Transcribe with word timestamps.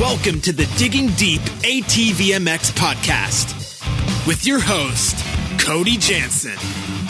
Welcome 0.00 0.40
to 0.40 0.52
the 0.52 0.66
Digging 0.76 1.06
Deep 1.10 1.40
ATVMX 1.40 2.72
podcast 2.72 4.26
with 4.26 4.44
your 4.44 4.58
host, 4.58 5.24
Cody 5.60 5.96
Jansen. 5.96 7.03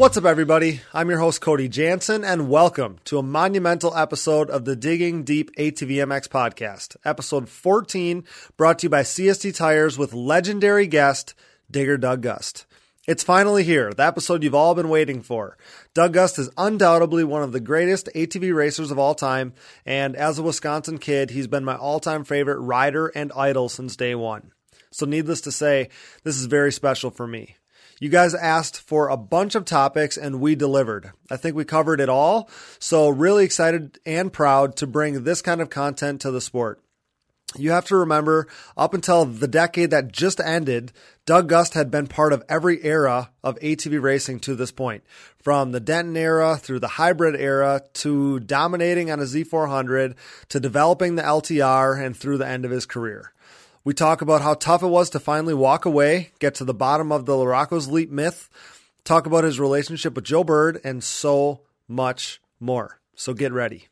What's 0.00 0.16
up, 0.16 0.24
everybody? 0.24 0.80
I'm 0.94 1.10
your 1.10 1.18
host, 1.18 1.42
Cody 1.42 1.68
Jansen, 1.68 2.24
and 2.24 2.48
welcome 2.48 3.00
to 3.04 3.18
a 3.18 3.22
monumental 3.22 3.94
episode 3.94 4.48
of 4.48 4.64
the 4.64 4.74
Digging 4.74 5.24
Deep 5.24 5.54
ATVMX 5.56 6.26
podcast, 6.26 6.96
episode 7.04 7.50
14, 7.50 8.24
brought 8.56 8.78
to 8.78 8.86
you 8.86 8.88
by 8.88 9.02
CST 9.02 9.54
Tires 9.54 9.98
with 9.98 10.14
legendary 10.14 10.86
guest, 10.86 11.34
Digger 11.70 11.98
Doug 11.98 12.22
Gust. 12.22 12.64
It's 13.06 13.22
finally 13.22 13.62
here, 13.62 13.92
the 13.92 14.06
episode 14.06 14.42
you've 14.42 14.54
all 14.54 14.74
been 14.74 14.88
waiting 14.88 15.20
for. 15.20 15.58
Doug 15.92 16.14
Gust 16.14 16.38
is 16.38 16.48
undoubtedly 16.56 17.22
one 17.22 17.42
of 17.42 17.52
the 17.52 17.60
greatest 17.60 18.08
ATV 18.14 18.54
racers 18.54 18.90
of 18.90 18.98
all 18.98 19.14
time, 19.14 19.52
and 19.84 20.16
as 20.16 20.38
a 20.38 20.42
Wisconsin 20.42 20.96
kid, 20.96 21.28
he's 21.28 21.46
been 21.46 21.62
my 21.62 21.76
all 21.76 22.00
time 22.00 22.24
favorite 22.24 22.60
rider 22.60 23.08
and 23.08 23.32
idol 23.36 23.68
since 23.68 23.96
day 23.96 24.14
one. 24.14 24.52
So, 24.92 25.04
needless 25.04 25.42
to 25.42 25.52
say, 25.52 25.90
this 26.24 26.38
is 26.38 26.46
very 26.46 26.72
special 26.72 27.10
for 27.10 27.26
me. 27.26 27.56
You 28.02 28.08
guys 28.08 28.34
asked 28.34 28.80
for 28.80 29.08
a 29.08 29.16
bunch 29.18 29.54
of 29.54 29.66
topics 29.66 30.16
and 30.16 30.40
we 30.40 30.54
delivered. 30.54 31.12
I 31.30 31.36
think 31.36 31.54
we 31.54 31.66
covered 31.66 32.00
it 32.00 32.08
all. 32.08 32.48
So, 32.78 33.10
really 33.10 33.44
excited 33.44 33.98
and 34.06 34.32
proud 34.32 34.74
to 34.76 34.86
bring 34.86 35.22
this 35.22 35.42
kind 35.42 35.60
of 35.60 35.68
content 35.68 36.22
to 36.22 36.30
the 36.30 36.40
sport. 36.40 36.82
You 37.58 37.72
have 37.72 37.84
to 37.86 37.96
remember, 37.96 38.46
up 38.74 38.94
until 38.94 39.26
the 39.26 39.48
decade 39.48 39.90
that 39.90 40.12
just 40.12 40.40
ended, 40.40 40.92
Doug 41.26 41.48
Gust 41.48 41.74
had 41.74 41.90
been 41.90 42.06
part 42.06 42.32
of 42.32 42.42
every 42.48 42.82
era 42.82 43.32
of 43.44 43.58
ATV 43.58 44.00
racing 44.00 44.40
to 44.40 44.54
this 44.54 44.70
point. 44.70 45.04
From 45.36 45.72
the 45.72 45.80
Denton 45.80 46.16
era 46.16 46.56
through 46.56 46.78
the 46.78 46.88
hybrid 46.88 47.38
era 47.38 47.82
to 47.94 48.40
dominating 48.40 49.10
on 49.10 49.20
a 49.20 49.24
Z400 49.24 50.14
to 50.48 50.60
developing 50.60 51.16
the 51.16 51.22
LTR 51.22 52.02
and 52.02 52.16
through 52.16 52.38
the 52.38 52.48
end 52.48 52.64
of 52.64 52.70
his 52.70 52.86
career. 52.86 53.32
We 53.82 53.94
talk 53.94 54.20
about 54.20 54.42
how 54.42 54.54
tough 54.54 54.82
it 54.82 54.88
was 54.88 55.08
to 55.10 55.20
finally 55.20 55.54
walk 55.54 55.86
away, 55.86 56.32
get 56.38 56.54
to 56.56 56.64
the 56.64 56.74
bottom 56.74 57.10
of 57.10 57.24
the 57.24 57.32
Larocco's 57.32 57.88
Leap 57.88 58.10
myth, 58.10 58.50
talk 59.04 59.24
about 59.24 59.44
his 59.44 59.58
relationship 59.58 60.14
with 60.14 60.24
Joe 60.24 60.44
Bird, 60.44 60.78
and 60.84 61.02
so 61.02 61.60
much 61.88 62.42
more. 62.60 63.00
So 63.14 63.32
get 63.32 63.52
ready. 63.52 63.88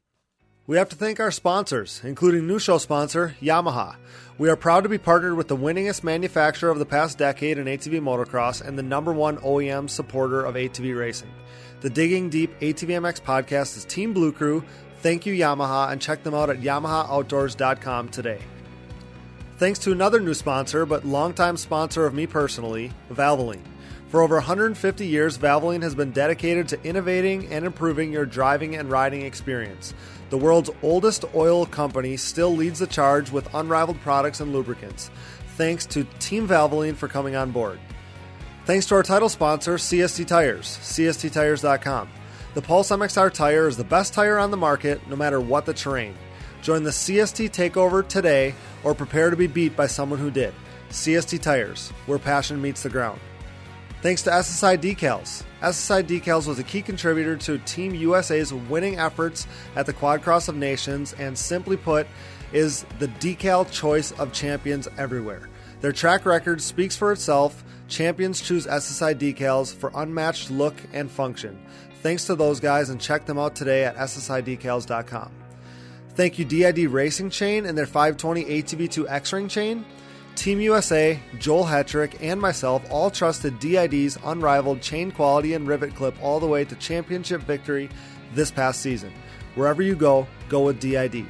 We 0.66 0.76
have 0.76 0.90
to 0.90 0.96
thank 0.96 1.20
our 1.20 1.30
sponsors, 1.30 2.02
including 2.04 2.46
new 2.46 2.58
show 2.58 2.76
sponsor, 2.76 3.34
Yamaha. 3.40 3.96
We 4.36 4.50
are 4.50 4.56
proud 4.56 4.82
to 4.82 4.90
be 4.90 4.98
partnered 4.98 5.38
with 5.38 5.48
the 5.48 5.56
winningest 5.56 6.04
manufacturer 6.04 6.68
of 6.68 6.78
the 6.78 6.84
past 6.84 7.16
decade 7.16 7.56
in 7.56 7.64
ATV 7.64 8.02
motocross 8.02 8.60
and 8.60 8.78
the 8.78 8.82
number 8.82 9.14
one 9.14 9.38
OEM 9.38 9.88
supporter 9.88 10.44
of 10.44 10.54
ATV 10.54 10.98
racing. 10.98 11.32
The 11.80 11.88
Digging 11.88 12.28
Deep 12.28 12.60
ATVMX 12.60 13.22
podcast 13.22 13.78
is 13.78 13.86
Team 13.86 14.12
Blue 14.12 14.32
Crew. 14.32 14.62
Thank 14.98 15.24
you, 15.24 15.32
Yamaha, 15.32 15.90
and 15.90 16.02
check 16.02 16.22
them 16.24 16.34
out 16.34 16.50
at 16.50 16.60
YamahaOutdoors.com 16.60 18.10
today. 18.10 18.40
Thanks 19.58 19.80
to 19.80 19.90
another 19.90 20.20
new 20.20 20.34
sponsor, 20.34 20.86
but 20.86 21.04
longtime 21.04 21.56
sponsor 21.56 22.06
of 22.06 22.14
me 22.14 22.28
personally, 22.28 22.92
Valvoline. 23.10 23.64
For 24.08 24.22
over 24.22 24.36
150 24.36 25.04
years, 25.04 25.36
Valvoline 25.36 25.82
has 25.82 25.96
been 25.96 26.12
dedicated 26.12 26.68
to 26.68 26.82
innovating 26.84 27.52
and 27.52 27.66
improving 27.66 28.12
your 28.12 28.24
driving 28.24 28.76
and 28.76 28.88
riding 28.88 29.22
experience. 29.22 29.94
The 30.30 30.38
world's 30.38 30.70
oldest 30.80 31.24
oil 31.34 31.66
company 31.66 32.16
still 32.16 32.54
leads 32.54 32.78
the 32.78 32.86
charge 32.86 33.32
with 33.32 33.52
unrivaled 33.52 34.00
products 34.00 34.38
and 34.38 34.52
lubricants. 34.52 35.10
Thanks 35.56 35.86
to 35.86 36.04
Team 36.20 36.46
Valvoline 36.46 36.94
for 36.94 37.08
coming 37.08 37.34
on 37.34 37.50
board. 37.50 37.80
Thanks 38.64 38.86
to 38.86 38.94
our 38.94 39.02
title 39.02 39.28
sponsor, 39.28 39.74
CST 39.74 40.24
Tires, 40.28 40.78
CSTTires.com. 40.82 42.08
The 42.54 42.62
Pulse 42.62 42.90
MXR 42.90 43.32
tire 43.32 43.66
is 43.66 43.76
the 43.76 43.82
best 43.82 44.14
tire 44.14 44.38
on 44.38 44.52
the 44.52 44.56
market, 44.56 45.04
no 45.08 45.16
matter 45.16 45.40
what 45.40 45.66
the 45.66 45.74
terrain. 45.74 46.14
Join 46.62 46.82
the 46.82 46.90
CST 46.90 47.50
takeover 47.50 48.06
today 48.06 48.54
or 48.84 48.94
prepare 48.94 49.30
to 49.30 49.36
be 49.36 49.46
beat 49.46 49.76
by 49.76 49.86
someone 49.86 50.18
who 50.18 50.30
did. 50.30 50.54
CST 50.90 51.40
Tires, 51.40 51.90
where 52.06 52.18
passion 52.18 52.60
meets 52.60 52.82
the 52.82 52.88
ground. 52.88 53.20
Thanks 54.00 54.22
to 54.22 54.30
SSI 54.30 54.78
Decals. 54.78 55.42
SSI 55.60 56.04
Decals 56.04 56.46
was 56.46 56.60
a 56.60 56.64
key 56.64 56.82
contributor 56.82 57.36
to 57.36 57.58
Team 57.58 57.94
USA's 57.94 58.54
winning 58.54 58.98
efforts 58.98 59.46
at 59.74 59.86
the 59.86 59.92
Quad 59.92 60.22
Cross 60.22 60.46
of 60.48 60.54
Nations 60.56 61.14
and 61.14 61.36
simply 61.36 61.76
put, 61.76 62.06
is 62.52 62.86
the 63.00 63.08
decal 63.08 63.70
choice 63.70 64.12
of 64.12 64.32
champions 64.32 64.88
everywhere. 64.96 65.48
Their 65.80 65.92
track 65.92 66.26
record 66.26 66.62
speaks 66.62 66.96
for 66.96 67.12
itself. 67.12 67.64
Champions 67.88 68.40
choose 68.40 68.66
SSI 68.66 69.14
decals 69.14 69.74
for 69.74 69.90
unmatched 69.94 70.50
look 70.50 70.74
and 70.92 71.10
function. 71.10 71.60
Thanks 72.02 72.24
to 72.26 72.36
those 72.36 72.60
guys 72.60 72.90
and 72.90 73.00
check 73.00 73.26
them 73.26 73.38
out 73.38 73.56
today 73.56 73.84
at 73.84 73.96
ssidecals.com. 73.96 75.47
Thank 76.18 76.36
you, 76.36 76.44
DID 76.44 76.90
Racing 76.90 77.30
Chain 77.30 77.64
and 77.64 77.78
their 77.78 77.86
520 77.86 78.44
ATV2 78.46 79.08
X 79.08 79.32
Ring 79.32 79.46
chain. 79.46 79.84
Team 80.34 80.60
USA, 80.60 81.20
Joel 81.38 81.62
Hetrick, 81.62 82.16
and 82.20 82.40
myself 82.40 82.82
all 82.90 83.08
trusted 83.08 83.60
DID's 83.60 84.18
unrivaled 84.24 84.82
chain 84.82 85.12
quality 85.12 85.54
and 85.54 85.68
rivet 85.68 85.94
clip 85.94 86.20
all 86.20 86.40
the 86.40 86.46
way 86.48 86.64
to 86.64 86.74
championship 86.74 87.42
victory 87.42 87.88
this 88.34 88.50
past 88.50 88.80
season. 88.80 89.12
Wherever 89.54 89.80
you 89.80 89.94
go, 89.94 90.26
go 90.48 90.64
with 90.64 90.80
DID. 90.80 91.24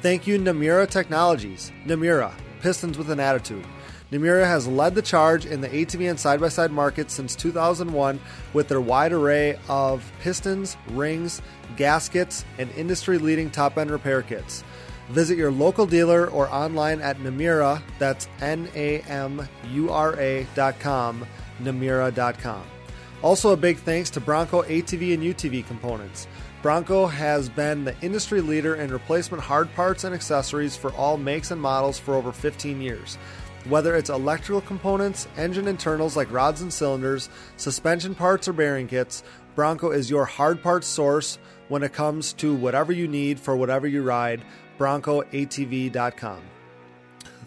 Thank 0.00 0.26
you, 0.26 0.38
Namura 0.38 0.88
Technologies. 0.88 1.70
Namura, 1.84 2.32
Pistons 2.62 2.96
with 2.96 3.10
an 3.10 3.20
Attitude. 3.20 3.66
Namura 4.12 4.46
has 4.46 4.68
led 4.68 4.94
the 4.94 5.02
charge 5.02 5.46
in 5.46 5.60
the 5.60 5.68
ATV 5.68 6.08
and 6.08 6.20
side 6.20 6.40
by 6.40 6.48
side 6.48 6.70
market 6.70 7.10
since 7.10 7.34
2001 7.34 8.20
with 8.52 8.68
their 8.68 8.80
wide 8.80 9.12
array 9.12 9.58
of 9.68 10.10
pistons, 10.20 10.76
rings, 10.90 11.42
gaskets, 11.76 12.44
and 12.58 12.70
industry 12.72 13.18
leading 13.18 13.50
top 13.50 13.76
end 13.78 13.90
repair 13.90 14.22
kits. 14.22 14.62
Visit 15.10 15.36
your 15.36 15.50
local 15.50 15.86
dealer 15.86 16.28
or 16.28 16.48
online 16.50 17.00
at 17.00 17.18
Namura, 17.18 17.82
that's 17.98 18.28
N 18.40 18.68
A 18.74 19.00
M 19.02 19.46
U 19.72 19.90
R 19.90 20.18
A 20.20 20.46
dot 20.54 20.78
com, 20.78 21.26
Namura.com. 21.62 22.62
Also, 23.22 23.52
a 23.52 23.56
big 23.56 23.78
thanks 23.78 24.10
to 24.10 24.20
Bronco 24.20 24.62
ATV 24.62 25.14
and 25.14 25.22
UTV 25.22 25.66
components. 25.66 26.28
Bronco 26.62 27.06
has 27.06 27.48
been 27.48 27.84
the 27.84 27.94
industry 28.02 28.40
leader 28.40 28.74
in 28.74 28.92
replacement 28.92 29.42
hard 29.42 29.72
parts 29.74 30.04
and 30.04 30.14
accessories 30.14 30.76
for 30.76 30.92
all 30.94 31.16
makes 31.16 31.50
and 31.50 31.60
models 31.60 31.98
for 31.98 32.14
over 32.14 32.32
15 32.32 32.80
years. 32.80 33.18
Whether 33.68 33.96
it's 33.96 34.10
electrical 34.10 34.60
components, 34.60 35.26
engine 35.36 35.66
internals 35.66 36.16
like 36.16 36.30
rods 36.30 36.62
and 36.62 36.72
cylinders, 36.72 37.28
suspension 37.56 38.14
parts, 38.14 38.46
or 38.46 38.52
bearing 38.52 38.86
kits, 38.86 39.24
Bronco 39.56 39.90
is 39.90 40.08
your 40.08 40.24
hard 40.24 40.62
parts 40.62 40.86
source 40.86 41.38
when 41.68 41.82
it 41.82 41.92
comes 41.92 42.32
to 42.34 42.54
whatever 42.54 42.92
you 42.92 43.08
need 43.08 43.40
for 43.40 43.56
whatever 43.56 43.88
you 43.88 44.04
ride. 44.04 44.44
BroncoATV.com. 44.78 46.42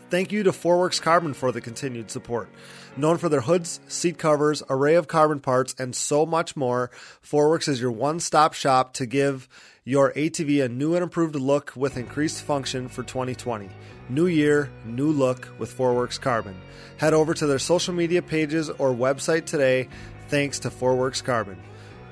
Thank 0.09 0.31
you 0.34 0.44
to 0.44 0.52
Forworks 0.52 1.02
Carbon 1.02 1.34
for 1.34 1.53
the 1.53 1.62
continued 1.62 2.12
support. 2.12 2.50
Known 2.97 3.18
for 3.18 3.30
their 3.30 3.41
hoods, 3.41 3.80
seat 3.88 4.18
covers, 4.18 4.62
array 4.69 4.96
of 4.96 5.07
carbon 5.07 5.40
parts, 5.40 5.74
and 5.80 5.96
so 5.96 6.25
much 6.25 6.57
more, 6.57 6.91
Forworks 7.24 7.69
is 7.69 7.80
your 7.80 7.91
one 7.91 8.19
stop 8.19 8.53
shop 8.53 8.94
to 8.96 9.06
give 9.06 9.47
your 9.89 10.13
ATV 10.13 10.63
a 10.63 10.69
new 10.69 10.94
and 10.94 11.01
improved 11.01 11.33
look 11.33 11.73
with 11.75 11.97
increased 11.97 12.44
function 12.44 12.88
for 12.88 13.01
2020. 13.01 13.67
New 14.07 14.27
year, 14.27 14.69
new 14.85 15.11
look 15.11 15.50
with 15.57 15.75
Forworks 15.75 16.22
Carbon. 16.22 16.53
Head 16.97 17.16
over 17.16 17.33
to 17.33 17.47
their 17.47 17.57
social 17.57 17.95
media 17.95 18.22
pages 18.22 18.69
or 18.69 18.94
website 18.94 19.45
today 19.45 19.89
thanks 20.27 20.59
to 20.59 20.69
Forworks 20.69 21.24
Carbon. 21.24 21.57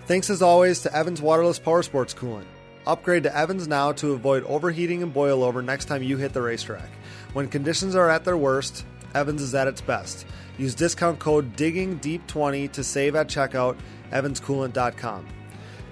Thanks 0.07 0.31
as 0.31 0.41
always 0.41 0.81
to 0.81 0.95
Evans 0.95 1.21
Waterless 1.21 1.59
Power 1.59 1.83
Sports 1.83 2.15
Coolant. 2.15 2.47
Upgrade 2.87 3.21
to 3.21 3.37
Evans 3.37 3.67
now 3.67 3.91
to 3.91 4.13
avoid 4.13 4.43
overheating 4.45 5.03
and 5.03 5.13
boil 5.13 5.43
over 5.43 5.61
next 5.61 5.85
time 5.85 6.01
you 6.01 6.17
hit 6.17 6.33
the 6.33 6.41
racetrack. 6.41 6.89
When 7.33 7.47
conditions 7.47 7.93
are 7.93 8.09
at 8.09 8.25
their 8.25 8.37
worst, 8.37 8.87
Evans 9.13 9.43
is 9.43 9.53
at 9.53 9.67
its 9.67 9.81
best. 9.81 10.25
Use 10.57 10.73
discount 10.73 11.19
code 11.19 11.55
DIGGINGDEEP20 11.55 12.71
to 12.71 12.83
save 12.83 13.15
at 13.15 13.27
checkout, 13.27 13.77
evanscoolant.com. 14.11 15.27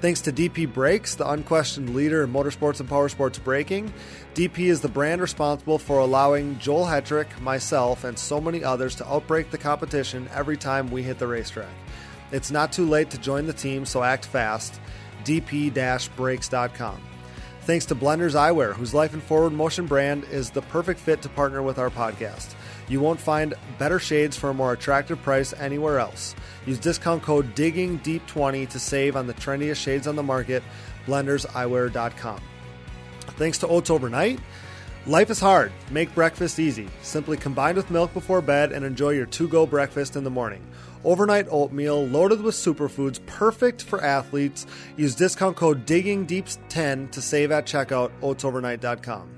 Thanks 0.05 0.21
to 0.21 0.31
DP 0.31 0.71
Brakes, 0.71 1.15
the 1.15 1.27
unquestioned 1.27 1.95
leader 1.95 2.23
in 2.23 2.31
motorsports 2.31 2.79
and 2.79 2.87
power 2.87 3.09
sports 3.09 3.39
braking, 3.39 3.91
DP 4.35 4.67
is 4.67 4.79
the 4.79 4.87
brand 4.87 5.19
responsible 5.19 5.79
for 5.79 5.97
allowing 5.97 6.59
Joel 6.59 6.85
Hetrick, 6.85 7.41
myself, 7.41 8.03
and 8.03 8.19
so 8.19 8.39
many 8.39 8.63
others 8.63 8.93
to 8.97 9.03
outbrake 9.05 9.49
the 9.49 9.57
competition 9.57 10.29
every 10.31 10.57
time 10.57 10.91
we 10.91 11.01
hit 11.01 11.17
the 11.17 11.25
racetrack. 11.25 11.73
It's 12.31 12.51
not 12.51 12.71
too 12.71 12.85
late 12.87 13.09
to 13.09 13.17
join 13.17 13.47
the 13.47 13.53
team, 13.53 13.83
so 13.83 14.03
act 14.03 14.27
fast. 14.27 14.79
dp-brakes.com. 15.23 17.01
Thanks 17.61 17.85
to 17.87 17.95
Blenders 17.95 18.35
Eyewear, 18.35 18.73
whose 18.73 18.93
Life 18.93 19.15
and 19.15 19.23
Forward 19.23 19.53
Motion 19.53 19.87
brand 19.87 20.25
is 20.25 20.51
the 20.51 20.61
perfect 20.61 20.99
fit 20.99 21.23
to 21.23 21.29
partner 21.29 21.63
with 21.63 21.79
our 21.79 21.89
podcast. 21.89 22.53
You 22.87 22.99
won't 22.99 23.19
find 23.19 23.53
better 23.77 23.99
shades 23.99 24.37
for 24.37 24.49
a 24.49 24.53
more 24.53 24.73
attractive 24.73 25.21
price 25.21 25.53
anywhere 25.53 25.99
else. 25.99 26.35
Use 26.65 26.79
discount 26.79 27.23
code 27.23 27.55
DIGGINGDEEP20 27.55 28.69
to 28.69 28.79
save 28.79 29.15
on 29.15 29.27
the 29.27 29.33
trendiest 29.33 29.77
shades 29.77 30.07
on 30.07 30.15
the 30.15 30.23
market, 30.23 30.63
blenderseyewear.com. 31.05 32.41
Thanks 33.37 33.57
to 33.59 33.67
Oats 33.67 33.89
Overnight, 33.89 34.39
life 35.07 35.29
is 35.29 35.39
hard. 35.39 35.71
Make 35.91 36.13
breakfast 36.13 36.59
easy. 36.59 36.87
Simply 37.01 37.37
combine 37.37 37.75
with 37.75 37.91
milk 37.91 38.13
before 38.13 38.41
bed 38.41 38.71
and 38.71 38.85
enjoy 38.85 39.11
your 39.11 39.25
to 39.27 39.47
go 39.47 39.65
breakfast 39.65 40.15
in 40.15 40.23
the 40.23 40.29
morning. 40.29 40.65
Overnight 41.03 41.47
oatmeal 41.49 42.05
loaded 42.07 42.41
with 42.41 42.55
superfoods, 42.55 43.23
perfect 43.27 43.83
for 43.83 44.03
athletes. 44.03 44.65
Use 44.97 45.13
discount 45.13 45.55
code 45.55 45.85
DIGGINGDEEP10 45.85 47.11
to 47.11 47.21
save 47.21 47.51
at 47.51 47.65
checkout, 47.65 48.11
oatsovernight.com. 48.21 49.29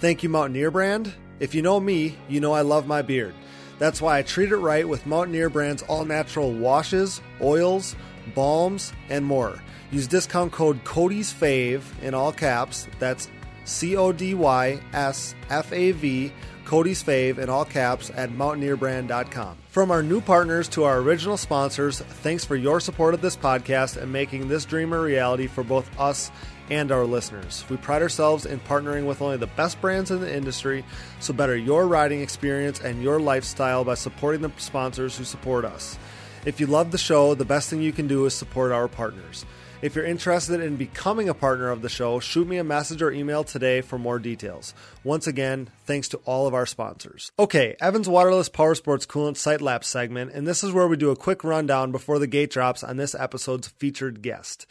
Thank 0.00 0.22
you, 0.22 0.28
Mountaineer 0.28 0.70
Brand. 0.70 1.12
If 1.40 1.54
you 1.54 1.62
know 1.62 1.80
me, 1.80 2.16
you 2.28 2.38
know 2.38 2.52
I 2.52 2.60
love 2.60 2.86
my 2.86 3.02
beard. 3.02 3.34
That's 3.78 4.00
why 4.02 4.18
I 4.18 4.22
treat 4.22 4.52
it 4.52 4.56
right 4.58 4.86
with 4.86 5.06
Mountaineer 5.06 5.48
Brand's 5.48 5.82
all 5.82 6.04
natural 6.04 6.52
washes, 6.52 7.22
oils, 7.40 7.96
balms, 8.34 8.92
and 9.08 9.24
more. 9.24 9.58
Use 9.90 10.06
discount 10.06 10.52
code 10.52 10.84
Cody's 10.84 11.32
Fave 11.32 11.82
in 12.02 12.12
all 12.12 12.30
caps. 12.30 12.86
That's 12.98 13.30
C 13.64 13.96
O 13.96 14.12
D 14.12 14.34
Y 14.34 14.80
S 14.92 15.34
F 15.48 15.72
A 15.72 15.92
V, 15.92 16.30
Cody's 16.66 17.02
Fave 17.02 17.38
in 17.38 17.48
all 17.48 17.64
caps 17.64 18.10
at 18.14 18.30
mountaineerbrand.com. 18.30 19.56
From 19.70 19.90
our 19.90 20.02
new 20.02 20.20
partners 20.20 20.68
to 20.68 20.84
our 20.84 20.98
original 20.98 21.36
sponsors, 21.36 22.00
thanks 22.00 22.44
for 22.44 22.56
your 22.56 22.80
support 22.80 23.14
of 23.14 23.22
this 23.22 23.36
podcast 23.36 23.96
and 23.96 24.12
making 24.12 24.48
this 24.48 24.64
dream 24.66 24.92
a 24.92 25.00
reality 25.00 25.46
for 25.46 25.64
both 25.64 25.88
us 25.98 26.30
and 26.70 26.92
our 26.92 27.04
listeners. 27.04 27.64
We 27.68 27.76
pride 27.76 28.02
ourselves 28.02 28.46
in 28.46 28.60
partnering 28.60 29.06
with 29.06 29.20
only 29.20 29.36
the 29.36 29.46
best 29.46 29.80
brands 29.80 30.10
in 30.10 30.20
the 30.20 30.34
industry, 30.34 30.84
so 31.18 31.32
better 31.32 31.56
your 31.56 31.86
riding 31.86 32.20
experience 32.20 32.80
and 32.80 33.02
your 33.02 33.20
lifestyle 33.20 33.84
by 33.84 33.94
supporting 33.94 34.42
the 34.42 34.52
sponsors 34.56 35.16
who 35.16 35.24
support 35.24 35.64
us. 35.64 35.98
If 36.46 36.60
you 36.60 36.66
love 36.66 36.90
the 36.90 36.98
show, 36.98 37.34
the 37.34 37.44
best 37.44 37.68
thing 37.68 37.82
you 37.82 37.92
can 37.92 38.06
do 38.06 38.24
is 38.24 38.34
support 38.34 38.72
our 38.72 38.88
partners. 38.88 39.44
If 39.82 39.94
you're 39.94 40.04
interested 40.04 40.60
in 40.60 40.76
becoming 40.76 41.30
a 41.30 41.34
partner 41.34 41.70
of 41.70 41.80
the 41.80 41.88
show, 41.88 42.20
shoot 42.20 42.46
me 42.46 42.58
a 42.58 42.64
message 42.64 43.00
or 43.00 43.10
email 43.10 43.44
today 43.44 43.80
for 43.80 43.98
more 43.98 44.18
details. 44.18 44.74
Once 45.04 45.26
again, 45.26 45.70
thanks 45.86 46.06
to 46.08 46.18
all 46.26 46.46
of 46.46 46.52
our 46.52 46.66
sponsors. 46.66 47.32
Okay, 47.38 47.76
Evans 47.80 48.06
Waterless 48.06 48.50
Power 48.50 48.74
Sports 48.74 49.06
Coolant 49.06 49.62
Lap 49.62 49.82
segment, 49.82 50.32
and 50.34 50.46
this 50.46 50.62
is 50.62 50.72
where 50.72 50.86
we 50.86 50.98
do 50.98 51.08
a 51.08 51.16
quick 51.16 51.42
rundown 51.44 51.92
before 51.92 52.18
the 52.18 52.26
gate 52.26 52.50
drops 52.50 52.84
on 52.84 52.98
this 52.98 53.14
episode's 53.14 53.68
featured 53.68 54.20
guest. 54.20 54.66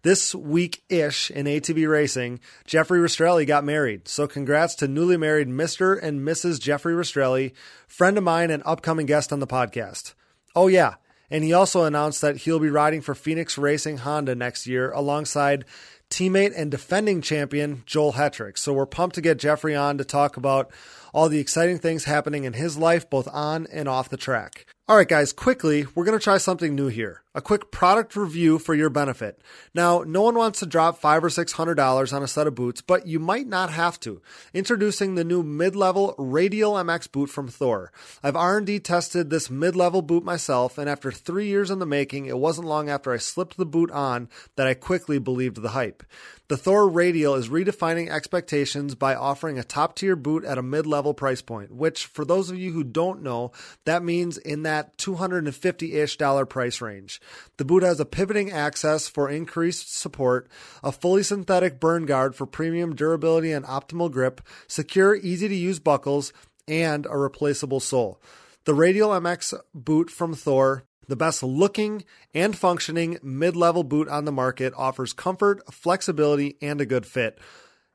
This 0.00 0.34
week 0.34 0.82
ish 0.88 1.30
in 1.30 1.44
ATV 1.44 1.86
racing, 1.86 2.40
Jeffrey 2.64 3.00
Rastrelli 3.00 3.46
got 3.46 3.64
married. 3.64 4.08
So 4.08 4.26
congrats 4.26 4.74
to 4.76 4.88
newly 4.88 5.18
married 5.18 5.48
Mr. 5.48 6.02
and 6.02 6.20
Mrs. 6.20 6.58
Jeffrey 6.58 6.94
Rastrelli, 6.94 7.52
friend 7.86 8.16
of 8.16 8.24
mine 8.24 8.50
and 8.50 8.62
upcoming 8.64 9.04
guest 9.04 9.30
on 9.30 9.40
the 9.40 9.46
podcast. 9.46 10.14
Oh, 10.56 10.68
yeah. 10.68 10.94
And 11.30 11.42
he 11.44 11.52
also 11.52 11.84
announced 11.84 12.20
that 12.20 12.38
he'll 12.38 12.60
be 12.60 12.70
riding 12.70 13.00
for 13.00 13.14
Phoenix 13.14 13.56
Racing 13.58 13.98
Honda 13.98 14.34
next 14.34 14.66
year 14.66 14.90
alongside 14.92 15.64
teammate 16.10 16.52
and 16.56 16.70
defending 16.70 17.20
champion 17.22 17.82
Joel 17.86 18.12
Hetrick. 18.12 18.58
So 18.58 18.72
we're 18.72 18.86
pumped 18.86 19.14
to 19.16 19.20
get 19.20 19.38
Jeffrey 19.38 19.74
on 19.74 19.98
to 19.98 20.04
talk 20.04 20.36
about 20.36 20.70
all 21.14 21.28
the 21.28 21.38
exciting 21.38 21.78
things 21.78 22.04
happening 22.04 22.44
in 22.44 22.52
his 22.52 22.76
life, 22.76 23.08
both 23.08 23.28
on 23.32 23.66
and 23.72 23.88
off 23.88 24.10
the 24.10 24.16
track. 24.16 24.66
All 24.86 24.98
right, 24.98 25.08
guys, 25.08 25.32
quickly, 25.32 25.86
we're 25.94 26.04
going 26.04 26.18
to 26.18 26.22
try 26.22 26.36
something 26.36 26.74
new 26.74 26.88
here. 26.88 27.22
A 27.34 27.40
quick 27.40 27.70
product 27.70 28.16
review 28.16 28.58
for 28.58 28.74
your 28.74 28.90
benefit. 28.90 29.40
Now, 29.74 30.04
no 30.06 30.20
one 30.20 30.34
wants 30.34 30.60
to 30.60 30.66
drop 30.66 30.98
five 30.98 31.24
or 31.24 31.30
six 31.30 31.52
hundred 31.52 31.76
dollars 31.76 32.12
on 32.12 32.22
a 32.22 32.28
set 32.28 32.46
of 32.46 32.54
boots, 32.54 32.82
but 32.82 33.06
you 33.06 33.18
might 33.18 33.46
not 33.46 33.70
have 33.70 33.98
to. 34.00 34.20
Introducing 34.52 35.14
the 35.14 35.24
new 35.24 35.42
mid-level 35.42 36.14
Radial 36.18 36.74
MX 36.74 37.10
boot 37.10 37.30
from 37.30 37.48
Thor. 37.48 37.92
I've 38.22 38.36
R&D 38.36 38.80
tested 38.80 39.30
this 39.30 39.48
mid-level 39.48 40.02
boot 40.02 40.22
myself, 40.22 40.76
and 40.76 40.90
after 40.90 41.10
three 41.10 41.46
years 41.46 41.70
in 41.70 41.78
the 41.78 41.86
making, 41.86 42.26
it 42.26 42.36
wasn't 42.36 42.68
long 42.68 42.90
after 42.90 43.10
I 43.10 43.16
slipped 43.16 43.56
the 43.56 43.64
boot 43.64 43.90
on 43.90 44.28
that 44.56 44.66
I 44.66 44.74
quickly 44.74 45.18
believed 45.18 45.62
the 45.62 45.70
hype. 45.70 46.02
The 46.48 46.58
Thor 46.58 46.86
Radial 46.86 47.36
is 47.36 47.48
redefining 47.48 48.10
expectations 48.10 48.94
by 48.94 49.14
offering 49.14 49.58
a 49.58 49.64
top-tier 49.64 50.14
boot 50.14 50.44
at 50.44 50.58
a 50.58 50.62
mid-level 50.62 51.14
price 51.14 51.40
point, 51.40 51.72
which, 51.72 52.04
for 52.04 52.26
those 52.26 52.50
of 52.50 52.58
you 52.58 52.72
who 52.72 52.84
don't 52.84 53.22
know, 53.22 53.50
that 53.86 54.04
means 54.04 54.36
in 54.36 54.62
that 54.64 54.98
250-ish 54.98 56.18
dollar 56.18 56.44
price 56.44 56.82
range. 56.82 57.18
The 57.56 57.64
boot 57.64 57.82
has 57.82 57.98
a 57.98 58.04
pivoting 58.04 58.52
axis 58.52 59.08
for 59.08 59.30
increased 59.30 59.98
support, 59.98 60.46
a 60.82 60.92
fully 60.92 61.22
synthetic 61.22 61.80
burn 61.80 62.04
guard 62.04 62.36
for 62.36 62.44
premium 62.44 62.94
durability 62.94 63.50
and 63.50 63.64
optimal 63.64 64.10
grip, 64.10 64.42
secure, 64.66 65.14
easy 65.16 65.48
to 65.48 65.54
use 65.54 65.78
buckles, 65.78 66.34
and 66.68 67.06
a 67.06 67.16
replaceable 67.16 67.80
sole. 67.80 68.20
The 68.66 68.74
Radial 68.74 69.10
MX 69.10 69.54
boot 69.74 70.10
from 70.10 70.34
Thor, 70.34 70.84
the 71.08 71.16
best 71.16 71.42
looking 71.42 72.04
and 72.32 72.56
functioning 72.56 73.18
mid 73.22 73.56
level 73.56 73.84
boot 73.84 74.08
on 74.08 74.24
the 74.24 74.32
market, 74.32 74.72
offers 74.76 75.12
comfort, 75.12 75.62
flexibility, 75.72 76.56
and 76.60 76.80
a 76.80 76.86
good 76.86 77.06
fit 77.06 77.38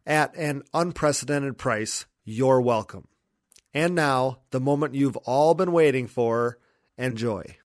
at 0.05 0.35
an 0.35 0.63
unprecedented 0.73 1.57
price. 1.57 2.05
You're 2.23 2.61
welcome. 2.61 3.07
And 3.73 3.95
now, 3.95 4.39
the 4.51 4.59
moment 4.59 4.95
you've 4.95 5.17
all 5.17 5.53
been 5.53 5.71
waiting 5.71 6.07
for 6.07 6.57
enjoy. 6.97 7.57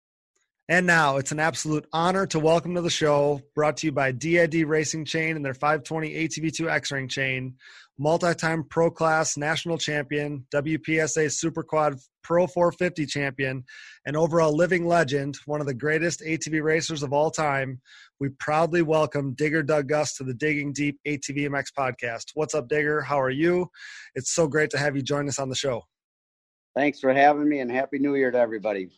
And 0.68 0.86
now 0.86 1.18
it's 1.18 1.32
an 1.32 1.40
absolute 1.40 1.86
honor 1.92 2.26
to 2.28 2.38
welcome 2.38 2.74
to 2.74 2.80
the 2.80 2.88
show, 2.88 3.42
brought 3.54 3.78
to 3.78 3.86
you 3.86 3.92
by 3.92 4.12
DID 4.12 4.66
Racing 4.66 5.04
Chain 5.04 5.36
and 5.36 5.44
their 5.44 5.52
520 5.52 6.14
ATV2 6.14 6.70
X 6.70 6.90
Ring 6.90 7.08
chain, 7.08 7.56
multi 7.98 8.34
time 8.34 8.64
pro 8.64 8.90
class 8.90 9.36
national 9.36 9.78
champion, 9.78 10.46
WPSA 10.52 11.30
Super 11.32 11.62
Quad 11.62 11.98
Pro 12.22 12.46
450 12.46 13.06
champion, 13.06 13.64
and 14.06 14.16
overall 14.16 14.56
living 14.56 14.86
legend, 14.86 15.36
one 15.46 15.60
of 15.60 15.66
the 15.66 15.74
greatest 15.74 16.20
ATV 16.20 16.62
racers 16.62 17.02
of 17.02 17.12
all 17.12 17.30
time. 17.30 17.80
We 18.18 18.30
proudly 18.40 18.82
welcome 18.82 19.34
Digger 19.34 19.62
Doug 19.62 19.88
Gust 19.88 20.16
to 20.16 20.24
the 20.24 20.34
Digging 20.34 20.72
Deep 20.72 20.98
ATV 21.06 21.48
MX 21.48 21.64
podcast. 21.78 22.24
What's 22.34 22.54
up, 22.54 22.68
Digger? 22.68 23.02
How 23.02 23.20
are 23.20 23.30
you? 23.30 23.68
It's 24.14 24.32
so 24.32 24.48
great 24.48 24.70
to 24.70 24.78
have 24.78 24.96
you 24.96 25.02
join 25.02 25.28
us 25.28 25.38
on 25.38 25.48
the 25.48 25.54
show. 25.54 25.82
Thanks 26.74 26.98
for 26.98 27.12
having 27.12 27.48
me 27.48 27.60
and 27.60 27.70
Happy 27.70 27.98
New 27.98 28.16
Year 28.16 28.30
to 28.30 28.38
everybody. 28.38 28.90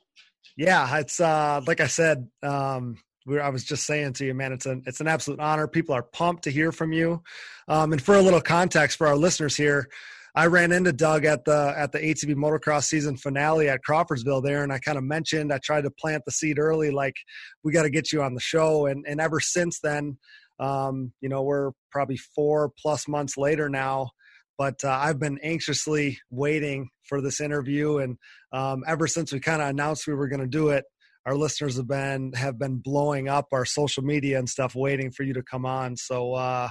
Yeah, 0.56 0.98
it's 0.98 1.20
uh, 1.20 1.60
like 1.66 1.80
I 1.80 1.86
said, 1.86 2.28
um, 2.42 2.96
we 3.26 3.40
I 3.40 3.48
was 3.48 3.64
just 3.64 3.86
saying 3.86 4.14
to 4.14 4.24
you, 4.24 4.34
man, 4.34 4.52
it's 4.52 4.66
an 4.66 4.82
it's 4.86 5.00
an 5.00 5.08
absolute 5.08 5.40
honor. 5.40 5.66
People 5.66 5.94
are 5.94 6.02
pumped 6.02 6.44
to 6.44 6.50
hear 6.50 6.72
from 6.72 6.92
you. 6.92 7.22
Um, 7.68 7.92
and 7.92 8.00
for 8.00 8.14
a 8.14 8.22
little 8.22 8.40
context 8.40 8.96
for 8.96 9.06
our 9.06 9.16
listeners 9.16 9.56
here, 9.56 9.88
I 10.34 10.46
ran 10.46 10.72
into 10.72 10.92
Doug 10.92 11.24
at 11.24 11.44
the 11.44 11.74
at 11.76 11.92
the 11.92 11.98
ATV 11.98 12.34
motocross 12.36 12.84
season 12.84 13.16
finale 13.16 13.68
at 13.68 13.82
Crawfordsville 13.82 14.42
there, 14.42 14.62
and 14.62 14.72
I 14.72 14.78
kind 14.78 14.96
of 14.96 15.04
mentioned 15.04 15.52
I 15.52 15.58
tried 15.58 15.82
to 15.82 15.90
plant 15.90 16.24
the 16.24 16.32
seed 16.32 16.58
early, 16.58 16.90
like 16.90 17.16
we 17.64 17.72
got 17.72 17.82
to 17.82 17.90
get 17.90 18.12
you 18.12 18.22
on 18.22 18.34
the 18.34 18.40
show, 18.40 18.86
and 18.86 19.04
and 19.08 19.20
ever 19.20 19.40
since 19.40 19.80
then, 19.80 20.18
um, 20.60 21.12
you 21.20 21.28
know, 21.28 21.42
we're 21.42 21.72
probably 21.90 22.16
four 22.16 22.70
plus 22.80 23.08
months 23.08 23.36
later 23.36 23.68
now 23.68 24.10
but 24.58 24.82
uh, 24.84 24.90
I've 24.90 25.18
been 25.18 25.38
anxiously 25.42 26.18
waiting 26.30 26.88
for 27.04 27.20
this 27.20 27.40
interview, 27.40 27.98
and 27.98 28.16
um, 28.52 28.84
ever 28.86 29.06
since 29.06 29.32
we 29.32 29.40
kind 29.40 29.60
of 29.60 29.68
announced 29.68 30.06
we 30.06 30.14
were 30.14 30.28
going 30.28 30.40
to 30.40 30.46
do 30.46 30.70
it, 30.70 30.84
our 31.26 31.34
listeners 31.34 31.76
have 31.76 31.88
been 31.88 32.32
have 32.32 32.58
been 32.58 32.76
blowing 32.76 33.28
up 33.28 33.48
our 33.52 33.64
social 33.64 34.04
media 34.04 34.38
and 34.38 34.48
stuff, 34.48 34.74
waiting 34.74 35.10
for 35.10 35.24
you 35.24 35.34
to 35.34 35.42
come 35.42 35.66
on. 35.66 35.96
So, 35.96 36.34
uh, 36.34 36.70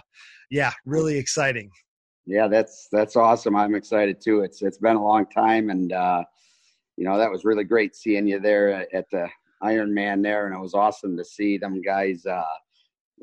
yeah, 0.50 0.72
really 0.86 1.18
exciting. 1.18 1.70
Yeah, 2.26 2.48
that's 2.48 2.88
that's 2.92 3.18
awesome. 3.18 3.56
I'm 3.56 3.76
excited 3.76 4.22
too. 4.24 4.42
It's 4.42 4.62
it's 4.62 4.78
been 4.80 4.96
a 4.96 5.04
long 5.04 5.26
time, 5.28 5.70
and 5.70 5.92
uh, 5.92 6.24
you 6.96 7.06
know 7.06 7.18
that 7.18 7.30
was 7.30 7.44
really 7.44 7.66
great 7.66 7.96
seeing 7.96 8.28
you 8.28 8.40
there 8.40 8.88
at 8.96 9.06
the 9.12 9.28
Ironman 9.62 10.24
there, 10.24 10.48
and 10.48 10.56
it 10.56 10.60
was 10.60 10.74
awesome 10.74 11.18
to 11.18 11.26
see 11.26 11.58
them 11.58 11.82
guys 11.82 12.26
uh, 12.26 12.44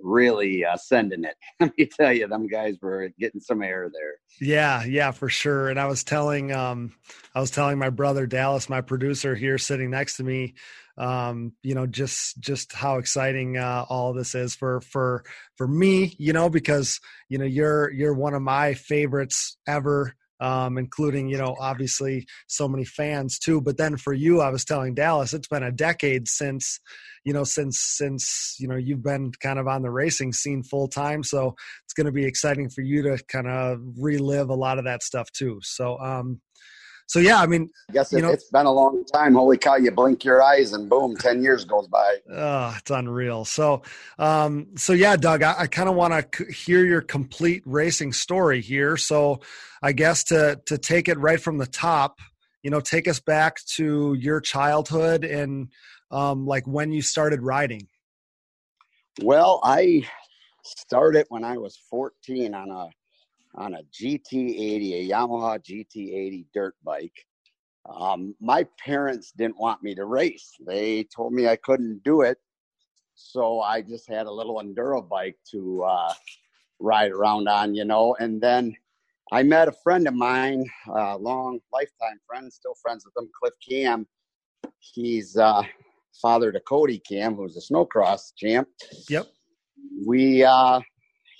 really 0.00 0.64
uh, 0.64 0.76
sending 0.76 1.25
it. 1.25 1.34
Let 1.61 1.72
me 1.76 1.87
tell 1.87 2.12
you, 2.12 2.26
them 2.28 2.46
guys 2.46 2.76
were 2.80 3.11
getting 3.18 3.40
some 3.40 3.62
air 3.62 3.90
there. 3.92 4.14
Yeah, 4.40 4.84
yeah, 4.84 5.11
for 5.11 5.28
sure. 5.28 5.68
And 5.68 5.78
I 5.78 5.87
was 5.87 6.04
telling, 6.04 6.52
um, 6.52 6.94
I 7.34 7.40
was 7.40 7.50
telling 7.50 7.78
my 7.78 7.90
brother 7.90 8.26
Dallas, 8.26 8.68
my 8.68 8.80
producer 8.80 9.34
here, 9.34 9.58
sitting 9.58 9.90
next 9.90 10.16
to 10.16 10.25
me, 10.25 10.54
um, 10.99 11.52
you 11.62 11.75
know, 11.75 11.87
just 11.87 12.38
just 12.38 12.72
how 12.72 12.99
exciting 12.99 13.56
uh, 13.56 13.84
all 13.88 14.12
this 14.12 14.34
is 14.34 14.54
for 14.54 14.80
for 14.80 15.25
for 15.56 15.66
me, 15.66 16.14
you 16.18 16.32
know, 16.32 16.50
because 16.50 17.00
you 17.28 17.38
know 17.38 17.44
you're 17.44 17.90
you're 17.90 18.14
one 18.14 18.34
of 18.34 18.42
my 18.42 18.75
favorites 18.75 19.56
ever. 19.66 20.14
Um, 20.42 20.76
including 20.76 21.28
you 21.28 21.38
know 21.38 21.54
obviously 21.61 22.26
so 22.49 22.66
many 22.66 22.84
fans 22.84 23.38
too. 23.38 23.61
But 23.61 23.76
then 23.76 23.96
for 23.96 24.12
you 24.12 24.40
i 24.40 24.50
was 24.50 24.64
telling 24.64 24.92
dallas 24.92 25.32
it's 25.32 25.46
been 25.46 25.62
a 25.62 25.70
decade 25.70 26.26
since 26.26 26.80
you 27.25 27.32
know 27.32 27.44
since 27.44 27.80
since 27.80 28.56
you 28.58 28.66
know 28.68 28.76
you've 28.76 29.02
been 29.02 29.30
kind 29.40 29.58
of 29.58 29.68
on 29.68 29.82
the 29.82 29.90
racing 29.90 30.32
scene 30.32 30.62
full 30.62 30.88
time. 30.88 31.22
So 31.22 31.54
it's 31.84 31.94
going 31.94 32.06
to 32.06 32.12
be 32.12 32.25
exciting 32.25 32.68
for 32.68 32.82
you 32.82 33.02
to 33.02 33.18
kind 33.28 33.49
of 33.49 33.78
relive 33.99 34.50
a 34.50 34.54
lot 34.54 34.78
of 34.78 34.84
that 34.84 35.02
stuff 35.02 35.30
too. 35.32 35.61
So 35.62 35.99
um 36.00 36.40
so 37.06 37.18
yeah 37.18 37.40
i 37.40 37.47
mean 37.47 37.68
i 37.90 37.92
guess 37.92 38.12
it, 38.12 38.25
has 38.25 38.44
been 38.52 38.66
a 38.66 38.73
long 38.73 39.04
time. 39.12 39.35
Holy 39.35 39.59
cow 39.59 39.76
you 39.76 39.90
blink 39.90 40.25
your 40.25 40.42
eyes 40.42 40.73
and 40.73 40.88
boom 40.88 41.16
10 41.16 41.42
years 41.42 41.64
goes 41.64 41.87
by. 41.87 42.16
Oh 42.30 42.75
it's 42.78 42.90
unreal. 42.90 43.44
So 43.44 43.82
um 44.18 44.68
so 44.76 44.92
yeah 44.92 45.16
doug 45.16 45.42
i, 45.42 45.54
I 45.59 45.66
kind 45.66 45.88
of 45.88 45.94
want 45.94 46.32
to 46.32 46.44
hear 46.47 46.85
your 46.85 47.00
complete 47.00 47.62
racing 47.64 48.12
story 48.12 48.61
here. 48.61 48.97
So 48.97 49.40
i 49.82 49.92
guess 49.92 50.25
to 50.25 50.61
to 50.66 50.78
take 50.78 51.09
it 51.09 51.18
right 51.18 51.40
from 51.40 51.59
the 51.59 51.66
top 51.66 52.18
you 52.62 52.71
know 52.71 52.80
take 52.80 53.09
us 53.09 53.21
back 53.21 53.64
to 53.76 54.14
your 54.14 54.40
childhood 54.40 55.25
and 55.25 55.68
um, 56.12 56.47
like 56.47 56.66
when 56.66 56.92
you 56.92 57.02
started 57.02 57.42
riding? 57.42 57.88
Well, 59.23 59.61
I 59.64 60.06
started 60.64 61.26
when 61.30 61.42
I 61.42 61.56
was 61.56 61.78
14 61.90 62.54
on 62.54 62.71
a 62.71 62.88
on 63.54 63.75
a 63.75 63.82
GT80, 63.92 65.06
a 65.06 65.11
Yamaha 65.11 65.59
GT80 65.59 66.47
dirt 66.54 66.75
bike. 66.82 67.26
Um, 67.87 68.35
my 68.40 68.66
parents 68.85 69.32
didn't 69.32 69.59
want 69.59 69.82
me 69.82 69.94
to 69.97 70.04
race. 70.04 70.52
They 70.66 71.04
told 71.04 71.32
me 71.32 71.49
I 71.49 71.56
couldn't 71.56 72.02
do 72.04 72.23
it. 72.23 72.38
So 73.14 73.61
I 73.61 73.82
just 73.82 74.09
had 74.09 74.26
a 74.26 74.32
little 74.32 74.62
enduro 74.62 75.06
bike 75.06 75.37
to 75.50 75.82
uh, 75.82 76.12
ride 76.80 77.11
around 77.11 77.49
on, 77.49 77.75
you 77.75 77.85
know. 77.85 78.16
And 78.18 78.40
then 78.40 78.75
I 79.32 79.42
met 79.42 79.68
a 79.68 79.73
friend 79.73 80.06
of 80.09 80.14
mine, 80.14 80.64
a 80.88 80.92
uh, 80.92 81.18
long 81.18 81.61
lifetime 81.73 82.21
friend, 82.26 82.52
still 82.52 82.75
friends 82.80 83.04
with 83.04 83.16
him, 83.16 83.30
Cliff 83.38 83.54
Cam. 83.68 84.06
He's 84.78 85.37
uh, 85.37 85.62
father 86.21 86.52
to 86.52 86.61
Cody 86.61 86.99
Cam, 86.99 87.35
who's 87.35 87.56
a 87.56 87.73
snowcross 87.73 88.32
champ. 88.37 88.68
Yep. 89.09 89.26
We 90.06 90.44
uh, 90.44 90.80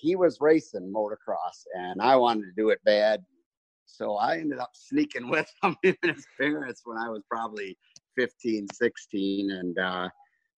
he 0.03 0.17
was 0.17 0.39
racing 0.41 0.93
motocross, 0.93 1.65
and 1.75 2.03
I 2.03 2.17
wanted 2.17 2.47
to 2.47 2.53
do 2.57 2.71
it 2.71 2.81
bad, 2.85 3.25
so 3.87 4.17
I 4.17 4.39
ended 4.39 4.59
up 4.59 4.73
sneaking 4.75 5.29
with 5.31 5.49
him 5.63 5.77
and 5.85 5.97
his 6.03 6.27
parents 6.39 6.83
when 6.85 6.99
I 6.99 7.09
was 7.09 7.23
probably 7.31 7.79
15, 8.17 8.67
16, 8.73 9.51
and 9.53 9.79
uh, 9.79 10.09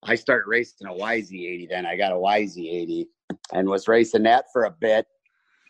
I 0.03 0.15
started 0.15 0.47
racing 0.47 0.87
a 0.87 0.93
YZ80. 0.93 1.69
Then 1.69 1.85
I 1.85 1.95
got 1.95 2.11
a 2.11 2.15
YZ80 2.15 3.05
and 3.53 3.69
was 3.69 3.87
racing 3.87 4.23
that 4.23 4.45
for 4.51 4.65
a 4.65 4.71
bit. 4.71 5.05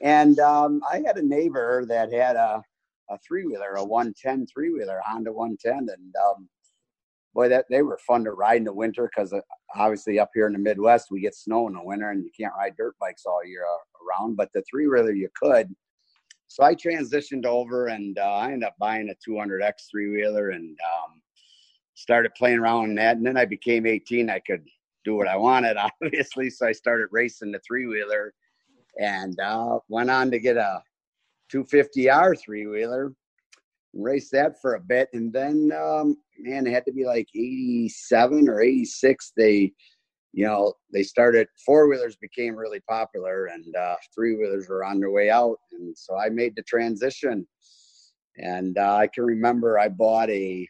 And 0.01 0.39
um, 0.39 0.82
I 0.89 1.03
had 1.05 1.17
a 1.17 1.22
neighbor 1.22 1.86
that 1.88 2.13
had 2.13 2.38
a, 2.38 2.62
a 3.10 3.17
three 3.27 3.46
wheeler, 3.46 3.75
a 3.75 3.84
110 3.84 4.48
three 4.48 4.72
wheeler, 4.72 5.01
Honda 5.05 5.34
110. 5.34 5.94
And 5.94 6.15
um, 6.15 6.48
boy, 7.36 7.50
that 7.50 7.65
they 7.70 7.82
were 7.82 8.00
fun 8.08 8.24
to 8.24 8.32
ride 8.32 8.58
in 8.58 8.63
the 8.63 8.74
winter 8.74 9.12
because 9.13 9.34
uh, 9.34 9.42
obviously 9.75 10.20
up 10.20 10.32
here 10.34 10.48
in 10.48 10.54
the 10.54 10.60
Midwest, 10.60 11.08
we 11.12 11.20
get 11.20 11.36
snow 11.36 11.68
in 11.68 11.74
the 11.74 11.84
winter 11.84 12.10
and 12.10 12.24
you 12.24 12.32
can't 12.38 12.54
ride 12.58 12.75
dirt 12.77 12.96
bikes 13.00 13.25
all 13.25 13.46
year 13.46 13.65
uh, 13.65 14.22
around. 14.22 14.38
But 14.38 14.50
the 14.54 14.63
three 14.70 14.88
wheeler, 14.88 15.12
you 15.12 15.30
could. 15.39 15.75
So 16.48 16.63
I 16.63 16.74
transitioned 16.74 17.46
over 17.46 17.88
and 17.88 18.18
uh, 18.18 18.22
I 18.22 18.54
ended 18.54 18.63
up 18.63 18.75
buying 18.80 19.10
a 19.10 19.30
200X 19.30 19.89
three 19.92 20.10
wheeler 20.10 20.51
and 20.51 20.70
um, 20.70 21.22
started 21.94 22.34
playing 22.36 22.60
around 22.60 22.92
in 22.92 22.96
that. 22.96 23.18
And 23.18 23.25
then 23.25 23.38
I 23.38 23.46
became 23.46 23.86
18. 23.86 24.30
I 24.30 24.39
could 24.39 24.63
do 25.04 25.15
what 25.15 25.27
I 25.27 25.36
wanted, 25.36 25.77
obviously. 26.04 26.50
So 26.50 26.68
I 26.68 26.72
started 26.72 27.08
racing 27.12 27.51
the 27.51 27.62
three 27.68 27.86
wheeler 27.86 28.34
and 28.98 29.38
uh, 29.39 29.80
went 29.89 30.10
on 30.10 30.32
to 30.32 30.39
get 30.39 30.56
a 30.56 30.82
250R 31.51 32.39
three 32.39 32.65
wheeler 32.65 33.13
raced 33.94 34.32
that 34.34 34.62
for 34.62 34.75
a 34.75 34.80
bit. 34.80 35.10
And 35.13 35.32
then, 35.32 35.72
um, 35.72 36.18
man, 36.39 36.68
it 36.68 36.74
had 36.74 36.86
to 36.86 36.94
be 36.94 37.06
like 37.06 37.27
87 37.36 38.50
or 38.50 38.62
86. 38.62 39.34
They, 39.38 39.74
you 40.34 40.46
know, 40.46 40.74
they 40.92 41.04
started, 41.04 41.48
four 41.65 41.88
wheelers 41.88 42.15
became 42.15 42.56
really 42.56 42.82
popular 42.82 43.46
and 43.48 43.75
uh, 43.75 43.96
three 44.13 44.36
wheelers 44.36 44.68
were 44.70 44.84
on 44.84 45.00
their 45.00 45.12
way 45.12 45.30
out. 45.30 45.58
And 45.72 45.98
so 45.98 46.18
I 46.18 46.30
made 46.30 46.56
the 46.56 46.63
transition. 46.63 47.48
And 48.38 48.77
uh, 48.77 48.96
I 48.96 49.08
can 49.08 49.24
remember 49.24 49.80
I 49.80 49.88
bought 49.88 50.30
a 50.30 50.68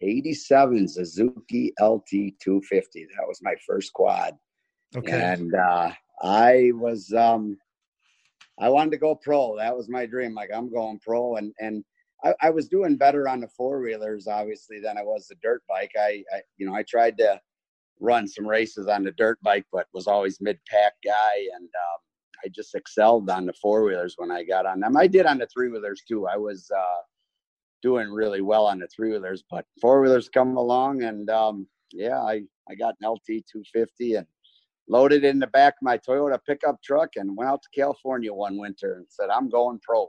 87 0.00 0.88
Suzuki 0.88 1.72
LT 1.80 2.38
250. 2.40 3.06
That 3.16 3.26
was 3.26 3.40
my 3.42 3.54
first 3.66 3.92
quad. 3.94 4.34
Okay. 4.96 5.12
And 5.12 5.54
uh, 5.54 5.90
I 6.22 6.70
was, 6.74 7.12
um, 7.12 7.56
I 8.58 8.68
wanted 8.68 8.92
to 8.92 8.98
go 8.98 9.14
pro. 9.14 9.56
That 9.56 9.76
was 9.76 9.88
my 9.88 10.06
dream. 10.06 10.34
Like 10.34 10.50
I'm 10.54 10.72
going 10.72 11.00
pro, 11.00 11.36
and 11.36 11.52
and 11.58 11.84
I, 12.24 12.34
I 12.42 12.50
was 12.50 12.68
doing 12.68 12.96
better 12.96 13.28
on 13.28 13.40
the 13.40 13.48
four 13.48 13.80
wheelers, 13.80 14.26
obviously, 14.26 14.80
than 14.80 14.96
I 14.96 15.02
was 15.02 15.26
the 15.26 15.36
dirt 15.42 15.62
bike. 15.68 15.92
I, 15.96 16.24
I, 16.34 16.40
you 16.56 16.66
know, 16.66 16.74
I 16.74 16.82
tried 16.82 17.18
to 17.18 17.40
run 18.00 18.26
some 18.26 18.46
races 18.46 18.88
on 18.88 19.04
the 19.04 19.12
dirt 19.12 19.38
bike, 19.42 19.66
but 19.72 19.86
was 19.92 20.06
always 20.06 20.40
mid 20.40 20.58
pack 20.68 20.94
guy, 21.04 21.46
and 21.56 21.64
um, 21.64 22.00
I 22.44 22.48
just 22.48 22.74
excelled 22.74 23.28
on 23.30 23.46
the 23.46 23.52
four 23.54 23.84
wheelers 23.84 24.14
when 24.16 24.30
I 24.30 24.44
got 24.44 24.66
on 24.66 24.80
them. 24.80 24.96
I 24.96 25.06
did 25.06 25.26
on 25.26 25.38
the 25.38 25.46
three 25.46 25.70
wheelers 25.70 26.02
too. 26.06 26.26
I 26.26 26.36
was 26.36 26.70
uh, 26.74 27.02
doing 27.82 28.10
really 28.10 28.40
well 28.40 28.66
on 28.66 28.78
the 28.78 28.88
three 28.88 29.10
wheelers, 29.10 29.44
but 29.50 29.64
four 29.80 30.00
wheelers 30.00 30.28
come 30.28 30.56
along, 30.56 31.02
and 31.02 31.28
um, 31.30 31.66
yeah, 31.92 32.20
I 32.20 32.42
I 32.68 32.74
got 32.74 32.94
an 33.00 33.10
LT 33.10 33.26
250 33.26 34.14
and 34.14 34.26
loaded 34.88 35.24
in 35.24 35.38
the 35.38 35.46
back 35.48 35.74
of 35.74 35.82
my 35.82 35.98
Toyota 35.98 36.38
pickup 36.46 36.82
truck 36.82 37.10
and 37.16 37.36
went 37.36 37.50
out 37.50 37.62
to 37.62 37.68
California 37.80 38.32
one 38.32 38.58
winter 38.58 38.94
and 38.94 39.06
said, 39.08 39.30
I'm 39.30 39.48
going 39.48 39.80
pro. 39.82 40.08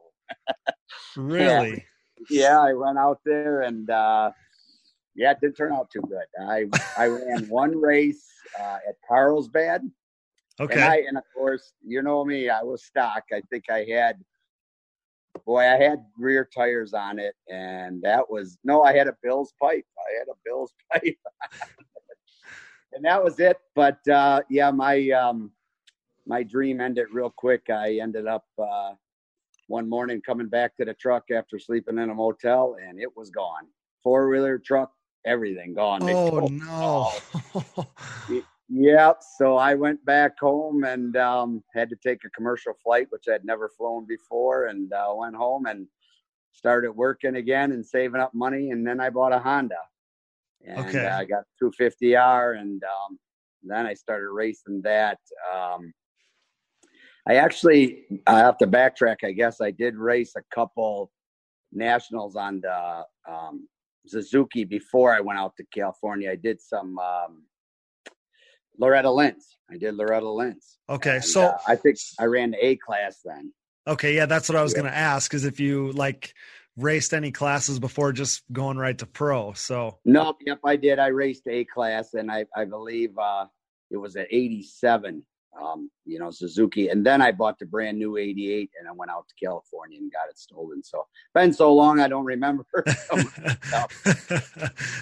really? 1.18 1.86
Yeah. 2.30 2.60
I 2.60 2.74
went 2.74 2.98
out 2.98 3.20
there 3.26 3.62
and 3.62 3.90
uh, 3.90 4.32
yeah, 5.16 5.32
it 5.32 5.38
didn't 5.42 5.58
turn 5.58 5.74
out 5.74 5.90
too 5.90 6.02
good. 6.02 6.26
I 6.40 6.66
I 6.98 7.08
ran 7.08 7.46
one 7.50 7.80
race 7.80 8.26
uh, 8.60 8.78
at 8.88 8.96
Carlsbad. 9.08 9.90
Okay. 10.60 10.74
And, 10.74 10.84
I, 10.84 10.96
and 11.08 11.18
of 11.18 11.24
course, 11.36 11.74
you 11.86 12.02
know 12.02 12.24
me, 12.24 12.50
I 12.50 12.64
was 12.64 12.86
stock. 12.86 13.24
I 13.34 13.42
think 13.50 13.70
I 13.70 13.86
had, 13.90 14.18
boy, 15.46 15.64
I 15.64 15.76
had 15.76 16.00
rear 16.18 16.48
tires 16.56 16.94
on 16.94 17.20
it, 17.20 17.36
and 17.50 18.02
that 18.04 18.30
was 18.30 18.58
no, 18.64 18.82
I 18.82 18.94
had 18.94 19.08
a 19.08 19.18
Bill's 19.22 19.54
pipe. 19.62 19.86
I 19.98 20.18
had 20.18 20.28
a 20.30 20.38
Bill's 20.46 20.72
pipe 20.94 21.18
and 22.96 23.04
that 23.06 23.24
was 23.24 23.40
it. 23.40 23.58
But 23.76 24.06
uh, 24.08 24.42
yeah, 24.50 24.72
my 24.72 25.10
um, 25.12 25.52
my 26.26 26.42
dream 26.42 26.82
ended 26.82 27.08
real 27.12 27.30
quick. 27.30 27.70
I 27.70 28.00
ended 28.02 28.26
up 28.26 28.46
uh, 28.58 28.94
one 29.68 29.90
morning 29.90 30.22
coming 30.22 30.48
back 30.48 30.76
to 30.78 30.86
the 30.86 30.94
truck 30.94 31.26
after 31.32 31.60
sleeping 31.60 31.98
in 31.98 32.10
a 32.10 32.14
motel, 32.14 32.76
and 32.82 33.00
it 33.00 33.10
was 33.16 33.30
gone. 33.30 33.68
Four 34.04 34.30
wheeler 34.30 34.60
truck, 34.60 34.92
everything 35.26 35.74
gone. 35.74 36.02
Oh 36.04 36.48
no! 36.48 38.44
yeah, 38.70 39.14
so 39.38 39.58
I 39.58 39.74
went 39.74 40.04
back 40.06 40.40
home 40.40 40.84
and 40.84 41.16
um, 41.18 41.64
had 41.74 41.90
to 41.90 41.96
take 41.96 42.24
a 42.26 42.30
commercial 42.30 42.74
flight, 42.84 43.08
which 43.10 43.26
I'd 43.32 43.46
never 43.46 43.70
flown 43.70 44.06
before, 44.06 44.68
and 44.68 44.92
uh, 44.94 45.14
went 45.16 45.36
home 45.36 45.66
and 45.66 45.88
started 46.52 46.92
working 46.92 47.36
again 47.36 47.72
and 47.72 47.86
saving 47.86 48.22
up 48.22 48.34
money, 48.34 48.72
and 48.72 48.86
then 48.86 49.00
I 49.00 49.10
bought 49.10 49.34
a 49.34 49.40
Honda 49.40 49.76
and 50.66 50.80
okay. 50.88 51.06
uh, 51.06 51.20
I 51.20 51.26
got 51.26 51.44
250R, 51.62 52.60
and 52.60 52.84
um, 52.84 53.20
then 53.64 53.86
I 53.86 53.94
started 53.94 54.30
racing 54.30 54.82
that. 54.84 55.20
Um, 55.54 55.94
I 57.28 57.36
actually 57.36 58.04
I 58.28 58.40
have 58.40 58.58
to 58.60 58.68
backtrack. 58.68 59.18
I 59.24 59.32
guess 59.32 59.62
I 59.62 59.72
did 59.72 59.96
race 59.96 60.34
a 60.36 60.44
couple 60.54 61.12
nationals 61.72 62.36
on 62.36 62.62
the 62.62 63.04
um, 63.28 63.68
Suzuki 64.08 64.64
before 64.64 65.14
I 65.14 65.20
went 65.20 65.40
out 65.40 65.56
to 65.58 65.66
California. 65.74 66.32
I 66.32 66.36
did 66.36 66.62
some 66.62 66.98
um, 67.00 67.44
Loretta 68.78 69.10
Lynn's. 69.10 69.58
I 69.72 69.78
did 69.78 69.96
Loretta 69.96 70.30
Lynn's. 70.30 70.78
Okay, 70.90 71.16
and, 71.16 71.26
so 71.26 71.44
uh, 71.44 71.58
I 71.68 71.76
think 71.76 71.98
I 72.20 72.26
ran 72.26 72.52
the 72.52 72.64
A 72.66 72.76
class 72.76 73.22
then. 73.26 73.52
Okay, 73.88 74.16
yeah, 74.16 74.26
that's 74.26 74.50
what 74.50 74.56
I 74.56 74.64
was 74.64 74.74
yeah. 74.74 74.82
going 74.82 74.92
to 74.92 74.98
ask. 74.98 75.30
Because 75.30 75.46
if 75.46 75.60
you 75.60 75.92
like 75.94 76.34
raced 76.78 77.14
any 77.14 77.32
classes 77.32 77.80
before 77.80 78.12
just 78.12 78.44
going 78.52 78.78
right 78.78 78.98
to 78.98 79.06
pro. 79.06 79.54
So 79.54 80.00
no, 80.06 80.36
yep, 80.46 80.60
I 80.64 80.76
did. 80.76 81.00
I 81.00 81.08
raced 81.08 81.48
A 81.48 81.66
class, 81.66 82.14
and 82.14 82.32
I 82.32 82.46
I 82.56 82.66
believe 82.66 83.18
uh, 83.18 83.46
it 83.90 83.98
was 83.98 84.16
at 84.16 84.28
'87. 84.30 85.24
Um, 85.62 85.90
you 86.06 86.20
know, 86.20 86.32
Suzuki, 86.32 86.90
and 86.90 87.06
then 87.06 87.22
I 87.22 87.32
bought 87.32 87.60
the 87.60 87.66
brand 87.66 87.98
new 87.98 88.18
'88, 88.18 88.72
and 88.78 88.90
I 88.90 88.92
went 88.92 89.10
out 89.10 89.26
to 89.30 89.36
California 89.44 89.98
and 90.00 90.12
got 90.12 90.30
it 90.30 90.38
stolen. 90.38 90.84
So 90.84 91.08
been 91.34 91.54
so 91.54 91.74
long, 91.74 92.02
I 92.02 92.08
don't 92.08 92.26
remember. 92.26 92.66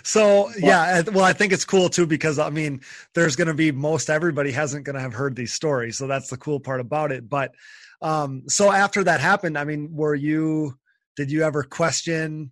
so 0.04 0.50
but, 0.52 0.60
yeah, 0.60 1.02
well, 1.12 1.26
I 1.26 1.34
think 1.34 1.54
it's 1.54 1.66
cool 1.66 1.90
too 1.90 2.06
because 2.06 2.38
I 2.38 2.50
mean, 2.50 2.82
there's 3.16 3.36
going 3.36 3.48
to 3.48 3.54
be 3.54 3.72
most 3.72 4.10
everybody 4.10 4.52
hasn't 4.52 4.86
going 4.86 4.96
to 4.96 5.02
have 5.02 5.14
heard 5.14 5.36
these 5.36 5.54
stories, 5.54 5.98
so 5.98 6.06
that's 6.06 6.30
the 6.30 6.38
cool 6.38 6.60
part 6.60 6.80
about 6.80 7.12
it. 7.12 7.28
But 7.28 7.54
um, 8.02 8.44
so 8.48 8.72
after 8.72 9.04
that 9.06 9.20
happened, 9.22 9.58
I 9.58 9.64
mean, 9.64 9.90
were 9.92 10.16
you? 10.16 10.78
did 11.16 11.32
you 11.32 11.44
ever 11.44 11.64
question 11.64 12.52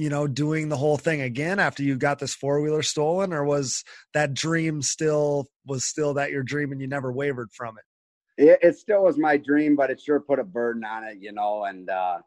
you 0.00 0.08
know 0.08 0.26
doing 0.26 0.68
the 0.68 0.76
whole 0.76 0.96
thing 0.96 1.20
again 1.20 1.58
after 1.58 1.82
you 1.82 1.94
got 1.94 2.18
this 2.18 2.34
four 2.34 2.60
wheeler 2.60 2.82
stolen 2.82 3.32
or 3.32 3.44
was 3.44 3.84
that 4.14 4.32
dream 4.32 4.80
still 4.80 5.46
was 5.66 5.84
still 5.84 6.14
that 6.14 6.30
your 6.30 6.42
dream 6.42 6.72
and 6.72 6.80
you 6.80 6.86
never 6.86 7.12
wavered 7.12 7.50
from 7.52 7.76
it 7.76 8.42
it, 8.42 8.58
it 8.62 8.76
still 8.76 9.02
was 9.04 9.18
my 9.18 9.36
dream 9.36 9.76
but 9.76 9.90
it 9.90 10.00
sure 10.00 10.18
put 10.18 10.38
a 10.38 10.44
burden 10.44 10.84
on 10.84 11.04
it 11.04 11.18
you 11.20 11.32
know 11.32 11.64
and 11.64 11.90
uh 11.90 12.18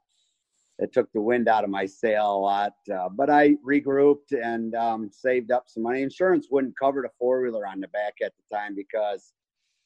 it 0.80 0.94
took 0.94 1.12
the 1.14 1.22
wind 1.22 1.48
out 1.48 1.64
of 1.64 1.70
my 1.70 1.86
sail 1.86 2.36
a 2.36 2.38
lot 2.38 2.74
uh, 2.94 3.10
but 3.10 3.30
i 3.30 3.56
regrouped 3.68 4.32
and 4.32 4.76
um, 4.76 5.10
saved 5.12 5.52
up 5.52 5.64
some 5.68 5.84
money 5.84 6.04
insurance 6.04 6.48
wouldn't 6.52 6.78
cover 6.78 7.02
the 7.02 7.10
four 7.18 7.42
wheeler 7.42 7.66
on 7.66 7.80
the 7.80 7.88
back 7.88 8.14
at 8.24 8.34
the 8.38 8.56
time 8.56 8.76
because 8.76 9.34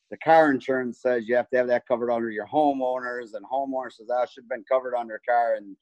the 0.10 0.18
car 0.18 0.52
insurance 0.52 1.02
says 1.02 1.28
you 1.28 1.36
have 1.36 1.50
to 1.50 1.58
have 1.58 1.68
that 1.68 1.88
covered 1.88 2.12
under 2.12 2.32
your 2.32 2.48
homeowners, 2.48 3.34
and 3.34 3.46
homeowner 3.46 3.92
says 3.92 4.08
oh, 4.10 4.26
should 4.26 4.46
have 4.46 4.50
been 4.50 4.64
covered 4.70 4.96
under 4.96 5.22
car. 5.28 5.56
And 5.56 5.76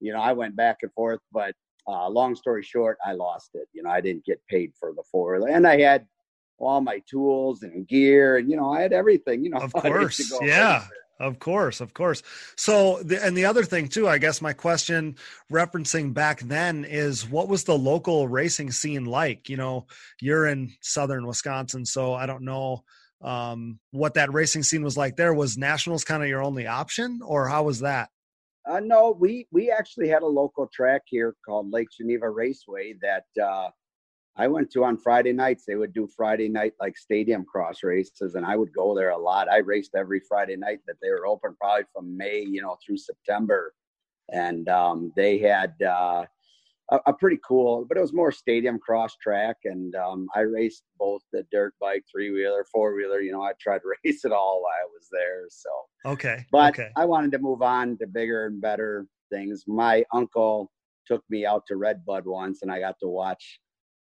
you 0.00 0.12
know, 0.12 0.20
I 0.20 0.32
went 0.32 0.56
back 0.56 0.78
and 0.82 0.92
forth, 0.92 1.20
but 1.32 1.54
uh, 1.86 2.08
long 2.08 2.34
story 2.34 2.62
short, 2.62 2.98
I 3.04 3.12
lost 3.12 3.50
it. 3.54 3.68
You 3.72 3.82
know, 3.82 3.90
I 3.90 4.00
didn't 4.00 4.24
get 4.24 4.40
paid 4.48 4.72
for 4.78 4.92
the 4.94 5.02
four, 5.10 5.34
and 5.34 5.66
I 5.66 5.80
had 5.80 6.06
all 6.58 6.80
my 6.80 7.02
tools 7.08 7.62
and 7.62 7.86
gear, 7.86 8.38
and 8.38 8.50
you 8.50 8.56
know, 8.56 8.72
I 8.72 8.82
had 8.82 8.92
everything. 8.92 9.44
You 9.44 9.50
know, 9.50 9.58
of 9.62 9.72
course, 9.72 10.32
yeah. 10.42 10.84
Of 11.20 11.38
course, 11.38 11.80
of 11.80 11.94
course. 11.94 12.24
So, 12.56 13.00
the, 13.02 13.24
and 13.24 13.36
the 13.36 13.44
other 13.44 13.62
thing 13.62 13.86
too, 13.86 14.08
I 14.08 14.18
guess 14.18 14.42
my 14.42 14.52
question 14.52 15.14
referencing 15.50 16.12
back 16.12 16.40
then 16.40 16.84
is 16.84 17.28
what 17.28 17.48
was 17.48 17.64
the 17.64 17.78
local 17.78 18.26
racing 18.26 18.72
scene 18.72 19.04
like? 19.04 19.48
You 19.48 19.56
know, 19.56 19.86
you're 20.20 20.46
in 20.46 20.72
southern 20.80 21.26
Wisconsin, 21.26 21.86
so 21.86 22.14
I 22.14 22.26
don't 22.26 22.42
know 22.42 22.82
um, 23.22 23.78
what 23.92 24.14
that 24.14 24.32
racing 24.32 24.64
scene 24.64 24.82
was 24.82 24.96
like 24.96 25.14
there. 25.14 25.32
Was 25.32 25.56
nationals 25.56 26.02
kind 26.02 26.22
of 26.22 26.28
your 26.28 26.42
only 26.42 26.66
option, 26.66 27.20
or 27.24 27.48
how 27.48 27.62
was 27.62 27.80
that? 27.80 28.10
Uh, 28.66 28.80
no, 28.80 29.14
we 29.18 29.46
we 29.52 29.70
actually 29.70 30.08
had 30.08 30.22
a 30.22 30.26
local 30.26 30.66
track 30.66 31.02
here 31.06 31.34
called 31.44 31.70
Lake 31.70 31.88
Geneva 31.94 32.30
Raceway 32.30 32.94
that 33.02 33.24
uh, 33.42 33.68
I 34.36 34.48
went 34.48 34.70
to 34.72 34.84
on 34.84 34.96
Friday 34.96 35.32
nights. 35.32 35.64
They 35.66 35.76
would 35.76 35.92
do 35.92 36.08
Friday 36.16 36.48
night 36.48 36.72
like 36.80 36.96
stadium 36.96 37.44
cross 37.44 37.82
races, 37.82 38.34
and 38.34 38.46
I 38.46 38.56
would 38.56 38.72
go 38.72 38.94
there 38.94 39.10
a 39.10 39.18
lot. 39.18 39.50
I 39.50 39.58
raced 39.58 39.94
every 39.94 40.20
Friday 40.26 40.56
night 40.56 40.80
that 40.86 40.96
they 41.02 41.10
were 41.10 41.26
open, 41.26 41.54
probably 41.60 41.84
from 41.92 42.16
May, 42.16 42.40
you 42.40 42.62
know, 42.62 42.76
through 42.84 42.96
September. 42.96 43.74
And 44.32 44.68
um, 44.70 45.12
they 45.14 45.38
had 45.38 45.74
uh, 45.82 46.24
a, 46.90 46.98
a, 47.06 47.12
pretty 47.12 47.38
cool, 47.46 47.86
but 47.88 47.96
it 47.96 48.00
was 48.00 48.12
more 48.12 48.30
stadium 48.30 48.78
cross 48.78 49.16
track. 49.22 49.56
And 49.64 49.94
um, 49.94 50.26
I 50.34 50.40
raced 50.40 50.84
both 50.98 51.22
the 51.32 51.44
dirt 51.50 51.74
bike, 51.80 52.04
three 52.10 52.30
wheeler, 52.30 52.66
four 52.72 52.94
wheeler. 52.94 53.20
You 53.20 53.32
know, 53.32 53.42
I 53.42 53.52
tried 53.60 53.78
to 53.78 53.92
race 54.04 54.24
it 54.24 54.32
all 54.32 54.62
while 54.62 54.72
I 54.72 54.86
was 54.92 55.08
there. 55.10 55.44
So 55.48 56.12
okay, 56.12 56.44
but 56.52 56.74
okay. 56.74 56.90
I 56.96 57.04
wanted 57.04 57.32
to 57.32 57.38
move 57.38 57.62
on 57.62 57.96
to 57.98 58.06
bigger 58.06 58.46
and 58.46 58.60
better 58.60 59.06
things. 59.32 59.64
My 59.66 60.04
uncle 60.12 60.70
took 61.06 61.22
me 61.30 61.46
out 61.46 61.64
to 61.68 61.76
Redbud 61.76 62.24
once, 62.26 62.62
and 62.62 62.70
I 62.70 62.80
got 62.80 62.96
to 63.00 63.08
watch 63.08 63.60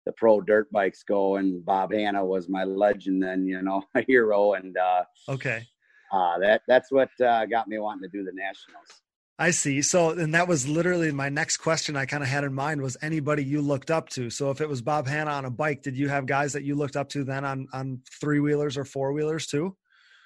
the 0.05 0.11
pro 0.13 0.41
dirt 0.41 0.69
bikes 0.71 1.03
go 1.03 1.37
and 1.37 1.63
Bob 1.63 1.93
Hanna 1.93 2.25
was 2.25 2.49
my 2.49 2.63
legend 2.63 3.23
then, 3.23 3.45
you 3.45 3.61
know, 3.61 3.83
a 3.95 4.03
hero. 4.05 4.53
And, 4.53 4.77
uh, 4.77 5.03
okay. 5.29 5.65
Uh, 6.11 6.37
that, 6.39 6.61
that's 6.67 6.91
what, 6.91 7.09
uh, 7.21 7.45
got 7.45 7.67
me 7.67 7.79
wanting 7.79 8.03
to 8.03 8.17
do 8.17 8.23
the 8.23 8.31
nationals. 8.33 9.02
I 9.39 9.49
see. 9.51 9.81
So, 9.81 10.11
and 10.11 10.33
that 10.35 10.47
was 10.47 10.67
literally 10.67 11.11
my 11.11 11.29
next 11.29 11.57
question 11.57 11.95
I 11.95 12.05
kind 12.05 12.21
of 12.21 12.29
had 12.29 12.43
in 12.43 12.53
mind 12.53 12.81
was 12.81 12.97
anybody 13.01 13.43
you 13.43 13.61
looked 13.61 13.89
up 13.89 14.09
to. 14.09 14.29
So 14.29 14.51
if 14.51 14.61
it 14.61 14.69
was 14.69 14.81
Bob 14.81 15.07
Hanna 15.07 15.31
on 15.31 15.45
a 15.45 15.49
bike, 15.49 15.81
did 15.81 15.97
you 15.97 16.07
have 16.07 16.27
guys 16.27 16.53
that 16.53 16.63
you 16.63 16.75
looked 16.75 16.95
up 16.95 17.09
to 17.09 17.23
then 17.23 17.43
on, 17.43 17.67
on 17.73 18.01
three 18.21 18.39
wheelers 18.39 18.77
or 18.77 18.85
four 18.85 19.11
wheelers 19.11 19.47
too? 19.47 19.75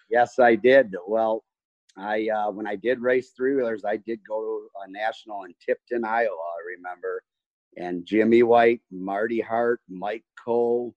Yes, 0.10 0.40
I 0.40 0.56
did. 0.56 0.94
Well, 1.08 1.46
I, 1.98 2.28
uh, 2.28 2.52
when 2.52 2.68
I 2.68 2.76
did 2.76 3.00
race 3.00 3.32
three 3.36 3.56
wheelers, 3.56 3.84
I 3.86 3.98
did 3.98 4.20
go 4.28 4.42
to 4.42 4.68
a 4.86 4.92
national 4.92 5.46
in 5.46 5.54
Tipton, 5.66 6.04
Iowa. 6.04 6.28
I 6.28 6.76
remember 6.76 7.24
and 7.78 8.06
Jimmy 8.06 8.44
White, 8.44 8.82
Marty 8.92 9.40
Hart, 9.40 9.80
Mike 9.88 10.26
Cole. 10.44 10.94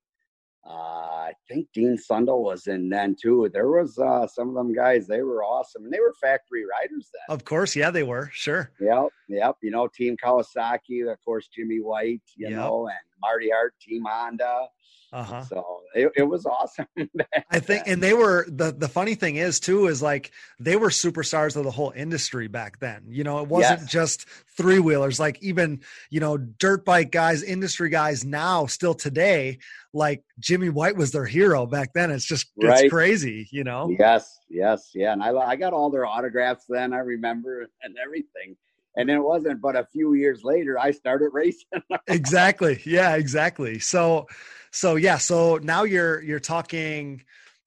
Uh, 0.67 0.73
I 0.73 1.33
think 1.49 1.69
Dean 1.73 1.97
Sundle 1.97 2.43
was 2.43 2.67
in 2.67 2.89
then 2.91 3.17
too. 3.21 3.49
There 3.53 3.71
was 3.71 3.99
uh, 3.99 4.27
some 4.27 4.49
of 4.51 4.55
them 4.55 4.75
guys. 4.75 5.07
They 5.07 5.23
were 5.23 5.43
awesome, 5.43 5.85
and 5.85 5.93
they 5.93 6.01
were 6.01 6.15
factory 6.21 6.65
riders 6.65 7.11
then. 7.13 7.35
Of 7.35 7.45
course, 7.45 7.75
yeah, 7.75 7.91
they 7.91 8.03
were. 8.03 8.31
Sure. 8.33 8.71
Yep, 8.79 9.09
yep. 9.29 9.57
You 9.63 9.71
know, 9.71 9.89
Team 9.89 10.17
Kawasaki, 10.23 11.11
of 11.11 11.19
course, 11.25 11.49
Jimmy 11.49 11.79
White. 11.79 12.23
You 12.37 12.49
yep. 12.49 12.59
know, 12.59 12.89
and 12.89 12.99
Marty 13.21 13.51
Hart, 13.51 13.75
Team 13.81 14.05
Honda. 14.07 14.69
Uh-huh. 15.13 15.43
So 15.43 15.81
it, 15.95 16.13
it 16.17 16.23
was 16.23 16.47
awesome. 16.47 16.87
I 17.51 17.59
think, 17.59 17.83
and 17.87 18.01
they 18.01 18.15
were 18.15 18.47
the 18.49 18.71
the 18.71 18.89
funny 18.89 19.17
thing 19.17 19.37
is 19.37 19.59
too 19.59 19.89
is 19.89 20.01
like 20.01 20.31
they 20.61 20.77
were 20.77 20.89
superstars 20.89 21.57
of 21.57 21.65
the 21.65 21.71
whole 21.71 21.93
industry 21.97 22.47
back 22.47 22.79
then. 22.79 23.03
You 23.09 23.25
know, 23.25 23.41
it 23.41 23.49
wasn't 23.49 23.81
yes. 23.81 23.91
just 23.91 24.27
three 24.57 24.79
wheelers. 24.79 25.19
Like 25.19 25.43
even 25.43 25.81
you 26.11 26.21
know 26.21 26.37
dirt 26.37 26.85
bike 26.85 27.11
guys, 27.11 27.43
industry 27.43 27.89
guys 27.91 28.25
now 28.25 28.67
still 28.67 28.95
today. 28.95 29.59
Like 29.93 30.23
Jimmy 30.39 30.69
White 30.69 30.97
was 30.97 31.11
their 31.11 31.27
hero 31.27 31.67
back 31.67 31.93
then. 31.93 32.13
It's 32.13 32.25
just 32.25 32.47
it's 32.59 32.83
right. 32.83 32.91
crazy. 32.91 33.49
You 33.51 33.65
know. 33.65 33.93
Yes, 33.99 34.39
yes, 34.49 34.91
yeah. 34.95 35.13
And 35.13 35.25
I 35.25 35.33
I 35.33 35.57
got 35.57 35.73
all 35.73 35.91
their 35.91 36.07
autographs 36.07 36.67
then. 36.69 36.93
I 36.93 36.99
remember 36.99 37.67
and 37.83 37.97
everything 38.01 38.57
and 38.97 39.09
then 39.09 39.17
it 39.17 39.23
wasn't 39.23 39.61
but 39.61 39.77
a 39.77 39.87
few 39.93 40.15
years 40.15 40.43
later 40.45 40.79
i 40.79 40.91
started 40.91 41.31
racing. 41.33 41.83
Exactly. 42.07 42.81
Yeah 42.85 43.17
exactly. 43.17 43.79
So 43.79 44.27
so 44.73 44.97
yeah 44.97 45.19
so 45.19 45.59
now 45.63 45.85
you're 45.85 46.23
you're 46.23 46.41
talking 46.41 47.23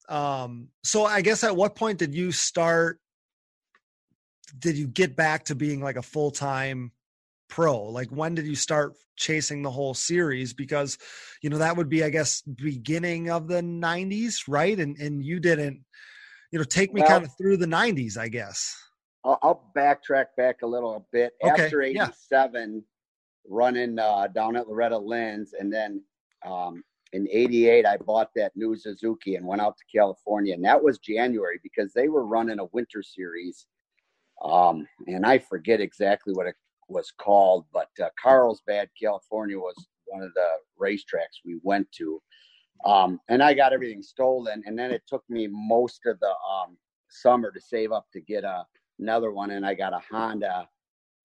um 0.08 0.68
so 0.82 1.04
i 1.04 1.20
guess 1.20 1.44
at 1.44 1.54
what 1.54 1.74
point 1.74 1.98
did 1.98 2.14
you 2.14 2.32
start 2.32 2.98
did 4.58 4.76
you 4.76 4.86
get 4.86 5.16
back 5.16 5.44
to 5.46 5.54
being 5.54 5.80
like 5.80 5.96
a 5.96 6.02
full-time 6.02 6.92
pro? 7.48 7.82
Like 7.84 8.08
when 8.08 8.34
did 8.34 8.46
you 8.46 8.54
start 8.54 8.94
chasing 9.16 9.62
the 9.62 9.70
whole 9.70 9.94
series? 9.94 10.52
Because 10.52 10.98
you 11.42 11.50
know 11.50 11.58
that 11.58 11.76
would 11.76 11.88
be 11.88 12.04
i 12.04 12.10
guess 12.10 12.42
beginning 12.42 13.30
of 13.30 13.48
the 13.48 13.62
90s 13.62 14.44
right? 14.48 14.78
And 14.78 14.96
and 14.98 15.24
you 15.24 15.40
didn't 15.40 15.84
you 16.54 16.58
know 16.58 16.64
take 16.64 16.94
me 16.94 17.00
well, 17.00 17.10
kind 17.10 17.24
of 17.24 17.36
through 17.36 17.56
the 17.56 17.66
90s 17.66 18.16
i 18.16 18.28
guess 18.28 18.80
I'll, 19.24 19.38
I'll 19.42 19.70
backtrack 19.76 20.26
back 20.36 20.62
a 20.62 20.66
little 20.66 21.06
bit. 21.12 21.32
Okay, 21.42 21.64
After 21.64 21.82
'87, 21.82 22.74
yeah. 22.74 22.80
running 23.48 23.98
uh, 23.98 24.28
down 24.28 24.56
at 24.56 24.68
Loretta 24.68 24.98
Lynn's, 24.98 25.54
and 25.58 25.72
then 25.72 26.02
um, 26.46 26.82
in 27.12 27.28
'88, 27.30 27.86
I 27.86 27.96
bought 27.98 28.30
that 28.36 28.52
new 28.56 28.76
Suzuki 28.76 29.36
and 29.36 29.46
went 29.46 29.62
out 29.62 29.76
to 29.78 29.98
California, 29.98 30.54
and 30.54 30.64
that 30.64 30.82
was 30.82 30.98
January 30.98 31.58
because 31.62 31.92
they 31.92 32.08
were 32.08 32.26
running 32.26 32.58
a 32.58 32.66
winter 32.72 33.02
series, 33.02 33.66
um, 34.44 34.86
and 35.06 35.24
I 35.24 35.38
forget 35.38 35.80
exactly 35.80 36.34
what 36.34 36.46
it 36.46 36.56
was 36.88 37.12
called, 37.18 37.64
but 37.72 37.88
uh, 38.02 38.08
Carlsbad, 38.22 38.90
California, 39.00 39.58
was 39.58 39.74
one 40.06 40.22
of 40.22 40.32
the 40.34 40.48
racetracks 40.80 41.40
we 41.44 41.58
went 41.62 41.90
to. 41.92 42.20
Um, 42.84 43.20
and 43.28 43.42
I 43.42 43.54
got 43.54 43.72
everything 43.72 44.02
stolen, 44.02 44.62
and 44.66 44.78
then 44.78 44.90
it 44.90 45.02
took 45.08 45.24
me 45.30 45.48
most 45.50 46.00
of 46.06 46.20
the 46.20 46.28
um, 46.28 46.76
summer 47.08 47.50
to 47.50 47.60
save 47.60 47.92
up 47.92 48.06
to 48.12 48.20
get 48.20 48.44
a 48.44 48.66
another 48.98 49.32
one, 49.32 49.50
and 49.50 49.66
I 49.66 49.74
got 49.74 49.92
a 49.92 50.00
Honda, 50.10 50.68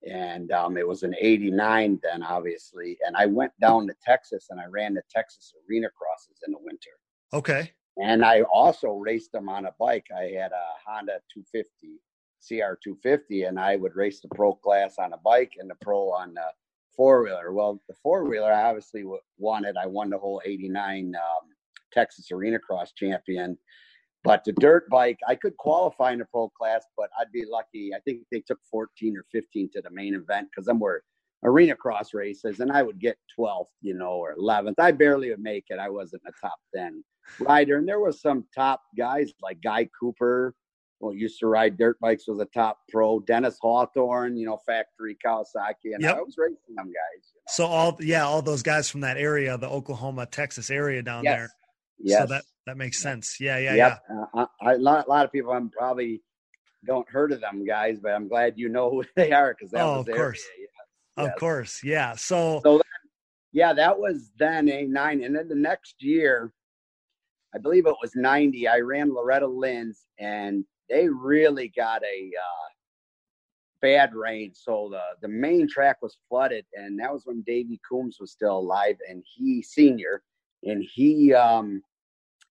and 0.07 0.51
um, 0.51 0.77
it 0.77 0.87
was 0.87 1.03
an 1.03 1.15
'89 1.19 1.99
then, 2.03 2.23
obviously. 2.23 2.97
And 3.05 3.15
I 3.15 3.25
went 3.25 3.51
down 3.59 3.87
to 3.87 3.95
Texas 4.03 4.47
and 4.49 4.59
I 4.59 4.65
ran 4.65 4.93
the 4.93 5.01
Texas 5.09 5.53
Arena 5.69 5.89
crosses 5.89 6.41
in 6.45 6.53
the 6.53 6.59
winter. 6.61 6.91
Okay. 7.33 7.71
And 8.01 8.23
I 8.23 8.43
also 8.43 8.91
raced 8.91 9.33
them 9.33 9.49
on 9.49 9.65
a 9.65 9.73
bike. 9.77 10.07
I 10.15 10.23
had 10.23 10.51
a 10.51 10.65
Honda 10.85 11.19
250, 11.33 11.99
CR 12.39 12.79
250, 12.81 13.43
and 13.43 13.59
I 13.59 13.75
would 13.75 13.95
race 13.95 14.21
the 14.21 14.29
pro 14.29 14.53
class 14.53 14.95
on 14.99 15.11
a 15.11 15.17
bike 15.17 15.53
and 15.59 15.69
the 15.69 15.75
pro 15.81 16.11
on 16.13 16.33
the 16.33 16.47
four 16.95 17.23
wheeler. 17.23 17.51
Well, 17.51 17.81
the 17.89 17.95
four 18.01 18.23
wheeler, 18.23 18.53
I 18.53 18.69
obviously 18.69 19.03
won 19.37 19.65
it. 19.65 19.75
I 19.81 19.85
won 19.85 20.09
the 20.09 20.17
whole 20.17 20.41
'89 20.45 21.13
um, 21.15 21.49
Texas 21.91 22.31
Arena 22.31 22.59
Cross 22.59 22.93
champion. 22.93 23.57
But 24.23 24.43
the 24.43 24.51
dirt 24.53 24.89
bike, 24.89 25.19
I 25.27 25.35
could 25.35 25.55
qualify 25.57 26.11
in 26.11 26.19
the 26.19 26.25
pro 26.25 26.49
class, 26.49 26.85
but 26.97 27.09
I'd 27.19 27.31
be 27.31 27.45
lucky. 27.49 27.91
I 27.95 27.99
think 27.99 28.23
they 28.31 28.41
took 28.41 28.59
14 28.69 29.15
or 29.17 29.23
15 29.31 29.69
to 29.73 29.81
the 29.81 29.89
main 29.91 30.13
event 30.13 30.49
because 30.51 30.65
them 30.65 30.79
were 30.79 31.03
arena 31.43 31.75
cross 31.75 32.13
races, 32.13 32.59
and 32.59 32.71
I 32.71 32.83
would 32.83 32.99
get 32.99 33.17
12th, 33.37 33.67
you 33.81 33.93
know, 33.93 34.11
or 34.11 34.35
11th. 34.35 34.75
I 34.77 34.91
barely 34.91 35.29
would 35.29 35.39
make 35.39 35.65
it. 35.69 35.79
I 35.79 35.89
wasn't 35.89 36.23
a 36.27 36.31
top 36.45 36.57
10 36.75 37.03
rider, 37.39 37.77
and 37.77 37.87
there 37.87 37.99
was 37.99 38.21
some 38.21 38.45
top 38.53 38.81
guys 38.97 39.31
like 39.41 39.61
Guy 39.61 39.87
Cooper, 39.97 40.53
who 40.99 41.13
used 41.13 41.39
to 41.39 41.47
ride 41.47 41.77
dirt 41.77 41.97
bikes, 42.01 42.27
was 42.27 42.39
a 42.39 42.45
top 42.45 42.79
pro. 42.89 43.21
Dennis 43.21 43.57
Hawthorne, 43.61 44.35
you 44.35 44.45
know, 44.45 44.59
factory 44.65 45.15
Kawasaki, 45.25 45.93
and 45.93 46.01
yep. 46.01 46.17
I 46.17 46.21
was 46.21 46.35
racing 46.37 46.75
them 46.75 46.87
guys. 46.87 47.31
You 47.33 47.39
know? 47.39 47.47
So 47.47 47.65
all, 47.65 47.97
yeah, 48.01 48.25
all 48.25 48.41
those 48.41 48.63
guys 48.63 48.89
from 48.89 49.01
that 49.01 49.17
area, 49.17 49.57
the 49.57 49.69
Oklahoma, 49.69 50.25
Texas 50.25 50.69
area 50.69 51.01
down 51.01 51.23
yes. 51.23 51.37
there. 51.37 51.49
Yes. 51.99 52.21
So 52.21 52.25
that 52.27 52.43
that 52.65 52.77
makes 52.77 52.99
sense. 53.01 53.39
Yeah, 53.39 53.57
yeah, 53.57 53.75
yep. 53.75 54.03
yeah. 54.09 54.25
Uh, 54.33 54.45
I, 54.61 54.73
a 54.73 54.77
lot, 54.77 55.25
of 55.25 55.31
people 55.31 55.51
I'm 55.51 55.69
probably 55.69 56.21
don't 56.85 57.09
heard 57.09 57.31
of 57.31 57.41
them 57.41 57.65
guys, 57.65 57.99
but 57.99 58.11
I'm 58.11 58.27
glad 58.27 58.53
you 58.57 58.69
know 58.69 58.89
who 58.91 59.03
they 59.15 59.31
are 59.31 59.55
because 59.57 59.71
that 59.71 59.81
oh, 59.81 59.99
was 59.99 60.07
of 60.07 60.15
course, 60.15 60.43
yes. 60.57 60.69
of 61.17 61.35
course, 61.39 61.83
yeah. 61.83 62.15
So, 62.15 62.61
so 62.63 62.73
then, 62.73 62.81
yeah, 63.51 63.73
that 63.73 63.97
was 63.97 64.31
then 64.37 64.69
a 64.69 64.85
nine, 64.85 65.23
and 65.23 65.35
then 65.35 65.47
the 65.47 65.55
next 65.55 65.95
year, 65.99 66.53
I 67.53 67.57
believe 67.57 67.85
it 67.85 67.95
was 68.01 68.15
'90. 68.15 68.67
I 68.67 68.79
ran 68.79 69.13
Loretta 69.13 69.47
Lynn's, 69.47 70.05
and 70.19 70.63
they 70.89 71.09
really 71.09 71.71
got 71.75 72.01
a 72.03 72.31
uh, 72.37 72.69
bad 73.81 74.13
rain, 74.13 74.51
so 74.53 74.89
the 74.91 75.01
the 75.21 75.27
main 75.27 75.67
track 75.67 75.97
was 76.01 76.17
flooded, 76.29 76.65
and 76.73 76.99
that 76.99 77.11
was 77.11 77.23
when 77.25 77.41
Davy 77.41 77.79
Coombs 77.89 78.17
was 78.19 78.31
still 78.31 78.57
alive, 78.57 78.95
and 79.09 79.23
he 79.35 79.61
senior, 79.61 80.21
and 80.63 80.83
he 80.93 81.33
um 81.33 81.81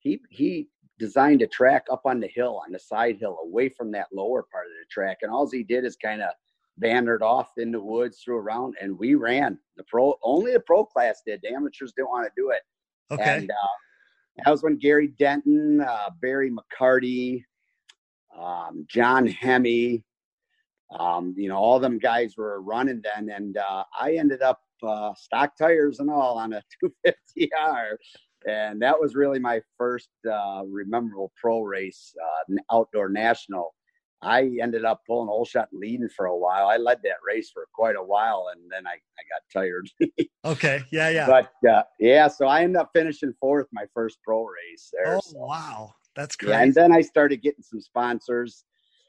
he 0.05 0.21
he 0.31 0.69
designed 0.99 1.43
a 1.43 1.47
track 1.47 1.87
up 1.91 2.03
on 2.05 2.21
the 2.21 2.29
hill 2.29 2.63
on 2.65 2.71
the 2.71 2.79
side 2.79 3.17
hill 3.19 3.39
away 3.43 3.69
from 3.69 3.91
that 3.91 4.07
lower 4.13 4.45
part 4.53 4.67
of 4.67 4.73
the 4.73 4.87
track. 4.89 5.19
And 5.23 5.33
all 5.33 5.51
he 5.51 5.65
did 5.65 5.85
is 5.85 5.97
kind 5.97 6.23
of 6.23 6.31
bandered 6.79 7.23
off 7.23 7.51
in 7.57 7.73
the 7.73 7.81
woods 7.81 8.21
through 8.21 8.37
around 8.37 8.75
and 8.81 8.97
we 8.97 9.17
ran. 9.17 9.59
The 9.77 9.85
pro 9.85 10.15
only 10.23 10.53
the 10.53 10.61
pro 10.61 10.85
class 10.85 11.23
did. 11.27 11.41
The 11.43 11.53
amateurs 11.53 11.93
didn't 11.97 12.11
want 12.11 12.27
to 12.27 12.33
do 12.41 12.51
it. 12.51 12.63
Okay. 13.13 13.39
And 13.39 13.51
uh, 13.51 14.45
that 14.45 14.51
was 14.51 14.63
when 14.63 14.79
gary 14.79 15.09
denton 15.19 15.81
uh, 15.81 16.11
barry 16.21 16.51
mccarty 16.51 17.43
um, 18.39 18.85
john 18.89 19.29
hemme 19.29 20.03
um, 20.99 21.35
you 21.37 21.49
know 21.49 21.57
all 21.57 21.81
them 21.81 21.99
guys 21.99 22.37
were 22.37 22.61
running 22.61 23.03
then. 23.03 23.31
And 23.31 23.57
uh, 23.57 23.85
i 23.99 24.15
ended 24.15 24.43
up 24.43 24.61
uh, 24.83 25.15
stock 25.15 25.57
tires 25.57 26.01
and 26.01 26.11
all 26.11 26.39
on 26.39 26.53
a 26.53 26.63
250r 27.07 27.97
and 28.47 28.81
that 28.83 28.99
was 28.99 29.15
really 29.15 29.39
my 29.39 29.61
first 29.79 30.11
uh, 30.31 30.63
memorable 30.67 31.33
pro 31.41 31.61
race, 31.61 32.15
uh, 32.23 32.55
outdoor 32.73 33.09
national. 33.09 33.75
I 34.23 34.51
ended 34.63 34.85
up 34.85 35.03
pulling 35.07 35.29
whole 35.29 35.45
shot 35.45 35.69
leading 35.73 36.09
for 36.09 36.27
a 36.27 36.37
while. 36.37 36.67
I 36.67 36.79
led 36.79 36.99
that 37.03 37.17
race 37.27 37.51
for 37.51 37.67
quite 37.75 37.97
a 37.97 38.03
while, 38.03 38.49
and 38.53 38.71
then 38.71 38.87
I, 38.87 38.93
I 38.93 39.23
got 39.31 39.43
tired. 39.53 39.89
okay, 40.45 40.83
yeah, 40.91 41.11
yeah. 41.11 41.27
But 41.27 41.69
uh, 41.69 41.83
yeah, 42.01 42.29
so 42.29 42.47
I 42.47 42.63
ended 42.63 42.81
up 42.81 42.91
finishing 42.95 43.35
fourth 43.39 43.67
my 43.73 43.85
first 43.93 44.19
pro 44.25 44.45
race 44.45 44.93
there. 44.93 45.17
Oh 45.17 45.21
so. 45.23 45.39
wow! 45.39 45.95
That's 46.17 46.37
great. 46.37 46.51
Yeah, 46.51 46.63
and 46.63 46.75
then 46.75 46.93
I 46.93 47.03
started 47.03 47.43
getting 47.43 47.63
some 47.63 47.81
sponsors. 47.81 48.65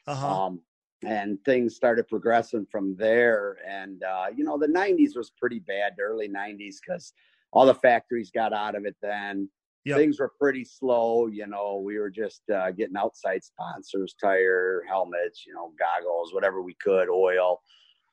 uh-huh. 0.08 0.46
Um, 0.46 0.62
and 1.04 1.38
things 1.46 1.76
started 1.76 2.08
progressing 2.08 2.66
from 2.72 2.96
there. 2.98 3.58
And 3.68 4.04
uh, 4.04 4.26
you 4.36 4.44
know, 4.44 4.58
the 4.58 4.68
'90s 4.68 5.16
was 5.16 5.32
pretty 5.38 5.60
bad, 5.60 5.94
the 5.98 6.04
early 6.04 6.28
'90s, 6.28 6.76
because 6.86 7.14
all 7.56 7.66
the 7.66 7.74
factories 7.74 8.30
got 8.30 8.54
out 8.54 8.76
of 8.76 8.86
it. 8.86 8.96
Then 9.02 9.50
Yep. 9.86 9.98
things 10.00 10.20
were 10.20 10.32
pretty 10.40 10.66
slow. 10.66 11.28
You 11.28 11.46
know, 11.46 11.78
we 11.84 12.00
were 12.00 12.10
just 12.10 12.42
uh, 12.50 12.72
getting 12.72 12.98
outside 12.98 13.44
sponsors, 13.44 14.16
tire, 14.20 14.84
helmets, 14.88 15.44
you 15.46 15.54
know, 15.54 15.74
goggles, 15.78 16.34
whatever 16.34 16.64
we 16.64 16.76
could, 16.84 17.08
oil. 17.08 17.62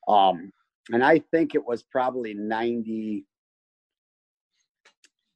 Um, 0.07 0.53
and 0.93 1.03
I 1.03 1.19
think 1.19 1.55
it 1.55 1.65
was 1.65 1.83
probably 1.83 2.35
90. 2.35 3.25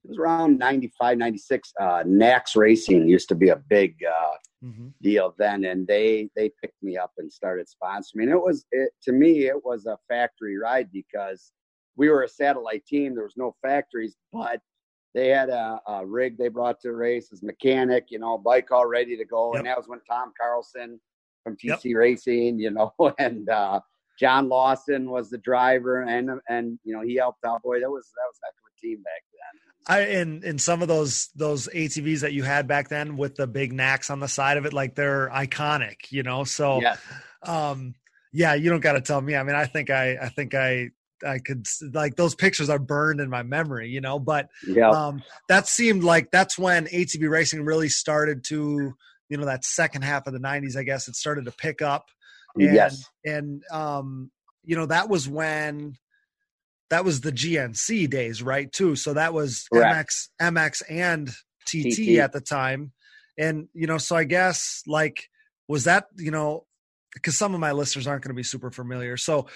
It 0.04 0.08
was 0.10 0.18
around 0.18 0.58
95, 0.58 1.16
96. 1.16 1.72
Uh, 1.80 2.02
Nax 2.04 2.54
Racing 2.54 3.08
used 3.08 3.30
to 3.30 3.34
be 3.34 3.48
a 3.48 3.56
big 3.56 3.96
uh, 4.04 4.36
Mhm. 4.64 4.92
deal 5.02 5.34
then 5.38 5.64
and 5.64 5.86
they 5.86 6.30
they 6.34 6.50
picked 6.62 6.82
me 6.82 6.96
up 6.96 7.12
and 7.18 7.30
started 7.30 7.66
sponsoring 7.68 8.30
it 8.30 8.40
was 8.40 8.64
it 8.72 8.90
to 9.02 9.12
me 9.12 9.46
it 9.46 9.64
was 9.64 9.84
a 9.84 9.98
factory 10.08 10.56
ride 10.56 10.90
because 10.90 11.52
we 11.96 12.08
were 12.08 12.22
a 12.22 12.28
satellite 12.28 12.84
team 12.86 13.14
there 13.14 13.24
was 13.24 13.36
no 13.36 13.54
factories 13.62 14.16
but 14.32 14.60
they 15.14 15.28
had 15.28 15.48
a, 15.48 15.80
a 15.88 16.06
rig 16.06 16.36
they 16.36 16.48
brought 16.48 16.78
to 16.80 16.88
the 16.88 16.94
race 16.94 17.28
as 17.32 17.42
mechanic 17.42 18.06
you 18.10 18.18
know 18.18 18.36
bike 18.38 18.70
all 18.70 18.86
ready 18.86 19.16
to 19.16 19.24
go 19.24 19.52
Yep. 19.54 19.58
and 19.60 19.66
that 19.66 19.76
was 19.76 19.88
when 19.88 20.00
tom 20.08 20.32
carlson 20.40 21.00
from 21.42 21.56
Yep. 21.62 21.80
tc 21.80 21.96
racing 21.96 22.58
you 22.58 22.70
know 22.70 22.92
and 23.18 23.48
uh 23.48 23.80
john 24.18 24.48
lawson 24.48 25.10
was 25.10 25.30
the 25.30 25.38
driver 25.38 26.02
and 26.02 26.30
and 26.48 26.78
you 26.84 26.94
know 26.94 27.02
he 27.02 27.14
helped 27.16 27.44
out 27.44 27.62
boy 27.62 27.80
that 27.80 27.90
was 27.90 28.06
that 28.16 28.26
was 28.28 28.38
a 28.42 28.46
heck 28.46 28.54
of 28.54 28.70
a 28.76 28.80
team 28.80 29.02
back 29.02 29.22
then 29.32 29.60
I 29.88 30.00
in 30.20 30.42
in 30.42 30.58
some 30.58 30.82
of 30.82 30.88
those 30.88 31.28
those 31.36 31.68
ATVs 31.68 32.20
that 32.22 32.32
you 32.32 32.42
had 32.42 32.66
back 32.66 32.88
then 32.88 33.16
with 33.16 33.36
the 33.36 33.46
big 33.46 33.72
knacks 33.72 34.10
on 34.10 34.18
the 34.18 34.26
side 34.26 34.56
of 34.56 34.66
it, 34.66 34.72
like 34.72 34.96
they're 34.96 35.30
iconic, 35.32 36.10
you 36.10 36.24
know. 36.24 36.42
So 36.42 36.80
yeah 36.80 36.96
um 37.44 37.94
yeah, 38.32 38.54
you 38.54 38.68
don't 38.68 38.80
got 38.80 38.94
to 38.94 39.00
tell 39.00 39.20
me. 39.20 39.36
I 39.36 39.44
mean, 39.44 39.54
I 39.54 39.64
think 39.64 39.88
I 39.90 40.16
I 40.20 40.28
think 40.28 40.54
I 40.56 40.90
I 41.26 41.38
could 41.38 41.66
like 41.92 42.16
those 42.16 42.34
pictures 42.34 42.68
are 42.68 42.78
burned 42.78 43.20
in 43.20 43.30
my 43.30 43.42
memory, 43.42 43.88
you 43.88 44.00
know. 44.00 44.18
But 44.18 44.48
yeah 44.66 44.90
um 44.90 45.22
that 45.48 45.68
seemed 45.68 46.04
like 46.04 46.30
that's 46.30 46.58
when 46.58 46.86
ATV 46.86 47.30
racing 47.30 47.64
really 47.64 47.88
started 47.88 48.44
to 48.44 48.94
you 49.28 49.36
know 49.36 49.46
that 49.46 49.64
second 49.64 50.02
half 50.02 50.26
of 50.26 50.32
the 50.32 50.38
90s 50.38 50.76
i 50.76 50.82
guess 50.82 51.08
it 51.08 51.16
started 51.16 51.44
to 51.44 51.52
pick 51.52 51.82
up 51.82 52.06
and, 52.54 52.74
yes 52.74 53.04
and 53.24 53.62
um 53.70 54.30
you 54.64 54.76
know 54.76 54.86
that 54.86 55.08
was 55.08 55.28
when 55.28 55.94
that 56.90 57.04
was 57.04 57.20
the 57.20 57.32
gnc 57.32 58.08
days 58.10 58.42
right 58.42 58.72
too 58.72 58.96
so 58.96 59.14
that 59.14 59.34
was 59.34 59.66
Correct. 59.72 60.28
mx 60.40 60.52
mx 60.52 60.82
and 60.88 61.30
tt, 61.66 61.96
TT. 61.96 62.18
at 62.18 62.32
the 62.32 62.40
time 62.40 62.92
and 63.38 63.68
you 63.74 63.86
know 63.86 63.98
so 63.98 64.16
i 64.16 64.24
guess 64.24 64.82
like 64.86 65.28
was 65.68 65.84
that 65.84 66.06
you 66.16 66.30
know 66.30 66.64
because 67.14 67.36
some 67.36 67.54
of 67.54 67.60
my 67.60 67.72
listeners 67.72 68.06
aren't 68.06 68.22
going 68.22 68.34
to 68.34 68.38
be 68.38 68.42
super 68.42 68.70
familiar 68.70 69.16
so 69.16 69.46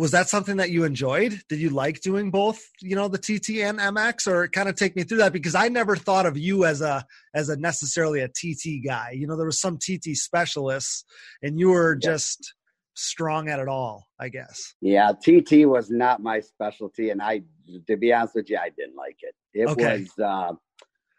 was 0.00 0.12
that 0.12 0.28
something 0.30 0.56
that 0.56 0.70
you 0.70 0.84
enjoyed? 0.84 1.42
Did 1.48 1.60
you 1.60 1.70
like 1.70 2.00
doing 2.00 2.30
both 2.30 2.60
you 2.80 2.96
know 2.96 3.08
the 3.08 3.18
tt 3.18 3.48
and 3.62 3.78
mx 3.78 4.26
or 4.26 4.48
kind 4.48 4.68
of 4.68 4.74
take 4.74 4.96
me 4.96 5.02
through 5.02 5.18
that 5.18 5.32
because 5.32 5.54
i 5.54 5.68
never 5.68 5.94
thought 5.94 6.24
of 6.26 6.38
you 6.38 6.64
as 6.64 6.80
a 6.80 7.04
as 7.34 7.50
a 7.50 7.56
necessarily 7.56 8.20
a 8.20 8.28
tt 8.28 8.82
guy. 8.84 9.10
You 9.12 9.26
know 9.26 9.36
there 9.36 9.46
was 9.46 9.60
some 9.60 9.76
tt 9.78 10.16
specialists 10.16 11.04
and 11.42 11.58
you 11.60 11.68
were 11.70 11.94
just 11.96 12.54
strong 12.94 13.48
at 13.48 13.58
it 13.58 13.68
all 13.68 14.08
i 14.18 14.28
guess. 14.28 14.74
Yeah, 14.80 15.12
TT 15.12 15.66
was 15.66 15.90
not 15.90 16.22
my 16.22 16.40
specialty, 16.40 17.10
and 17.10 17.20
I, 17.22 17.42
to 17.86 17.96
be 17.96 18.12
honest 18.12 18.34
with 18.34 18.50
you, 18.50 18.58
I 18.58 18.70
didn't 18.70 18.96
like 18.96 19.18
it. 19.22 19.34
It 19.54 19.68
Okay. 19.68 20.06
was 20.18 20.24
uh, 20.24 20.52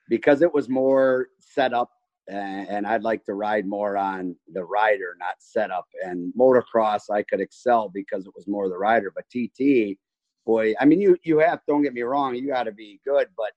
because 0.10 0.42
it 0.42 0.54
was 0.54 0.70
more 0.70 1.28
set 1.40 1.74
up, 1.74 1.90
and, 2.28 2.88
I'd 2.88 3.04
like 3.04 3.24
to 3.26 3.34
ride 3.34 3.66
more 3.66 3.98
on 3.98 4.36
the 4.54 4.64
rider, 4.64 5.16
not 5.20 5.36
setup. 5.40 5.86
And 6.04 6.34
motocross, 6.40 7.10
I 7.12 7.24
could 7.24 7.42
excel 7.42 7.90
because 7.90 8.26
it 8.26 8.34
was 8.36 8.48
more 8.48 8.70
the 8.70 8.78
rider. 8.78 9.12
But 9.16 9.26
TT, 9.30 9.98
boy, 10.46 10.74
I 10.80 10.86
mean, 10.86 11.02
you 11.02 11.18
you 11.24 11.40
have 11.40 11.62
don't 11.68 11.84
get 11.84 11.94
me 11.94 12.02
wrong, 12.02 12.36
you 12.36 12.48
got 12.48 12.64
to 12.64 12.72
be 12.72 13.00
good, 13.06 13.28
but 13.36 13.52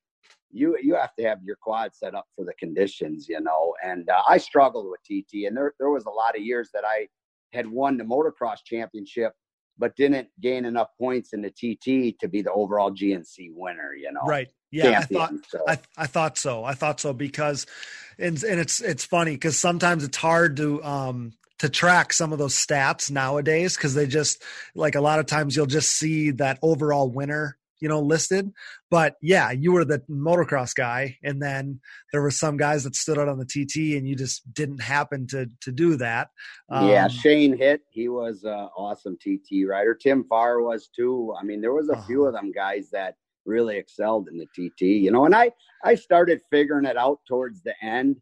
you 0.50 0.79
you 0.83 0.94
have 0.94 1.14
to 1.16 1.24
have 1.24 1.42
your 1.44 1.57
quad 1.57 1.94
set 1.94 2.14
up 2.14 2.27
for 2.35 2.44
the 2.44 2.55
conditions, 2.55 3.29
you 3.29 3.40
know. 3.40 3.74
And 3.85 4.09
uh, 4.09 4.22
I 4.29 4.38
struggled 4.38 4.87
with 4.90 5.00
TT, 5.03 5.46
and 5.46 5.57
there 5.57 5.74
there 5.79 5.90
was 5.90 6.07
a 6.07 6.11
lot 6.11 6.37
of 6.37 6.42
years 6.42 6.70
that 6.74 6.85
I 6.85 7.09
had 7.53 7.66
won 7.66 7.96
the 7.96 8.05
motocross 8.05 8.59
championship 8.64 9.33
but 9.79 9.96
didn't 9.96 10.29
gain 10.40 10.64
enough 10.64 10.88
points 10.98 11.33
in 11.33 11.42
the 11.42 11.50
TT 11.50 12.18
to 12.20 12.29
be 12.29 12.42
the 12.42 12.53
overall 12.53 12.92
GNC 12.92 13.50
winner, 13.55 13.94
you 13.94 14.12
know. 14.12 14.22
right 14.24 14.48
yeah 14.75 14.99
i 14.99 15.03
thought 15.03 15.33
so. 15.49 15.59
I, 15.67 15.79
I 15.97 16.07
thought 16.07 16.39
so 16.39 16.65
i 16.65 16.75
thought 16.75 17.01
so 17.01 17.13
because 17.13 17.67
and, 18.19 18.43
and 18.45 18.61
it's 18.61 18.81
it's 18.81 19.05
funny 19.05 19.33
because 19.33 19.59
sometimes 19.59 20.05
it's 20.05 20.17
hard 20.17 20.57
to 20.59 20.83
um 20.85 21.33
to 21.59 21.69
track 21.69 22.13
some 22.13 22.33
of 22.33 22.39
those 22.39 22.55
stats 22.55 23.11
nowadays 23.11 23.77
because 23.77 23.95
they 23.95 24.07
just 24.07 24.43
like 24.75 24.95
a 24.95 25.01
lot 25.01 25.19
of 25.21 25.27
times 25.27 25.57
you'll 25.57 25.67
just 25.67 25.91
see 25.91 26.31
that 26.33 26.59
overall 26.63 27.09
winner 27.09 27.57
you 27.81 27.89
know 27.89 28.01
listed 28.01 28.53
but 28.91 29.17
yeah 29.21 29.51
you 29.51 29.73
were 29.73 29.85
the 29.85 30.01
motocross 30.11 30.75
guy 30.75 31.17
and 31.23 31.41
then 31.43 31.81
there 32.13 32.23
were 32.23 32.31
some 32.31 32.57
guys 32.57 32.85
that 32.85 32.95
stood 32.95 33.19
out 33.19 33.29
on 33.29 33.39
the 33.39 33.45
tt 33.45 33.97
and 33.97 34.07
you 34.09 34.17
just 34.17 34.43
didn't 34.55 34.81
happen 34.83 35.27
to 35.27 35.47
to 35.61 35.71
do 35.73 35.97
that 35.97 36.29
yeah, 36.71 37.05
Um, 37.05 37.11
Shane 37.11 37.57
Hit, 37.57 37.83
he 37.91 38.09
was 38.09 38.45
an 38.45 38.69
awesome 38.77 39.17
TT 39.17 39.67
rider. 39.69 39.95
Tim 39.95 40.25
Farr 40.25 40.61
was 40.63 40.89
too. 40.89 41.35
I 41.39 41.45
mean, 41.45 41.61
there 41.61 41.73
was 41.75 41.89
a 41.89 41.97
few 42.03 42.23
Uh-huh. 42.23 42.29
of 42.29 42.35
them 42.35 42.53
guys 42.53 42.91
that 42.91 43.17
really 43.46 43.76
excelled 43.76 44.28
in 44.28 44.38
the 44.38 44.46
TT, 44.46 44.83
you 44.83 45.11
know. 45.11 45.24
And 45.26 45.35
I 45.35 45.50
I 45.85 45.94
started 45.94 46.40
figuring 46.50 46.87
it 46.87 46.96
out 46.96 47.20
towards 47.26 47.62
the 47.62 47.74
end, 47.83 48.20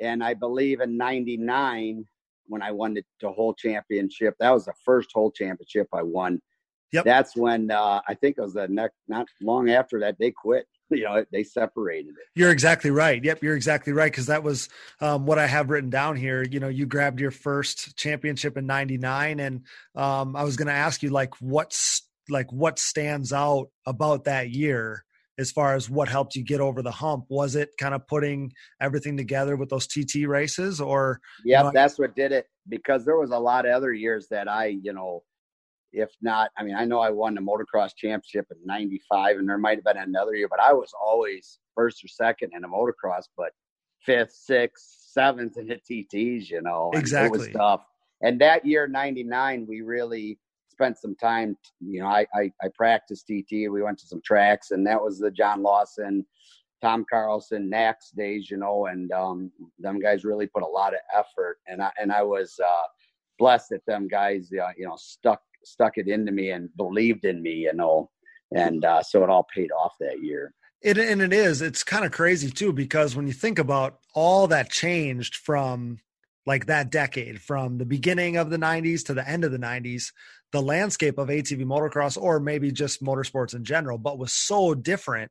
and 0.00 0.22
I 0.22 0.34
believe 0.34 0.80
in 0.80 0.96
'99 0.96 2.04
when 2.46 2.62
I 2.62 2.72
won 2.72 2.94
the, 2.94 3.02
the 3.20 3.30
whole 3.30 3.54
championship. 3.54 4.34
That 4.40 4.50
was 4.50 4.64
the 4.64 4.74
first 4.84 5.10
whole 5.14 5.30
championship 5.30 5.88
I 5.92 6.02
won. 6.02 6.40
Yep. 6.92 7.04
That's 7.04 7.36
when 7.36 7.70
uh, 7.70 8.00
I 8.08 8.14
think 8.14 8.38
it 8.38 8.40
was 8.40 8.54
the 8.54 8.66
next 8.68 8.96
not 9.08 9.26
long 9.42 9.70
after 9.70 10.00
that 10.00 10.16
they 10.18 10.30
quit. 10.30 10.66
You 10.90 11.04
know, 11.04 11.22
they 11.30 11.44
separated 11.44 12.08
it. 12.08 12.28
You're 12.34 12.50
exactly 12.50 12.90
right. 12.90 13.22
Yep, 13.22 13.42
you're 13.42 13.56
exactly 13.56 13.92
right 13.92 14.10
because 14.10 14.24
that 14.24 14.42
was 14.42 14.70
um, 15.02 15.26
what 15.26 15.38
I 15.38 15.46
have 15.46 15.68
written 15.68 15.90
down 15.90 16.16
here. 16.16 16.42
You 16.42 16.60
know, 16.60 16.68
you 16.68 16.86
grabbed 16.86 17.20
your 17.20 17.30
first 17.30 17.94
championship 17.98 18.56
in 18.56 18.64
'99, 18.64 19.38
and 19.38 19.66
um, 19.94 20.34
I 20.34 20.44
was 20.44 20.56
going 20.56 20.68
to 20.68 20.72
ask 20.72 21.02
you 21.02 21.10
like 21.10 21.34
what's 21.42 22.07
like 22.30 22.50
what 22.52 22.78
stands 22.78 23.32
out 23.32 23.68
about 23.86 24.24
that 24.24 24.50
year 24.50 25.04
as 25.38 25.52
far 25.52 25.74
as 25.74 25.88
what 25.88 26.08
helped 26.08 26.34
you 26.34 26.44
get 26.44 26.60
over 26.60 26.82
the 26.82 26.90
hump. 26.90 27.26
Was 27.28 27.54
it 27.54 27.70
kind 27.78 27.94
of 27.94 28.06
putting 28.06 28.52
everything 28.80 29.16
together 29.16 29.56
with 29.56 29.68
those 29.68 29.86
TT 29.86 30.26
races, 30.26 30.80
or 30.80 31.20
Yep, 31.44 31.64
know, 31.64 31.70
that's 31.72 31.98
what 31.98 32.16
did 32.16 32.32
it 32.32 32.46
because 32.68 33.04
there 33.04 33.16
was 33.16 33.30
a 33.30 33.38
lot 33.38 33.66
of 33.66 33.72
other 33.72 33.92
years 33.92 34.28
that 34.30 34.48
I, 34.48 34.66
you 34.66 34.92
know, 34.92 35.22
if 35.92 36.10
not, 36.20 36.50
I 36.56 36.64
mean, 36.64 36.74
I 36.74 36.84
know 36.84 37.00
I 37.00 37.10
won 37.10 37.34
the 37.34 37.40
motocross 37.40 37.90
championship 37.96 38.46
in 38.50 38.58
95 38.66 39.38
and 39.38 39.48
there 39.48 39.58
might 39.58 39.78
have 39.78 39.84
been 39.84 39.96
another 39.96 40.34
year, 40.34 40.48
but 40.48 40.60
I 40.60 40.72
was 40.72 40.92
always 41.00 41.58
first 41.74 42.04
or 42.04 42.08
second 42.08 42.52
in 42.54 42.62
the 42.62 42.68
motocross, 42.68 43.24
but 43.36 43.52
fifth, 44.00 44.32
sixth, 44.32 44.84
seventh 45.10 45.56
in 45.56 45.66
the 45.66 45.76
TTs, 45.76 46.50
you 46.50 46.60
know. 46.60 46.90
and 46.92 47.06
It 47.10 47.30
was 47.30 47.48
tough. 47.48 47.82
And 48.20 48.40
that 48.40 48.66
year, 48.66 48.86
99, 48.86 49.66
we 49.68 49.80
really 49.80 50.38
spent 50.78 50.96
some 50.96 51.16
time, 51.16 51.56
you 51.80 52.00
know, 52.00 52.06
I, 52.06 52.24
I, 52.32 52.52
I 52.62 52.68
practiced 52.76 53.26
TT. 53.26 53.68
We 53.68 53.82
went 53.82 53.98
to 53.98 54.06
some 54.06 54.20
tracks 54.24 54.70
and 54.70 54.86
that 54.86 55.02
was 55.02 55.18
the 55.18 55.30
John 55.30 55.60
Lawson, 55.60 56.24
Tom 56.80 57.04
Carlson, 57.10 57.68
Nax 57.68 58.14
days, 58.16 58.48
you 58.48 58.58
know, 58.58 58.86
and 58.86 59.10
um, 59.10 59.50
them 59.80 59.98
guys 59.98 60.24
really 60.24 60.46
put 60.46 60.62
a 60.62 60.66
lot 60.66 60.94
of 60.94 61.00
effort. 61.12 61.58
And 61.66 61.82
I, 61.82 61.90
and 62.00 62.12
I 62.12 62.22
was 62.22 62.54
uh, 62.64 62.86
blessed 63.40 63.70
that 63.70 63.86
them 63.86 64.06
guys, 64.06 64.50
uh, 64.52 64.70
you 64.76 64.86
know, 64.86 64.96
stuck 64.96 65.42
stuck 65.64 65.98
it 65.98 66.06
into 66.06 66.30
me 66.30 66.50
and 66.50 66.68
believed 66.76 67.24
in 67.24 67.42
me, 67.42 67.54
you 67.54 67.74
know, 67.74 68.08
and 68.54 68.84
uh, 68.84 69.02
so 69.02 69.24
it 69.24 69.30
all 69.30 69.46
paid 69.52 69.72
off 69.72 69.94
that 69.98 70.22
year. 70.22 70.54
It 70.80 70.96
and 70.96 71.20
it 71.20 71.32
is. 71.32 71.60
It's 71.60 71.82
kind 71.82 72.04
of 72.04 72.12
crazy 72.12 72.50
too 72.50 72.72
because 72.72 73.16
when 73.16 73.26
you 73.26 73.32
think 73.32 73.58
about 73.58 73.98
all 74.14 74.46
that 74.46 74.70
changed 74.70 75.34
from 75.34 75.98
like 76.48 76.66
that 76.66 76.90
decade, 76.90 77.40
from 77.40 77.78
the 77.78 77.84
beginning 77.84 78.36
of 78.38 78.48
the 78.50 78.56
'90s 78.56 79.04
to 79.06 79.14
the 79.14 79.28
end 79.28 79.44
of 79.44 79.52
the 79.52 79.58
'90s, 79.58 80.12
the 80.50 80.62
landscape 80.62 81.18
of 81.18 81.28
ATV 81.28 81.62
motocross, 81.64 82.20
or 82.20 82.40
maybe 82.40 82.72
just 82.72 83.04
motorsports 83.04 83.54
in 83.54 83.64
general, 83.64 83.98
but 83.98 84.18
was 84.18 84.32
so 84.32 84.74
different 84.74 85.30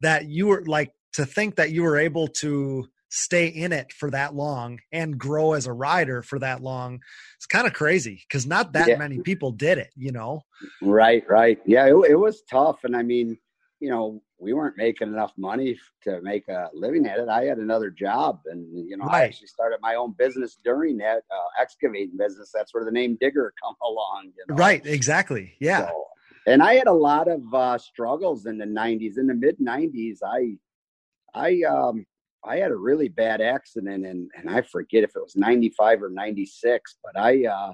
that 0.00 0.28
you 0.28 0.48
were 0.48 0.64
like 0.66 0.90
to 1.14 1.24
think 1.24 1.54
that 1.56 1.70
you 1.70 1.82
were 1.82 1.96
able 1.96 2.28
to 2.28 2.86
stay 3.08 3.46
in 3.46 3.72
it 3.72 3.92
for 3.92 4.10
that 4.10 4.34
long 4.34 4.80
and 4.90 5.16
grow 5.16 5.52
as 5.52 5.66
a 5.66 5.72
rider 5.72 6.20
for 6.22 6.38
that 6.40 6.60
long. 6.60 6.98
It's 7.36 7.46
kind 7.46 7.66
of 7.66 7.72
crazy 7.72 8.20
because 8.28 8.44
not 8.46 8.72
that 8.72 8.88
Yeah. 8.88 8.98
many 8.98 9.18
people 9.20 9.52
did 9.52 9.78
it. 9.78 9.90
You 9.96 10.12
know. 10.12 10.42
Right, 10.82 11.22
right. 11.28 11.58
Yeah, 11.64 11.86
it, 11.86 12.10
it 12.10 12.16
was 12.16 12.42
tough. 12.50 12.82
And 12.84 12.96
I 12.96 13.02
mean, 13.02 13.38
you 13.78 13.90
know, 13.90 14.20
we 14.38 14.52
weren't 14.52 14.76
making 14.76 15.08
enough 15.08 15.32
money 15.36 15.78
to 16.02 16.20
make 16.20 16.46
a 16.48 16.68
living 16.74 17.06
at 17.06 17.18
it. 17.18 17.28
I 17.28 17.44
had 17.44 17.58
another 17.58 17.90
job 17.90 18.40
and, 18.46 18.66
you 18.88 18.96
know, 18.96 19.06
I 19.06 19.22
actually 19.22 19.46
started 19.46 19.78
my 19.80 19.94
own 19.94 20.12
business 20.18 20.58
during 20.62 20.98
that 20.98 21.22
uh, 21.30 21.62
excavating 21.62 22.16
business. 22.18 22.50
That's 22.52 22.74
where 22.74 22.84
the 22.84 22.90
name 22.90 23.16
Digger 23.20 23.54
come 23.62 23.74
along. 23.82 24.32
You 24.36 24.44
know? 24.48 24.56
Right. 24.56 24.84
Exactly. 24.84 25.54
Yeah. 25.58 25.86
So, 25.86 26.06
and 26.46 26.62
I 26.62 26.74
had 26.74 26.86
a 26.86 26.92
lot 26.92 27.28
of 27.28 27.42
uh, 27.52 27.76
struggles 27.78 28.46
in 28.46 28.56
the 28.56 28.66
'90s. 28.66 29.18
In 29.18 29.26
the 29.26 29.34
mid 29.34 29.58
'90s, 29.58 30.18
I, 30.24 30.56
I, 31.34 31.62
um, 31.68 32.06
I 32.44 32.58
had 32.58 32.70
a 32.70 32.76
really 32.76 33.08
bad 33.08 33.40
accident, 33.40 34.06
and 34.06 34.30
and 34.36 34.48
I 34.48 34.62
forget 34.62 35.02
if 35.02 35.16
it 35.16 35.22
was 35.22 35.34
'95 35.34 36.04
or 36.04 36.10
'96, 36.10 36.98
but 37.02 37.20
I 37.20 37.46
uh, 37.46 37.72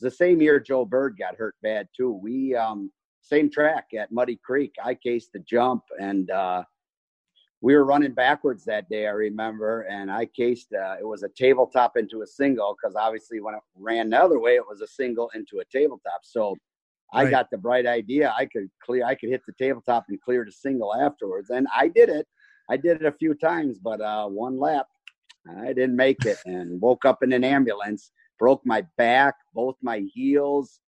the 0.00 0.10
same 0.10 0.40
year 0.40 0.58
Joe 0.58 0.86
Bird 0.86 1.16
got 1.18 1.36
hurt 1.36 1.54
bad 1.62 1.88
too. 1.94 2.12
We 2.12 2.54
um, 2.54 2.90
same 3.24 3.50
track 3.50 3.86
at 3.98 4.12
Muddy 4.12 4.38
Creek. 4.44 4.74
I 4.82 4.94
cased 4.94 5.30
the 5.32 5.38
jump, 5.40 5.82
and 5.98 6.30
uh, 6.30 6.62
we 7.62 7.74
were 7.74 7.86
running 7.86 8.12
backwards 8.12 8.64
that 8.66 8.88
day. 8.90 9.06
I 9.06 9.12
remember, 9.12 9.82
and 9.82 10.10
I 10.10 10.26
cased. 10.26 10.68
Uh, 10.74 10.96
it 11.00 11.06
was 11.06 11.22
a 11.22 11.30
tabletop 11.30 11.96
into 11.96 12.20
a 12.20 12.26
single 12.26 12.76
because 12.76 12.94
obviously 12.96 13.40
when 13.40 13.54
it 13.54 13.60
ran 13.76 14.10
the 14.10 14.22
other 14.22 14.38
way, 14.38 14.56
it 14.56 14.68
was 14.68 14.82
a 14.82 14.86
single 14.86 15.30
into 15.34 15.60
a 15.60 15.64
tabletop. 15.64 16.20
So 16.22 16.54
I 17.14 17.30
got 17.30 17.50
the 17.50 17.56
bright 17.56 17.86
idea. 17.86 18.34
I 18.36 18.44
could 18.44 18.68
clear. 18.84 19.06
I 19.06 19.14
could 19.14 19.30
hit 19.30 19.40
the 19.46 19.54
tabletop 19.58 20.04
and 20.10 20.20
clear 20.20 20.44
the 20.44 20.52
single 20.52 20.94
afterwards, 20.94 21.48
and 21.48 21.66
I 21.74 21.88
did 21.88 22.10
it. 22.10 22.26
I 22.68 22.76
did 22.76 23.00
it 23.00 23.06
a 23.06 23.12
few 23.12 23.34
times, 23.34 23.78
but 23.78 24.02
uh, 24.02 24.26
one 24.26 24.58
lap, 24.58 24.86
I 25.58 25.72
didn't 25.72 25.96
make 25.96 26.24
it, 26.26 26.38
and 26.44 26.78
woke 26.80 27.06
up 27.06 27.22
in 27.22 27.32
an 27.32 27.44
ambulance. 27.44 28.10
Broke 28.38 28.62
my 28.66 28.84
back, 28.98 29.36
both 29.54 29.76
my 29.80 30.02
heels, 30.12 30.80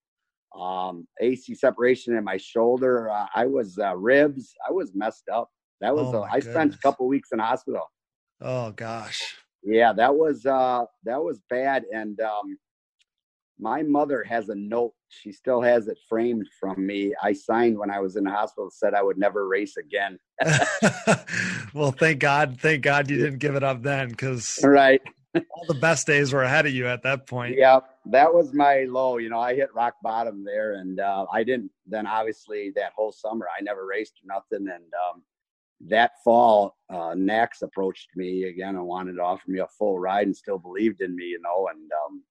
um, 0.58 1.06
AC 1.20 1.54
separation 1.54 2.16
in 2.16 2.24
my 2.24 2.36
shoulder. 2.36 3.10
Uh, 3.10 3.26
I 3.34 3.46
was 3.46 3.78
uh, 3.78 3.96
ribs. 3.96 4.54
I 4.68 4.72
was 4.72 4.94
messed 4.94 5.28
up. 5.32 5.50
That 5.80 5.94
was. 5.94 6.14
Oh 6.14 6.26
I 6.30 6.40
spent 6.40 6.74
a 6.74 6.78
couple 6.78 7.06
weeks 7.06 7.30
in 7.32 7.38
hospital. 7.38 7.90
Oh 8.40 8.72
gosh. 8.72 9.36
Yeah, 9.62 9.92
that 9.94 10.14
was 10.14 10.46
uh, 10.46 10.84
that 11.04 11.22
was 11.22 11.40
bad, 11.50 11.84
and 11.92 12.20
um, 12.20 12.56
my 13.58 13.82
mother 13.82 14.22
has 14.24 14.48
a 14.48 14.54
note. 14.54 14.92
She 15.08 15.32
still 15.32 15.60
has 15.62 15.88
it 15.88 15.98
framed 16.08 16.46
from 16.60 16.86
me. 16.86 17.14
I 17.22 17.32
signed 17.32 17.78
when 17.78 17.90
I 17.90 18.00
was 18.00 18.16
in 18.16 18.24
the 18.24 18.30
hospital, 18.30 18.70
said 18.70 18.94
I 18.94 19.02
would 19.02 19.18
never 19.18 19.48
race 19.48 19.76
again. 19.76 20.18
well, 21.74 21.92
thank 21.92 22.20
God. 22.20 22.58
Thank 22.60 22.82
God 22.82 23.10
you 23.10 23.16
didn't 23.22 23.38
give 23.38 23.54
it 23.54 23.62
up 23.62 23.82
then 23.82 24.10
because 24.10 24.60
right. 24.62 25.00
All 25.50 25.64
the 25.66 25.74
best 25.74 26.06
days 26.06 26.32
were 26.32 26.42
ahead 26.42 26.66
of 26.66 26.72
you 26.72 26.86
at 26.86 27.02
that 27.02 27.26
point. 27.26 27.56
Yeah, 27.56 27.80
that 28.06 28.32
was 28.32 28.52
my 28.52 28.84
low. 28.88 29.18
You 29.18 29.30
know, 29.30 29.40
I 29.40 29.54
hit 29.54 29.74
rock 29.74 29.94
bottom 30.02 30.44
there, 30.44 30.74
and 30.74 31.00
uh, 31.00 31.26
I 31.32 31.44
didn't. 31.44 31.70
Then 31.86 32.06
obviously 32.06 32.72
that 32.76 32.92
whole 32.94 33.12
summer, 33.12 33.46
I 33.56 33.62
never 33.62 33.86
raced 33.86 34.14
or 34.22 34.34
nothing. 34.34 34.68
And 34.68 34.84
um, 34.94 35.22
that 35.88 36.12
fall, 36.24 36.76
uh, 36.90 37.14
Nax 37.14 37.62
approached 37.62 38.08
me 38.16 38.44
again 38.44 38.76
and 38.76 38.86
wanted 38.86 39.14
to 39.14 39.22
offer 39.22 39.44
me 39.48 39.60
a 39.60 39.66
full 39.66 39.98
ride, 39.98 40.26
and 40.26 40.36
still 40.36 40.58
believed 40.58 41.00
in 41.00 41.14
me. 41.14 41.24
You 41.24 41.40
know, 41.40 41.68
and 41.70 41.90
um, 42.06 42.22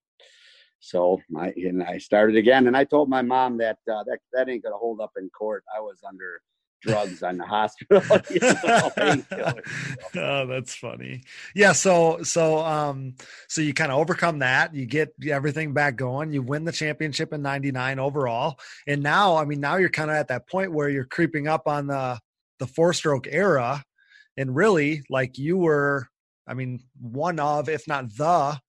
so 0.80 1.20
I 1.38 1.54
and 1.56 1.84
I 1.84 1.98
started 1.98 2.36
again, 2.36 2.68
and 2.68 2.78
I 2.78 2.84
told 2.84 3.10
my 3.10 3.22
mom 3.22 3.58
that 3.58 3.80
uh, 3.92 4.04
that 4.04 4.20
that 4.34 4.50
ain't 4.50 4.64
gonna 4.64 4.78
hold 4.78 5.02
up 5.02 5.12
in 5.18 5.30
court. 5.30 5.64
I 5.76 5.80
was 5.80 6.00
under 6.08 6.42
drugs 6.86 7.24
on 7.24 7.38
the 7.38 7.46
hospital. 7.46 8.02
oh, 10.16 10.46
that's 10.48 10.76
funny. 10.76 11.24
Yeah. 11.54 11.72
So 11.74 12.24
so 12.24 12.60
um 12.60 13.16
so 13.48 13.62
you 13.62 13.74
kind 13.74 13.92
of 13.92 14.00
overcome 14.00 14.40
that. 14.40 14.74
You 14.74 14.86
get 14.86 15.14
everything 15.28 15.74
back 15.74 15.96
going. 15.96 16.32
You 16.32 16.42
win 16.42 16.66
the 16.66 16.72
championship 16.72 17.34
in 17.34 17.42
'99 17.42 18.00
overall, 18.00 18.60
and 18.88 19.02
now 19.02 19.36
I 19.36 19.46
mean 19.46 19.60
now 19.60 19.78
you're 19.78 19.90
kind 19.90 20.10
of 20.10 20.18
at 20.18 20.28
that 20.30 20.48
point 20.48 20.72
where 20.72 20.90
you're 20.90 21.06
creeping 21.06 21.48
up 21.48 21.68
on 21.68 21.88
the 21.88 22.20
the 22.60 22.68
four 22.68 22.94
stroke 22.94 23.28
era, 23.30 23.84
and 24.38 24.56
really 24.56 25.04
like 25.10 25.38
you 25.38 25.58
were. 25.58 26.08
I 26.48 26.54
mean, 26.54 26.84
one 27.02 27.40
of, 27.40 27.70
if 27.70 27.88
not 27.88 28.16
the 28.16 28.60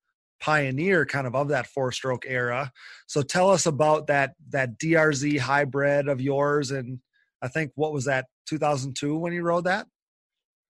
pioneer 0.40 1.07
kind 1.07 1.26
of 1.26 1.35
of 1.35 1.48
that 1.48 1.66
four 1.66 1.92
stroke 1.92 2.24
era. 2.26 2.72
So 3.07 3.22
tell 3.22 3.50
us 3.50 3.66
about 3.66 4.07
that 4.09 4.35
that 4.50 4.79
DRZ 4.79 5.38
hybrid 5.38 6.09
of 6.09 6.20
yours 6.20 6.70
and 6.70 7.00
I 7.42 7.49
think 7.49 7.72
what 7.75 7.92
was 7.92 8.05
that 8.07 8.27
2002 8.49 9.16
when 9.16 9.33
you 9.33 9.42
rode 9.42 9.64
that? 9.64 9.87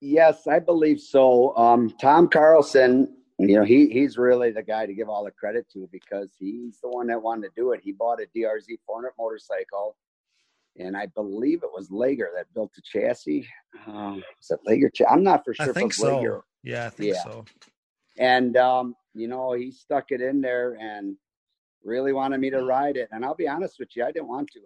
Yes, 0.00 0.46
I 0.46 0.58
believe 0.58 1.00
so. 1.00 1.56
Um, 1.56 1.90
Tom 2.00 2.28
Carlson, 2.28 3.08
you 3.38 3.56
know, 3.56 3.64
he 3.64 3.88
he's 3.88 4.18
really 4.18 4.50
the 4.50 4.62
guy 4.62 4.86
to 4.86 4.94
give 4.94 5.08
all 5.08 5.24
the 5.24 5.30
credit 5.30 5.66
to 5.72 5.88
because 5.90 6.32
he's 6.38 6.78
the 6.82 6.88
one 6.88 7.06
that 7.06 7.22
wanted 7.22 7.48
to 7.48 7.52
do 7.56 7.72
it. 7.72 7.80
He 7.82 7.92
bought 7.92 8.20
a 8.20 8.26
DRZ 8.36 8.78
400 8.86 9.12
motorcycle, 9.18 9.96
and 10.78 10.96
I 10.96 11.06
believe 11.06 11.62
it 11.62 11.70
was 11.72 11.88
Laeger 11.88 12.28
that 12.36 12.52
built 12.54 12.72
the 12.74 12.82
chassis. 12.82 13.48
Um, 13.86 14.22
is 14.40 14.50
it 14.50 14.60
Laeger? 14.68 14.92
Ch- 14.92 15.10
I'm 15.10 15.22
not 15.22 15.44
for 15.44 15.54
sure. 15.54 15.70
I 15.70 15.72
think 15.72 15.94
so. 15.94 16.18
Laeger. 16.18 16.40
Yeah, 16.62 16.86
I 16.86 16.90
think 16.90 17.14
yeah. 17.14 17.22
so. 17.22 17.44
And 18.18 18.56
um, 18.56 18.94
you 19.14 19.28
know, 19.28 19.52
he 19.52 19.70
stuck 19.70 20.10
it 20.10 20.20
in 20.20 20.40
there 20.42 20.76
and 20.78 21.16
really 21.84 22.12
wanted 22.12 22.40
me 22.40 22.50
to 22.50 22.62
ride 22.62 22.96
it. 22.96 23.08
And 23.12 23.24
I'll 23.24 23.34
be 23.34 23.48
honest 23.48 23.76
with 23.78 23.88
you, 23.96 24.04
I 24.04 24.12
didn't 24.12 24.28
want 24.28 24.50
to. 24.52 24.60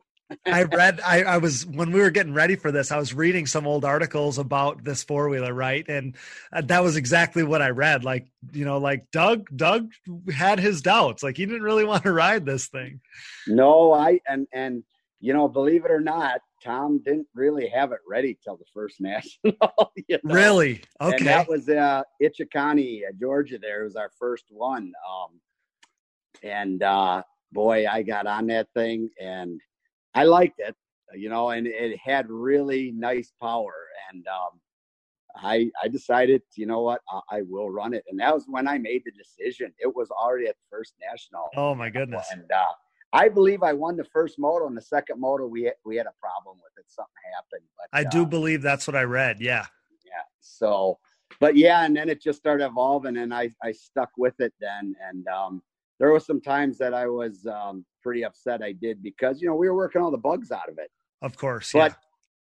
I 0.46 0.64
read, 0.64 1.00
I, 1.04 1.22
I 1.22 1.38
was, 1.38 1.66
when 1.66 1.92
we 1.92 2.00
were 2.00 2.10
getting 2.10 2.34
ready 2.34 2.56
for 2.56 2.70
this, 2.70 2.92
I 2.92 2.98
was 2.98 3.14
reading 3.14 3.46
some 3.46 3.66
old 3.66 3.84
articles 3.84 4.38
about 4.38 4.84
this 4.84 5.02
four 5.02 5.28
wheeler, 5.28 5.52
right? 5.52 5.86
And 5.88 6.16
uh, 6.52 6.62
that 6.62 6.82
was 6.82 6.96
exactly 6.96 7.42
what 7.42 7.62
I 7.62 7.70
read. 7.70 8.04
Like, 8.04 8.28
you 8.52 8.64
know, 8.64 8.78
like 8.78 9.10
Doug, 9.10 9.48
Doug 9.54 9.90
had 10.32 10.60
his 10.60 10.82
doubts. 10.82 11.22
Like, 11.22 11.36
he 11.36 11.46
didn't 11.46 11.62
really 11.62 11.84
want 11.90 12.04
to 12.04 12.12
ride 12.12 12.46
this 12.46 12.68
thing. 12.68 13.00
No, 13.46 13.92
I, 13.92 14.20
and, 14.28 14.46
and, 14.52 14.84
you 15.20 15.32
know, 15.32 15.48
believe 15.48 15.84
it 15.84 15.90
or 15.90 16.00
not, 16.00 16.40
Tom 16.62 17.00
didn't 17.04 17.28
really 17.34 17.68
have 17.68 17.92
it 17.92 18.00
ready 18.08 18.38
till 18.42 18.56
the 18.56 18.64
first 18.72 19.00
national. 19.00 19.54
you 20.08 20.18
know? 20.22 20.34
Really? 20.34 20.82
Okay. 21.00 21.16
And 21.16 21.26
that 21.26 21.48
was 21.48 21.68
uh, 21.68 22.02
Ichikani, 22.22 23.02
uh, 23.08 23.12
Georgia. 23.18 23.58
There 23.58 23.82
it 23.82 23.84
was 23.84 23.96
our 23.96 24.10
first 24.18 24.44
one. 24.50 24.92
Um, 25.08 25.40
and 26.42 26.82
uh, 26.82 27.22
boy, 27.52 27.86
I 27.86 28.02
got 28.02 28.26
on 28.26 28.46
that 28.48 28.68
thing 28.74 29.10
and 29.20 29.60
I 30.14 30.24
liked 30.24 30.58
it, 30.58 30.74
you 31.14 31.28
know, 31.28 31.50
and 31.50 31.66
it 31.66 31.98
had 31.98 32.28
really 32.28 32.92
nice 32.92 33.32
power. 33.40 33.74
And 34.12 34.26
um, 34.26 34.60
I 35.36 35.70
I 35.82 35.88
decided, 35.88 36.42
you 36.56 36.66
know 36.66 36.82
what, 36.82 37.00
I, 37.10 37.38
I, 37.38 37.42
will 37.42 37.70
run 37.70 37.94
it. 37.94 38.04
And 38.10 38.18
that 38.20 38.34
was 38.34 38.44
when 38.48 38.66
I 38.66 38.78
made 38.78 39.02
the 39.04 39.12
decision. 39.12 39.72
It 39.78 39.94
was 39.94 40.10
already 40.10 40.46
at 40.46 40.56
first 40.70 40.94
national. 41.00 41.48
Oh 41.56 41.74
my 41.74 41.90
goodness! 41.90 42.26
And 42.32 42.50
uh, 42.50 42.72
I 43.12 43.28
believe 43.28 43.62
I 43.62 43.72
won 43.72 43.96
the 43.96 44.04
first 44.04 44.38
moto, 44.38 44.66
and 44.66 44.76
the 44.76 44.82
second 44.82 45.20
moto 45.20 45.46
we 45.46 45.64
had, 45.64 45.74
we 45.84 45.96
had 45.96 46.06
a 46.06 46.14
problem 46.20 46.56
with 46.62 46.72
it. 46.78 46.90
Something 46.90 47.12
happened. 47.34 47.68
But 47.76 47.86
I 47.92 48.04
do 48.08 48.22
uh, 48.22 48.26
believe 48.26 48.62
that's 48.62 48.86
what 48.86 48.96
I 48.96 49.02
read. 49.02 49.40
Yeah. 49.40 49.66
Yeah. 50.04 50.22
So, 50.40 50.98
but 51.38 51.56
yeah, 51.56 51.84
and 51.84 51.96
then 51.96 52.08
it 52.08 52.20
just 52.20 52.38
started 52.38 52.66
evolving, 52.66 53.16
and 53.16 53.32
I 53.32 53.50
I 53.62 53.72
stuck 53.72 54.10
with 54.16 54.40
it 54.40 54.52
then, 54.60 54.94
and 55.08 55.26
um, 55.28 55.62
there 55.98 56.12
was 56.12 56.26
some 56.26 56.40
times 56.40 56.78
that 56.78 56.94
I 56.94 57.06
was 57.06 57.46
um, 57.46 57.84
pretty 58.02 58.24
upset 58.24 58.62
I 58.62 58.72
did 58.72 59.02
because 59.02 59.40
you 59.40 59.48
know 59.48 59.54
we 59.54 59.68
were 59.68 59.76
working 59.76 60.02
all 60.02 60.10
the 60.10 60.18
bugs 60.18 60.50
out 60.50 60.68
of 60.68 60.78
it. 60.78 60.90
Of 61.22 61.36
course, 61.36 61.72
but 61.72 61.96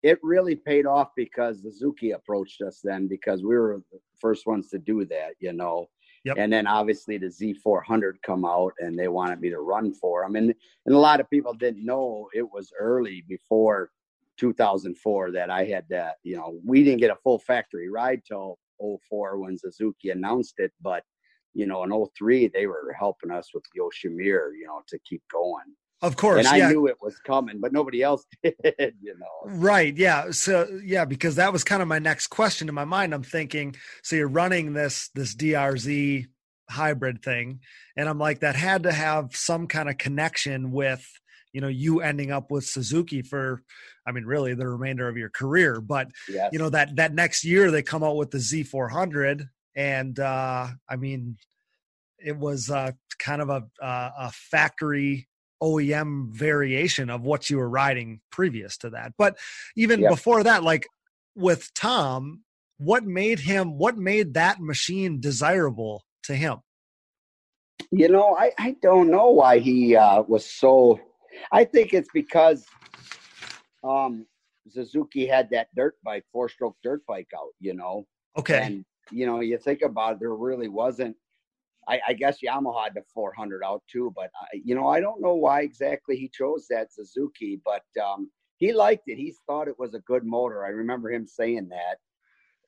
yeah. 0.02 0.12
it 0.12 0.18
really 0.22 0.56
paid 0.56 0.86
off 0.86 1.10
because 1.16 1.62
Suzuki 1.62 2.12
approached 2.12 2.62
us 2.62 2.80
then 2.82 3.08
because 3.08 3.42
we 3.42 3.56
were 3.56 3.82
the 3.92 3.98
first 4.20 4.46
ones 4.46 4.68
to 4.70 4.78
do 4.78 5.04
that, 5.06 5.32
you 5.40 5.52
know. 5.52 5.86
Yep. 6.24 6.38
And 6.38 6.52
then 6.52 6.66
obviously 6.66 7.18
the 7.18 7.26
Z400 7.26 8.14
come 8.24 8.44
out 8.44 8.72
and 8.80 8.98
they 8.98 9.06
wanted 9.06 9.40
me 9.40 9.48
to 9.50 9.60
run 9.60 9.94
for 9.94 10.22
them, 10.22 10.36
and 10.36 10.54
and 10.86 10.94
a 10.94 10.98
lot 10.98 11.20
of 11.20 11.30
people 11.30 11.54
didn't 11.54 11.84
know 11.84 12.28
it 12.34 12.48
was 12.50 12.72
early 12.78 13.24
before 13.28 13.90
2004 14.36 15.32
that 15.32 15.50
I 15.50 15.64
had 15.64 15.84
that. 15.90 16.16
You 16.22 16.36
know, 16.36 16.58
we 16.64 16.84
didn't 16.84 17.00
get 17.00 17.10
a 17.10 17.16
full 17.22 17.38
factory 17.38 17.88
ride 17.88 18.22
till 18.26 18.58
04 18.80 19.38
when 19.38 19.58
Suzuki 19.58 20.10
announced 20.10 20.54
it, 20.58 20.72
but 20.82 21.04
you 21.56 21.66
know, 21.66 21.82
in 21.84 22.06
03, 22.18 22.48
they 22.48 22.66
were 22.66 22.94
helping 22.98 23.30
us 23.30 23.48
with 23.54 23.64
the 23.64 23.80
Yoshimura, 23.80 24.50
you 24.58 24.66
know, 24.66 24.82
to 24.88 24.98
keep 25.08 25.22
going. 25.32 25.64
Of 26.02 26.16
course. 26.16 26.40
And 26.40 26.48
I 26.48 26.58
yeah. 26.58 26.68
knew 26.68 26.86
it 26.86 26.98
was 27.00 27.18
coming, 27.20 27.58
but 27.58 27.72
nobody 27.72 28.02
else 28.02 28.26
did, 28.42 28.94
you 29.00 29.16
know. 29.18 29.50
Right. 29.50 29.96
Yeah. 29.96 30.30
So 30.30 30.68
yeah, 30.84 31.06
because 31.06 31.36
that 31.36 31.52
was 31.52 31.64
kind 31.64 31.80
of 31.80 31.88
my 31.88 31.98
next 31.98 32.26
question 32.26 32.68
in 32.68 32.74
my 32.74 32.84
mind. 32.84 33.14
I'm 33.14 33.22
thinking, 33.22 33.74
so 34.02 34.16
you're 34.16 34.28
running 34.28 34.74
this 34.74 35.08
this 35.14 35.34
DRZ 35.34 36.26
hybrid 36.68 37.22
thing, 37.22 37.60
and 37.96 38.08
I'm 38.08 38.18
like, 38.18 38.40
that 38.40 38.56
had 38.56 38.82
to 38.82 38.92
have 38.92 39.34
some 39.34 39.66
kind 39.66 39.88
of 39.88 39.96
connection 39.96 40.70
with 40.70 41.08
you 41.54 41.62
know 41.62 41.68
you 41.68 42.02
ending 42.02 42.30
up 42.30 42.50
with 42.50 42.66
Suzuki 42.66 43.22
for 43.22 43.62
I 44.06 44.12
mean 44.12 44.26
really 44.26 44.52
the 44.52 44.68
remainder 44.68 45.08
of 45.08 45.16
your 45.16 45.30
career 45.30 45.80
but 45.80 46.08
yes. 46.28 46.50
you 46.52 46.58
know 46.58 46.68
that 46.68 46.96
that 46.96 47.14
next 47.14 47.44
year 47.44 47.70
they 47.70 47.82
come 47.82 48.04
out 48.04 48.16
with 48.16 48.30
the 48.30 48.38
Z400 48.38 49.48
and 49.76 50.18
uh, 50.18 50.68
I 50.88 50.96
mean, 50.96 51.36
it 52.18 52.36
was 52.36 52.70
uh, 52.70 52.92
kind 53.18 53.42
of 53.42 53.50
a, 53.50 53.62
a 53.80 54.32
factory 54.32 55.28
OEM 55.62 56.34
variation 56.34 57.10
of 57.10 57.22
what 57.22 57.48
you 57.50 57.58
were 57.58 57.68
riding 57.68 58.20
previous 58.30 58.76
to 58.78 58.90
that. 58.90 59.12
But 59.16 59.38
even 59.76 60.00
yep. 60.00 60.10
before 60.10 60.42
that, 60.42 60.64
like 60.64 60.86
with 61.34 61.72
Tom, 61.74 62.42
what 62.78 63.04
made 63.04 63.40
him? 63.40 63.78
What 63.78 63.96
made 63.96 64.34
that 64.34 64.60
machine 64.60 65.20
desirable 65.20 66.04
to 66.24 66.34
him? 66.34 66.58
You 67.90 68.08
know, 68.08 68.36
I 68.38 68.52
I 68.58 68.76
don't 68.82 69.10
know 69.10 69.30
why 69.30 69.58
he 69.58 69.96
uh, 69.96 70.22
was 70.22 70.44
so. 70.44 71.00
I 71.52 71.64
think 71.64 71.92
it's 71.92 72.08
because 72.12 72.64
um, 73.84 74.26
Suzuki 74.68 75.26
had 75.26 75.50
that 75.50 75.68
dirt 75.76 75.94
bike, 76.02 76.24
four 76.32 76.48
stroke 76.48 76.76
dirt 76.82 77.02
bike 77.06 77.28
out. 77.36 77.52
You 77.60 77.74
know. 77.74 78.06
Okay. 78.36 78.60
And 78.62 78.84
you 79.10 79.26
know, 79.26 79.40
you 79.40 79.58
think 79.58 79.82
about 79.82 80.14
it, 80.14 80.20
there 80.20 80.34
really 80.34 80.68
wasn't. 80.68 81.16
I, 81.88 82.00
I 82.08 82.12
guess 82.14 82.38
Yamaha 82.44 82.84
had 82.84 82.94
the 82.94 83.02
400 83.14 83.62
out 83.64 83.82
too, 83.90 84.12
but 84.16 84.30
I, 84.40 84.60
you 84.64 84.74
know, 84.74 84.88
I 84.88 85.00
don't 85.00 85.20
know 85.20 85.34
why 85.34 85.60
exactly 85.60 86.16
he 86.16 86.28
chose 86.28 86.66
that 86.68 86.92
Suzuki, 86.92 87.60
but 87.64 87.84
um, 88.04 88.28
he 88.56 88.72
liked 88.72 89.04
it. 89.06 89.16
He 89.16 89.34
thought 89.46 89.68
it 89.68 89.78
was 89.78 89.94
a 89.94 90.00
good 90.00 90.24
motor. 90.24 90.64
I 90.64 90.70
remember 90.70 91.12
him 91.12 91.26
saying 91.26 91.68
that, 91.68 91.98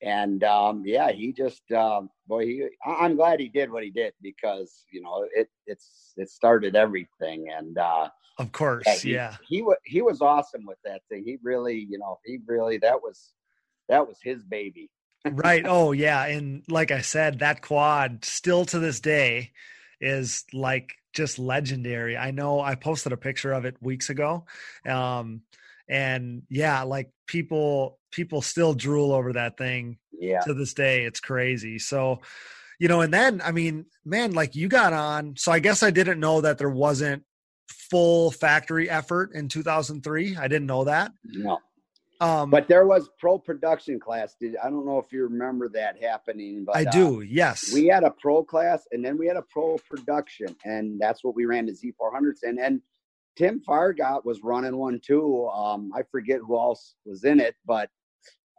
and 0.02 0.44
um, 0.44 0.84
yeah, 0.86 1.10
he 1.10 1.32
just 1.32 1.62
uh, 1.72 2.02
boy, 2.26 2.46
he, 2.46 2.66
I'm 2.86 3.16
glad 3.16 3.40
he 3.40 3.48
did 3.48 3.70
what 3.70 3.82
he 3.82 3.90
did 3.90 4.12
because 4.22 4.84
you 4.92 5.00
know 5.00 5.26
it 5.34 5.48
it's 5.66 6.12
it 6.16 6.30
started 6.30 6.76
everything, 6.76 7.48
and 7.56 7.76
uh, 7.76 8.08
of 8.38 8.52
course, 8.52 8.84
yeah, 8.86 8.94
he, 8.94 9.12
yeah, 9.12 9.36
he 9.48 9.62
was 9.62 9.76
he 9.84 10.02
was 10.02 10.20
awesome 10.20 10.64
with 10.64 10.78
that 10.84 11.02
thing. 11.08 11.24
He 11.24 11.38
really, 11.42 11.86
you 11.90 11.98
know, 11.98 12.20
he 12.24 12.38
really 12.46 12.78
that 12.78 13.02
was 13.02 13.32
that 13.88 14.06
was 14.06 14.18
his 14.22 14.44
baby. 14.44 14.90
Right. 15.34 15.64
Oh 15.66 15.92
yeah, 15.92 16.24
and 16.26 16.62
like 16.68 16.90
I 16.90 17.00
said, 17.00 17.40
that 17.40 17.62
quad 17.62 18.24
still 18.24 18.64
to 18.66 18.78
this 18.78 19.00
day 19.00 19.52
is 20.00 20.44
like 20.52 20.94
just 21.12 21.38
legendary. 21.38 22.16
I 22.16 22.30
know 22.30 22.60
I 22.60 22.74
posted 22.74 23.12
a 23.12 23.16
picture 23.16 23.52
of 23.52 23.64
it 23.64 23.76
weeks 23.80 24.10
ago. 24.10 24.44
Um, 24.86 25.42
and 25.88 26.42
yeah, 26.50 26.82
like 26.82 27.10
people 27.26 27.98
people 28.10 28.42
still 28.42 28.74
drool 28.74 29.12
over 29.12 29.32
that 29.34 29.56
thing 29.56 29.98
yeah. 30.18 30.40
to 30.40 30.54
this 30.54 30.74
day. 30.74 31.04
It's 31.04 31.20
crazy. 31.20 31.78
So, 31.78 32.20
you 32.78 32.88
know, 32.88 33.00
and 33.00 33.12
then 33.12 33.40
I 33.42 33.52
mean, 33.52 33.86
man, 34.04 34.32
like 34.32 34.54
you 34.54 34.68
got 34.68 34.92
on. 34.92 35.34
So 35.36 35.50
I 35.50 35.58
guess 35.58 35.82
I 35.82 35.90
didn't 35.90 36.20
know 36.20 36.42
that 36.42 36.58
there 36.58 36.70
wasn't 36.70 37.24
full 37.90 38.30
factory 38.30 38.88
effort 38.88 39.32
in 39.32 39.48
2003. 39.48 40.36
I 40.36 40.48
didn't 40.48 40.66
know 40.66 40.84
that. 40.84 41.12
No. 41.24 41.58
Um, 42.20 42.50
but 42.50 42.66
there 42.66 42.86
was 42.86 43.08
pro 43.18 43.38
production 43.38 44.00
class. 44.00 44.34
Did 44.40 44.56
I 44.56 44.70
don't 44.70 44.84
know 44.84 44.98
if 44.98 45.12
you 45.12 45.22
remember 45.24 45.68
that 45.70 46.02
happening, 46.02 46.64
but 46.64 46.76
I 46.76 46.84
uh, 46.84 46.90
do. 46.90 47.20
Yes, 47.20 47.72
we 47.72 47.86
had 47.86 48.02
a 48.02 48.10
pro 48.10 48.42
class, 48.42 48.86
and 48.90 49.04
then 49.04 49.16
we 49.16 49.26
had 49.26 49.36
a 49.36 49.44
pro 49.50 49.78
production, 49.88 50.56
and 50.64 51.00
that's 51.00 51.22
what 51.22 51.36
we 51.36 51.44
ran 51.44 51.66
the 51.66 51.72
Z400s. 51.72 52.42
And 52.42 52.58
and 52.58 52.80
Tim 53.36 53.60
Fargot 53.60 54.24
was 54.24 54.40
running 54.42 54.76
one 54.76 55.00
too. 55.04 55.46
Um, 55.48 55.92
I 55.94 56.02
forget 56.10 56.40
who 56.44 56.58
else 56.58 56.94
was 57.04 57.22
in 57.22 57.38
it, 57.38 57.54
but 57.64 57.88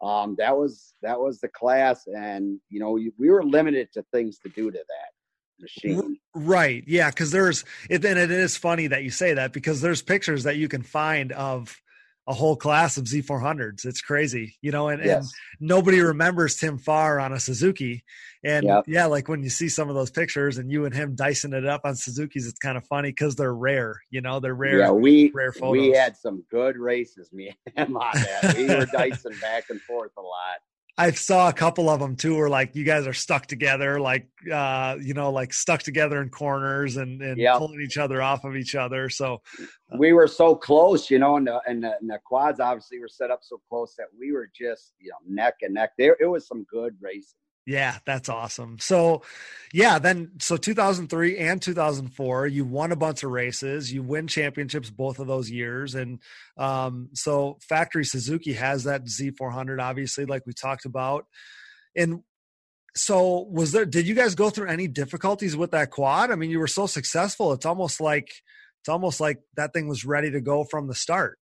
um, 0.02 0.36
that 0.38 0.58
was 0.58 0.94
that 1.02 1.20
was 1.20 1.42
the 1.42 1.50
class, 1.50 2.08
and 2.08 2.62
you 2.70 2.80
know 2.80 2.98
we 3.18 3.30
were 3.30 3.44
limited 3.44 3.92
to 3.94 4.06
things 4.14 4.40
to 4.40 4.50
do 4.50 4.72
to 4.72 4.78
that 4.78 5.12
machine. 5.60 6.18
Right? 6.34 6.84
Yeah, 6.88 7.10
because 7.10 7.32
there's 7.32 7.66
it, 7.90 8.06
and 8.06 8.18
it 8.18 8.32
is 8.32 8.56
funny 8.56 8.88
that 8.88 9.04
you 9.04 9.10
say 9.10 9.34
that 9.34 9.52
because 9.52 9.82
there's 9.82 10.02
pictures 10.02 10.44
that 10.44 10.56
you 10.56 10.70
can 10.70 10.82
find 10.82 11.34
of 11.34 11.82
a 12.30 12.34
whole 12.34 12.56
class 12.56 12.96
of 12.98 13.06
Z400s. 13.06 13.86
It's 13.86 14.02
crazy, 14.02 14.56
you 14.62 14.72
know, 14.72 14.90
and, 14.90 15.04
yes. 15.04 15.18
and 15.18 15.68
nobody 15.68 16.00
remembers 16.00 16.58
Tim 16.58 16.78
Farr 16.78 17.20
on 17.20 17.34
a 17.34 17.40
Suzuki. 17.40 18.04
And 18.44 18.68
yep. 18.68 18.84
yeah, 18.88 19.08
like 19.08 19.28
when 19.28 19.42
you 19.42 19.50
see 19.50 19.68
some 19.68 19.90
of 19.90 19.96
those 19.96 20.12
pictures 20.12 20.60
and 20.60 20.72
you 20.72 20.86
and 20.86 20.94
him 20.94 21.16
dicing 21.16 21.54
it 21.54 21.66
up 21.66 21.82
on 21.86 21.96
Suzuki's, 21.96 22.48
it's 22.48 22.60
kind 22.60 22.78
of 22.78 22.86
funny 22.86 23.10
because 23.10 23.36
they're 23.36 23.54
rare, 23.54 24.00
you 24.12 24.22
know, 24.22 24.40
they're 24.40 24.54
rare. 24.54 24.78
Yeah, 24.78 24.92
we, 24.92 25.32
rare 25.34 25.52
photos. 25.52 25.72
we 25.72 25.90
had 25.90 26.16
some 26.16 26.44
good 26.52 26.78
races, 26.78 27.34
me 27.34 27.58
and 27.76 27.90
him 27.90 27.98
on 27.98 28.14
that. 28.14 28.56
We 28.56 28.68
were 28.68 28.86
dicing 28.86 29.34
back 29.42 29.66
and 29.72 29.82
forth 29.82 30.12
a 30.16 30.22
lot. 30.22 30.60
I 31.00 31.12
saw 31.12 31.48
a 31.48 31.54
couple 31.54 31.90
of 31.90 32.02
them 32.02 32.18
too, 32.18 32.36
where 32.36 32.50
like 32.50 32.76
you 32.76 32.84
guys 32.84 33.08
are 33.08 33.14
stuck 33.14 33.46
together, 33.46 34.02
like 34.02 34.28
uh, 34.52 34.98
you 35.02 35.14
know, 35.14 35.32
like 35.32 35.54
stuck 35.54 35.82
together 35.82 36.22
in 36.22 36.30
corners 36.30 36.98
and, 36.98 37.22
and 37.22 37.38
yep. 37.38 37.58
pulling 37.58 37.80
each 37.80 37.98
other 37.98 38.22
off 38.22 38.44
of 38.44 38.58
each 38.58 38.76
other. 38.76 39.10
So 39.10 39.42
uh, 39.62 39.98
we 39.98 40.12
were 40.12 40.28
so 40.28 40.56
close, 40.56 41.10
you 41.10 41.18
know, 41.18 41.38
and 41.38 41.48
the, 41.48 41.62
and 41.66 41.82
the, 41.82 41.96
and 42.02 42.10
the 42.10 42.20
quads 42.26 42.60
obviously 42.60 43.00
were 43.00 43.08
set 43.08 43.32
up 43.32 43.40
so 43.44 43.62
close 43.70 43.96
that 43.98 44.08
we 44.20 44.34
were 44.34 44.50
just 44.54 44.92
you 45.00 45.10
know 45.10 45.16
neck 45.26 45.56
and 45.62 45.74
neck. 45.74 45.92
There, 45.98 46.18
it 46.20 46.26
was 46.26 46.46
some 46.46 46.66
good 46.70 46.96
racing. 47.00 47.40
Yeah, 47.70 48.00
that's 48.04 48.30
awesome. 48.30 48.80
So, 48.80 49.22
yeah, 49.72 50.00
then 50.00 50.32
so 50.40 50.58
2003 50.58 51.38
and 51.38 51.62
2004, 51.62 52.48
you 52.48 52.66
won 52.66 52.92
a 52.92 52.96
bunch 52.96 53.22
of 53.22 53.30
races. 53.30 53.94
You 53.94 54.02
win 54.02 54.26
championships 54.26 54.90
both 54.90 55.20
of 55.20 55.28
those 55.28 55.52
years, 55.52 55.94
and 55.94 56.20
um, 56.58 57.10
so 57.14 57.60
Factory 57.62 58.06
Suzuki 58.06 58.54
has 58.54 58.86
that 58.86 59.06
Z400, 59.06 59.80
obviously, 59.80 60.26
like 60.26 60.48
we 60.48 60.54
talked 60.54 60.86
about. 60.86 61.28
And 61.96 62.24
so, 62.96 63.48
was 63.52 63.72
there? 63.72 63.86
Did 63.86 64.08
you 64.08 64.16
guys 64.16 64.34
go 64.34 64.50
through 64.50 64.70
any 64.70 64.88
difficulties 64.88 65.56
with 65.56 65.70
that 65.70 65.92
quad? 65.92 66.32
I 66.32 66.36
mean, 66.38 66.50
you 66.50 66.58
were 66.58 66.66
so 66.66 66.88
successful. 66.88 67.54
It's 67.54 67.68
almost 67.68 68.02
like 68.02 68.32
it's 68.82 68.90
almost 68.90 69.20
like 69.20 69.42
that 69.58 69.74
thing 69.74 69.88
was 69.88 70.06
ready 70.06 70.32
to 70.32 70.42
go 70.42 70.64
from 70.64 70.88
the 70.88 70.96
start. 70.96 71.38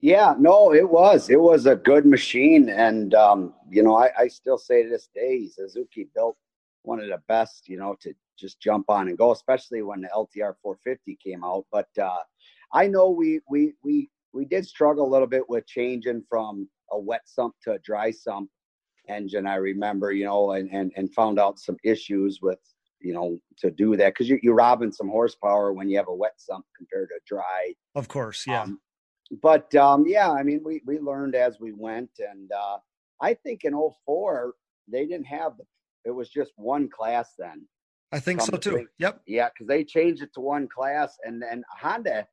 Yeah, 0.00 0.34
no, 0.38 0.74
it 0.74 0.88
was. 0.88 1.30
It 1.30 1.40
was 1.40 1.66
a 1.66 1.76
good 1.76 2.04
machine. 2.04 2.68
And, 2.68 3.14
um, 3.14 3.54
you 3.70 3.82
know, 3.82 3.96
I, 3.96 4.10
I 4.18 4.28
still 4.28 4.58
say 4.58 4.82
to 4.82 4.88
this 4.88 5.08
day, 5.14 5.48
Suzuki 5.48 6.08
built 6.14 6.36
one 6.82 7.00
of 7.00 7.08
the 7.08 7.22
best, 7.26 7.68
you 7.68 7.78
know, 7.78 7.96
to 8.00 8.12
just 8.38 8.60
jump 8.60 8.90
on 8.90 9.08
and 9.08 9.16
go, 9.16 9.32
especially 9.32 9.82
when 9.82 10.02
the 10.02 10.08
LTR 10.08 10.54
450 10.62 11.18
came 11.24 11.42
out. 11.42 11.64
But 11.72 11.88
uh, 12.00 12.18
I 12.72 12.86
know 12.86 13.10
we, 13.10 13.40
we, 13.48 13.72
we, 13.82 14.10
we 14.32 14.44
did 14.44 14.66
struggle 14.66 15.06
a 15.06 15.10
little 15.10 15.26
bit 15.26 15.48
with 15.48 15.66
changing 15.66 16.24
from 16.28 16.68
a 16.90 16.98
wet 16.98 17.22
sump 17.24 17.54
to 17.62 17.72
a 17.72 17.78
dry 17.78 18.10
sump 18.10 18.50
engine. 19.08 19.46
I 19.46 19.56
remember, 19.56 20.12
you 20.12 20.24
know, 20.24 20.52
and, 20.52 20.70
and, 20.70 20.92
and 20.96 21.12
found 21.14 21.38
out 21.38 21.58
some 21.58 21.76
issues 21.84 22.40
with, 22.42 22.58
you 23.00 23.14
know, 23.14 23.38
to 23.58 23.70
do 23.70 23.96
that 23.96 24.14
because 24.14 24.28
you, 24.28 24.38
you're 24.42 24.54
robbing 24.54 24.92
some 24.92 25.08
horsepower 25.08 25.72
when 25.72 25.88
you 25.88 25.96
have 25.96 26.08
a 26.08 26.14
wet 26.14 26.34
sump 26.36 26.64
compared 26.76 27.08
to 27.08 27.20
dry. 27.26 27.72
Of 27.94 28.08
course, 28.08 28.44
yeah. 28.46 28.62
Um, 28.62 28.80
but 29.42 29.74
um, 29.74 30.04
yeah, 30.06 30.30
I 30.30 30.42
mean, 30.42 30.60
we 30.64 30.82
we 30.86 30.98
learned 30.98 31.34
as 31.34 31.58
we 31.60 31.72
went, 31.72 32.10
and 32.18 32.50
uh, 32.52 32.78
I 33.20 33.34
think 33.34 33.64
in 33.64 33.72
04, 34.06 34.54
they 34.90 35.06
didn't 35.06 35.26
have 35.26 35.56
the. 35.56 35.64
It 36.04 36.10
was 36.10 36.28
just 36.28 36.52
one 36.56 36.88
class 36.90 37.32
then. 37.38 37.66
I 38.12 38.20
think 38.20 38.42
so 38.42 38.56
too. 38.56 38.86
yep. 38.98 39.22
Yeah, 39.26 39.48
because 39.48 39.66
they 39.66 39.82
changed 39.82 40.22
it 40.22 40.32
to 40.34 40.40
one 40.40 40.68
class, 40.68 41.16
and 41.24 41.42
then 41.42 41.64
Honda. 41.68 42.26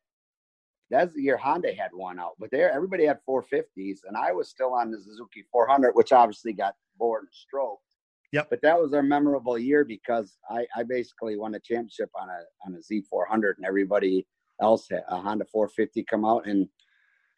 That's 0.90 1.14
the 1.14 1.22
year 1.22 1.38
Honda 1.38 1.74
had 1.74 1.92
one 1.94 2.20
out, 2.20 2.34
but 2.38 2.52
there 2.52 2.70
everybody 2.70 3.06
had 3.06 3.20
450s, 3.28 4.00
and 4.06 4.18
I 4.18 4.34
was 4.34 4.50
still 4.50 4.74
on 4.74 4.92
the 4.92 4.98
Suzuki 4.98 5.46
400, 5.50 5.94
which 5.94 6.12
obviously 6.12 6.52
got 6.52 6.76
bored 6.98 7.22
and 7.22 7.30
stroked. 7.32 7.86
Yep. 8.34 8.48
But 8.50 8.62
that 8.62 8.78
was 8.78 8.94
our 8.94 9.02
memorable 9.02 9.58
year 9.58 9.86
because 9.86 10.38
I, 10.50 10.66
I 10.76 10.84
basically 10.84 11.38
won 11.38 11.56
a 11.56 11.62
championship 11.62 12.10
on 12.14 12.28
a 12.30 12.42
on 12.66 12.76
a 12.76 12.80
Z400, 12.80 13.54
and 13.56 13.66
everybody 13.66 14.28
else 14.62 14.88
had 14.90 15.04
a 15.08 15.20
Honda 15.20 15.46
450 15.46 16.04
come 16.10 16.26
out, 16.26 16.46
and 16.46 16.68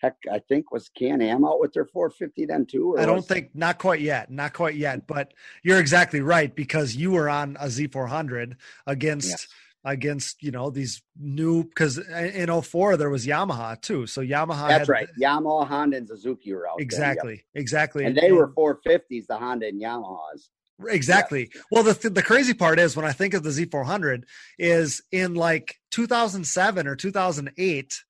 heck, 0.04 0.18
I 0.32 0.40
think 0.40 0.72
was 0.72 0.90
Can 0.90 1.22
Am 1.22 1.46
out 1.46 1.60
with 1.60 1.74
their 1.74 1.86
450 1.86 2.46
then 2.46 2.66
too. 2.66 2.98
I 3.00 3.06
don't 3.06 3.26
think 3.26 3.52
not 3.56 3.80
quite 3.80 4.02
yet, 4.02 4.30
not 4.30 4.54
quite 4.54 4.76
yet. 4.76 5.08
But 5.08 5.34
you're 5.64 5.80
exactly 5.80 6.22
right 6.22 6.54
because 6.54 6.96
you 6.96 7.12
were 7.12 7.30
on 7.30 7.58
a 7.60 7.66
Z400 7.66 8.56
against. 8.86 9.30
Yes. 9.30 9.48
Against 9.86 10.42
you 10.42 10.52
know 10.52 10.70
these 10.70 11.02
new 11.20 11.66
because 11.66 11.98
in 11.98 12.62
04 12.62 12.96
there 12.96 13.10
was 13.10 13.28
Yamaha 13.28 13.82
too, 13.82 14.08
so 14.08 14.22
Yamaha. 14.22 14.70
That's 14.70 14.88
right. 14.88 15.10
Yamaha, 15.22 15.68
Honda, 15.68 15.98
and 15.98 16.08
Suzuki 16.08 16.54
were 16.54 16.70
out. 16.70 16.80
Exactly, 16.80 17.34
yep. 17.34 17.44
exactly. 17.56 18.06
And 18.06 18.16
they 18.16 18.28
and, 18.28 18.38
were 18.38 18.48
450s, 18.54 19.28
the 19.28 19.36
Honda 19.38 19.68
and 19.68 19.82
Yamahas. 19.82 20.48
Exactly. 20.88 21.50
Yeah. 21.54 21.62
Well, 21.70 21.84
the 21.84 22.10
the 22.10 22.24
crazy 22.24 22.54
part 22.54 22.80
is 22.80 22.96
when 22.96 23.04
I 23.06 23.12
think 23.12 23.34
of 23.34 23.44
the 23.44 23.50
Z400 23.50 24.24
is 24.58 25.02
in 25.12 25.34
like 25.34 25.76
2007 25.92 26.88
or 26.88 26.96
2008 26.96 28.04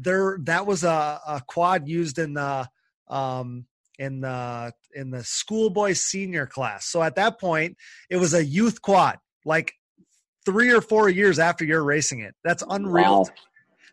there 0.00 0.38
that 0.42 0.66
was 0.66 0.84
a, 0.84 1.20
a 1.26 1.42
quad 1.46 1.88
used 1.88 2.18
in 2.18 2.34
the 2.34 2.68
um 3.08 3.66
in 3.98 4.20
the 4.20 4.72
in 4.94 5.10
the 5.10 5.24
schoolboy 5.24 5.92
senior 5.92 6.46
class. 6.46 6.86
So 6.86 7.02
at 7.02 7.16
that 7.16 7.40
point, 7.40 7.76
it 8.08 8.16
was 8.16 8.34
a 8.34 8.44
youth 8.44 8.80
quad, 8.80 9.18
like 9.44 9.74
three 10.44 10.70
or 10.70 10.80
four 10.80 11.08
years 11.08 11.38
after 11.38 11.64
you're 11.64 11.84
racing 11.84 12.20
it. 12.20 12.34
That's 12.44 12.62
unreal. 12.68 13.22
Wow. 13.22 13.26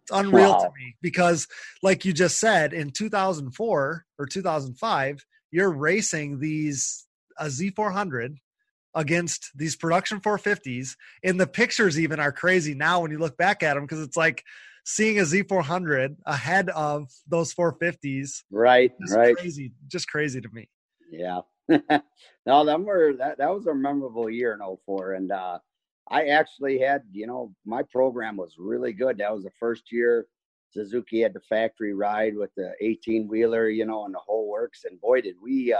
It's 0.03 0.11
unreal 0.11 0.51
wow. 0.51 0.59
to 0.59 0.69
me 0.77 0.95
because, 1.01 1.47
like 1.81 2.05
you 2.05 2.13
just 2.13 2.39
said, 2.39 2.73
in 2.73 2.91
2004 2.91 4.05
or 4.19 4.25
2005, 4.25 5.25
you're 5.51 5.71
racing 5.71 6.39
these 6.39 7.07
a 7.39 7.45
Z400 7.45 8.37
against 8.93 9.51
these 9.55 9.75
production 9.75 10.21
450s, 10.21 10.95
and 11.23 11.39
the 11.39 11.47
pictures 11.47 11.99
even 11.99 12.19
are 12.19 12.31
crazy 12.31 12.75
now 12.75 13.01
when 13.01 13.11
you 13.11 13.17
look 13.17 13.35
back 13.37 13.63
at 13.63 13.73
them 13.73 13.83
because 13.83 14.01
it's 14.01 14.15
like 14.15 14.43
seeing 14.85 15.19
a 15.19 15.23
Z400 15.23 16.15
ahead 16.25 16.69
of 16.69 17.11
those 17.27 17.53
450s. 17.53 18.43
Right, 18.49 18.91
right. 19.09 19.35
Crazy, 19.35 19.73
just 19.87 20.07
crazy 20.07 20.39
to 20.39 20.49
me. 20.53 20.69
Yeah. 21.11 21.41
no, 22.45 22.63
them 22.63 22.85
were 22.85 23.13
that 23.17 23.39
that 23.39 23.53
was 23.53 23.65
a 23.65 23.73
memorable 23.73 24.29
year 24.29 24.53
in 24.53 24.77
04 24.85 25.13
and 25.13 25.31
uh 25.31 25.57
I 26.07 26.27
actually 26.27 26.77
had, 26.77 27.01
you 27.11 27.25
know, 27.25 27.51
my 27.65 27.81
program 27.81 28.37
was 28.37 28.55
really 28.59 28.93
good. 28.93 29.17
That 29.17 29.33
was 29.33 29.43
the 29.43 29.51
first 29.59 29.91
year 29.91 30.27
Suzuki 30.69 31.21
had 31.21 31.33
the 31.33 31.39
factory 31.41 31.93
ride 31.93 32.35
with 32.35 32.51
the 32.55 32.73
18 32.81 33.27
wheeler, 33.27 33.69
you 33.69 33.85
know, 33.85 34.05
and 34.05 34.13
the 34.13 34.19
whole 34.19 34.49
works. 34.49 34.83
And 34.83 34.99
boy, 34.99 35.21
did 35.21 35.35
we 35.41 35.73
uh, 35.73 35.79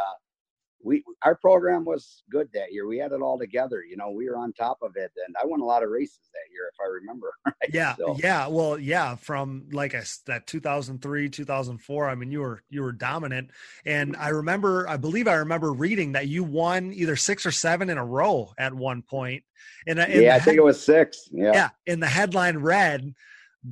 we 0.84 1.04
our 1.24 1.36
program 1.36 1.84
was 1.86 2.24
good 2.30 2.50
that 2.54 2.72
year. 2.72 2.88
We 2.88 2.98
had 2.98 3.12
it 3.12 3.22
all 3.22 3.40
together. 3.40 3.84
You 3.84 3.98
know, 3.98 4.12
we 4.12 4.30
were 4.30 4.38
on 4.38 4.54
top 4.54 4.78
of 4.82 4.92
it, 4.96 5.12
and 5.26 5.36
I 5.42 5.46
won 5.46 5.60
a 5.60 5.66
lot 5.66 5.84
of 5.84 5.90
races 5.90 6.20
that 6.34 6.52
year, 6.52 6.70
if 6.72 6.80
I 6.80 6.90
remember. 6.90 7.32
Right? 7.46 7.74
Yeah, 7.74 7.96
so. 7.96 8.18
yeah. 8.22 8.48
Well, 8.48 8.78
yeah. 8.78 9.16
From 9.16 9.68
like 9.72 9.96
I, 9.96 10.04
that 10.26 10.46
2003, 10.46 11.30
2004. 11.30 12.10
I 12.10 12.16
mean, 12.16 12.32
you 12.32 12.42
were 12.42 12.62
you 12.70 12.82
were 12.82 12.92
dominant, 12.92 13.52
and 13.86 14.16
I 14.18 14.30
remember. 14.30 14.88
I 14.90 14.98
believe 14.98 15.28
I 15.28 15.36
remember 15.36 15.72
reading 15.74 16.12
that 16.14 16.28
you 16.28 16.44
won 16.44 16.92
either 16.94 17.16
six 17.16 17.46
or 17.46 17.52
seven 17.52 17.90
in 17.90 17.98
a 17.98 18.06
row 18.06 18.54
at 18.58 18.74
one 18.74 19.02
point. 19.02 19.44
And 19.88 20.00
yeah, 20.10 20.36
I 20.36 20.40
think 20.40 20.58
it 20.58 20.64
was 20.64 20.82
six. 20.82 21.30
Yeah. 21.32 21.52
Yeah. 21.54 21.70
In 21.86 22.00
the 22.00 22.08
headline 22.08 22.58
read 22.58 23.14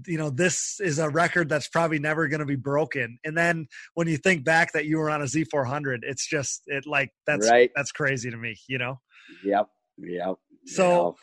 you 0.08 0.18
know 0.18 0.30
this 0.30 0.80
is 0.80 1.00
a 1.00 1.10
record 1.10 1.50
that's 1.50 1.68
probably 1.68 2.00
never 2.00 2.28
going 2.28 2.40
to 2.40 2.46
be 2.46 2.56
broken. 2.56 3.20
And 3.24 3.38
then 3.38 3.68
when 3.94 4.08
you 4.08 4.18
think 4.18 4.44
back 4.44 4.74
that 4.74 4.86
you 4.86 4.98
were 4.98 5.10
on 5.10 5.22
a 5.22 5.26
z400 5.26 6.00
it's 6.04 6.28
just 6.28 6.64
it 6.68 6.86
like 6.86 7.12
that's 7.26 7.50
right. 7.50 7.72
that's 7.76 7.92
crazy 7.92 8.32
to 8.32 8.38
me 8.38 8.58
you 8.68 8.78
know? 8.78 9.00
Yep 9.44 9.68
yep 9.98 10.36
so 10.66 11.06
yep. 11.06 11.16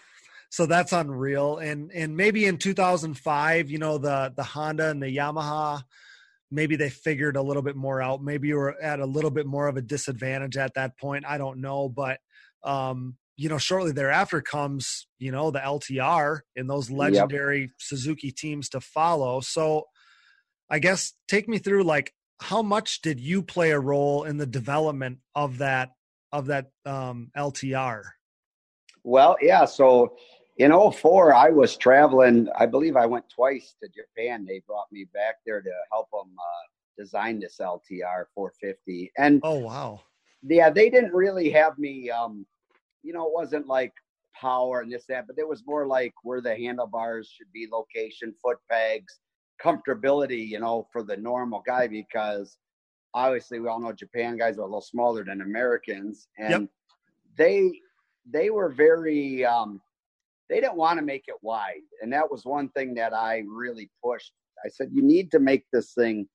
so 0.51 0.67
that's 0.67 0.93
unreal. 0.93 1.59
And 1.59 1.91
and 1.93 2.17
maybe 2.17 2.47
in 2.47 2.59
2005 2.59 3.71
you 3.71 3.79
know 3.79 3.99
the 3.99 4.33
the 4.37 4.45
honda 4.45 4.91
and 4.91 5.03
the 5.03 5.17
yamaha 5.17 5.83
maybe 6.51 6.77
they 6.77 6.91
figured 6.91 7.37
a 7.37 7.43
little 7.43 7.63
bit 7.63 7.77
more 7.77 8.03
out. 8.03 8.23
Maybe 8.23 8.49
you 8.49 8.57
were 8.57 8.81
at 8.83 8.99
a 8.99 9.07
little 9.07 9.31
bit 9.31 9.47
more 9.47 9.69
of 9.69 9.77
a 9.77 9.83
disadvantage 9.83 10.57
at 10.57 10.75
that 10.75 10.99
point. 10.99 11.25
I 11.27 11.39
don't 11.39 11.61
know 11.61 11.89
but 11.89 12.19
um 12.63 13.17
you 13.41 13.49
know, 13.49 13.57
shortly 13.57 13.91
thereafter 13.91 14.43
comes, 14.43 15.07
you 15.19 15.33
know, 15.33 15.51
the 15.51 15.61
LTR 15.61 16.41
and 16.57 16.69
those 16.69 16.91
legendary 16.91 17.63
yep. 17.63 17.71
Suzuki 17.79 18.31
teams 18.31 18.69
to 18.69 18.83
follow. 18.83 19.41
So 19.41 19.85
I 20.69 20.79
guess 20.79 21.15
take 21.27 21.49
me 21.49 21.57
through 21.57 21.85
like 21.85 22.13
how 22.43 22.61
much 22.61 23.01
did 23.01 23.19
you 23.19 23.43
play 23.43 23.71
a 23.71 23.81
role 23.81 24.25
in 24.25 24.37
the 24.37 24.45
development 24.45 25.21
of 25.35 25.57
that 25.57 25.93
of 26.31 26.49
that 26.49 26.67
um 26.85 27.31
LTR? 27.35 28.03
Well, 29.05 29.39
yeah, 29.41 29.65
so 29.65 30.17
in 30.59 30.71
04 30.71 31.33
I 31.35 31.49
was 31.49 31.79
traveling, 31.79 32.47
I 32.59 32.67
believe 32.67 32.95
I 32.95 33.07
went 33.07 33.25
twice 33.35 33.75
to 33.83 33.89
Japan. 33.89 34.45
They 34.47 34.61
brought 34.67 34.93
me 34.93 35.07
back 35.15 35.37
there 35.47 35.63
to 35.63 35.73
help 35.91 36.11
them 36.11 36.31
uh, 36.39 37.03
design 37.03 37.41
this 37.41 37.57
LTR 37.59 38.27
450. 38.35 39.13
And 39.17 39.41
Oh, 39.43 39.61
wow. 39.61 40.03
Yeah, 40.43 40.69
they 40.69 40.91
didn't 40.91 41.15
really 41.15 41.49
have 41.51 41.79
me 41.79 42.11
um 42.11 42.45
you 43.03 43.13
know, 43.13 43.27
it 43.27 43.33
wasn't 43.33 43.67
like 43.67 43.93
power 44.35 44.81
and 44.81 44.93
this, 44.93 45.05
that, 45.09 45.27
but 45.27 45.39
it 45.39 45.49
was 45.49 45.63
more 45.67 45.87
like 45.87 46.15
where 46.23 46.41
the 46.41 46.55
handlebars 46.55 47.29
should 47.29 47.51
be 47.53 47.67
location, 47.71 48.35
foot 48.43 48.59
pegs, 48.71 49.21
comfortability, 49.63 50.47
you 50.47 50.61
know, 50.61 50.87
for 50.93 51.03
the 51.03 51.17
normal 51.17 51.63
guy 51.67 51.87
because 51.87 52.57
obviously 53.15 53.61
we 53.61 53.69
all 53.69 53.81
know 53.81 53.93
Japan 53.93 54.39
guys 54.39 54.59
are 54.59 54.63
a 54.63 54.65
little 54.65 54.81
smaller 54.81 55.25
than 55.25 55.41
Americans 55.41 56.29
and 56.39 56.51
yep. 56.51 56.63
they 57.37 57.73
they 58.31 58.51
were 58.51 58.69
very 58.69 59.45
um 59.45 59.81
they 60.51 60.61
didn't 60.61 60.77
want 60.77 60.99
to 60.99 61.05
make 61.05 61.25
it 61.29 61.37
wide. 61.43 61.83
And 62.03 62.13
that 62.13 62.31
was 62.31 62.45
one 62.45 62.69
thing 62.71 62.93
that 62.95 63.15
I 63.15 63.45
really 63.49 63.89
pushed. 64.05 64.33
I 64.65 64.69
said, 64.69 64.89
you 64.93 65.03
need 65.03 65.31
to 65.31 65.39
make 65.39 65.65
this 65.73 65.95
thing 65.95 66.29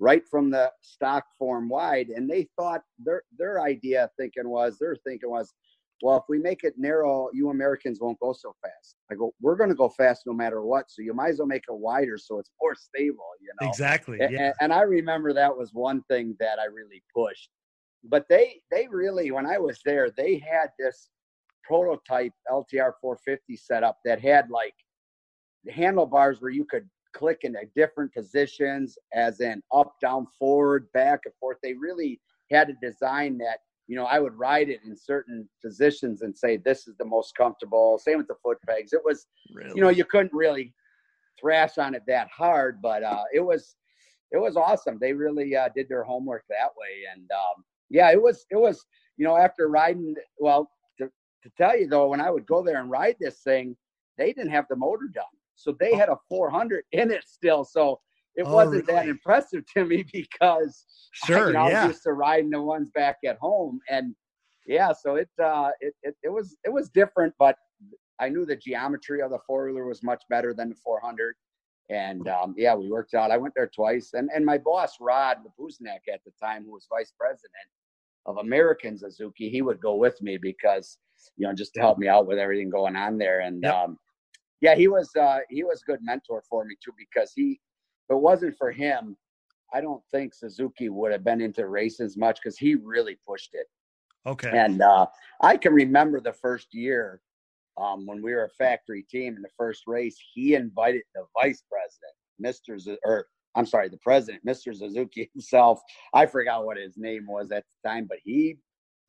right 0.00 0.22
from 0.28 0.50
the 0.50 0.72
stock 0.80 1.24
form 1.38 1.68
wide. 1.68 2.08
And 2.08 2.28
they 2.28 2.48
thought 2.56 2.82
their 2.98 3.22
their 3.38 3.60
idea 3.60 4.10
thinking 4.18 4.48
was 4.48 4.78
their 4.78 4.96
thinking 5.06 5.30
was 5.30 5.52
well, 6.02 6.16
if 6.16 6.24
we 6.28 6.38
make 6.38 6.64
it 6.64 6.74
narrow, 6.76 7.28
you 7.32 7.50
Americans 7.50 7.98
won't 8.00 8.18
go 8.20 8.32
so 8.32 8.54
fast. 8.62 8.96
I 9.10 9.14
go, 9.14 9.32
we're 9.40 9.56
going 9.56 9.70
to 9.70 9.76
go 9.76 9.88
fast 9.88 10.22
no 10.26 10.32
matter 10.32 10.62
what. 10.62 10.90
So 10.90 11.02
you 11.02 11.14
might 11.14 11.30
as 11.30 11.38
well 11.38 11.46
make 11.46 11.64
it 11.68 11.74
wider 11.74 12.16
so 12.16 12.38
it's 12.38 12.50
more 12.60 12.74
stable, 12.74 13.26
you 13.40 13.50
know? 13.60 13.68
Exactly. 13.68 14.18
Yeah. 14.20 14.26
And, 14.28 14.54
and 14.60 14.72
I 14.72 14.82
remember 14.82 15.32
that 15.32 15.56
was 15.56 15.70
one 15.72 16.02
thing 16.10 16.36
that 16.40 16.58
I 16.58 16.66
really 16.66 17.02
pushed. 17.14 17.50
But 18.04 18.24
they, 18.30 18.60
they 18.70 18.88
really, 18.90 19.30
when 19.30 19.46
I 19.46 19.58
was 19.58 19.80
there, 19.84 20.10
they 20.10 20.38
had 20.38 20.70
this 20.78 21.10
prototype 21.62 22.32
LTR 22.50 22.92
450 23.00 23.56
setup 23.56 23.98
that 24.04 24.20
had 24.20 24.48
like 24.50 24.74
handlebars 25.68 26.40
where 26.40 26.50
you 26.50 26.64
could 26.64 26.88
click 27.12 27.40
into 27.42 27.60
different 27.76 28.12
positions, 28.14 28.96
as 29.12 29.40
in 29.40 29.62
up, 29.74 29.94
down, 30.00 30.26
forward, 30.38 30.86
back, 30.94 31.20
and 31.26 31.34
forth. 31.38 31.58
They 31.62 31.74
really 31.74 32.20
had 32.50 32.70
a 32.70 32.74
design 32.80 33.38
that 33.38 33.58
you 33.90 33.96
know, 33.96 34.04
I 34.04 34.20
would 34.20 34.38
ride 34.38 34.68
it 34.68 34.78
in 34.86 34.96
certain 34.96 35.48
positions 35.60 36.22
and 36.22 36.38
say, 36.38 36.56
this 36.58 36.86
is 36.86 36.94
the 36.96 37.04
most 37.04 37.34
comfortable. 37.34 37.98
Same 37.98 38.18
with 38.18 38.28
the 38.28 38.36
foot 38.40 38.58
pegs. 38.64 38.92
It 38.92 39.00
was, 39.04 39.26
really? 39.52 39.72
you 39.74 39.82
know, 39.82 39.88
you 39.88 40.04
couldn't 40.04 40.32
really 40.32 40.72
thrash 41.40 41.76
on 41.76 41.96
it 41.96 42.02
that 42.06 42.28
hard, 42.28 42.80
but 42.80 43.02
uh, 43.02 43.24
it 43.34 43.40
was, 43.40 43.74
it 44.30 44.38
was 44.38 44.56
awesome. 44.56 44.98
They 45.00 45.12
really 45.12 45.56
uh, 45.56 45.70
did 45.74 45.88
their 45.88 46.04
homework 46.04 46.44
that 46.48 46.68
way. 46.78 47.02
And 47.12 47.28
um, 47.32 47.64
yeah, 47.88 48.12
it 48.12 48.22
was, 48.22 48.46
it 48.52 48.60
was, 48.60 48.86
you 49.16 49.24
know, 49.24 49.36
after 49.36 49.68
riding, 49.68 50.14
well, 50.38 50.70
to, 50.98 51.06
to 51.42 51.50
tell 51.58 51.76
you 51.76 51.88
though, 51.88 52.10
when 52.10 52.20
I 52.20 52.30
would 52.30 52.46
go 52.46 52.62
there 52.62 52.80
and 52.80 52.92
ride 52.92 53.16
this 53.18 53.40
thing, 53.40 53.76
they 54.18 54.32
didn't 54.32 54.52
have 54.52 54.66
the 54.70 54.76
motor 54.76 55.10
done. 55.12 55.24
So 55.56 55.74
they 55.80 55.94
oh. 55.94 55.98
had 55.98 56.10
a 56.10 56.16
400 56.28 56.84
in 56.92 57.10
it 57.10 57.24
still. 57.26 57.64
So 57.64 57.98
it 58.36 58.44
oh, 58.46 58.54
wasn't 58.54 58.86
really? 58.86 59.00
that 59.00 59.08
impressive 59.08 59.64
to 59.74 59.84
me 59.84 60.04
because 60.12 60.84
sure, 61.12 61.44
I, 61.44 61.46
you 61.48 61.52
know, 61.52 61.68
yeah. 61.68 61.82
I 61.82 61.86
was 61.86 61.94
used 61.94 62.02
to 62.04 62.12
riding 62.12 62.50
the 62.50 62.62
ones 62.62 62.90
back 62.90 63.18
at 63.24 63.38
home, 63.38 63.80
and 63.88 64.14
yeah, 64.66 64.92
so 64.92 65.16
it 65.16 65.28
uh, 65.42 65.70
it, 65.80 65.94
it 66.02 66.16
it 66.22 66.28
was 66.28 66.56
it 66.64 66.72
was 66.72 66.88
different, 66.90 67.34
but 67.38 67.56
I 68.18 68.28
knew 68.28 68.44
the 68.44 68.56
geometry 68.56 69.22
of 69.22 69.30
the 69.30 69.38
four 69.46 69.66
wheeler 69.66 69.86
was 69.86 70.02
much 70.02 70.22
better 70.28 70.52
than 70.54 70.68
the 70.68 70.74
400, 70.76 71.34
and 71.88 72.28
um, 72.28 72.54
yeah, 72.56 72.74
we 72.74 72.90
worked 72.90 73.14
out. 73.14 73.30
I 73.30 73.38
went 73.38 73.54
there 73.54 73.70
twice, 73.74 74.10
and 74.14 74.30
and 74.34 74.44
my 74.44 74.58
boss 74.58 74.96
Rod 75.00 75.38
Lopusnak 75.38 76.08
at 76.12 76.20
the 76.24 76.32
time, 76.40 76.64
who 76.64 76.72
was 76.72 76.86
vice 76.90 77.12
president 77.18 77.68
of 78.26 78.36
American 78.36 78.98
Suzuki, 78.98 79.48
he 79.48 79.62
would 79.62 79.80
go 79.80 79.96
with 79.96 80.20
me 80.22 80.36
because 80.36 80.98
you 81.36 81.46
know 81.46 81.54
just 81.54 81.74
to 81.74 81.80
help 81.80 81.98
me 81.98 82.06
out 82.06 82.26
with 82.26 82.38
everything 82.38 82.70
going 82.70 82.96
on 82.96 83.18
there, 83.18 83.40
and 83.40 83.62
yep. 83.62 83.74
um, 83.74 83.98
yeah, 84.60 84.74
he 84.74 84.88
was 84.88 85.10
uh, 85.16 85.38
he 85.48 85.64
was 85.64 85.82
a 85.82 85.90
good 85.90 86.00
mentor 86.02 86.42
for 86.48 86.64
me 86.64 86.76
too 86.84 86.92
because 86.96 87.32
he 87.34 87.58
if 88.10 88.14
it 88.14 88.20
wasn't 88.20 88.56
for 88.58 88.72
him, 88.72 89.16
I 89.72 89.80
don't 89.80 90.02
think 90.10 90.34
Suzuki 90.34 90.88
would 90.88 91.12
have 91.12 91.24
been 91.24 91.40
into 91.40 91.68
races 91.68 92.16
much 92.16 92.40
because 92.42 92.58
he 92.58 92.74
really 92.74 93.16
pushed 93.26 93.50
it. 93.54 93.66
Okay. 94.26 94.50
And 94.52 94.82
uh, 94.82 95.06
I 95.40 95.56
can 95.56 95.72
remember 95.72 96.20
the 96.20 96.32
first 96.32 96.74
year 96.74 97.20
um, 97.80 98.06
when 98.06 98.20
we 98.20 98.34
were 98.34 98.44
a 98.44 98.50
factory 98.50 99.04
team 99.08 99.36
in 99.36 99.42
the 99.42 99.48
first 99.56 99.84
race, 99.86 100.18
he 100.34 100.54
invited 100.54 101.02
the 101.14 101.24
vice 101.40 101.62
president, 101.70 102.14
Mr. 102.44 102.80
Z- 102.80 102.98
or 103.04 103.28
I'm 103.54 103.66
sorry, 103.66 103.88
the 103.88 103.98
president, 103.98 104.44
Mr. 104.44 104.76
Suzuki 104.76 105.30
himself. 105.34 105.80
I 106.12 106.26
forgot 106.26 106.66
what 106.66 106.76
his 106.76 106.96
name 106.96 107.26
was 107.28 107.52
at 107.52 107.64
the 107.64 107.88
time, 107.88 108.06
but 108.08 108.18
he 108.24 108.58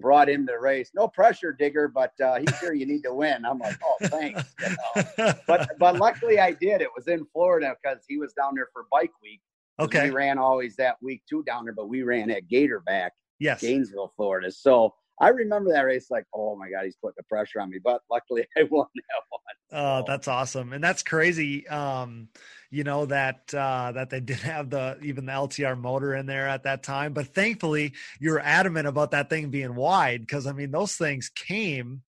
brought 0.02 0.30
him 0.30 0.46
to 0.48 0.54
the 0.54 0.60
race. 0.60 0.92
No 0.94 1.08
pressure, 1.08 1.54
Digger, 1.54 1.88
but 1.88 2.20
uh, 2.20 2.40
he's 2.40 2.60
here. 2.60 2.74
You 2.74 2.86
need 2.86 3.04
to 3.04 3.14
win. 3.14 3.46
I'm 3.46 3.60
like, 3.60 3.78
oh, 3.84 4.08
thanks. 4.08 4.44
You 4.62 5.04
know? 5.18 5.34
but 5.48 5.70
but 5.80 5.98
luckily 5.98 6.40
I 6.40 6.52
did. 6.52 6.82
It 6.82 6.90
was 6.96 7.08
in 7.08 7.26
Florida 7.34 7.76
because 7.82 8.04
he 8.08 8.18
was 8.18 8.34
down 8.34 8.54
there 8.56 8.68
for 8.74 8.86
Bike 8.92 9.14
Week. 9.22 9.42
Okay. 9.80 10.06
We 10.06 10.16
ran 10.16 10.38
always 10.38 10.76
that 10.76 10.98
week 11.02 11.24
too 11.30 11.44
down 11.44 11.66
there, 11.66 11.74
but 11.74 11.88
we 11.88 12.04
ran 12.04 12.30
at 12.30 12.48
Gatorback, 12.48 13.12
yes, 13.40 13.62
Gainesville, 13.62 14.14
Florida. 14.16 14.52
So 14.52 14.94
I 15.22 15.30
remember 15.30 15.72
that 15.72 15.82
race 15.82 16.10
like, 16.10 16.26
oh 16.34 16.56
my 16.56 16.70
God, 16.72 16.84
he's 16.84 16.96
putting 16.96 17.14
the 17.16 17.24
pressure 17.24 17.62
on 17.62 17.70
me. 17.70 17.78
But 17.82 18.02
luckily 18.10 18.46
I 18.58 18.64
won 18.64 18.88
that 18.96 19.22
one. 19.30 19.42
Oh, 19.74 20.04
that's 20.06 20.28
awesome. 20.28 20.74
And 20.74 20.84
that's 20.84 21.04
crazy. 21.04 21.68
Um, 21.68 22.28
you 22.72 22.84
know, 22.84 23.06
that 23.06 23.54
uh 23.54 23.92
that 23.94 24.10
they 24.10 24.20
did 24.20 24.40
have 24.40 24.72
the 24.72 24.98
even 25.02 25.26
the 25.26 25.32
LTR 25.32 25.80
motor 25.80 26.16
in 26.16 26.26
there 26.26 26.48
at 26.48 26.64
that 26.64 26.82
time. 26.82 27.14
But 27.14 27.28
thankfully 27.36 27.94
you're 28.20 28.40
adamant 28.40 28.88
about 28.88 29.12
that 29.12 29.30
thing 29.30 29.50
being 29.50 29.76
wide 29.76 30.22
because 30.22 30.48
I 30.48 30.54
mean 30.54 30.72
those 30.72 30.96
things 30.96 31.30
came 31.30 32.02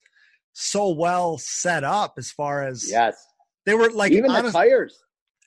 so 0.53 0.89
well 0.89 1.37
set 1.37 1.83
up 1.83 2.15
as 2.17 2.31
far 2.31 2.63
as 2.63 2.89
yes. 2.89 3.15
They 3.65 3.75
were 3.75 3.91
like 3.91 4.11
even 4.11 4.31
honest, 4.31 4.53
the 4.53 4.59
tires. 4.59 5.03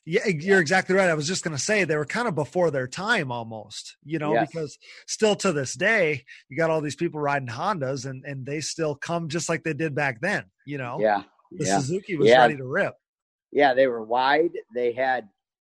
Yeah, 0.09 0.25
you're 0.29 0.61
exactly 0.61 0.95
right. 0.95 1.11
I 1.11 1.15
was 1.15 1.27
just 1.27 1.43
going 1.43 1.57
to 1.57 1.63
say 1.63 1.83
they 1.83 1.97
were 1.97 2.07
kind 2.07 2.29
of 2.29 2.37
before 2.37 2.71
their 2.71 2.87
time 2.87 3.33
almost, 3.33 3.97
you 4.05 4.21
know, 4.21 4.35
yes. 4.35 4.49
because 4.49 4.79
still 5.09 5.35
to 5.37 5.53
this 5.53 5.75
day, 5.75 6.25
you 6.49 6.57
got 6.57 6.71
all 6.71 6.81
these 6.81 6.95
people 6.95 7.19
riding 7.19 7.49
Hondas 7.49 8.09
and, 8.09 8.25
and 8.25 8.47
they 8.47 8.61
still 8.61 8.95
come 8.95 9.29
just 9.29 9.49
like 9.49 9.65
they 9.65 9.73
did 9.73 9.97
back 9.97 10.21
then, 10.21 10.45
you 10.65 10.79
know? 10.79 10.99
Yeah. 11.01 11.25
The 11.51 11.67
yeah. 11.67 11.79
Suzuki 11.79 12.17
was 12.17 12.29
yeah. 12.29 12.39
ready 12.43 12.57
to 12.57 12.65
rip. 12.65 12.95
Yeah, 13.51 13.75
they 13.75 13.89
were 13.89 14.05
wide. 14.05 14.53
They 14.73 14.93
had, 14.93 15.29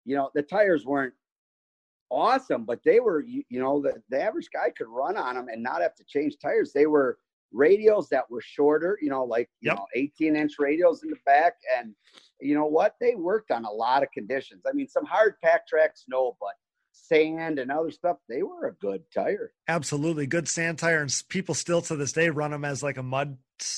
you 0.05 0.15
know, 0.15 0.29
the 0.33 0.43
tires 0.43 0.85
weren't 0.85 1.13
awesome, 2.09 2.63
but 2.63 2.79
they 2.85 3.01
were, 3.01 3.19
you, 3.19 3.43
you 3.49 3.59
know, 3.59 3.81
the, 3.81 4.01
the 4.09 4.21
average 4.21 4.47
guy 4.53 4.71
could 4.77 4.87
run 4.87 5.17
on 5.17 5.35
them 5.35 5.49
and 5.49 5.61
not 5.61 5.81
have 5.81 5.95
to 5.95 6.05
change 6.07 6.37
tires. 6.41 6.71
They 6.73 6.85
were 6.85 7.17
radials 7.53 8.09
that 8.09 8.29
were 8.29 8.41
shorter, 8.41 8.97
you 9.01 9.09
know, 9.09 9.23
like, 9.23 9.49
you 9.59 9.69
yep. 9.69 9.77
know, 9.77 9.85
18 9.95 10.35
inch 10.35 10.53
radios 10.59 11.03
in 11.03 11.09
the 11.09 11.17
back 11.25 11.53
and 11.77 11.93
you 12.41 12.55
know 12.55 12.65
what? 12.65 12.95
They 12.99 13.15
worked 13.15 13.51
on 13.51 13.65
a 13.65 13.71
lot 13.71 14.03
of 14.03 14.11
conditions. 14.11 14.63
I 14.67 14.73
mean, 14.73 14.87
some 14.87 15.05
hard 15.05 15.35
pack 15.43 15.67
tracks, 15.67 16.05
no, 16.07 16.35
but 16.39 16.53
sand 16.91 17.59
and 17.59 17.71
other 17.71 17.91
stuff, 17.91 18.17
they 18.27 18.43
were 18.43 18.67
a 18.67 18.73
good 18.73 19.03
tire. 19.13 19.53
Absolutely. 19.67 20.25
Good 20.25 20.47
sand 20.47 20.79
tire. 20.79 21.01
And 21.01 21.23
people 21.29 21.55
still 21.55 21.81
to 21.83 21.95
this 21.95 22.13
day 22.13 22.29
run 22.29 22.51
them 22.51 22.65
as 22.65 22.81
like 22.83 22.97
a 22.97 23.03
mud 23.03 23.37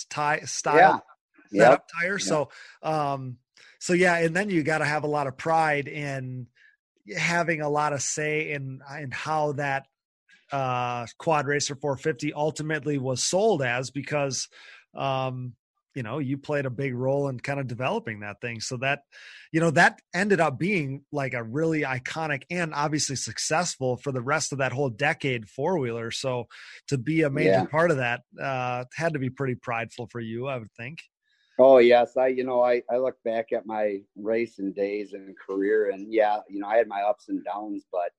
tie 0.09 0.41
style 0.41 1.03
yeah. 1.51 1.71
yep. 1.71 1.87
tire. 1.99 2.13
Yep. 2.13 2.21
So, 2.21 2.49
um, 2.81 3.37
so 3.79 3.93
yeah. 3.93 4.17
And 4.17 4.35
then 4.35 4.49
you 4.49 4.63
got 4.63 4.79
to 4.79 4.85
have 4.85 5.03
a 5.03 5.07
lot 5.07 5.27
of 5.27 5.37
pride 5.37 5.87
in 5.87 6.47
having 7.15 7.61
a 7.61 7.69
lot 7.69 7.93
of 7.93 8.01
say 8.01 8.51
in, 8.51 8.81
in 8.99 9.11
how 9.11 9.53
that, 9.53 9.87
uh, 10.53 11.05
quad 11.17 11.47
racer 11.47 11.75
450 11.75 12.33
ultimately 12.33 12.97
was 12.97 13.23
sold 13.23 13.61
as 13.61 13.91
because, 13.91 14.47
um, 14.95 15.53
you 15.95 16.01
know 16.01 16.17
you 16.17 16.39
played 16.39 16.65
a 16.65 16.71
big 16.71 16.95
role 16.95 17.27
in 17.27 17.39
kind 17.39 17.59
of 17.59 17.67
developing 17.67 18.21
that 18.21 18.41
thing. 18.41 18.59
So 18.59 18.77
that 18.77 19.01
you 19.51 19.59
know 19.59 19.69
that 19.71 19.99
ended 20.13 20.39
up 20.39 20.57
being 20.57 21.03
like 21.11 21.33
a 21.33 21.43
really 21.43 21.81
iconic 21.81 22.43
and 22.49 22.73
obviously 22.73 23.15
successful 23.15 23.97
for 23.97 24.11
the 24.11 24.21
rest 24.21 24.51
of 24.51 24.57
that 24.57 24.71
whole 24.71 24.89
decade 24.89 25.47
four 25.47 25.77
wheeler 25.77 26.09
so 26.09 26.47
to 26.87 26.97
be 26.97 27.21
a 27.21 27.29
major 27.29 27.49
yeah. 27.49 27.65
part 27.65 27.91
of 27.91 27.97
that 27.97 28.21
uh 28.41 28.85
had 28.95 29.13
to 29.13 29.19
be 29.19 29.29
pretty 29.29 29.53
prideful 29.53 30.07
for 30.07 30.19
you 30.19 30.47
i 30.47 30.57
would 30.57 30.71
think. 30.73 31.03
Oh 31.59 31.77
yes, 31.77 32.17
I 32.17 32.27
you 32.27 32.43
know 32.43 32.63
I 32.63 32.81
I 32.89 32.97
look 32.97 33.21
back 33.23 33.53
at 33.53 33.67
my 33.67 33.99
racing 34.15 34.73
days 34.73 35.13
and 35.13 35.35
career, 35.37 35.91
and 35.91 36.11
yeah, 36.11 36.39
you 36.49 36.59
know 36.59 36.67
I 36.67 36.77
had 36.77 36.87
my 36.87 37.01
ups 37.03 37.29
and 37.29 37.45
downs, 37.45 37.85
but 37.91 38.09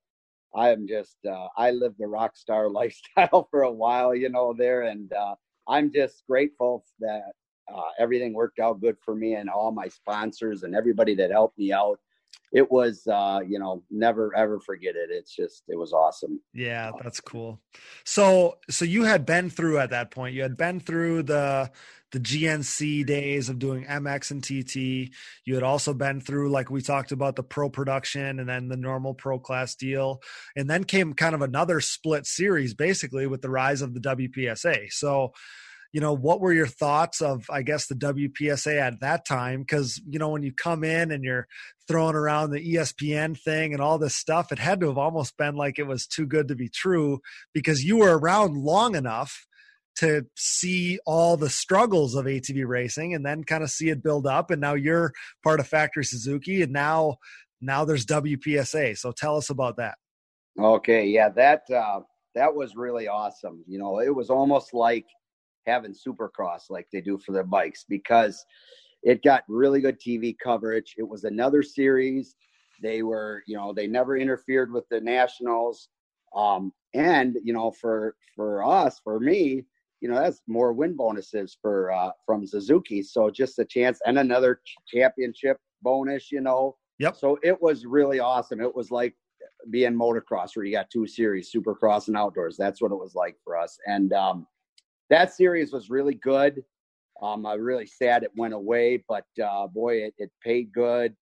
I 0.54 0.70
am 0.70 0.86
just 0.86 1.16
uh, 1.28 1.48
I 1.56 1.70
lived 1.70 1.96
the 1.98 2.06
rock 2.06 2.36
star 2.36 2.68
lifestyle 2.80 3.48
for 3.50 3.62
a 3.62 3.72
while, 3.72 4.14
you 4.14 4.28
know 4.28 4.54
there, 4.56 4.82
and 4.82 5.12
uh, 5.12 5.34
I'm 5.68 5.92
just 5.92 6.24
grateful 6.28 6.84
that 7.00 7.32
uh, 7.72 7.90
everything 7.98 8.34
worked 8.34 8.58
out 8.58 8.80
good 8.80 8.96
for 9.04 9.14
me 9.14 9.34
and 9.34 9.48
all 9.48 9.72
my 9.72 9.88
sponsors 9.88 10.62
and 10.62 10.74
everybody 10.74 11.14
that 11.14 11.30
helped 11.30 11.58
me 11.58 11.72
out 11.72 11.98
it 12.52 12.70
was 12.70 13.06
uh 13.06 13.40
you 13.46 13.58
know 13.58 13.82
never 13.90 14.34
ever 14.36 14.60
forget 14.60 14.94
it. 14.96 15.10
It's 15.10 15.34
just 15.34 15.64
it 15.68 15.78
was 15.78 15.92
awesome. 15.92 16.40
Yeah 16.52 16.92
that's 17.02 17.20
cool. 17.20 17.60
So 18.04 18.58
so 18.70 18.84
you 18.84 19.04
had 19.04 19.26
been 19.26 19.50
through 19.50 19.78
at 19.78 19.90
that 19.90 20.10
point 20.10 20.34
you 20.34 20.42
had 20.42 20.56
been 20.56 20.80
through 20.80 21.24
the 21.24 21.70
the 22.12 22.20
gnc 22.20 23.04
days 23.06 23.48
of 23.48 23.58
doing 23.58 23.84
mx 23.86 24.30
and 24.30 24.40
tt 24.40 24.76
you 25.44 25.54
had 25.54 25.64
also 25.64 25.92
been 25.92 26.20
through 26.20 26.48
like 26.48 26.70
we 26.70 26.80
talked 26.80 27.10
about 27.10 27.34
the 27.34 27.42
pro 27.42 27.68
production 27.68 28.38
and 28.38 28.48
then 28.48 28.68
the 28.68 28.76
normal 28.76 29.14
pro 29.14 29.36
class 29.36 29.74
deal 29.74 30.22
and 30.54 30.70
then 30.70 30.84
came 30.84 31.12
kind 31.12 31.34
of 31.34 31.42
another 31.42 31.80
split 31.80 32.24
series 32.24 32.72
basically 32.72 33.26
with 33.26 33.42
the 33.42 33.50
rise 33.50 33.82
of 33.82 33.94
the 33.94 34.00
wpsa 34.00 34.92
so 34.92 35.32
you 35.94 36.00
know, 36.00 36.12
what 36.12 36.40
were 36.40 36.52
your 36.52 36.66
thoughts 36.66 37.22
of, 37.22 37.46
I 37.48 37.62
guess, 37.62 37.86
the 37.86 37.94
WPSA 37.94 38.80
at 38.80 38.98
that 38.98 39.24
time? 39.24 39.60
Because, 39.60 40.02
you 40.10 40.18
know, 40.18 40.30
when 40.30 40.42
you 40.42 40.52
come 40.52 40.82
in 40.82 41.12
and 41.12 41.22
you're 41.22 41.46
throwing 41.86 42.16
around 42.16 42.50
the 42.50 42.74
ESPN 42.74 43.38
thing 43.40 43.72
and 43.72 43.80
all 43.80 43.96
this 43.96 44.16
stuff, 44.16 44.50
it 44.50 44.58
had 44.58 44.80
to 44.80 44.88
have 44.88 44.98
almost 44.98 45.36
been 45.36 45.54
like 45.54 45.78
it 45.78 45.86
was 45.86 46.08
too 46.08 46.26
good 46.26 46.48
to 46.48 46.56
be 46.56 46.68
true 46.68 47.20
because 47.52 47.84
you 47.84 47.98
were 47.98 48.18
around 48.18 48.56
long 48.56 48.96
enough 48.96 49.46
to 49.98 50.26
see 50.34 50.98
all 51.06 51.36
the 51.36 51.48
struggles 51.48 52.16
of 52.16 52.24
ATV 52.24 52.66
racing 52.66 53.14
and 53.14 53.24
then 53.24 53.44
kind 53.44 53.62
of 53.62 53.70
see 53.70 53.88
it 53.88 54.02
build 54.02 54.26
up. 54.26 54.50
And 54.50 54.60
now 54.60 54.74
you're 54.74 55.12
part 55.44 55.60
of 55.60 55.68
Factory 55.68 56.04
Suzuki 56.04 56.62
and 56.62 56.72
now, 56.72 57.18
now 57.60 57.84
there's 57.84 58.04
WPSA. 58.04 58.98
So 58.98 59.12
tell 59.12 59.36
us 59.36 59.48
about 59.48 59.76
that. 59.76 59.94
Okay. 60.58 61.06
Yeah. 61.06 61.28
That, 61.28 61.70
uh, 61.70 62.00
that 62.34 62.52
was 62.52 62.74
really 62.74 63.06
awesome. 63.06 63.62
You 63.68 63.78
know, 63.78 64.00
it 64.00 64.12
was 64.12 64.28
almost 64.28 64.74
like, 64.74 65.06
having 65.66 65.94
supercross 65.94 66.70
like 66.70 66.86
they 66.92 67.00
do 67.00 67.18
for 67.18 67.32
their 67.32 67.44
bikes 67.44 67.84
because 67.88 68.44
it 69.02 69.22
got 69.22 69.44
really 69.48 69.80
good 69.80 70.00
TV 70.00 70.34
coverage. 70.42 70.94
It 70.96 71.06
was 71.06 71.24
another 71.24 71.62
series. 71.62 72.36
They 72.82 73.02
were, 73.02 73.42
you 73.46 73.56
know, 73.56 73.72
they 73.72 73.86
never 73.86 74.16
interfered 74.16 74.72
with 74.72 74.84
the 74.90 75.00
nationals. 75.00 75.88
Um, 76.34 76.72
and 76.94 77.36
you 77.42 77.52
know, 77.52 77.70
for 77.70 78.16
for 78.34 78.64
us, 78.64 79.00
for 79.02 79.20
me, 79.20 79.64
you 80.00 80.08
know, 80.08 80.16
that's 80.16 80.42
more 80.46 80.72
win 80.72 80.96
bonuses 80.96 81.56
for 81.60 81.92
uh, 81.92 82.10
from 82.26 82.46
Suzuki. 82.46 83.02
So 83.02 83.30
just 83.30 83.58
a 83.58 83.64
chance 83.64 84.00
and 84.06 84.18
another 84.18 84.60
championship 84.86 85.58
bonus, 85.82 86.32
you 86.32 86.40
know. 86.40 86.76
Yep. 86.98 87.16
So 87.16 87.38
it 87.42 87.60
was 87.60 87.86
really 87.86 88.20
awesome. 88.20 88.60
It 88.60 88.74
was 88.74 88.90
like 88.90 89.14
being 89.70 89.92
motocross 89.92 90.54
where 90.54 90.64
you 90.64 90.72
got 90.72 90.90
two 90.90 91.06
series, 91.06 91.52
supercross 91.52 92.08
and 92.08 92.16
outdoors. 92.16 92.56
That's 92.56 92.80
what 92.80 92.92
it 92.92 92.98
was 92.98 93.14
like 93.14 93.36
for 93.44 93.56
us. 93.56 93.78
And 93.86 94.12
um, 94.12 94.46
that 95.14 95.32
series 95.32 95.72
was 95.72 95.90
really 95.90 96.14
good. 96.14 96.62
Um, 97.22 97.46
I'm 97.46 97.60
really 97.60 97.86
sad 97.86 98.24
it 98.24 98.32
went 98.36 98.52
away, 98.52 99.02
but 99.08 99.24
uh, 99.42 99.68
boy, 99.68 99.98
it, 99.98 100.14
it 100.18 100.30
paid 100.42 100.72
good. 100.72 101.14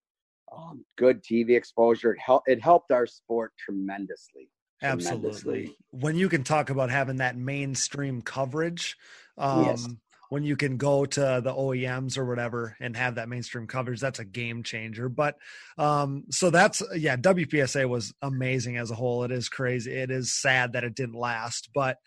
Um, 0.55 0.83
good 0.97 1.23
TV 1.23 1.51
exposure. 1.51 2.13
It, 2.13 2.19
helped. 2.19 2.49
it 2.49 2.61
helped 2.61 2.91
our 2.91 3.05
sport 3.05 3.53
tremendously. 3.57 4.49
Absolutely. 4.81 5.75
When 5.91 6.15
you 6.15 6.27
can 6.27 6.43
talk 6.43 6.69
about 6.69 6.89
having 6.89 7.17
that 7.17 7.37
mainstream 7.37 8.21
coverage, 8.21 8.97
um, 9.37 9.65
yes. 9.65 9.87
when 10.29 10.43
you 10.43 10.55
can 10.55 10.77
go 10.77 11.05
to 11.05 11.41
the 11.43 11.53
OEMs 11.53 12.17
or 12.17 12.25
whatever 12.25 12.75
and 12.81 12.97
have 12.97 13.15
that 13.15 13.29
mainstream 13.29 13.67
coverage, 13.67 13.99
that's 13.99 14.19
a 14.19 14.25
game 14.25 14.63
changer. 14.63 15.07
But 15.07 15.37
um, 15.77 16.25
so 16.31 16.49
that's, 16.49 16.81
yeah, 16.95 17.15
WPSA 17.15 17.87
was 17.87 18.13
amazing 18.21 18.77
as 18.77 18.91
a 18.91 18.95
whole. 18.95 19.23
It 19.23 19.31
is 19.31 19.49
crazy. 19.49 19.91
It 19.91 20.11
is 20.11 20.33
sad 20.33 20.73
that 20.73 20.83
it 20.83 20.95
didn't 20.95 21.15
last, 21.15 21.69
but 21.73 21.97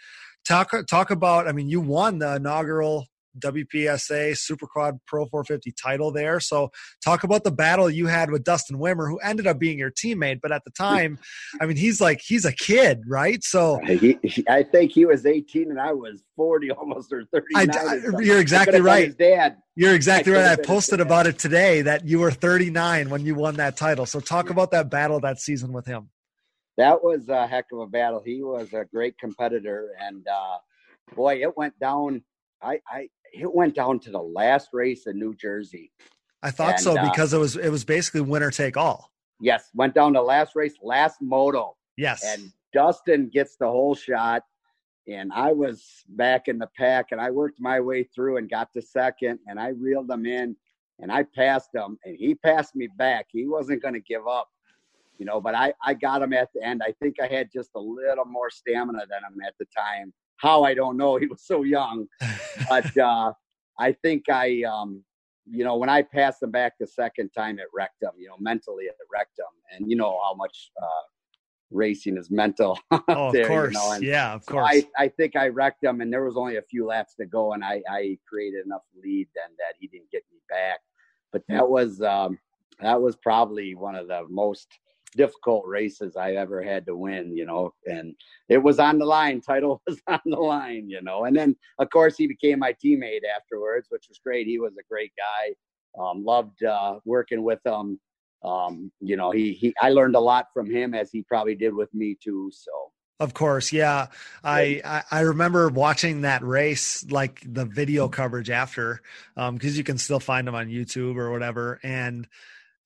talk 0.46 0.72
talk 0.88 1.10
about. 1.10 1.48
I 1.48 1.52
mean, 1.52 1.68
you 1.68 1.80
won 1.80 2.18
the 2.18 2.36
inaugural 2.36 3.06
WPSA 3.40 4.32
Superquad 4.32 4.98
Pro 5.06 5.26
450 5.26 5.72
title 5.72 6.10
there. 6.10 6.40
So 6.40 6.70
talk 7.04 7.24
about 7.24 7.44
the 7.44 7.50
battle 7.50 7.90
you 7.90 8.06
had 8.06 8.30
with 8.30 8.44
Dustin 8.44 8.78
Wimmer, 8.78 9.08
who 9.08 9.18
ended 9.18 9.46
up 9.46 9.58
being 9.58 9.78
your 9.78 9.90
teammate, 9.90 10.40
but 10.40 10.52
at 10.52 10.64
the 10.64 10.70
time, 10.70 11.18
I 11.60 11.66
mean, 11.66 11.76
he's 11.76 12.00
like 12.00 12.20
he's 12.20 12.44
a 12.44 12.52
kid, 12.52 13.02
right? 13.06 13.42
So 13.44 13.78
he, 13.84 14.18
I 14.48 14.62
think 14.62 14.92
he 14.92 15.04
was 15.04 15.26
18 15.26 15.70
and 15.70 15.80
I 15.80 15.92
was 15.92 16.22
40 16.36 16.70
almost 16.72 17.12
or 17.12 17.24
39. 17.32 17.70
I, 17.70 18.22
you're 18.22 18.40
exactly 18.40 18.80
right. 18.80 19.16
dad. 19.16 19.56
You're 19.74 19.94
exactly 19.94 20.34
I 20.34 20.50
right. 20.50 20.58
I 20.58 20.62
posted 20.62 21.00
about 21.00 21.26
it 21.26 21.38
today 21.38 21.82
that 21.82 22.06
you 22.06 22.20
were 22.20 22.30
39 22.30 23.10
when 23.10 23.26
you 23.26 23.34
won 23.34 23.56
that 23.56 23.76
title. 23.76 24.06
So 24.06 24.20
talk 24.20 24.48
about 24.48 24.70
that 24.70 24.90
battle 24.90 25.20
that 25.20 25.38
season 25.38 25.72
with 25.72 25.86
him 25.86 26.08
that 26.76 27.02
was 27.02 27.28
a 27.28 27.46
heck 27.46 27.66
of 27.72 27.80
a 27.80 27.86
battle. 27.86 28.22
He 28.24 28.42
was 28.42 28.72
a 28.72 28.84
great 28.84 29.18
competitor, 29.18 29.90
and 30.00 30.26
uh, 30.28 30.58
boy, 31.14 31.42
it 31.42 31.56
went 31.56 31.78
down. 31.78 32.22
I, 32.62 32.80
I 32.88 33.08
it 33.32 33.52
went 33.52 33.74
down 33.74 34.00
to 34.00 34.10
the 34.10 34.20
last 34.20 34.70
race 34.72 35.06
in 35.06 35.18
New 35.18 35.34
Jersey. 35.34 35.92
I 36.42 36.50
thought 36.50 36.74
and, 36.74 36.80
so 36.80 36.96
uh, 36.96 37.10
because 37.10 37.32
uh, 37.32 37.38
it 37.38 37.40
was 37.40 37.56
it 37.56 37.70
was 37.70 37.84
basically 37.84 38.20
winner 38.20 38.50
take 38.50 38.76
all. 38.76 39.12
Yes, 39.40 39.70
went 39.74 39.94
down 39.94 40.14
to 40.14 40.22
last 40.22 40.54
race, 40.54 40.74
last 40.82 41.16
moto. 41.20 41.76
Yes, 41.96 42.24
and 42.24 42.52
Dustin 42.72 43.28
gets 43.28 43.56
the 43.56 43.66
whole 43.66 43.94
shot, 43.94 44.42
and 45.08 45.32
I 45.32 45.52
was 45.52 46.04
back 46.08 46.48
in 46.48 46.58
the 46.58 46.68
pack, 46.76 47.06
and 47.12 47.20
I 47.20 47.30
worked 47.30 47.60
my 47.60 47.80
way 47.80 48.04
through 48.04 48.36
and 48.36 48.50
got 48.50 48.72
to 48.74 48.82
second, 48.82 49.38
and 49.46 49.58
I 49.58 49.68
reeled 49.68 50.10
him 50.10 50.26
in, 50.26 50.56
and 50.98 51.10
I 51.10 51.22
passed 51.22 51.74
him, 51.74 51.98
and 52.04 52.16
he 52.18 52.34
passed 52.34 52.76
me 52.76 52.88
back. 52.96 53.26
He 53.30 53.46
wasn't 53.46 53.82
going 53.82 53.94
to 53.94 54.00
give 54.00 54.26
up 54.26 54.48
you 55.18 55.26
know, 55.26 55.40
but 55.40 55.54
I, 55.54 55.72
I 55.84 55.94
got 55.94 56.22
him 56.22 56.32
at 56.32 56.48
the 56.54 56.64
end. 56.64 56.82
I 56.84 56.92
think 57.00 57.16
I 57.20 57.26
had 57.26 57.48
just 57.52 57.70
a 57.74 57.80
little 57.80 58.24
more 58.24 58.50
stamina 58.50 59.00
than 59.08 59.18
him 59.18 59.40
at 59.46 59.54
the 59.58 59.66
time. 59.76 60.12
How 60.36 60.64
I 60.64 60.74
don't 60.74 60.96
know. 60.96 61.16
He 61.20 61.26
was 61.26 61.46
so 61.46 61.62
young, 61.62 62.06
but 62.68 62.96
uh, 62.98 63.32
I 63.78 63.92
think 63.92 64.28
I, 64.30 64.62
um, 64.62 65.02
you 65.46 65.64
know, 65.64 65.76
when 65.76 65.88
I 65.88 66.02
passed 66.02 66.42
him 66.42 66.50
back 66.50 66.74
the 66.78 66.86
second 66.86 67.30
time, 67.30 67.58
it 67.58 67.66
wrecked 67.74 68.02
him. 68.02 68.10
You 68.18 68.28
know, 68.28 68.36
mentally 68.38 68.84
it 68.84 68.96
wrecked 69.12 69.38
him, 69.38 69.46
and 69.72 69.90
you 69.90 69.96
know 69.96 70.18
how 70.22 70.34
much 70.34 70.70
uh, 70.82 71.06
racing 71.70 72.16
is 72.16 72.30
mental. 72.30 72.78
oh, 73.08 73.32
there, 73.32 73.42
of 73.42 73.48
course, 73.48 73.74
you 73.74 73.80
know? 73.80 73.98
yeah, 74.00 74.34
of 74.34 74.44
course. 74.46 74.68
I, 74.68 74.86
I 74.98 75.08
think 75.08 75.36
I 75.36 75.48
wrecked 75.48 75.84
him, 75.84 76.00
and 76.00 76.12
there 76.12 76.24
was 76.24 76.36
only 76.36 76.56
a 76.56 76.62
few 76.62 76.86
laps 76.86 77.14
to 77.16 77.26
go, 77.26 77.52
and 77.52 77.64
I, 77.64 77.82
I 77.88 78.18
created 78.28 78.66
enough 78.66 78.82
lead 79.02 79.28
then 79.34 79.54
that 79.58 79.74
he 79.78 79.86
didn't 79.88 80.10
get 80.10 80.22
me 80.30 80.38
back. 80.48 80.80
But 81.32 81.42
that 81.48 81.68
was 81.68 82.00
um, 82.02 82.38
that 82.80 83.00
was 83.00 83.16
probably 83.16 83.74
one 83.74 83.94
of 83.94 84.08
the 84.08 84.24
most 84.28 84.68
difficult 85.16 85.64
races 85.66 86.16
I 86.16 86.32
ever 86.32 86.62
had 86.62 86.86
to 86.86 86.96
win, 86.96 87.36
you 87.36 87.46
know, 87.46 87.72
and 87.86 88.14
it 88.48 88.58
was 88.58 88.78
on 88.78 88.98
the 88.98 89.04
line. 89.04 89.40
Title 89.40 89.82
was 89.86 90.00
on 90.06 90.20
the 90.24 90.36
line, 90.36 90.88
you 90.88 91.02
know. 91.02 91.24
And 91.24 91.36
then, 91.36 91.56
of 91.78 91.90
course, 91.90 92.16
he 92.16 92.26
became 92.26 92.58
my 92.58 92.74
teammate 92.74 93.22
afterwards, 93.36 93.88
which 93.90 94.06
was 94.08 94.20
great. 94.24 94.46
He 94.46 94.58
was 94.58 94.74
a 94.78 94.84
great 94.88 95.12
guy. 95.16 95.54
Um, 96.00 96.24
loved 96.24 96.62
uh, 96.62 96.98
working 97.04 97.42
with 97.42 97.60
him. 97.64 97.98
Um, 98.44 98.92
you 99.00 99.16
know, 99.16 99.30
he 99.30 99.52
he 99.52 99.74
I 99.80 99.90
learned 99.90 100.14
a 100.14 100.20
lot 100.20 100.46
from 100.52 100.70
him 100.70 100.94
as 100.94 101.10
he 101.10 101.22
probably 101.22 101.54
did 101.54 101.74
with 101.74 101.92
me 101.94 102.16
too. 102.22 102.50
So. 102.52 102.70
Of 103.18 103.32
course, 103.32 103.72
yeah. 103.72 104.08
I, 104.44 104.82
I, 104.84 105.02
I 105.10 105.20
remember 105.20 105.70
watching 105.70 106.20
that 106.20 106.44
race, 106.44 107.02
like 107.10 107.40
the 107.46 107.64
video 107.64 108.08
coverage 108.08 108.50
after, 108.50 109.00
because 109.34 109.48
um, 109.48 109.58
you 109.62 109.82
can 109.84 109.96
still 109.96 110.20
find 110.20 110.46
them 110.46 110.54
on 110.54 110.68
YouTube 110.68 111.16
or 111.16 111.30
whatever. 111.30 111.80
And 111.82 112.28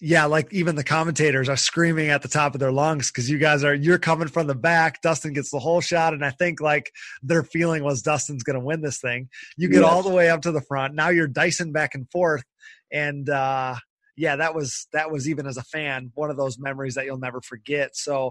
yeah, 0.00 0.24
like 0.24 0.52
even 0.52 0.76
the 0.76 0.84
commentators 0.84 1.48
are 1.48 1.56
screaming 1.56 2.08
at 2.08 2.22
the 2.22 2.28
top 2.28 2.54
of 2.54 2.60
their 2.60 2.72
lungs 2.72 3.10
because 3.10 3.28
you 3.28 3.38
guys 3.38 3.62
are 3.62 3.74
you're 3.74 3.98
coming 3.98 4.28
from 4.28 4.46
the 4.46 4.54
back. 4.54 5.02
Dustin 5.02 5.34
gets 5.34 5.50
the 5.50 5.58
whole 5.58 5.80
shot, 5.80 6.14
and 6.14 6.24
I 6.24 6.30
think 6.30 6.60
like 6.60 6.90
their 7.22 7.42
feeling 7.42 7.84
was 7.84 8.00
Dustin's 8.00 8.42
going 8.42 8.58
to 8.58 8.64
win 8.64 8.80
this 8.80 8.98
thing. 8.98 9.28
You 9.56 9.68
get 9.68 9.82
yes. 9.82 9.90
all 9.90 10.02
the 10.02 10.10
way 10.10 10.30
up 10.30 10.42
to 10.42 10.52
the 10.52 10.62
front. 10.62 10.94
Now 10.94 11.10
you're 11.10 11.28
dicing 11.28 11.72
back 11.72 11.94
and 11.94 12.10
forth, 12.10 12.44
and 12.90 13.28
uh, 13.28 13.76
yeah, 14.16 14.36
that 14.36 14.54
was 14.54 14.86
that 14.92 15.10
was 15.10 15.28
even 15.28 15.46
as 15.46 15.58
a 15.58 15.62
fan 15.64 16.12
one 16.14 16.30
of 16.30 16.36
those 16.38 16.58
memories 16.58 16.94
that 16.94 17.04
you'll 17.04 17.18
never 17.18 17.40
forget. 17.42 17.94
So 17.94 18.30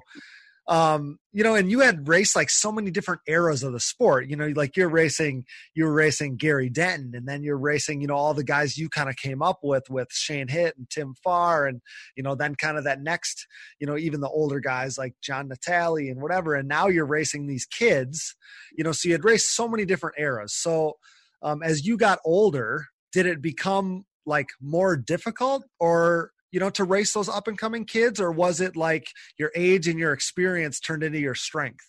um, 0.70 1.18
you 1.34 1.44
know, 1.44 1.56
and 1.56 1.72
you 1.72 1.80
had 1.80 2.08
raced 2.08 2.36
like 2.36 2.52
so 2.52 2.72
many 2.72 2.92
different 2.92 3.22
eras 3.28 3.64
of 3.64 3.74
the 3.74 3.80
sport. 3.80 4.30
You 4.30 4.36
know, 4.36 4.48
like 4.56 4.78
you're 4.78 4.88
racing, 4.88 5.46
you 5.74 5.84
were 5.84 5.92
racing 5.92 6.38
Gary 6.38 6.70
Denton, 6.70 7.14
and 7.16 7.28
then 7.28 7.42
you're 7.42 7.58
racing, 7.58 8.02
you 8.02 8.08
know, 8.08 8.16
all 8.16 8.36
the 8.36 8.44
guys 8.44 8.78
you 8.78 8.88
kind 8.88 9.10
of 9.10 9.16
came 9.16 9.42
up 9.42 9.60
with 9.64 9.90
with 9.90 10.10
Shane 10.12 10.48
Hitt 10.48 10.78
and 10.78 10.88
Tim 10.88 11.16
Farr, 11.24 11.66
and 11.66 11.82
you 12.16 12.22
know, 12.22 12.36
then 12.36 12.54
kind 12.54 12.78
of 12.78 12.84
that 12.84 13.02
next, 13.02 13.48
you 13.80 13.88
know, 13.88 13.98
even 13.98 14.22
the 14.22 14.30
older 14.30 14.60
guys 14.60 14.96
like 14.96 15.16
John 15.24 15.48
Natale 15.48 16.08
and 16.08 16.22
whatever. 16.22 16.54
And 16.54 16.68
now 16.68 16.88
you're 16.88 17.06
racing 17.06 17.48
these 17.48 17.66
kids, 17.66 18.36
you 18.78 18.84
know, 18.84 18.92
so 18.92 19.10
you 19.10 19.16
had 19.16 19.26
raced 19.26 19.56
so 19.56 19.68
many 19.68 19.86
different 19.86 20.20
eras. 20.20 20.54
So 20.54 20.98
um, 21.42 21.64
as 21.64 21.88
you 21.88 21.98
got 21.98 22.20
older, 22.24 22.86
did 23.12 23.26
it 23.26 23.42
become 23.42 24.06
like 24.28 24.50
more 24.62 24.96
difficult 24.96 25.66
or 25.80 26.32
you 26.52 26.60
know, 26.60 26.70
to 26.72 26.84
race 26.84 27.14
those 27.14 27.30
up 27.30 27.48
and 27.48 27.58
coming 27.58 27.86
kids, 27.86 28.20
or 28.20 28.32
was 28.32 28.62
it 28.62 28.76
like 28.76 29.10
your 29.38 29.52
age 29.56 29.88
and 29.88 30.00
your 30.00 30.14
experience 30.14 30.80
turned 30.80 31.04
into 31.04 31.20
your 31.20 31.36
strength? 31.36 31.86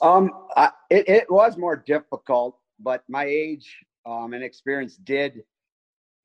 Um, 0.00 0.30
I, 0.56 0.70
it, 0.90 1.08
it 1.08 1.30
was 1.30 1.56
more 1.56 1.76
difficult, 1.76 2.58
but 2.78 3.02
my 3.08 3.24
age 3.24 3.76
um, 4.04 4.32
and 4.32 4.42
experience 4.42 4.96
did 4.96 5.42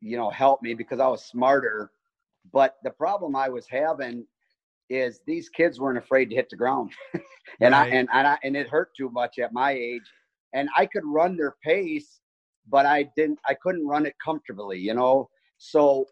you 0.02 0.18
know, 0.18 0.30
help 0.30 0.62
me 0.62 0.74
because 0.74 1.00
I 1.00 1.08
was 1.08 1.26
smarter. 1.26 1.92
But 2.52 2.76
the 2.84 2.92
problem 2.92 3.36
I 3.36 3.50
was 3.50 3.68
having 3.68 4.26
is 4.90 5.22
these 5.26 5.50
kids 5.50 5.80
weren't 5.80 5.98
afraid 5.98 6.30
to 6.30 6.36
hit 6.36 6.50
the 6.50 6.56
ground, 6.56 6.92
and 7.60 7.74
right. 7.74 7.94
I 7.94 7.96
and 7.96 8.08
and 8.14 8.28
I 8.28 8.38
and 8.44 8.56
it 8.56 8.70
hurt 8.70 8.96
too 8.96 9.10
much 9.10 9.38
at 9.40 9.54
my 9.54 9.72
age, 9.72 10.10
and 10.54 10.70
I 10.78 10.86
could 10.86 11.04
run 11.06 11.36
their 11.36 11.56
pace, 11.64 12.22
but 12.70 12.86
I 12.86 13.10
didn't. 13.16 13.40
I 13.48 13.54
couldn't 13.56 13.88
run 13.88 14.06
it 14.06 14.16
comfortably, 14.24 14.80
you 14.80 14.94
know. 14.94 15.30
So 15.58 16.06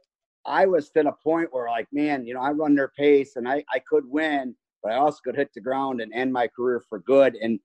I 0.45 0.65
was 0.65 0.89
to 0.91 1.03
the 1.03 1.11
point 1.23 1.49
where, 1.51 1.67
like, 1.67 1.87
man, 1.91 2.25
you 2.25 2.33
know, 2.33 2.41
I 2.41 2.51
run 2.51 2.75
their 2.75 2.91
pace, 2.97 3.35
and 3.35 3.47
I 3.47 3.63
I 3.73 3.79
could 3.79 4.05
win, 4.07 4.55
but 4.83 4.91
I 4.91 4.97
also 4.97 5.19
could 5.23 5.35
hit 5.35 5.51
the 5.53 5.61
ground 5.61 6.01
and 6.01 6.13
end 6.13 6.31
my 6.31 6.47
career 6.47 6.83
for 6.89 6.99
good, 6.99 7.35
and 7.41 7.59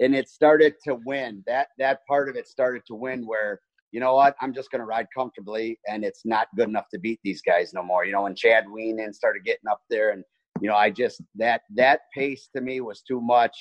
and 0.00 0.14
it 0.14 0.28
started 0.28 0.74
to 0.84 0.98
win. 1.06 1.42
That 1.46 1.68
that 1.78 2.06
part 2.06 2.28
of 2.28 2.36
it 2.36 2.46
started 2.46 2.82
to 2.86 2.94
win 2.94 3.26
where 3.26 3.60
you 3.92 4.00
know 4.00 4.14
what, 4.14 4.36
I'm 4.40 4.52
just 4.52 4.70
going 4.70 4.80
to 4.80 4.86
ride 4.86 5.06
comfortably, 5.14 5.78
and 5.88 6.04
it's 6.04 6.26
not 6.26 6.48
good 6.56 6.68
enough 6.68 6.88
to 6.92 6.98
beat 6.98 7.20
these 7.24 7.40
guys 7.40 7.72
no 7.72 7.82
more. 7.82 8.04
You 8.04 8.12
know, 8.12 8.26
and 8.26 8.36
Chad 8.36 8.66
Wienen 8.66 9.14
started 9.14 9.44
getting 9.44 9.68
up 9.70 9.80
there, 9.88 10.10
and 10.10 10.24
you 10.60 10.68
know, 10.68 10.76
I 10.76 10.90
just 10.90 11.22
that 11.36 11.62
that 11.74 12.00
pace 12.14 12.48
to 12.54 12.60
me 12.60 12.80
was 12.80 13.02
too 13.02 13.20
much, 13.20 13.56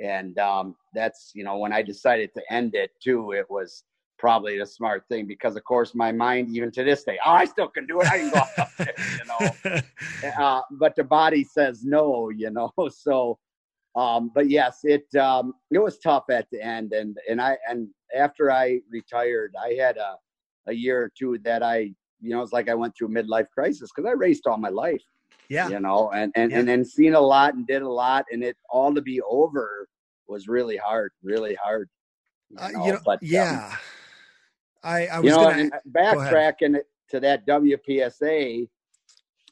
and 0.00 0.38
um, 0.38 0.74
that's 0.94 1.32
you 1.34 1.44
know 1.44 1.58
when 1.58 1.72
I 1.72 1.82
decided 1.82 2.30
to 2.34 2.42
end 2.52 2.74
it 2.74 2.90
too, 3.02 3.32
it 3.32 3.46
was 3.48 3.84
probably 4.18 4.58
the 4.58 4.66
smart 4.66 5.04
thing 5.08 5.26
because 5.26 5.56
of 5.56 5.64
course 5.64 5.94
my 5.94 6.10
mind 6.10 6.48
even 6.54 6.70
to 6.70 6.82
this 6.82 7.04
day 7.04 7.18
oh 7.24 7.30
i 7.30 7.44
still 7.44 7.68
can 7.68 7.86
do 7.86 8.00
it 8.00 8.06
i 8.08 8.18
can 8.18 8.30
go 8.30 8.38
up 8.38 8.70
there 8.76 8.94
you 9.18 9.72
know 9.72 9.80
uh, 10.38 10.60
but 10.72 10.94
the 10.96 11.04
body 11.04 11.44
says 11.44 11.84
no 11.84 12.30
you 12.30 12.50
know 12.50 12.72
so 12.90 13.38
um, 13.96 14.30
but 14.34 14.48
yes 14.48 14.80
it 14.82 15.12
um, 15.16 15.54
it 15.70 15.78
was 15.78 15.98
tough 15.98 16.24
at 16.30 16.46
the 16.50 16.60
end 16.62 16.92
and 16.92 17.16
and 17.28 17.40
i 17.40 17.56
and 17.68 17.88
after 18.14 18.50
I 18.50 18.80
retired, 18.90 19.54
I 19.60 19.74
had 19.74 19.96
a, 19.96 20.16
a 20.66 20.72
year 20.72 21.02
or 21.02 21.12
two 21.16 21.38
that 21.44 21.62
I, 21.62 21.92
you 22.20 22.30
know, 22.30 22.42
it's 22.42 22.52
like 22.52 22.68
I 22.68 22.74
went 22.74 22.96
through 22.96 23.08
a 23.08 23.10
midlife 23.10 23.48
crisis 23.50 23.90
because 23.94 24.08
I 24.08 24.12
raced 24.12 24.46
all 24.46 24.56
my 24.56 24.68
life. 24.68 25.02
Yeah. 25.48 25.68
You 25.68 25.80
know, 25.80 26.10
and, 26.10 26.32
and, 26.36 26.50
yeah. 26.50 26.58
and 26.58 26.68
then 26.68 26.84
seen 26.84 27.14
a 27.14 27.20
lot 27.20 27.54
and 27.54 27.66
did 27.66 27.82
a 27.82 27.88
lot 27.88 28.26
and 28.30 28.44
it 28.44 28.56
all 28.68 28.94
to 28.94 29.00
be 29.00 29.20
over 29.22 29.88
was 30.26 30.46
really 30.46 30.76
hard, 30.76 31.12
really 31.22 31.54
hard. 31.54 31.88
You 32.50 32.56
know, 32.56 32.62
uh, 32.62 32.84
you 32.86 32.92
know 32.92 33.00
but, 33.04 33.22
yeah. 33.22 33.70
Um, 33.72 33.78
I, 34.82 35.06
I 35.06 35.20
was 35.20 35.24
you 35.24 35.36
know, 35.36 35.50
gonna, 35.50 35.70
backtracking 35.90 36.78
to 37.10 37.20
that 37.20 37.46
WPSA, 37.46 38.68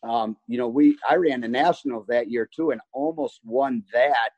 um, 0.03 0.37
you 0.47 0.59
know, 0.59 0.69
we 0.69 0.97
I 1.09 1.17
ran 1.17 1.41
the 1.41 1.49
nationals 1.49 2.07
that 2.09 2.31
year 2.31 2.49
too 2.55 2.71
and 2.71 2.81
almost 2.93 3.41
won 3.45 3.83
that. 3.93 4.31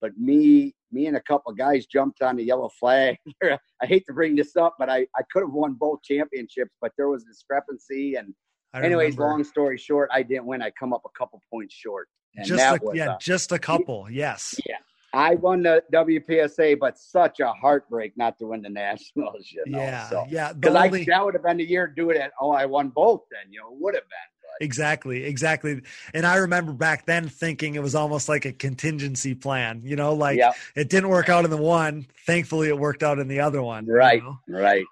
But 0.00 0.16
me 0.18 0.74
me 0.90 1.06
and 1.06 1.16
a 1.16 1.22
couple 1.22 1.52
of 1.52 1.58
guys 1.58 1.86
jumped 1.86 2.22
on 2.22 2.36
the 2.36 2.44
yellow 2.44 2.70
flag. 2.78 3.16
I 3.42 3.86
hate 3.86 4.04
to 4.06 4.12
bring 4.12 4.36
this 4.36 4.56
up, 4.56 4.76
but 4.78 4.88
I, 4.90 5.06
I 5.16 5.22
could 5.32 5.42
have 5.42 5.52
won 5.52 5.74
both 5.74 6.02
championships, 6.02 6.72
but 6.80 6.92
there 6.96 7.08
was 7.08 7.24
a 7.24 7.26
discrepancy. 7.26 8.16
And 8.16 8.34
anyways, 8.74 9.16
long 9.16 9.42
story 9.42 9.78
short, 9.78 10.10
I 10.12 10.22
didn't 10.22 10.46
win. 10.46 10.62
I 10.62 10.70
come 10.78 10.92
up 10.92 11.02
a 11.06 11.18
couple 11.18 11.40
points 11.50 11.74
short. 11.74 12.08
Just 12.44 12.62
a, 12.62 12.78
was, 12.82 12.96
yeah, 12.96 13.12
uh, 13.12 13.18
just 13.18 13.52
a 13.52 13.58
couple. 13.70 14.10
Yes. 14.10 14.54
Yeah. 14.66 14.76
I 15.12 15.34
won 15.34 15.62
the 15.62 15.82
WPSA, 15.92 16.78
but 16.78 16.98
such 16.98 17.40
a 17.40 17.52
heartbreak 17.52 18.16
not 18.16 18.38
to 18.38 18.46
win 18.46 18.62
the 18.62 18.68
nationals. 18.86 19.48
You 19.50 19.64
know? 19.66 19.78
Yeah, 19.78 20.08
so, 20.08 20.26
yeah. 20.28 20.52
Because 20.52 20.76
only... 20.76 21.04
that 21.04 21.24
would 21.24 21.34
have 21.34 21.42
been 21.42 21.58
the 21.58 21.64
year 21.64 21.86
to 21.86 21.94
do 21.94 22.10
it. 22.10 22.16
At, 22.16 22.32
oh, 22.40 22.50
I 22.50 22.66
won 22.66 22.88
both. 22.88 23.22
Then 23.30 23.52
you 23.52 23.60
know 23.60 23.76
would 23.78 23.94
have 23.94 24.04
been. 24.04 24.18
Exactly, 24.60 25.24
exactly. 25.24 25.80
And 26.14 26.26
I 26.26 26.36
remember 26.36 26.72
back 26.72 27.06
then 27.06 27.28
thinking 27.28 27.74
it 27.74 27.82
was 27.82 27.94
almost 27.94 28.28
like 28.28 28.44
a 28.44 28.52
contingency 28.52 29.34
plan, 29.34 29.80
you 29.82 29.96
know, 29.96 30.14
like 30.14 30.38
yep. 30.38 30.54
it 30.76 30.88
didn't 30.88 31.08
work 31.08 31.28
out 31.28 31.44
in 31.44 31.50
the 31.50 31.56
one. 31.56 32.06
Thankfully, 32.26 32.68
it 32.68 32.78
worked 32.78 33.02
out 33.02 33.18
in 33.18 33.28
the 33.28 33.40
other 33.40 33.62
one. 33.62 33.86
Right, 33.86 34.22
you 34.22 34.38
know? 34.46 34.60
right. 34.60 34.84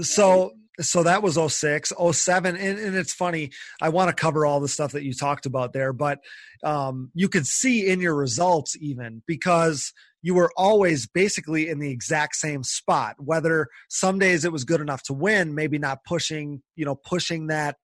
So, 0.00 0.52
so 0.80 1.02
that 1.02 1.22
was 1.22 1.34
06, 1.34 1.92
07. 2.12 2.56
And, 2.56 2.78
and 2.78 2.96
it's 2.96 3.12
funny, 3.12 3.50
I 3.80 3.88
want 3.88 4.08
to 4.08 4.14
cover 4.14 4.44
all 4.44 4.60
the 4.60 4.68
stuff 4.68 4.92
that 4.92 5.04
you 5.04 5.14
talked 5.14 5.46
about 5.46 5.72
there, 5.72 5.92
but 5.92 6.20
um, 6.62 7.10
you 7.14 7.28
could 7.28 7.46
see 7.46 7.86
in 7.86 8.00
your 8.00 8.14
results 8.14 8.76
even 8.80 9.22
because 9.26 9.92
you 10.22 10.34
were 10.34 10.50
always 10.56 11.06
basically 11.06 11.68
in 11.68 11.78
the 11.78 11.90
exact 11.90 12.34
same 12.34 12.64
spot 12.64 13.14
whether 13.18 13.68
some 13.88 14.18
days 14.18 14.44
it 14.44 14.50
was 14.50 14.64
good 14.64 14.80
enough 14.80 15.02
to 15.04 15.12
win 15.12 15.54
maybe 15.54 15.78
not 15.78 16.02
pushing 16.04 16.62
you 16.74 16.84
know 16.84 16.96
pushing 16.96 17.46
that 17.46 17.76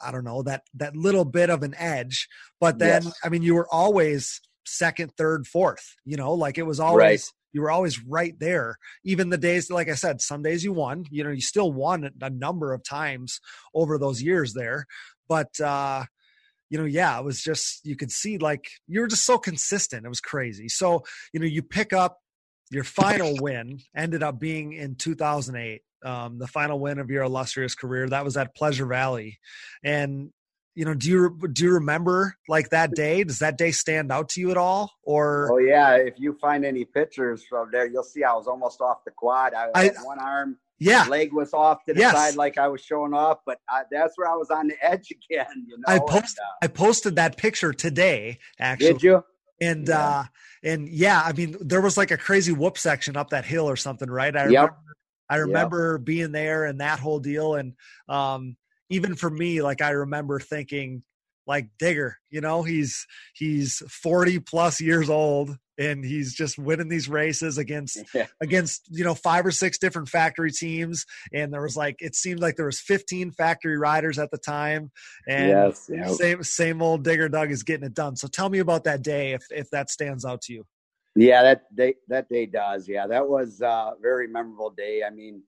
I 0.00 0.10
don't 0.10 0.24
know 0.24 0.42
that 0.42 0.62
that 0.74 0.96
little 0.96 1.24
bit 1.24 1.50
of 1.50 1.62
an 1.62 1.74
edge. 1.76 2.28
But 2.60 2.78
then, 2.78 3.04
yes. 3.04 3.20
I 3.24 3.28
mean, 3.28 3.42
you 3.42 3.54
were 3.54 3.68
always 3.70 4.40
second, 4.66 5.12
third, 5.16 5.46
fourth. 5.46 5.96
You 6.04 6.16
know, 6.16 6.34
like 6.34 6.58
it 6.58 6.66
was 6.66 6.80
always 6.80 6.98
right. 6.98 7.32
You 7.54 7.62
were 7.62 7.70
always 7.70 8.04
right 8.04 8.38
there. 8.38 8.78
Even 9.04 9.30
the 9.30 9.38
days, 9.38 9.70
like 9.70 9.88
I 9.88 9.94
said, 9.94 10.20
some 10.20 10.42
days 10.42 10.64
you 10.64 10.72
won. 10.74 11.06
You 11.10 11.24
know, 11.24 11.30
you 11.30 11.40
still 11.40 11.72
won 11.72 12.10
a 12.20 12.30
number 12.30 12.74
of 12.74 12.84
times 12.84 13.40
over 13.74 13.96
those 13.96 14.20
years 14.20 14.52
there. 14.52 14.86
But 15.28 15.58
uh, 15.60 16.04
you 16.68 16.76
know, 16.76 16.84
yeah, 16.84 17.18
it 17.18 17.24
was 17.24 17.40
just 17.40 17.86
you 17.86 17.96
could 17.96 18.10
see 18.10 18.36
like 18.36 18.68
you 18.86 19.00
were 19.00 19.06
just 19.06 19.24
so 19.24 19.38
consistent. 19.38 20.04
It 20.04 20.10
was 20.10 20.20
crazy. 20.20 20.68
So 20.68 21.04
you 21.32 21.40
know, 21.40 21.46
you 21.46 21.62
pick 21.62 21.92
up 21.92 22.18
your 22.70 22.84
final 22.84 23.36
win 23.40 23.78
ended 23.96 24.22
up 24.22 24.40
being 24.40 24.72
in 24.72 24.96
2008 24.96 25.82
um, 26.04 26.38
the 26.38 26.46
final 26.46 26.78
win 26.78 26.98
of 26.98 27.10
your 27.10 27.22
illustrious 27.22 27.74
career. 27.74 28.08
That 28.08 28.24
was 28.24 28.36
at 28.36 28.54
Pleasure 28.54 28.86
Valley, 28.86 29.38
and 29.82 30.30
you 30.74 30.84
know, 30.84 30.94
do 30.94 31.08
you 31.08 31.48
do 31.52 31.64
you 31.64 31.72
remember 31.72 32.36
like 32.48 32.70
that 32.70 32.92
day? 32.94 33.24
Does 33.24 33.38
that 33.38 33.56
day 33.56 33.70
stand 33.70 34.10
out 34.10 34.28
to 34.30 34.40
you 34.40 34.50
at 34.50 34.56
all? 34.56 34.92
Or 35.02 35.50
oh 35.52 35.58
yeah, 35.58 35.94
if 35.94 36.14
you 36.18 36.36
find 36.40 36.64
any 36.64 36.84
pictures 36.84 37.44
from 37.48 37.70
there, 37.70 37.86
you'll 37.86 38.02
see 38.02 38.24
I 38.24 38.32
was 38.34 38.46
almost 38.46 38.80
off 38.80 39.04
the 39.04 39.12
quad. 39.12 39.54
I, 39.54 39.70
I 39.74 39.84
had 39.84 39.96
one 40.02 40.18
arm. 40.18 40.58
Yeah, 40.80 41.06
leg 41.06 41.32
was 41.32 41.54
off 41.54 41.84
to 41.86 41.94
the 41.94 42.00
yes. 42.00 42.14
side 42.14 42.34
like 42.34 42.58
I 42.58 42.66
was 42.66 42.80
showing 42.80 43.14
off, 43.14 43.38
but 43.46 43.58
I, 43.70 43.82
that's 43.90 44.18
where 44.18 44.28
I 44.28 44.34
was 44.34 44.50
on 44.50 44.68
the 44.68 44.74
edge 44.82 45.10
again. 45.12 45.66
You 45.68 45.78
know, 45.78 45.84
I 45.86 46.00
posted 46.00 46.40
uh, 46.40 46.64
I 46.64 46.66
posted 46.66 47.16
that 47.16 47.36
picture 47.36 47.72
today. 47.72 48.38
Actually, 48.58 48.94
did 48.94 49.02
you? 49.02 49.24
And 49.60 49.86
yeah. 49.86 50.08
uh 50.08 50.24
and 50.64 50.88
yeah, 50.88 51.22
I 51.24 51.32
mean, 51.32 51.56
there 51.60 51.80
was 51.80 51.96
like 51.96 52.10
a 52.10 52.16
crazy 52.16 52.52
whoop 52.52 52.78
section 52.78 53.16
up 53.16 53.30
that 53.30 53.44
hill 53.44 53.68
or 53.68 53.76
something, 53.76 54.10
right? 54.10 54.34
I 54.34 54.48
yep. 54.48 54.48
remember 54.48 54.76
I 55.28 55.36
remember 55.36 55.96
yep. 55.98 56.04
being 56.04 56.32
there 56.32 56.64
and 56.64 56.80
that 56.80 57.00
whole 57.00 57.18
deal. 57.18 57.54
And 57.54 57.74
um, 58.08 58.56
even 58.90 59.14
for 59.14 59.30
me, 59.30 59.62
like 59.62 59.82
I 59.82 59.90
remember 59.90 60.40
thinking, 60.40 61.02
like 61.46 61.68
Digger, 61.78 62.18
you 62.30 62.40
know, 62.40 62.62
he's 62.62 63.06
he's 63.34 63.82
40 63.88 64.40
plus 64.40 64.80
years 64.80 65.10
old 65.10 65.56
and 65.76 66.04
he's 66.04 66.32
just 66.32 66.58
winning 66.58 66.88
these 66.88 67.08
races 67.08 67.58
against 67.58 67.98
yeah. 68.14 68.26
against 68.40 68.82
you 68.90 69.04
know 69.04 69.14
five 69.14 69.44
or 69.44 69.50
six 69.50 69.76
different 69.76 70.08
factory 70.08 70.52
teams 70.52 71.04
and 71.32 71.52
there 71.52 71.60
was 71.60 71.76
like 71.76 71.96
it 71.98 72.14
seemed 72.14 72.38
like 72.38 72.54
there 72.54 72.66
was 72.66 72.78
15 72.78 73.32
factory 73.32 73.76
riders 73.76 74.16
at 74.16 74.30
the 74.30 74.38
time 74.38 74.92
and 75.26 75.48
yes, 75.48 75.90
yep. 75.92 76.10
same 76.10 76.42
same 76.44 76.80
old 76.80 77.02
digger 77.02 77.28
doug 77.28 77.50
is 77.50 77.64
getting 77.64 77.84
it 77.84 77.92
done 77.92 78.14
so 78.14 78.28
tell 78.28 78.48
me 78.48 78.60
about 78.60 78.84
that 78.84 79.02
day 79.02 79.32
if 79.32 79.44
if 79.50 79.68
that 79.70 79.90
stands 79.90 80.24
out 80.24 80.40
to 80.42 80.52
you 80.52 80.64
yeah, 81.16 81.42
that 81.42 81.74
day 81.74 81.94
that 82.08 82.28
day 82.28 82.46
does. 82.46 82.88
Yeah, 82.88 83.06
that 83.06 83.28
was 83.28 83.60
a 83.60 83.92
very 84.02 84.26
memorable 84.26 84.70
day. 84.70 85.02
I 85.06 85.10
mean, 85.10 85.42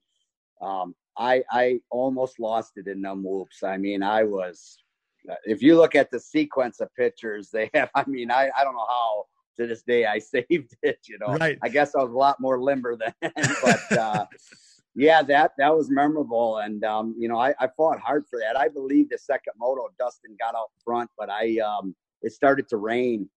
um, 0.61 0.95
I 1.17 1.43
I 1.51 1.79
almost 1.89 2.39
lost 2.39 2.73
it 2.75 2.87
in 2.87 3.01
them 3.01 3.23
whoops. 3.23 3.63
I 3.63 3.77
mean, 3.77 4.03
I 4.03 4.23
was. 4.23 4.77
If 5.43 5.61
you 5.61 5.75
look 5.75 5.93
at 5.93 6.09
the 6.09 6.19
sequence 6.19 6.79
of 6.79 6.93
pictures 6.95 7.49
they 7.51 7.69
have, 7.73 7.89
I 7.95 8.05
mean, 8.07 8.31
I 8.31 8.49
I 8.57 8.63
don't 8.63 8.75
know 8.75 8.85
how 8.87 9.25
to 9.57 9.67
this 9.67 9.83
day 9.83 10.05
I 10.05 10.19
saved 10.33 10.75
it. 10.83 10.99
You 11.07 11.17
know, 11.19 11.35
right. 11.37 11.57
I 11.61 11.69
guess 11.69 11.95
I 11.95 12.03
was 12.03 12.11
a 12.11 12.17
lot 12.17 12.39
more 12.39 12.61
limber 12.61 12.97
then, 12.97 13.13
but. 13.63 13.97
uh 13.97 14.25
yeah, 14.97 15.21
that 15.21 15.51
that 15.59 15.75
was 15.77 15.91
memorable, 15.91 16.57
and 16.57 16.83
um, 16.83 17.13
you 17.19 17.27
know, 17.27 17.37
I, 17.37 17.53
I 17.59 17.67
fought 17.77 17.99
hard 17.99 18.25
for 18.27 18.39
that. 18.39 18.57
I 18.57 18.67
believe 18.67 19.09
the 19.09 19.17
second 19.19 19.53
moto, 19.59 19.89
Dustin 19.99 20.35
got 20.39 20.55
out 20.55 20.71
front, 20.83 21.11
but 21.15 21.29
I 21.29 21.59
um, 21.59 21.95
it 22.23 22.31
started 22.31 22.67
to 22.69 22.77
rain, 22.77 23.29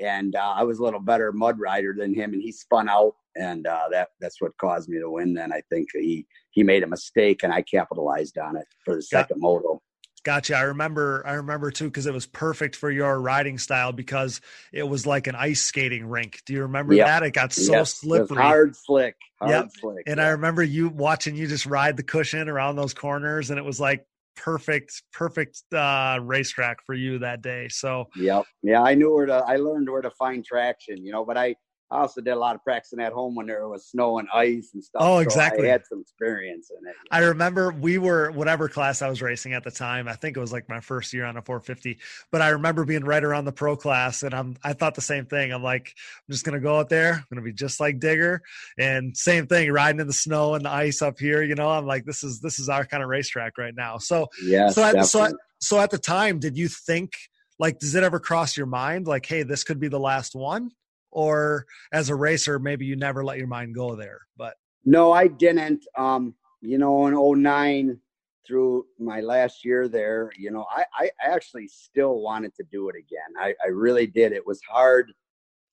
and 0.00 0.34
uh, 0.34 0.54
I 0.56 0.62
was 0.62 0.78
a 0.78 0.82
little 0.82 1.00
better 1.00 1.30
mud 1.30 1.60
rider 1.60 1.94
than 1.96 2.14
him, 2.14 2.32
and 2.32 2.40
he 2.42 2.50
spun 2.50 2.88
out, 2.88 3.14
and 3.36 3.66
uh, 3.66 3.88
that 3.90 4.08
that's 4.20 4.40
what 4.40 4.56
caused 4.58 4.88
me 4.88 4.98
to 4.98 5.10
win. 5.10 5.34
Then 5.34 5.52
I 5.52 5.62
think 5.70 5.88
he 5.92 6.26
he 6.50 6.62
made 6.62 6.82
a 6.82 6.86
mistake, 6.86 7.42
and 7.42 7.52
I 7.52 7.62
capitalized 7.62 8.38
on 8.38 8.56
it 8.56 8.66
for 8.84 8.94
the 8.94 9.02
second 9.02 9.38
yeah. 9.38 9.46
moto. 9.46 9.82
Gotcha. 10.24 10.56
I 10.56 10.62
remember. 10.62 11.22
I 11.26 11.34
remember 11.34 11.70
too 11.70 11.86
because 11.86 12.06
it 12.06 12.14
was 12.14 12.26
perfect 12.26 12.76
for 12.76 12.90
your 12.90 13.20
riding 13.20 13.58
style 13.58 13.92
because 13.92 14.40
it 14.72 14.84
was 14.84 15.06
like 15.06 15.26
an 15.26 15.34
ice 15.34 15.62
skating 15.62 16.06
rink. 16.06 16.42
Do 16.46 16.52
you 16.52 16.62
remember 16.62 16.94
yep. 16.94 17.06
that? 17.06 17.22
It 17.24 17.30
got 17.32 17.52
so 17.52 17.72
yes. 17.72 17.94
slippery, 17.94 18.36
hard 18.36 18.76
slick, 18.76 19.16
hard 19.40 19.50
yep. 19.50 19.96
And 20.06 20.20
I 20.20 20.28
remember 20.28 20.62
you 20.62 20.88
watching 20.88 21.34
you 21.34 21.48
just 21.48 21.66
ride 21.66 21.96
the 21.96 22.04
cushion 22.04 22.48
around 22.48 22.76
those 22.76 22.94
corners, 22.94 23.50
and 23.50 23.58
it 23.58 23.64
was 23.64 23.80
like 23.80 24.06
perfect 24.34 25.02
perfect 25.12 25.62
uh 25.74 26.18
racetrack 26.22 26.78
for 26.86 26.94
you 26.94 27.18
that 27.18 27.42
day 27.42 27.68
so 27.68 28.06
yep 28.16 28.44
yeah 28.62 28.82
i 28.82 28.94
knew 28.94 29.12
where 29.12 29.26
to 29.26 29.34
i 29.46 29.56
learned 29.56 29.88
where 29.90 30.00
to 30.00 30.10
find 30.12 30.44
traction 30.44 31.04
you 31.04 31.12
know 31.12 31.24
but 31.24 31.36
i 31.36 31.54
I 31.92 32.00
also 32.00 32.22
did 32.22 32.30
a 32.30 32.38
lot 32.38 32.54
of 32.54 32.64
practicing 32.64 33.00
at 33.00 33.12
home 33.12 33.34
when 33.34 33.46
there 33.46 33.68
was 33.68 33.86
snow 33.86 34.18
and 34.18 34.26
ice 34.32 34.70
and 34.72 34.82
stuff. 34.82 35.02
Oh, 35.04 35.18
exactly. 35.18 35.64
So 35.64 35.68
I 35.68 35.72
had 35.72 35.86
some 35.86 36.00
experience 36.00 36.70
in 36.70 36.88
it. 36.88 36.96
I 37.10 37.18
remember 37.18 37.70
we 37.70 37.98
were 37.98 38.30
whatever 38.30 38.68
class 38.68 39.02
I 39.02 39.10
was 39.10 39.20
racing 39.20 39.52
at 39.52 39.62
the 39.62 39.70
time. 39.70 40.08
I 40.08 40.14
think 40.14 40.36
it 40.36 40.40
was 40.40 40.52
like 40.52 40.68
my 40.70 40.80
first 40.80 41.12
year 41.12 41.26
on 41.26 41.36
a 41.36 41.42
450, 41.42 41.98
but 42.30 42.40
I 42.40 42.48
remember 42.50 42.86
being 42.86 43.04
right 43.04 43.22
around 43.22 43.44
the 43.44 43.52
pro 43.52 43.76
class, 43.76 44.22
and 44.22 44.32
I'm 44.34 44.56
I 44.64 44.72
thought 44.72 44.94
the 44.94 45.02
same 45.02 45.26
thing. 45.26 45.52
I'm 45.52 45.62
like, 45.62 45.94
I'm 46.28 46.32
just 46.32 46.44
gonna 46.44 46.60
go 46.60 46.78
out 46.78 46.88
there. 46.88 47.14
I'm 47.14 47.24
gonna 47.30 47.42
be 47.42 47.52
just 47.52 47.78
like 47.78 48.00
Digger, 48.00 48.42
and 48.78 49.14
same 49.14 49.46
thing, 49.46 49.70
riding 49.70 50.00
in 50.00 50.06
the 50.06 50.12
snow 50.14 50.54
and 50.54 50.64
the 50.64 50.70
ice 50.70 51.02
up 51.02 51.18
here. 51.18 51.42
You 51.42 51.54
know, 51.54 51.68
I'm 51.68 51.86
like, 51.86 52.06
this 52.06 52.24
is 52.24 52.40
this 52.40 52.58
is 52.58 52.70
our 52.70 52.86
kind 52.86 53.02
of 53.02 53.10
racetrack 53.10 53.58
right 53.58 53.74
now. 53.74 53.98
So 53.98 54.28
yeah, 54.42 54.70
so 54.70 54.82
at, 54.82 55.04
so 55.04 55.24
at, 55.24 55.32
so 55.60 55.78
at 55.78 55.90
the 55.90 55.98
time, 55.98 56.38
did 56.38 56.56
you 56.56 56.68
think 56.68 57.12
like, 57.58 57.78
does 57.78 57.94
it 57.94 58.02
ever 58.02 58.18
cross 58.18 58.56
your 58.56 58.66
mind 58.66 59.06
like, 59.06 59.26
hey, 59.26 59.42
this 59.42 59.62
could 59.62 59.78
be 59.78 59.88
the 59.88 60.00
last 60.00 60.34
one? 60.34 60.70
Or 61.12 61.64
as 61.92 62.08
a 62.08 62.14
racer 62.14 62.58
maybe 62.58 62.84
you 62.84 62.96
never 62.96 63.24
let 63.24 63.38
your 63.38 63.46
mind 63.46 63.74
go 63.74 63.94
there 63.94 64.20
but 64.36 64.54
no 64.84 65.12
i 65.12 65.28
didn't 65.28 65.84
um 65.96 66.34
you 66.60 66.78
know 66.78 67.06
in 67.06 67.42
09 67.42 67.98
through 68.46 68.86
my 68.98 69.20
last 69.20 69.64
year 69.64 69.88
there 69.88 70.30
you 70.36 70.50
know 70.50 70.66
i 70.74 70.84
i 70.98 71.10
actually 71.22 71.68
still 71.68 72.20
wanted 72.20 72.54
to 72.54 72.64
do 72.72 72.88
it 72.88 72.96
again. 72.96 73.30
I 73.38 73.54
i 73.64 73.68
really 73.68 74.06
did. 74.06 74.32
It 74.32 74.46
was 74.46 74.60
hard 74.68 75.12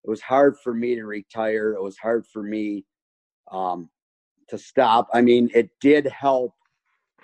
it 0.06 0.10
was 0.10 0.22
hard 0.22 0.56
for 0.64 0.74
me 0.74 0.96
to 0.96 1.04
retire. 1.06 1.74
It 1.74 1.84
was 1.84 1.98
hard 1.98 2.26
for 2.28 2.44
me 2.44 2.86
um 3.52 3.90
to 4.50 4.58
stop. 4.58 5.10
I 5.14 5.22
mean 5.22 5.50
it 5.54 5.70
did 5.82 6.06
help 6.08 6.54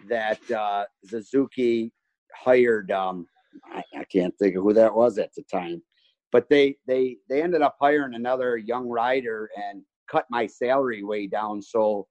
that 0.09 0.39
uh 0.51 0.85
suzuki 1.05 1.91
hired 2.33 2.91
um 2.91 3.27
I, 3.73 3.83
I 3.97 4.03
can't 4.05 4.37
think 4.37 4.55
of 4.55 4.63
who 4.63 4.73
that 4.73 4.93
was 4.93 5.17
at 5.17 5.33
the 5.35 5.43
time 5.43 5.81
but 6.35 6.49
they 6.49 6.75
they 6.85 7.15
they 7.29 7.41
ended 7.41 7.61
up 7.61 7.77
hiring 7.79 8.13
another 8.13 8.57
young 8.57 8.89
rider 8.89 9.49
and 9.55 9.81
cut 10.11 10.25
my 10.29 10.45
salary 10.45 11.01
way 11.01 11.27
down. 11.27 11.61
So 11.61 12.07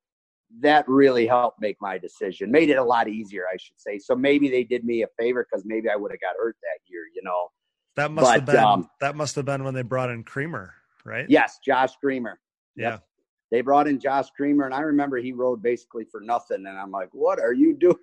that 0.61 0.89
really 0.89 1.27
helped 1.27 1.61
make 1.61 1.77
my 1.79 1.99
decision 1.99 2.51
made 2.51 2.71
it 2.71 2.79
a 2.79 2.83
lot 2.83 3.07
easier 3.07 3.43
i 3.53 3.57
should 3.59 3.79
say. 3.79 3.99
So 3.99 4.15
maybe 4.15 4.49
they 4.49 4.65
did 4.65 4.83
me 4.83 5.03
a 5.03 5.09
favor 5.19 5.45
because 5.45 5.67
maybe 5.67 5.91
i 5.91 5.97
would 5.97 6.11
have 6.11 6.21
got 6.21 6.37
hurt 6.39 6.57
that 6.63 6.81
year 6.87 7.03
you 7.15 7.23
know. 7.23 7.49
That 7.97 8.13
must 8.13 8.25
but, 8.25 8.35
have 8.35 8.47
been 8.47 8.65
um, 8.65 8.89
that 9.03 9.15
must 9.15 9.35
have 9.37 9.45
been 9.45 9.63
when 9.63 9.75
they 9.75 9.83
brought 9.83 10.11
in 10.11 10.25
creamer 10.25 10.73
right? 11.05 11.27
Yes 11.29 11.59
josh 11.63 11.95
creamer. 11.97 12.41
Yeah. 12.77 12.93
yep 12.93 13.05
they 13.55 13.61
brought 13.61 13.87
in 13.87 14.01
Josh 14.01 14.31
Creamer, 14.37 14.65
and 14.65 14.75
I 14.75 14.81
remember 14.81 15.17
he 15.17 15.33
rode 15.33 15.63
basically 15.63 16.05
for 16.11 16.21
nothing, 16.21 16.67
and 16.67 16.77
I'm 16.77 16.91
like, 16.91 17.11
"What 17.13 17.39
are 17.39 17.53
you 17.53 17.73
doing?" 17.79 17.97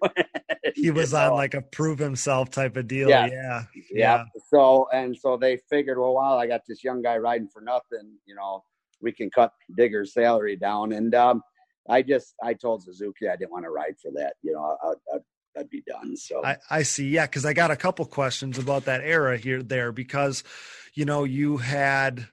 he 0.75 0.91
was 0.91 1.13
on 1.13 1.33
like 1.33 1.55
a 1.55 1.61
prove 1.61 1.99
himself 1.99 2.49
type 2.49 2.77
of 2.77 2.87
deal. 2.87 3.09
Yeah. 3.09 3.27
yeah. 3.27 3.63
yeah, 3.91 4.23
So 4.49 4.87
and 4.93 5.13
so 5.13 5.35
they 5.35 5.59
figured, 5.69 5.97
well, 5.97 6.13
wow, 6.13 6.37
I 6.37 6.47
got 6.47 6.61
this 6.65 6.85
young 6.85 7.01
guy 7.01 7.17
riding 7.17 7.49
for 7.49 7.61
nothing. 7.61 8.17
You 8.25 8.35
know, 8.35 8.63
we 9.01 9.11
can 9.11 9.29
cut 9.29 9.51
Digger's 9.75 10.13
salary 10.13 10.55
down, 10.55 10.93
and 10.93 11.13
um, 11.15 11.43
I 11.89 12.01
just 12.01 12.33
I 12.41 12.53
told 12.53 12.83
Suzuki 12.83 13.27
I 13.27 13.35
didn't 13.35 13.51
want 13.51 13.65
to 13.65 13.71
ride 13.71 13.95
for 14.01 14.09
that. 14.11 14.35
You 14.43 14.53
know, 14.53 14.77
I, 14.81 15.15
I, 15.15 15.59
I'd 15.59 15.69
be 15.69 15.83
done. 15.85 16.15
So 16.15 16.45
I, 16.45 16.59
I 16.69 16.83
see. 16.83 17.09
Yeah, 17.09 17.25
because 17.25 17.45
I 17.45 17.51
got 17.51 17.71
a 17.71 17.75
couple 17.75 18.05
questions 18.05 18.57
about 18.57 18.85
that 18.85 19.01
era 19.01 19.37
here 19.37 19.61
there 19.61 19.91
because, 19.91 20.45
you 20.93 21.03
know, 21.03 21.25
you 21.25 21.57
had 21.57 22.29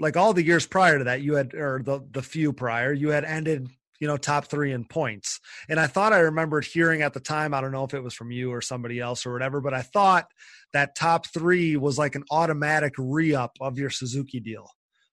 like 0.00 0.16
all 0.16 0.32
the 0.32 0.44
years 0.44 0.66
prior 0.66 0.98
to 0.98 1.04
that, 1.04 1.22
you 1.22 1.34
had 1.34 1.54
or 1.54 1.82
the 1.84 2.00
the 2.10 2.22
few 2.22 2.52
prior, 2.52 2.92
you 2.92 3.08
had 3.10 3.24
ended 3.24 3.68
you 4.00 4.08
know 4.08 4.16
top 4.16 4.46
three 4.46 4.72
in 4.72 4.84
points. 4.84 5.40
And 5.68 5.78
i 5.78 5.86
thought 5.86 6.12
i 6.12 6.18
remembered 6.18 6.64
hearing 6.64 7.02
at 7.02 7.14
the 7.14 7.20
time 7.20 7.54
i 7.54 7.60
don't 7.60 7.72
know 7.72 7.84
if 7.84 7.94
it 7.94 8.02
was 8.02 8.12
from 8.12 8.32
you 8.32 8.52
or 8.52 8.60
somebody 8.60 8.98
else 8.98 9.24
or 9.24 9.32
whatever 9.32 9.60
but 9.60 9.72
i 9.72 9.82
thought 9.82 10.26
that 10.74 10.96
top 10.96 11.26
three 11.28 11.76
was 11.76 11.96
like 11.96 12.16
an 12.16 12.24
automatic 12.30 12.94
re-up 12.98 13.56
of 13.60 13.78
your 13.78 13.90
suzuki 13.90 14.40
deal. 14.40 14.68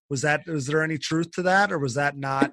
Was 0.10 0.24
that 0.24 0.46
was 0.46 0.66
there 0.66 0.84
any 0.84 0.98
truth 0.98 1.32
to 1.34 1.44
that 1.44 1.72
or 1.72 1.80
was 1.80 1.94
that 1.94 2.18
not 2.18 2.52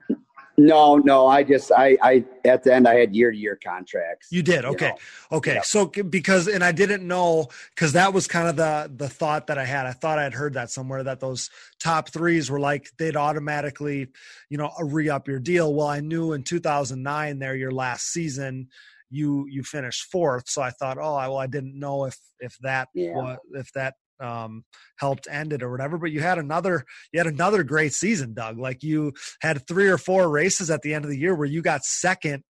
no, 0.59 0.97
no. 0.97 1.29
I 1.29 1.45
just 1.45 1.71
I 1.71 1.97
I 2.03 2.25
at 2.45 2.65
the 2.65 2.75
end 2.75 2.89
I 2.89 2.97
had 2.97 3.15
year 3.15 3.31
to 3.31 3.37
year 3.37 3.59
contracts. 3.63 4.27
You 4.31 4.43
did 4.43 4.65
okay, 4.65 4.89
know? 4.89 5.39
okay. 5.39 5.61
So 5.63 5.87
because 5.87 6.49
and 6.49 6.65
I 6.65 6.73
didn't 6.73 7.07
know 7.07 7.47
because 7.75 7.93
that 7.93 8.13
was 8.13 8.27
kind 8.27 8.49
of 8.49 8.57
the 8.57 8.91
the 8.95 9.09
thought 9.09 9.47
that 9.47 9.57
I 9.57 9.65
had. 9.65 9.87
I 9.87 9.93
thought 9.93 10.19
I 10.19 10.25
had 10.25 10.35
heard 10.35 10.55
that 10.55 10.71
somewhere 10.71 11.05
that 11.05 11.21
those 11.21 11.49
top 11.79 12.11
threes 12.11 12.51
were 12.51 12.59
like 12.59 12.91
they'd 12.99 13.17
automatically, 13.17 14.09
you 14.51 14.59
know, 14.59 14.71
uh, 14.79 14.85
re 14.85 15.09
up 15.09 15.29
your 15.29 15.39
deal. 15.39 15.73
Well, 15.73 15.87
I 15.87 16.01
knew 16.01 16.33
in 16.33 16.43
2009 16.43 17.39
there 17.39 17.55
your 17.55 17.71
last 17.73 18.09
season 18.09 18.69
you 19.11 19.47
you 19.49 19.63
finished 19.63 20.05
fourth 20.13 20.47
so 20.51 20.61
i 20.61 20.69
thought 20.69 20.99
oh 21.01 21.15
I, 21.15 21.29
well 21.29 21.39
i 21.39 21.47
didn't 21.47 21.79
know 21.79 22.05
if 22.05 22.19
if 22.41 22.59
that 22.59 22.89
yeah. 22.93 23.15
was, 23.15 23.39
if 23.55 23.73
that 23.73 23.95
um, 24.21 24.65
helped 24.99 25.29
end 25.31 25.53
it 25.53 25.63
or 25.63 25.71
whatever. 25.71 25.99
But 25.99 26.13
you 26.13 26.21
had 26.21 26.39
another 26.39 26.85
you 27.13 27.21
had 27.21 27.27
another 27.27 27.63
great 27.63 27.93
season, 27.93 28.35
Doug. 28.35 28.59
Like 28.59 28.83
you 28.83 29.13
had 29.41 29.67
three 29.67 29.89
or 29.89 29.99
four 29.99 30.29
races 30.29 30.71
at 30.71 30.83
the 30.83 30.95
end 30.95 31.05
of 31.05 31.11
the 31.11 31.19
year 31.19 31.35
where 31.35 31.47
you 31.47 31.63
got 31.63 31.85
second, 31.85 32.43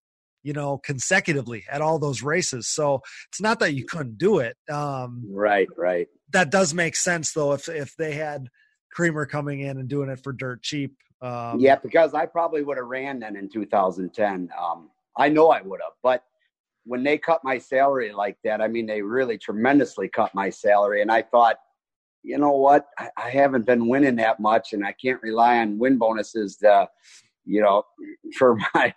you 0.42 0.52
know, 0.52 0.78
consecutively 0.78 1.64
at 1.70 1.80
all 1.80 1.98
those 1.98 2.22
races. 2.22 2.68
So 2.68 3.00
it's 3.30 3.40
not 3.40 3.60
that 3.60 3.74
you 3.74 3.84
couldn't 3.84 4.18
do 4.18 4.38
it. 4.38 4.56
Um, 4.70 5.24
right, 5.30 5.68
right. 5.76 6.08
That 6.32 6.50
does 6.50 6.74
make 6.74 6.96
sense 6.96 7.32
though. 7.32 7.52
If 7.52 7.68
if 7.68 7.94
they 7.96 8.12
had 8.12 8.48
Creamer 8.92 9.26
coming 9.26 9.60
in 9.60 9.78
and 9.78 9.88
doing 9.88 10.08
it 10.08 10.20
for 10.22 10.32
dirt 10.32 10.62
cheap. 10.62 10.96
Um, 11.20 11.58
yeah, 11.58 11.76
because 11.76 12.14
I 12.14 12.26
probably 12.26 12.62
would 12.62 12.76
have 12.76 12.86
ran 12.86 13.18
then 13.20 13.36
in 13.36 13.48
2010. 13.48 14.50
Um, 14.60 14.90
I 15.16 15.28
know 15.28 15.50
I 15.50 15.62
would 15.62 15.80
have, 15.82 15.94
but 16.02 16.22
when 16.88 17.04
they 17.04 17.18
cut 17.18 17.44
my 17.44 17.58
salary 17.58 18.12
like 18.12 18.38
that, 18.44 18.62
I 18.62 18.66
mean, 18.66 18.86
they 18.86 19.02
really 19.02 19.36
tremendously 19.36 20.08
cut 20.08 20.34
my 20.34 20.48
salary. 20.48 21.02
And 21.02 21.12
I 21.12 21.20
thought, 21.20 21.56
you 22.22 22.38
know 22.38 22.52
what? 22.52 22.86
I, 22.98 23.10
I 23.16 23.30
haven't 23.30 23.66
been 23.66 23.88
winning 23.88 24.16
that 24.16 24.40
much, 24.40 24.72
and 24.72 24.84
I 24.84 24.92
can't 24.92 25.22
rely 25.22 25.58
on 25.58 25.78
win 25.78 25.98
bonuses 25.98 26.56
to, 26.56 26.88
you 27.44 27.60
know, 27.60 27.82
for 28.38 28.56
my 28.74 28.94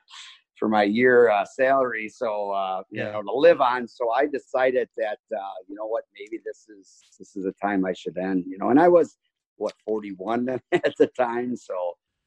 for 0.58 0.70
my 0.70 0.84
year 0.84 1.30
uh, 1.30 1.44
salary. 1.44 2.08
So 2.08 2.52
uh, 2.52 2.84
you 2.90 3.04
yeah. 3.04 3.12
know, 3.12 3.24
to 3.24 3.34
live 3.34 3.60
on. 3.60 3.90
So 3.90 4.10
I 4.10 4.26
decided 4.26 4.88
that 4.96 5.20
uh, 5.36 5.54
you 5.68 5.76
know 5.76 5.86
what, 5.86 6.06
maybe 6.18 6.42
this 6.46 6.68
is 6.70 7.04
this 7.20 7.36
is 7.36 7.44
the 7.44 7.54
time 7.62 7.86
I 7.86 7.92
should 7.92 8.18
end. 8.18 8.46
You 8.48 8.58
know, 8.58 8.70
and 8.70 8.80
I 8.80 8.88
was 8.88 9.18
what 9.58 9.74
41 9.86 10.48
at 10.72 10.96
the 10.98 11.08
time, 11.08 11.58
so. 11.58 11.76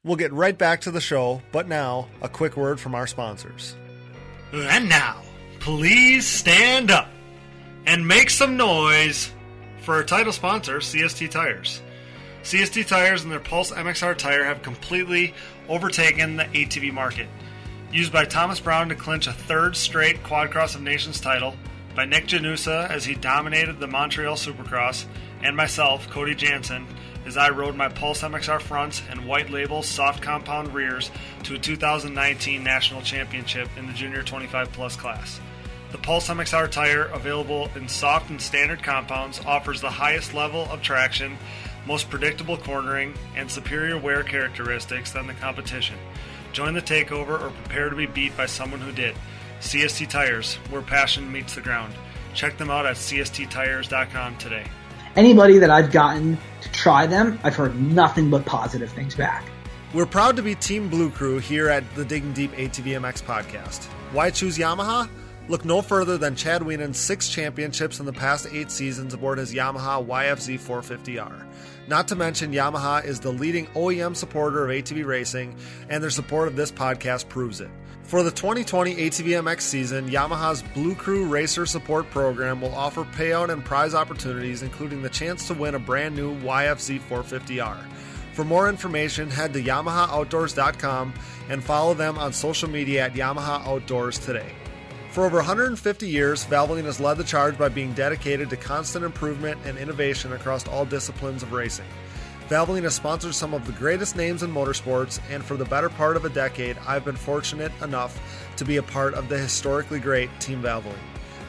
We'll 0.03 0.15
get 0.15 0.31
right 0.31 0.55
back 0.55 0.81
to 0.81 0.91
the 0.91 1.01
show, 1.01 1.41
but 1.51 1.67
now 1.67 2.07
a 2.21 2.29
quick 2.29 2.55
word 2.55 2.79
from 2.79 2.93
our 2.93 3.07
sponsors. 3.07 3.75
And 4.53 4.87
now 4.87 5.23
please 5.65 6.27
stand 6.27 6.91
up 6.91 7.09
and 7.87 8.07
make 8.07 8.29
some 8.29 8.55
noise 8.55 9.33
for 9.81 9.95
our 9.95 10.03
title 10.03 10.31
sponsor, 10.31 10.77
CST 10.77 11.31
Tires. 11.31 11.81
CST 12.43 12.85
Tires 12.85 13.23
and 13.23 13.31
their 13.31 13.39
Pulse 13.39 13.71
MXR 13.71 14.15
tire 14.15 14.45
have 14.45 14.61
completely 14.61 15.33
overtaken 15.67 16.37
the 16.37 16.43
ATV 16.43 16.93
market. 16.93 17.27
Used 17.91 18.13
by 18.13 18.25
Thomas 18.25 18.59
Brown 18.59 18.89
to 18.89 18.95
clinch 18.95 19.25
a 19.25 19.33
third 19.33 19.75
straight 19.75 20.21
Quad 20.21 20.51
Cross 20.51 20.75
of 20.75 20.83
Nations 20.83 21.19
title, 21.19 21.55
by 21.95 22.05
Nick 22.05 22.27
Janusa 22.27 22.87
as 22.87 23.03
he 23.05 23.15
dominated 23.15 23.79
the 23.79 23.87
Montreal 23.87 24.35
Supercross, 24.35 25.05
and 25.41 25.57
myself, 25.57 26.07
Cody 26.11 26.35
Jansen, 26.35 26.85
as 27.25 27.37
I 27.37 27.49
rode 27.49 27.75
my 27.75 27.89
Pulse 27.89 28.21
MXR 28.21 28.61
fronts 28.61 29.01
and 29.09 29.27
white 29.27 29.49
label 29.49 29.81
soft 29.81 30.21
compound 30.21 30.75
rears 30.75 31.09
to 31.41 31.55
a 31.55 31.57
2019 31.57 32.63
national 32.63 33.01
championship 33.01 33.67
in 33.77 33.87
the 33.87 33.93
junior 33.93 34.21
25 34.21 34.71
plus 34.71 34.95
class. 34.95 35.39
The 35.95 36.01
Pulse 36.01 36.27
MXR 36.27 36.69
tire, 36.69 37.05
available 37.13 37.69
in 37.73 37.87
soft 37.87 38.29
and 38.29 38.41
standard 38.41 38.83
compounds, 38.83 39.39
offers 39.45 39.79
the 39.79 39.89
highest 39.89 40.33
level 40.33 40.63
of 40.69 40.81
traction, 40.81 41.37
most 41.87 42.09
predictable 42.09 42.57
cornering, 42.57 43.13
and 43.37 43.49
superior 43.49 43.97
wear 43.97 44.21
characteristics 44.21 45.13
than 45.13 45.25
the 45.25 45.33
competition. 45.35 45.95
Join 46.51 46.73
the 46.73 46.81
takeover 46.81 47.41
or 47.41 47.49
prepare 47.49 47.89
to 47.89 47.95
be 47.95 48.07
beat 48.07 48.35
by 48.35 48.45
someone 48.45 48.81
who 48.81 48.91
did. 48.91 49.15
CST 49.61 50.09
Tires, 50.09 50.55
where 50.69 50.81
passion 50.81 51.31
meets 51.31 51.55
the 51.55 51.61
ground. 51.61 51.93
Check 52.33 52.57
them 52.57 52.69
out 52.69 52.85
at 52.85 52.97
csttires.com 52.97 54.37
today. 54.37 54.65
Anybody 55.15 55.59
that 55.59 55.69
I've 55.69 55.93
gotten 55.93 56.37
to 56.59 56.71
try 56.73 57.07
them, 57.07 57.39
I've 57.41 57.55
heard 57.55 57.81
nothing 57.81 58.29
but 58.29 58.45
positive 58.45 58.91
things 58.91 59.15
back. 59.15 59.45
We're 59.93 60.05
proud 60.05 60.35
to 60.35 60.41
be 60.41 60.55
Team 60.55 60.89
Blue 60.89 61.09
Crew 61.09 61.37
here 61.37 61.69
at 61.69 61.85
the 61.95 62.03
Digging 62.03 62.33
Deep 62.33 62.51
ATVMX 62.51 63.23
podcast. 63.23 63.85
Why 64.11 64.29
choose 64.29 64.57
Yamaha? 64.57 65.07
Look 65.47 65.63
no 65.63 65.83
further 65.83 66.17
than 66.17 66.35
Chad 66.35 66.63
Wienen's 66.63 66.97
six 66.97 67.29
championships 67.29 67.99
in 67.99 68.07
the 68.07 68.13
past 68.13 68.47
eight 68.51 68.71
seasons 68.71 69.13
aboard 69.13 69.37
his 69.37 69.53
Yamaha 69.53 70.03
YFZ 70.03 70.59
450R. 70.59 71.45
Not 71.87 72.07
to 72.07 72.15
mention, 72.15 72.51
Yamaha 72.51 73.05
is 73.05 73.19
the 73.19 73.31
leading 73.31 73.67
OEM 73.67 74.15
supporter 74.15 74.65
of 74.65 74.71
ATV 74.71 75.05
racing, 75.05 75.55
and 75.87 76.01
their 76.01 76.09
support 76.09 76.47
of 76.47 76.55
this 76.55 76.71
podcast 76.71 77.29
proves 77.29 77.61
it. 77.61 77.69
For 78.01 78.23
the 78.23 78.31
2020 78.31 78.95
ATV 78.95 79.43
MX 79.43 79.61
season, 79.61 80.09
Yamaha's 80.09 80.63
Blue 80.73 80.95
Crew 80.95 81.25
Racer 81.27 81.67
Support 81.67 82.09
Program 82.09 82.59
will 82.59 82.73
offer 82.73 83.03
payout 83.03 83.49
and 83.49 83.63
prize 83.63 83.93
opportunities, 83.93 84.63
including 84.63 85.03
the 85.03 85.09
chance 85.09 85.45
to 85.47 85.53
win 85.53 85.75
a 85.75 85.79
brand 85.79 86.15
new 86.15 86.35
YFZ 86.41 87.01
450R. 87.01 87.77
For 88.33 88.43
more 88.43 88.67
information, 88.67 89.29
head 89.29 89.53
to 89.53 89.61
YamahaOutdoors.com 89.61 91.13
and 91.49 91.63
follow 91.63 91.93
them 91.93 92.17
on 92.17 92.33
social 92.33 92.69
media 92.69 93.05
at 93.05 93.13
Yamaha 93.13 93.65
Outdoors 93.67 94.17
today. 94.17 94.51
For 95.15 95.23
over 95.25 95.37
150 95.37 96.09
years, 96.09 96.43
Valvoline 96.43 96.83
has 96.83 96.99
led 96.99 97.17
the 97.17 97.23
charge 97.23 97.57
by 97.57 97.69
being 97.69 97.93
dedicated 97.93 98.49
to 98.49 98.57
constant 98.57 99.05
improvement 99.05 99.57
and 99.63 99.77
innovation 99.77 100.33
across 100.33 100.67
all 100.67 100.83
disciplines 100.83 101.41
of 101.41 101.53
racing. 101.53 101.85
Valvoline 102.49 102.83
has 102.83 102.95
sponsored 102.95 103.33
some 103.33 103.53
of 103.53 103.65
the 103.65 103.71
greatest 103.71 104.17
names 104.17 104.43
in 104.43 104.51
motorsports, 104.51 105.21
and 105.29 105.41
for 105.41 105.55
the 105.55 105.63
better 105.63 105.87
part 105.87 106.17
of 106.17 106.25
a 106.25 106.29
decade, 106.29 106.77
I've 106.85 107.05
been 107.05 107.15
fortunate 107.15 107.71
enough 107.81 108.19
to 108.57 108.65
be 108.65 108.75
a 108.75 108.83
part 108.83 109.13
of 109.13 109.29
the 109.29 109.37
historically 109.37 110.01
great 110.01 110.29
Team 110.41 110.61
Valvoline. 110.61 110.99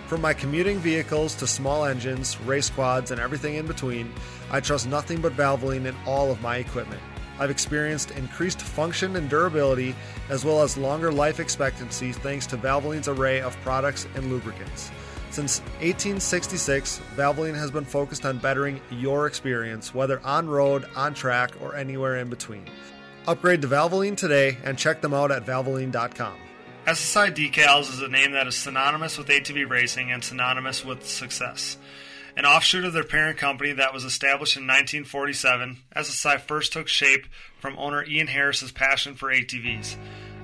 From 0.07 0.21
my 0.21 0.33
commuting 0.33 0.79
vehicles 0.79 1.35
to 1.35 1.49
small 1.49 1.87
engines, 1.87 2.41
race 2.43 2.71
quads, 2.71 3.11
and 3.11 3.21
everything 3.21 3.57
in 3.57 3.67
between, 3.67 4.13
I 4.49 4.61
trust 4.61 4.87
nothing 4.87 5.21
but 5.21 5.37
Valvoline 5.37 5.87
in 5.87 5.97
all 6.07 6.31
of 6.31 6.41
my 6.41 6.59
equipment. 6.59 7.03
I've 7.39 7.51
experienced 7.51 8.11
increased 8.13 8.61
function 8.61 9.17
and 9.17 9.29
durability, 9.29 9.95
as 10.29 10.45
well 10.45 10.63
as 10.63 10.77
longer 10.77 11.13
life 11.13 11.41
expectancy 11.41 12.13
thanks 12.13 12.47
to 12.47 12.57
Valvoline's 12.57 13.09
array 13.09 13.41
of 13.41 13.57
products 13.61 14.07
and 14.15 14.31
lubricants. 14.31 14.91
Since 15.31 15.61
1866, 15.81 17.01
Valvoline 17.15 17.57
has 17.57 17.71
been 17.71 17.85
focused 17.85 18.25
on 18.25 18.39
bettering 18.39 18.81
your 18.91 19.27
experience, 19.27 19.95
whether 19.95 20.21
on 20.25 20.49
road, 20.49 20.87
on 20.97 21.15
track, 21.15 21.53
or 21.61 21.77
anywhere 21.77 22.17
in 22.17 22.31
between. 22.31 22.65
Upgrade 23.27 23.61
to 23.63 23.69
Valvoline 23.69 24.17
today 24.17 24.57
and 24.65 24.79
check 24.79 25.03
them 25.03 25.13
out 25.13 25.31
at 25.31 25.45
valvoline.com. 25.45 26.37
SSI 26.87 27.35
Decals 27.35 27.93
is 27.93 28.01
a 28.01 28.09
name 28.09 28.33
that 28.33 28.47
is 28.47 28.55
synonymous 28.55 29.19
with 29.19 29.27
ATV 29.27 29.69
racing 29.69 30.13
and 30.13 30.23
synonymous 30.23 30.85
with 30.85 31.05
success. 31.05 31.77
An 32.37 32.45
offshoot 32.45 32.85
of 32.85 32.93
their 32.93 33.03
parent 33.03 33.39
company 33.39 33.73
that 33.73 33.95
was 33.95 34.05
established 34.05 34.59
in 34.59 34.65
1947, 34.65 35.79
SSI 35.97 36.39
first 36.39 36.71
took 36.71 36.87
shape 36.87 37.27
from 37.61 37.79
owner 37.79 38.05
Ian 38.05 38.27
Harris's 38.27 38.73
passion 38.73 39.15
for 39.15 39.33
ATVs. 39.33 39.97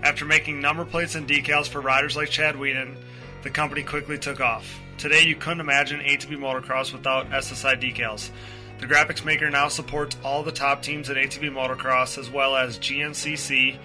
After 0.03 0.24
making 0.24 0.59
number 0.59 0.86
plates 0.86 1.16
and 1.16 1.28
decals 1.28 1.68
for 1.68 1.82
riders 1.82 2.16
like 2.16 2.30
Chad 2.30 2.55
Wienen, 2.55 2.97
the 3.43 3.51
company 3.51 3.82
quickly 3.82 4.18
took 4.18 4.40
off. 4.40 4.80
Today, 4.97 5.24
you 5.24 5.36
couldn't 5.36 5.61
imagine 5.61 6.01
ATV 6.01 6.38
motocross 6.38 6.95
without 6.95 7.28
SSI 7.28 7.78
decals. 7.78 8.30
The 8.78 8.86
graphics 8.86 9.22
maker 9.22 9.51
now 9.51 9.68
supports 9.68 10.16
all 10.24 10.43
the 10.43 10.51
top 10.51 10.82
teams 10.82 11.11
in 11.11 11.16
ATV 11.16 11.51
motocross, 11.51 12.16
as 12.16 12.30
well 12.30 12.57
as 12.57 12.78
GNCC, 12.78 13.76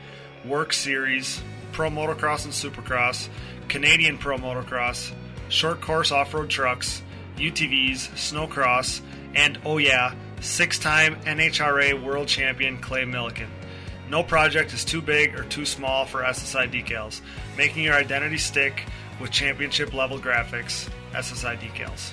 WORCS 0.46 0.78
Series, 0.78 1.42
Pro 1.74 1.90
Motocross 1.90 2.46
and 2.46 2.54
Supercross, 2.54 3.28
Canadian 3.68 4.18
Pro 4.18 4.38
Motocross, 4.38 5.12
short 5.50 5.82
course 5.82 6.12
off 6.12 6.34
road 6.34 6.50
trucks, 6.50 7.02
UTVs, 7.38 8.10
snowcross, 8.12 9.02
and 9.36 9.60
oh 9.66 9.78
yeah, 9.78 10.14
six 10.42 10.80
time 10.80 11.16
NHRA 11.22 12.02
world 12.04 12.28
champion 12.28 12.78
Clay 12.80 13.04
Millican. 13.04 13.50
No 14.10 14.24
project 14.24 14.74
is 14.74 14.86
too 14.86 15.02
big 15.02 15.38
or 15.38 15.44
too 15.44 15.66
small 15.66 16.06
for 16.06 16.22
SSI 16.22 16.72
decals, 16.72 17.22
making 17.58 17.84
your 17.84 17.96
identity 17.96 18.38
stick 18.38 18.86
with 19.20 19.32
championship 19.32 19.94
level 19.94 20.18
graphics, 20.18 20.90
SSI 21.14 21.60
decals. 21.60 22.12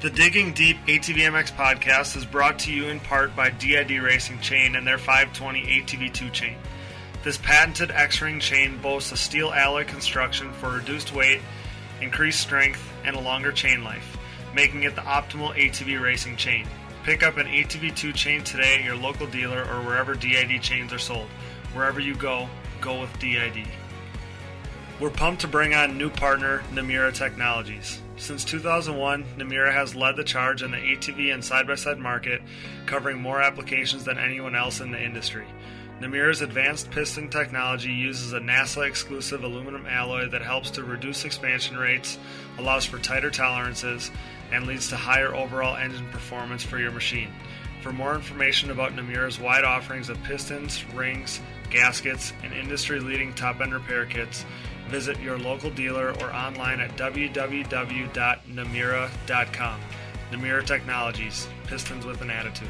The 0.00 0.10
Digging 0.10 0.52
Deep 0.52 0.76
ATVMX 0.86 1.52
podcast 1.52 2.16
is 2.16 2.26
brought 2.26 2.58
to 2.60 2.72
you 2.72 2.88
in 2.88 3.00
part 3.00 3.34
by 3.34 3.50
DID 3.50 4.02
Racing 4.02 4.38
Chain 4.40 4.76
and 4.76 4.86
their 4.86 4.98
520 4.98 5.62
ATV2 5.62 6.32
chain. 6.32 6.56
This 7.22 7.38
patented 7.38 7.90
X 7.90 8.20
ring 8.20 8.38
chain 8.38 8.76
boasts 8.82 9.12
a 9.12 9.16
steel 9.16 9.50
alloy 9.50 9.84
construction 9.86 10.52
for 10.52 10.72
reduced 10.72 11.14
weight, 11.14 11.40
increased 12.02 12.40
strength, 12.40 12.86
and 13.02 13.16
a 13.16 13.20
longer 13.20 13.50
chain 13.50 13.82
life, 13.82 14.13
making 14.54 14.84
it 14.84 14.94
the 14.94 15.02
optimal 15.02 15.54
ATV 15.54 16.00
racing 16.00 16.36
chain. 16.36 16.66
Pick 17.02 17.22
up 17.22 17.36
an 17.36 17.46
ATV2 17.46 18.14
chain 18.14 18.42
today 18.44 18.76
at 18.76 18.84
your 18.84 18.96
local 18.96 19.26
dealer 19.26 19.62
or 19.62 19.84
wherever 19.84 20.14
DID 20.14 20.62
chains 20.62 20.92
are 20.92 20.98
sold. 20.98 21.28
Wherever 21.74 22.00
you 22.00 22.14
go, 22.14 22.48
go 22.80 23.00
with 23.00 23.18
DID. 23.18 23.66
We're 25.00 25.10
pumped 25.10 25.40
to 25.40 25.48
bring 25.48 25.74
on 25.74 25.98
new 25.98 26.08
partner 26.08 26.62
Namura 26.72 27.12
Technologies. 27.12 28.00
Since 28.16 28.44
2001, 28.44 29.24
Namura 29.36 29.72
has 29.72 29.96
led 29.96 30.14
the 30.16 30.22
charge 30.22 30.62
in 30.62 30.70
the 30.70 30.76
ATV 30.76 31.34
and 31.34 31.44
side 31.44 31.66
by 31.66 31.74
side 31.74 31.98
market, 31.98 32.40
covering 32.86 33.20
more 33.20 33.42
applications 33.42 34.04
than 34.04 34.18
anyone 34.18 34.54
else 34.54 34.80
in 34.80 34.92
the 34.92 35.02
industry. 35.02 35.46
Namura's 36.00 36.42
advanced 36.42 36.90
piston 36.90 37.28
technology 37.28 37.92
uses 37.92 38.32
a 38.32 38.40
NASA 38.40 38.86
exclusive 38.86 39.42
aluminum 39.42 39.86
alloy 39.86 40.28
that 40.28 40.42
helps 40.42 40.70
to 40.72 40.84
reduce 40.84 41.24
expansion 41.24 41.76
rates, 41.76 42.18
allows 42.58 42.84
for 42.84 42.98
tighter 42.98 43.30
tolerances, 43.30 44.10
and 44.52 44.66
leads 44.66 44.88
to 44.88 44.96
higher 44.96 45.34
overall 45.34 45.76
engine 45.76 46.08
performance 46.10 46.62
for 46.62 46.78
your 46.78 46.92
machine. 46.92 47.28
For 47.82 47.92
more 47.92 48.14
information 48.14 48.70
about 48.70 48.96
Namura's 48.96 49.38
wide 49.38 49.64
offerings 49.64 50.08
of 50.08 50.22
pistons, 50.22 50.82
rings, 50.94 51.40
gaskets, 51.70 52.32
and 52.42 52.52
industry 52.52 53.00
leading 53.00 53.34
top 53.34 53.60
end 53.60 53.74
repair 53.74 54.06
kits, 54.06 54.46
visit 54.88 55.20
your 55.20 55.38
local 55.38 55.70
dealer 55.70 56.14
or 56.20 56.32
online 56.32 56.80
at 56.80 56.96
www.namura.com. 56.96 59.80
Namura 60.30 60.66
Technologies, 60.66 61.46
pistons 61.66 62.06
with 62.06 62.22
an 62.22 62.30
attitude. 62.30 62.68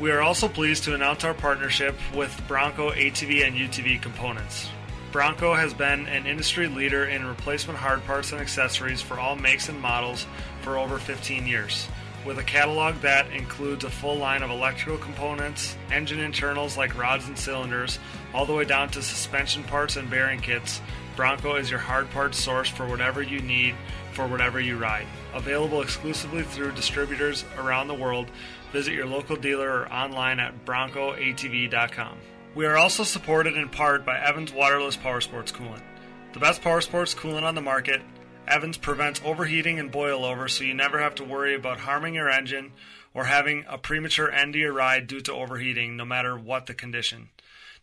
We 0.00 0.10
are 0.10 0.22
also 0.22 0.48
pleased 0.48 0.84
to 0.84 0.94
announce 0.94 1.24
our 1.24 1.34
partnership 1.34 1.96
with 2.14 2.40
Bronco 2.46 2.92
ATV 2.92 3.46
and 3.46 3.56
UTV 3.56 4.00
components. 4.00 4.68
Bronco 5.10 5.54
has 5.54 5.74
been 5.74 6.06
an 6.06 6.26
industry 6.26 6.68
leader 6.68 7.06
in 7.06 7.26
replacement 7.26 7.78
hard 7.78 8.04
parts 8.04 8.32
and 8.32 8.40
accessories 8.40 9.00
for 9.00 9.18
all 9.18 9.36
makes 9.36 9.68
and 9.68 9.80
models 9.80 10.26
for 10.68 10.76
over 10.76 10.98
15 10.98 11.46
years. 11.46 11.88
With 12.26 12.38
a 12.38 12.42
catalog 12.42 12.96
that 12.96 13.32
includes 13.32 13.84
a 13.84 13.90
full 13.90 14.16
line 14.16 14.42
of 14.42 14.50
electrical 14.50 14.98
components, 14.98 15.78
engine 15.90 16.20
internals 16.20 16.76
like 16.76 16.98
rods 16.98 17.26
and 17.26 17.38
cylinders, 17.38 17.98
all 18.34 18.44
the 18.44 18.52
way 18.52 18.66
down 18.66 18.90
to 18.90 19.00
suspension 19.00 19.64
parts 19.64 19.96
and 19.96 20.10
bearing 20.10 20.40
kits, 20.40 20.82
Bronco 21.16 21.54
is 21.54 21.70
your 21.70 21.80
hard 21.80 22.10
parts 22.10 22.38
source 22.38 22.68
for 22.68 22.86
whatever 22.86 23.22
you 23.22 23.40
need 23.40 23.76
for 24.12 24.26
whatever 24.26 24.60
you 24.60 24.76
ride. 24.76 25.06
Available 25.32 25.80
exclusively 25.80 26.42
through 26.42 26.72
distributors 26.72 27.46
around 27.56 27.88
the 27.88 27.94
world, 27.94 28.30
visit 28.70 28.92
your 28.92 29.06
local 29.06 29.36
dealer 29.36 29.70
or 29.70 29.90
online 29.90 30.38
at 30.38 30.66
broncoatv.com. 30.66 32.18
We 32.54 32.66
are 32.66 32.76
also 32.76 33.04
supported 33.04 33.56
in 33.56 33.70
part 33.70 34.04
by 34.04 34.18
Evans 34.18 34.52
Waterless 34.52 34.96
Power 34.96 35.22
Sports 35.22 35.50
Coolant. 35.50 35.80
The 36.34 36.40
best 36.40 36.60
power 36.60 36.82
sports 36.82 37.14
coolant 37.14 37.44
on 37.44 37.54
the 37.54 37.62
market, 37.62 38.02
Evans 38.48 38.78
prevents 38.78 39.20
overheating 39.24 39.78
and 39.78 39.92
boil 39.92 40.24
over 40.24 40.48
so 40.48 40.64
you 40.64 40.72
never 40.72 40.98
have 40.98 41.14
to 41.16 41.24
worry 41.24 41.54
about 41.54 41.80
harming 41.80 42.14
your 42.14 42.30
engine 42.30 42.72
or 43.12 43.24
having 43.24 43.64
a 43.68 43.76
premature 43.76 44.30
end 44.30 44.54
to 44.54 44.58
your 44.58 44.72
ride 44.72 45.06
due 45.06 45.20
to 45.20 45.32
overheating, 45.32 45.96
no 45.96 46.04
matter 46.04 46.36
what 46.36 46.66
the 46.66 46.74
condition. 46.74 47.28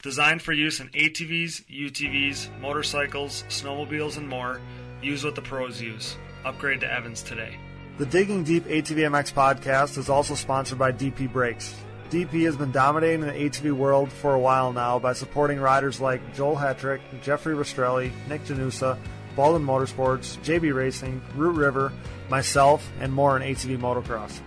Designed 0.01 0.41
for 0.41 0.53
use 0.53 0.79
in 0.79 0.89
ATVs, 0.89 1.65
UTVs, 1.65 2.59
motorcycles, 2.59 3.43
snowmobiles, 3.49 4.17
and 4.17 4.27
more, 4.27 4.59
use 5.01 5.23
what 5.23 5.35
the 5.35 5.41
pros 5.41 5.81
use. 5.81 6.15
Upgrade 6.43 6.81
to 6.81 6.91
Evans 6.91 7.21
today. 7.21 7.57
The 7.97 8.05
Digging 8.05 8.43
Deep 8.43 8.65
ATVMX 8.65 9.33
podcast 9.33 9.97
is 9.97 10.09
also 10.09 10.35
sponsored 10.35 10.77
by 10.77 10.91
DP 10.91 11.31
Brakes. 11.31 11.75
DP 12.09 12.45
has 12.45 12.55
been 12.55 12.71
dominating 12.71 13.21
the 13.21 13.31
ATV 13.31 13.71
world 13.71 14.11
for 14.11 14.33
a 14.33 14.39
while 14.39 14.73
now 14.73 14.99
by 14.99 15.13
supporting 15.13 15.59
riders 15.59 15.99
like 15.99 16.35
Joel 16.35 16.55
Hetrick, 16.55 17.01
Jeffrey 17.23 17.55
Rastrelli, 17.55 18.11
Nick 18.27 18.43
Janusa, 18.45 18.97
Baldwin 19.35 19.65
Motorsports, 19.65 20.37
JB 20.43 20.73
Racing, 20.73 21.21
Root 21.35 21.55
River, 21.55 21.91
myself, 22.29 22.89
and 22.99 23.11
more 23.13 23.37
in 23.37 23.43
ATV 23.43 23.77
motocross. 23.79 24.39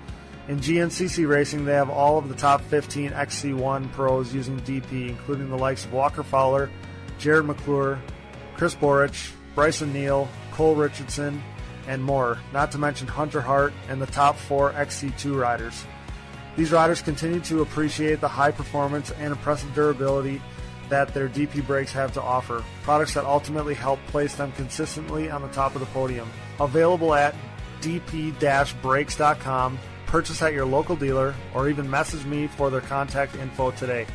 In 0.49 0.61
GNCC 0.61 1.29
Racing, 1.29 1.67
they 1.67 1.75
have 1.75 1.91
all 1.91 2.17
of 2.17 2.29
the 2.29 2.35
top 2.35 2.63
15 2.63 3.11
XC1 3.11 3.93
pros 3.93 4.35
using 4.35 4.59
DP, 4.61 5.11
including 5.11 5.51
the 5.51 5.59
likes 5.59 5.85
of 5.85 5.93
Walker 5.93 6.23
Fowler, 6.23 6.71
Jarrod 7.19 7.47
McClure, 7.47 7.99
Chris 8.57 8.75
Borich, 8.75 9.33
Brycen 9.55 9.93
Neal, 9.93 10.27
Cole 10.53 10.75
Richardson, 10.75 11.43
and 11.87 12.03
more, 12.03 12.39
not 12.53 12.73
to 12.73 12.79
mention 12.79 13.07
Hunter 13.07 13.41
Hart 13.41 13.73
and 13.89 14.01
the 14.01 14.07
top 14.07 14.37
four 14.37 14.73
XC2 14.73 15.39
riders. 15.39 15.85
These 16.57 16.73
riders 16.73 17.03
continue 17.03 17.41
to 17.41 17.63
appreciate 17.63 18.21
the 18.21 18.29
high 18.29 18.51
performance 18.51 19.11
and 19.13 19.33
impressive 19.33 19.73
durability 19.75 20.43
that 20.89 21.15
their 21.15 21.29
DP 21.29 21.67
brakes 21.67 21.93
have 21.93 22.13
to 22.15 22.23
offer, 22.23 22.65
products 22.83 23.15
that 23.15 23.25
ultimately 23.25 23.75
help 23.75 23.99
place 24.07 24.35
them 24.35 24.53
consistently 24.53 25.31
on 25.31 25.43
the 25.43 25.49
top 25.49 25.75
of 25.75 25.81
the 25.81 25.87
podium. 25.87 26.31
Available 26.61 27.15
at 27.15 27.35
dp-brakes.com, 27.81 29.79
purchase 30.07 30.43
at 30.43 30.53
your 30.53 30.67
local 30.67 30.97
dealer, 30.97 31.35
or 31.55 31.69
even 31.69 31.89
message 31.89 32.25
me 32.25 32.47
for 32.47 32.71
their 32.71 32.81
contact 32.81 33.37
info 33.37 33.71
today. 33.73 34.07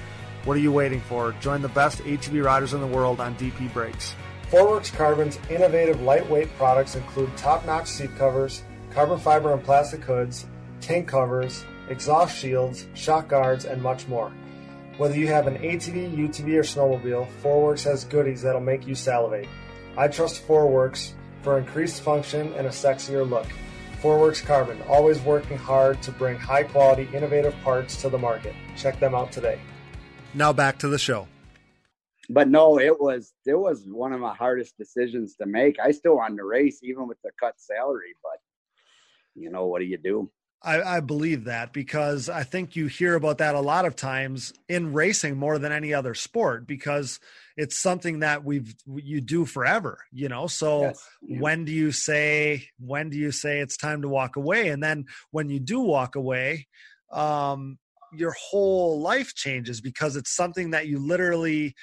What 0.45 0.57
are 0.57 0.61
you 0.61 0.71
waiting 0.71 1.01
for? 1.01 1.31
Join 1.39 1.61
the 1.61 1.69
best 1.69 1.99
ATV 1.99 2.43
riders 2.43 2.73
in 2.73 2.81
the 2.81 2.87
world 2.87 3.21
on 3.21 3.35
DP 3.35 3.71
Brakes. 3.73 4.15
Forworks 4.51 4.93
Carbon's 4.93 5.39
innovative 5.49 6.01
lightweight 6.01 6.55
products 6.57 6.95
include 6.95 7.35
top-notch 7.37 7.87
seat 7.87 8.15
covers, 8.17 8.63
carbon 8.91 9.17
fiber 9.17 9.53
and 9.53 9.63
plastic 9.63 10.03
hoods, 10.03 10.45
tank 10.81 11.07
covers, 11.07 11.65
exhaust 11.89 12.37
shields, 12.37 12.85
shock 12.93 13.27
guards, 13.29 13.65
and 13.65 13.81
much 13.81 14.07
more. 14.07 14.31
Whether 14.97 15.17
you 15.17 15.25
have 15.25 15.47
an 15.47 15.57
ATV, 15.57 16.15
UTV, 16.15 16.53
or 16.53 16.61
snowmobile, 16.61 17.27
Forworks 17.41 17.83
has 17.85 18.03
goodies 18.03 18.43
that'll 18.43 18.61
make 18.61 18.85
you 18.85 18.93
salivate. 18.93 19.49
I 19.97 20.07
trust 20.07 20.47
Forworks 20.47 21.13
for 21.41 21.57
increased 21.57 22.03
function 22.03 22.53
and 22.53 22.67
a 22.67 22.69
sexier 22.69 23.27
look. 23.27 23.47
Forworks 24.03 24.45
Carbon, 24.45 24.79
always 24.87 25.19
working 25.21 25.57
hard 25.57 25.99
to 26.03 26.11
bring 26.11 26.37
high 26.37 26.61
quality, 26.61 27.07
innovative 27.11 27.55
parts 27.63 27.99
to 28.01 28.09
the 28.09 28.19
market. 28.19 28.53
Check 28.77 28.99
them 28.99 29.15
out 29.15 29.31
today. 29.31 29.59
Now 30.35 30.53
back 30.53 30.77
to 30.79 30.87
the 30.87 30.99
show. 30.99 31.27
But 32.29 32.47
no, 32.47 32.79
it 32.79 32.99
was 32.99 33.33
it 33.45 33.55
was 33.55 33.85
one 33.87 34.13
of 34.13 34.19
my 34.19 34.35
hardest 34.35 34.77
decisions 34.77 35.35
to 35.37 35.47
make. 35.47 35.79
I 35.79 35.91
still 35.91 36.17
wanted 36.17 36.37
to 36.37 36.43
race, 36.43 36.81
even 36.83 37.07
with 37.07 37.17
the 37.23 37.31
cut 37.39 37.55
salary, 37.57 38.15
but 38.21 38.39
you 39.35 39.49
know 39.49 39.65
what 39.65 39.79
do 39.79 39.85
you 39.85 39.97
do? 39.97 40.29
I, 40.63 40.97
I, 40.97 40.99
believe 41.01 41.45
that 41.45 41.73
because 41.73 42.29
I 42.29 42.43
think 42.43 42.75
you 42.75 42.87
hear 42.87 43.15
about 43.15 43.39
that 43.39 43.55
a 43.55 43.59
lot 43.59 43.85
of 43.85 43.95
times 43.95 44.53
in 44.69 44.93
racing 44.93 45.37
more 45.37 45.59
than 45.59 45.73
any 45.73 45.93
other 45.93 46.13
sport 46.13 46.65
because 46.65 47.19
it's 47.57 47.77
something 47.77 48.19
that 48.19 48.45
we've 48.45 48.73
you 48.87 49.19
do 49.19 49.45
forever, 49.45 49.99
you 50.11 50.29
know. 50.29 50.47
So 50.47 50.83
yes. 50.83 51.09
when 51.21 51.65
do 51.65 51.73
you 51.73 51.91
say 51.91 52.69
when 52.79 53.09
do 53.09 53.17
you 53.17 53.31
say 53.31 53.59
it's 53.59 53.75
time 53.75 54.03
to 54.03 54.09
walk 54.09 54.37
away? 54.37 54.69
And 54.69 54.81
then 54.81 55.05
when 55.31 55.49
you 55.49 55.59
do 55.59 55.81
walk 55.81 56.15
away, 56.15 56.67
um, 57.11 57.77
your 58.13 58.33
whole 58.39 59.01
life 59.01 59.35
changes 59.35 59.81
because 59.81 60.15
it's 60.15 60.33
something 60.33 60.71
that 60.71 60.87
you 60.87 60.99
literally 60.99 61.75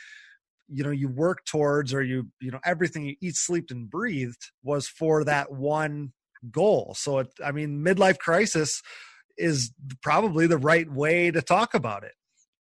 you 0.72 0.85
know 0.85 0.91
you 0.91 1.09
work 1.09 1.45
towards 1.45 1.93
or 1.93 2.03
you 2.03 2.28
you 2.41 2.51
know 2.51 2.61
everything 2.64 3.05
you 3.05 3.16
eat 3.20 3.37
slept 3.37 3.70
and 3.72 3.91
breathed 3.91 4.51
was 4.62 4.87
for 4.87 5.24
that 5.24 5.53
one 5.53 6.12
goal. 6.51 6.95
So 6.97 7.18
it 7.18 7.28
i 7.45 7.53
mean 7.53 7.84
midlife 7.84 8.18
crisis 8.18 8.82
is 9.36 9.72
probably 10.03 10.47
the 10.47 10.59
right 10.59 10.91
way 10.91 11.30
to 11.30 11.43
talk 11.43 11.74
about 11.74 12.05
it. 12.05 12.12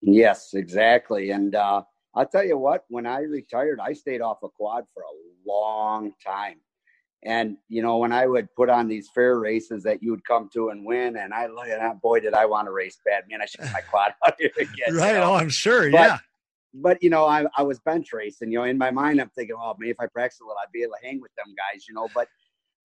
Yes 0.02 0.54
exactly. 0.54 1.32
And 1.32 1.56
uh 1.56 1.84
i'll 2.16 2.28
tell 2.28 2.46
you 2.46 2.58
what 2.58 2.86
when 2.88 3.06
i 3.06 3.20
retired 3.20 3.80
i 3.80 3.94
stayed 3.94 4.22
off 4.22 4.38
a 4.44 4.50
quad 4.50 4.86
for 4.94 5.04
a 5.04 5.16
long 5.48 6.14
time. 6.26 6.60
And 7.24 7.58
you 7.68 7.82
know 7.82 7.98
when 7.98 8.12
i 8.12 8.26
would 8.28 8.48
put 8.56 8.70
on 8.70 8.88
these 8.88 9.10
fair 9.14 9.40
races 9.40 9.84
that 9.84 10.02
you 10.04 10.12
would 10.12 10.24
come 10.26 10.50
to 10.54 10.70
and 10.70 10.86
win 10.86 11.18
and 11.18 11.34
i 11.34 11.48
look 11.48 11.68
at 11.68 12.02
boy 12.02 12.20
did 12.20 12.34
i 12.34 12.46
want 12.46 12.68
to 12.68 12.72
race 12.72 13.00
bad. 13.06 13.24
Man 13.30 13.42
i 13.42 13.46
should 13.46 13.62
get 13.62 13.74
my 13.74 13.82
quad 13.92 14.14
out 14.26 14.36
here 14.40 14.52
again 14.58 14.96
right. 14.96 15.14
you 15.14 15.20
know? 15.20 15.32
oh 15.32 15.36
i'm 15.36 15.50
sure. 15.50 15.92
But, 15.92 15.98
yeah. 15.98 16.18
but 16.74 17.02
you 17.02 17.10
know, 17.10 17.26
I, 17.26 17.46
I 17.56 17.64
was 17.64 17.80
bench 17.80 18.14
racing. 18.14 18.52
You 18.52 18.60
know, 18.60 18.66
in 18.66 18.78
my 18.78 18.92
mind, 18.92 19.20
I'm 19.20 19.30
thinking, 19.30 19.56
oh, 19.60 19.76
maybe 19.80 19.92
if 19.92 20.00
I 20.00 20.08
practice 20.08 20.40
a 20.42 20.44
little, 20.44 20.58
I'd 20.62 20.72
be 20.72 20.84
able 20.84 20.94
to 21.02 21.08
hang 21.08 21.20
with 21.22 21.32
them 21.36 21.54
guys. 21.56 21.86
You 21.88 21.96
know, 21.96 22.08
but 22.14 22.28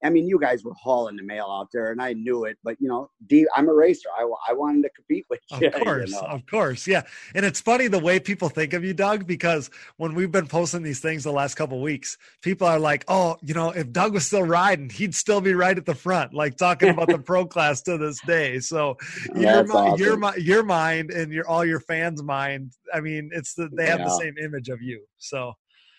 I 0.05 0.11
mean, 0.11 0.27
you 0.27 0.39
guys 0.39 0.65
were 0.65 0.75
hauling 0.75 1.17
the 1.17 1.23
mail 1.23 1.47
out 1.49 1.69
there, 1.73 1.93
and 1.93 2.03
I 2.03 2.13
knew 2.13 2.45
it. 2.45 2.59
But 2.65 2.77
you 2.81 2.89
know, 2.89 3.11
deep, 3.27 3.47
I'm 3.55 3.69
a 3.69 3.75
racer. 3.75 4.09
I, 4.19 4.29
I 4.49 4.53
wanted 4.53 4.83
to 4.83 4.91
compete 4.91 5.27
with 5.31 5.41
you. 5.61 5.69
Of 5.69 5.75
course, 5.85 6.11
you 6.11 6.17
know? 6.17 6.27
of 6.29 6.47
course, 6.47 6.87
yeah. 6.87 7.03
And 7.35 7.47
it's 7.47 7.61
funny 7.61 7.87
the 7.87 7.99
way 7.99 8.19
people 8.19 8.49
think 8.49 8.73
of 8.73 8.85
you, 8.85 8.95
Doug, 8.95 9.27
because 9.27 9.71
when 9.97 10.15
we've 10.15 10.33
been 10.33 10.47
posting 10.47 10.83
these 10.83 11.01
things 11.01 11.25
the 11.25 11.33
last 11.33 11.55
couple 11.55 11.81
weeks, 11.81 12.19
people 12.43 12.67
are 12.67 12.79
like, 12.79 13.05
"Oh, 13.09 13.37
you 13.43 13.55
know, 13.55 13.71
if 13.71 13.93
Doug 13.93 14.13
was 14.15 14.27
still 14.27 14.43
riding, 14.43 14.91
he'd 14.91 15.15
still 15.15 15.41
be 15.41 15.55
right 15.55 15.77
at 15.77 15.87
the 15.87 15.95
front, 15.95 16.35
like 16.35 16.57
talking 16.57 16.89
about 16.89 17.09
the 17.09 17.19
pro 17.25 17.47
class 17.47 17.83
to 17.83 17.97
this 17.97 18.21
day." 18.27 18.59
So 18.59 18.97
your 19.37 19.71
awesome. 19.73 19.99
your 19.99 20.39
your 20.39 20.65
mind 20.65 21.11
and 21.11 21.33
your 21.33 21.49
all 21.49 21.65
your 21.65 21.81
fans' 21.81 22.23
mind. 22.23 22.73
I 22.93 23.01
mean, 23.01 23.31
it's 23.33 23.55
the 23.55 23.69
they 23.73 23.87
have 23.87 24.01
yeah. 24.01 24.07
the 24.07 24.19
same 24.19 24.35
image 24.39 24.69
of 24.69 24.83
you. 24.83 25.05
So. 25.19 25.55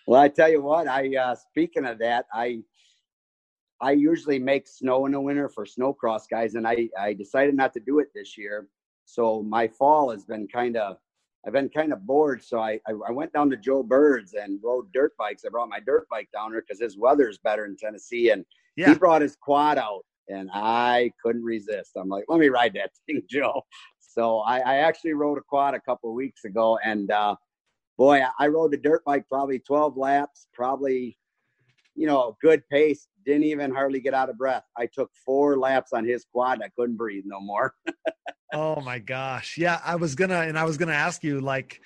Well, 0.06 0.20
I 0.20 0.28
tell 0.28 0.50
you 0.50 0.62
what. 0.62 0.86
I 0.86 1.16
uh, 1.16 1.36
speaking 1.36 1.86
of 1.86 2.00
that, 2.00 2.26
I 2.34 2.60
I 3.84 3.92
usually 3.92 4.40
make 4.40 4.66
snow 4.66 5.06
in 5.06 5.12
the 5.12 5.20
winter 5.20 5.50
for 5.50 5.66
snowcross 5.66 6.24
guys, 6.30 6.56
and 6.56 6.66
I 6.66 6.90
I 6.98 7.14
decided 7.14 7.56
not 7.56 7.74
to 7.74 7.82
do 7.82 8.00
it 8.00 8.08
this 8.16 8.38
year. 8.38 8.68
So 9.06 9.44
my 9.44 9.68
fall 9.68 10.10
has 10.12 10.24
been 10.24 10.48
kind 10.48 10.78
of 10.78 10.98
I've 11.46 11.52
been 11.52 11.68
kind 11.68 11.92
of 11.92 12.06
bored. 12.08 12.42
So 12.42 12.60
I, 12.60 12.80
I, 12.88 12.94
I 13.10 13.12
went 13.12 13.34
down 13.34 13.50
to 13.50 13.58
Joe 13.58 13.84
Byrd's 13.84 14.34
and 14.34 14.60
rode 14.64 14.92
dirt 14.94 15.12
bikes. 15.18 15.44
I 15.46 15.50
brought 15.50 15.68
my 15.68 15.82
dirt 15.82 16.08
bike 16.10 16.30
down 16.34 16.52
there 16.52 16.62
because 16.62 16.80
his 16.80 16.98
weather 16.98 17.28
is 17.28 17.38
better 17.38 17.66
in 17.66 17.76
Tennessee, 17.76 18.30
and 18.30 18.46
yeah. 18.78 18.90
he 18.90 18.96
brought 18.96 19.22
his 19.22 19.36
quad 19.36 19.78
out, 19.78 20.06
and 20.30 20.50
I 20.54 21.12
couldn't 21.22 21.44
resist. 21.44 21.92
I'm 21.98 22.08
like, 22.08 22.24
let 22.30 22.40
me 22.40 22.48
ride 22.48 22.74
that 22.76 22.92
thing, 23.06 23.22
Joe. 23.30 23.62
So 24.00 24.40
I, 24.40 24.60
I 24.60 24.76
actually 24.78 25.14
rode 25.14 25.38
a 25.38 25.42
quad 25.42 25.74
a 25.74 25.82
couple 25.82 26.10
of 26.10 26.16
weeks 26.16 26.46
ago, 26.46 26.80
and 26.86 27.12
uh, 27.12 27.36
boy, 27.98 28.24
I 28.40 28.48
rode 28.48 28.72
the 28.72 28.78
dirt 28.78 29.04
bike 29.04 29.26
probably 29.28 29.60
12 29.60 29.98
laps, 29.98 30.48
probably 30.54 31.18
you 31.96 32.08
know, 32.08 32.38
good 32.42 32.68
pace, 32.70 33.08
didn't 33.26 33.44
even 33.44 33.74
hardly 33.74 34.00
get 34.00 34.14
out 34.14 34.30
of 34.30 34.38
breath. 34.38 34.64
I 34.78 34.88
took 34.88 35.12
four 35.26 35.58
laps 35.58 35.94
on 35.94 36.06
his 36.06 36.26
quad. 36.32 36.62
I 36.62 36.70
couldn't 36.78 36.98
breathe 36.98 37.24
no 37.26 37.40
more. 37.40 37.74
oh 38.54 38.82
my 38.82 39.00
gosh. 39.00 39.58
Yeah. 39.58 39.80
I 39.84 39.96
was 39.96 40.16
gonna, 40.16 40.42
and 40.42 40.58
I 40.58 40.64
was 40.64 40.78
gonna 40.78 40.94
ask 40.94 41.24
you 41.24 41.40
like, 41.42 41.82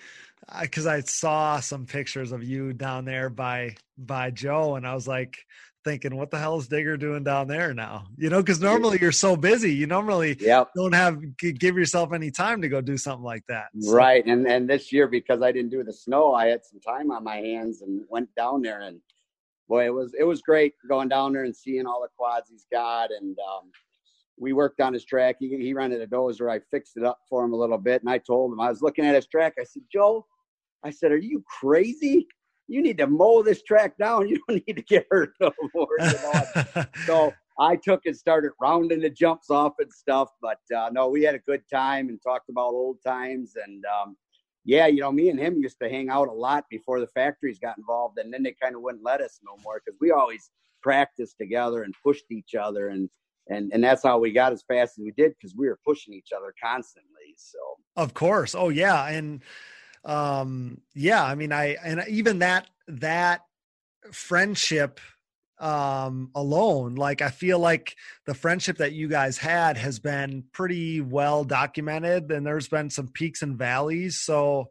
because 0.61 0.85
I, 0.85 0.97
I 0.97 1.01
saw 1.01 1.59
some 1.59 1.85
pictures 1.85 2.31
of 2.31 2.43
you 2.43 2.73
down 2.73 3.05
there 3.05 3.29
by 3.29 3.75
by 3.97 4.31
Joe, 4.31 4.75
and 4.75 4.87
I 4.87 4.93
was 4.93 5.07
like 5.07 5.37
thinking, 5.83 6.15
what 6.15 6.31
the 6.31 6.37
hell 6.37 6.57
is 6.57 6.67
Digger 6.67 6.97
doing 6.97 7.23
down 7.23 7.47
there 7.47 7.73
now? 7.73 8.07
You 8.17 8.29
know, 8.29 8.41
because 8.41 8.61
normally 8.61 8.97
you're 9.01 9.11
so 9.11 9.35
busy, 9.35 9.73
you 9.73 9.87
normally 9.87 10.37
yep. 10.39 10.69
don't 10.75 10.93
have 10.93 11.19
give 11.37 11.77
yourself 11.77 12.13
any 12.13 12.31
time 12.31 12.61
to 12.61 12.69
go 12.69 12.81
do 12.81 12.97
something 12.97 13.23
like 13.23 13.43
that. 13.47 13.67
So. 13.79 13.93
Right, 13.93 14.25
and 14.25 14.47
and 14.47 14.69
this 14.69 14.91
year 14.91 15.07
because 15.07 15.41
I 15.41 15.51
didn't 15.51 15.71
do 15.71 15.83
the 15.83 15.93
snow, 15.93 16.33
I 16.33 16.47
had 16.47 16.65
some 16.65 16.79
time 16.79 17.11
on 17.11 17.23
my 17.23 17.37
hands 17.37 17.81
and 17.81 18.01
went 18.09 18.33
down 18.35 18.61
there 18.61 18.81
and 18.81 18.99
boy, 19.67 19.85
it 19.85 19.93
was 19.93 20.13
it 20.17 20.23
was 20.23 20.41
great 20.41 20.73
going 20.89 21.09
down 21.09 21.33
there 21.33 21.43
and 21.43 21.55
seeing 21.55 21.85
all 21.85 22.01
the 22.01 22.09
quads 22.17 22.49
he's 22.49 22.65
got. 22.71 23.09
And 23.11 23.37
um, 23.39 23.71
we 24.39 24.53
worked 24.53 24.81
on 24.81 24.93
his 24.93 25.05
track. 25.05 25.37
He, 25.39 25.49
he 25.57 25.73
rented 25.73 26.01
a 26.01 26.07
dozer. 26.07 26.51
I 26.51 26.59
fixed 26.71 26.97
it 26.97 27.03
up 27.03 27.19
for 27.29 27.43
him 27.43 27.53
a 27.53 27.57
little 27.57 27.77
bit, 27.77 28.01
and 28.01 28.09
I 28.09 28.19
told 28.19 28.53
him 28.53 28.59
I 28.59 28.69
was 28.69 28.81
looking 28.81 29.05
at 29.05 29.15
his 29.15 29.27
track. 29.27 29.55
I 29.59 29.63
said, 29.63 29.83
Joe, 29.91 30.25
I 30.83 30.89
said, 30.91 31.11
are 31.11 31.17
you 31.17 31.43
crazy? 31.59 32.27
You 32.67 32.81
need 32.81 32.97
to 32.99 33.07
mow 33.07 33.41
this 33.41 33.63
track 33.63 33.97
down. 33.97 34.27
You 34.29 34.39
don't 34.47 34.67
need 34.67 34.75
to 34.75 34.83
get 34.83 35.07
hurt 35.09 35.33
no 35.39 35.51
more. 35.73 35.87
You 35.99 36.05
know? 36.75 36.85
so 37.05 37.33
I 37.59 37.75
took 37.77 38.05
and 38.05 38.15
started 38.15 38.51
rounding 38.61 39.01
the 39.01 39.09
jumps 39.09 39.49
off 39.49 39.73
and 39.79 39.91
stuff. 39.91 40.29
But 40.41 40.59
uh, 40.75 40.89
no, 40.91 41.09
we 41.09 41.23
had 41.23 41.35
a 41.35 41.39
good 41.39 41.63
time 41.71 42.09
and 42.09 42.21
talked 42.21 42.49
about 42.49 42.73
old 42.73 42.97
times. 43.05 43.53
And 43.63 43.83
um, 43.85 44.17
yeah, 44.67 44.85
you 44.85 44.99
know, 44.99 45.13
me 45.13 45.29
and 45.29 45.39
him 45.39 45.57
used 45.61 45.77
to 45.81 45.89
hang 45.89 46.09
out 46.09 46.27
a 46.27 46.33
lot 46.33 46.65
before 46.69 46.99
the 46.99 47.07
factories 47.07 47.57
got 47.57 47.77
involved, 47.77 48.19
and 48.19 48.33
then 48.33 48.43
they 48.43 48.53
kind 48.61 48.75
of 48.75 48.81
wouldn't 48.81 49.03
let 49.03 49.21
us 49.21 49.39
no 49.41 49.55
more 49.63 49.81
because 49.83 49.97
we 50.01 50.11
always 50.11 50.51
practiced 50.83 51.37
together 51.39 51.83
and 51.83 51.95
pushed 52.03 52.25
each 52.29 52.53
other, 52.53 52.89
and 52.89 53.09
and 53.47 53.71
and 53.73 53.81
that's 53.81 54.03
how 54.03 54.19
we 54.19 54.33
got 54.33 54.51
as 54.51 54.63
fast 54.67 54.99
as 54.99 55.03
we 55.05 55.11
did 55.11 55.31
because 55.31 55.55
we 55.55 55.67
were 55.67 55.79
pushing 55.85 56.13
each 56.13 56.31
other 56.35 56.53
constantly. 56.61 57.33
So 57.37 57.57
of 57.95 58.13
course, 58.13 58.55
oh 58.55 58.67
yeah, 58.67 59.07
and 59.07 59.41
um 60.03 60.81
yeah, 60.93 61.23
I 61.23 61.35
mean, 61.35 61.53
I 61.53 61.77
and 61.81 62.03
even 62.09 62.39
that 62.39 62.67
that 62.89 63.43
friendship 64.11 64.99
um 65.59 66.29
alone 66.35 66.93
like 66.93 67.21
i 67.23 67.29
feel 67.29 67.57
like 67.57 67.95
the 68.25 68.33
friendship 68.33 68.77
that 68.77 68.93
you 68.93 69.07
guys 69.07 69.39
had 69.39 69.75
has 69.75 69.97
been 69.97 70.43
pretty 70.51 71.01
well 71.01 71.43
documented 71.43 72.31
and 72.31 72.45
there's 72.45 72.67
been 72.67 72.89
some 72.91 73.07
peaks 73.07 73.41
and 73.41 73.57
valleys 73.57 74.19
so 74.21 74.69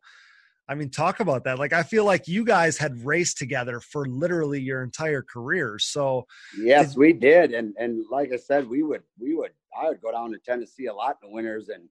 i 0.69 0.77
mean 0.77 0.89
talk 0.89 1.19
about 1.19 1.43
that 1.43 1.59
like 1.59 1.73
i 1.73 1.83
feel 1.83 2.05
like 2.05 2.29
you 2.29 2.45
guys 2.45 2.79
had 2.79 3.05
raced 3.05 3.37
together 3.37 3.81
for 3.81 4.07
literally 4.07 4.61
your 4.61 4.85
entire 4.85 5.23
career 5.23 5.77
so 5.77 6.25
yes 6.57 6.91
did, 6.91 6.99
we 6.99 7.13
did 7.13 7.53
and 7.53 7.75
and 7.79 8.05
like 8.09 8.33
i 8.33 8.37
said 8.37 8.69
we 8.69 8.85
would 8.85 9.03
we 9.19 9.35
would 9.35 9.51
i 9.77 9.89
would 9.89 10.01
go 10.01 10.13
down 10.13 10.31
to 10.31 10.39
tennessee 10.39 10.87
a 10.87 10.95
lot 10.95 11.17
in 11.21 11.29
the 11.29 11.35
winters 11.35 11.69
and 11.69 11.83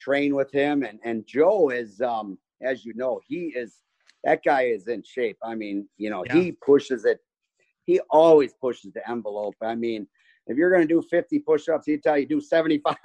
train 0.00 0.32
with 0.32 0.52
him 0.52 0.84
and 0.84 1.00
and 1.02 1.26
joe 1.26 1.70
is 1.70 2.00
um 2.00 2.38
as 2.62 2.84
you 2.84 2.94
know 2.94 3.20
he 3.26 3.46
is 3.56 3.80
that 4.22 4.44
guy 4.44 4.62
is 4.62 4.86
in 4.86 5.02
shape 5.02 5.38
i 5.42 5.56
mean 5.56 5.88
you 5.96 6.08
know 6.08 6.24
yeah. 6.26 6.34
he 6.34 6.52
pushes 6.52 7.04
it 7.04 7.18
he 7.84 8.00
always 8.10 8.54
pushes 8.54 8.92
the 8.92 9.08
envelope. 9.08 9.54
I 9.62 9.74
mean, 9.74 10.06
if 10.46 10.56
you're 10.56 10.70
going 10.70 10.86
to 10.86 10.88
do 10.88 11.02
50 11.02 11.38
push-ups, 11.40 11.86
he'd 11.86 12.02
tell 12.02 12.18
you 12.18 12.26
do 12.26 12.40
75. 12.40 12.96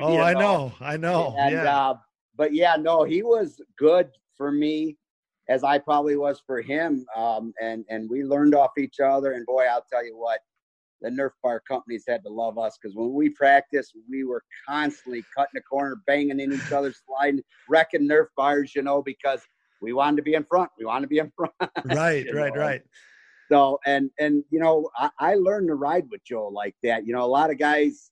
Oh, 0.00 0.16
know? 0.16 0.22
I 0.22 0.32
know, 0.32 0.72
I 0.80 0.96
know. 0.96 1.36
And, 1.38 1.52
yeah. 1.52 1.76
Uh, 1.76 1.94
but 2.36 2.54
yeah, 2.54 2.76
no, 2.76 3.02
he 3.02 3.22
was 3.22 3.60
good 3.76 4.08
for 4.36 4.52
me 4.52 4.96
as 5.48 5.64
I 5.64 5.78
probably 5.78 6.16
was 6.16 6.40
for 6.46 6.60
him. 6.60 7.04
Um, 7.16 7.52
and 7.60 7.84
and 7.88 8.08
we 8.08 8.22
learned 8.22 8.54
off 8.54 8.70
each 8.78 9.00
other. 9.00 9.32
And 9.32 9.44
boy, 9.44 9.64
I'll 9.68 9.84
tell 9.90 10.04
you 10.04 10.16
what, 10.16 10.38
the 11.00 11.10
Nerf 11.10 11.30
bar 11.42 11.60
companies 11.66 12.04
had 12.06 12.22
to 12.24 12.30
love 12.30 12.58
us 12.58 12.78
because 12.80 12.96
when 12.96 13.12
we 13.12 13.30
practiced, 13.30 13.92
we 14.08 14.24
were 14.24 14.42
constantly 14.68 15.24
cutting 15.36 15.52
the 15.54 15.62
corner, 15.62 15.96
banging 16.06 16.40
in 16.40 16.52
each 16.52 16.72
other, 16.72 16.92
sliding, 16.92 17.42
wrecking 17.68 18.08
Nerf 18.08 18.26
bars, 18.36 18.72
you 18.74 18.82
know, 18.82 19.02
because 19.02 19.40
we 19.80 19.92
wanted 19.92 20.16
to 20.16 20.22
be 20.22 20.34
in 20.34 20.44
front. 20.44 20.70
We 20.78 20.84
wanted 20.84 21.02
to 21.02 21.08
be 21.08 21.18
in 21.18 21.32
front. 21.36 21.52
Right, 21.84 22.26
right, 22.32 22.54
know? 22.54 22.60
right. 22.60 22.82
So 23.50 23.78
and 23.86 24.10
and 24.18 24.44
you 24.50 24.60
know, 24.60 24.90
I, 24.96 25.10
I 25.18 25.34
learned 25.36 25.68
to 25.68 25.74
ride 25.74 26.06
with 26.10 26.24
Joe 26.24 26.48
like 26.48 26.76
that. 26.82 27.06
You 27.06 27.14
know, 27.14 27.24
a 27.24 27.26
lot 27.26 27.50
of 27.50 27.58
guys, 27.58 28.10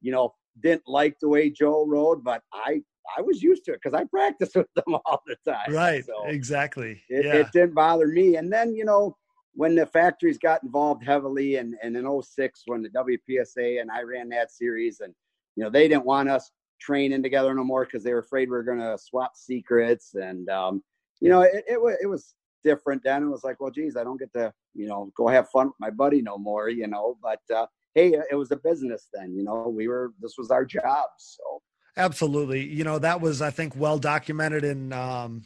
you 0.00 0.12
know, 0.12 0.34
didn't 0.60 0.86
like 0.86 1.16
the 1.20 1.28
way 1.28 1.50
Joe 1.50 1.86
rode, 1.86 2.24
but 2.24 2.42
I 2.52 2.82
I 3.16 3.20
was 3.22 3.42
used 3.42 3.64
to 3.64 3.72
it 3.72 3.80
because 3.82 3.98
I 3.98 4.04
practiced 4.04 4.54
with 4.56 4.72
them 4.74 4.96
all 5.04 5.22
the 5.26 5.36
time. 5.46 5.72
Right. 5.72 6.04
So 6.04 6.26
exactly. 6.26 7.02
It, 7.08 7.24
yeah. 7.24 7.34
it 7.36 7.52
didn't 7.52 7.74
bother 7.74 8.06
me. 8.06 8.36
And 8.36 8.52
then, 8.52 8.74
you 8.74 8.84
know, 8.84 9.16
when 9.54 9.74
the 9.74 9.86
factories 9.86 10.38
got 10.38 10.62
involved 10.62 11.04
heavily 11.04 11.56
and, 11.56 11.74
and 11.82 11.96
in 11.96 12.22
06 12.22 12.62
when 12.66 12.82
the 12.82 12.90
WPSA 12.90 13.80
and 13.80 13.90
I 13.90 14.02
ran 14.02 14.28
that 14.30 14.52
series 14.52 15.00
and, 15.00 15.12
you 15.56 15.64
know, 15.64 15.70
they 15.70 15.88
didn't 15.88 16.06
want 16.06 16.28
us 16.28 16.50
training 16.80 17.22
together 17.22 17.54
no 17.54 17.64
more 17.64 17.84
because 17.84 18.04
they 18.04 18.12
were 18.12 18.20
afraid 18.20 18.48
we 18.48 18.56
were 18.56 18.62
going 18.62 18.78
to 18.78 18.96
swap 18.96 19.32
secrets. 19.34 20.14
And, 20.14 20.48
um, 20.48 20.82
you 21.20 21.28
know, 21.28 21.42
it, 21.42 21.64
it, 21.66 21.98
it 22.02 22.06
was 22.06 22.34
different 22.64 23.02
then. 23.02 23.22
It 23.22 23.28
was 23.28 23.44
like, 23.44 23.60
well, 23.60 23.70
geez, 23.70 23.96
I 23.96 24.04
don't 24.04 24.18
get 24.18 24.32
to, 24.34 24.52
you 24.74 24.86
know, 24.86 25.10
go 25.16 25.28
have 25.28 25.48
fun 25.50 25.68
with 25.68 25.76
my 25.80 25.90
buddy 25.90 26.22
no 26.22 26.38
more, 26.38 26.68
you 26.68 26.86
know. 26.86 27.16
But 27.22 27.40
uh, 27.54 27.66
hey, 27.94 28.14
it 28.30 28.34
was 28.34 28.50
a 28.50 28.56
business 28.56 29.08
then, 29.12 29.34
you 29.34 29.44
know. 29.44 29.68
We 29.68 29.88
were 29.88 30.12
this 30.20 30.34
was 30.38 30.50
our 30.50 30.64
job, 30.64 31.06
so 31.18 31.62
absolutely. 31.96 32.66
You 32.66 32.84
know, 32.84 32.98
that 32.98 33.20
was 33.20 33.42
I 33.42 33.50
think 33.50 33.76
well 33.76 33.98
documented 33.98 34.64
in 34.64 34.92
um, 34.92 35.42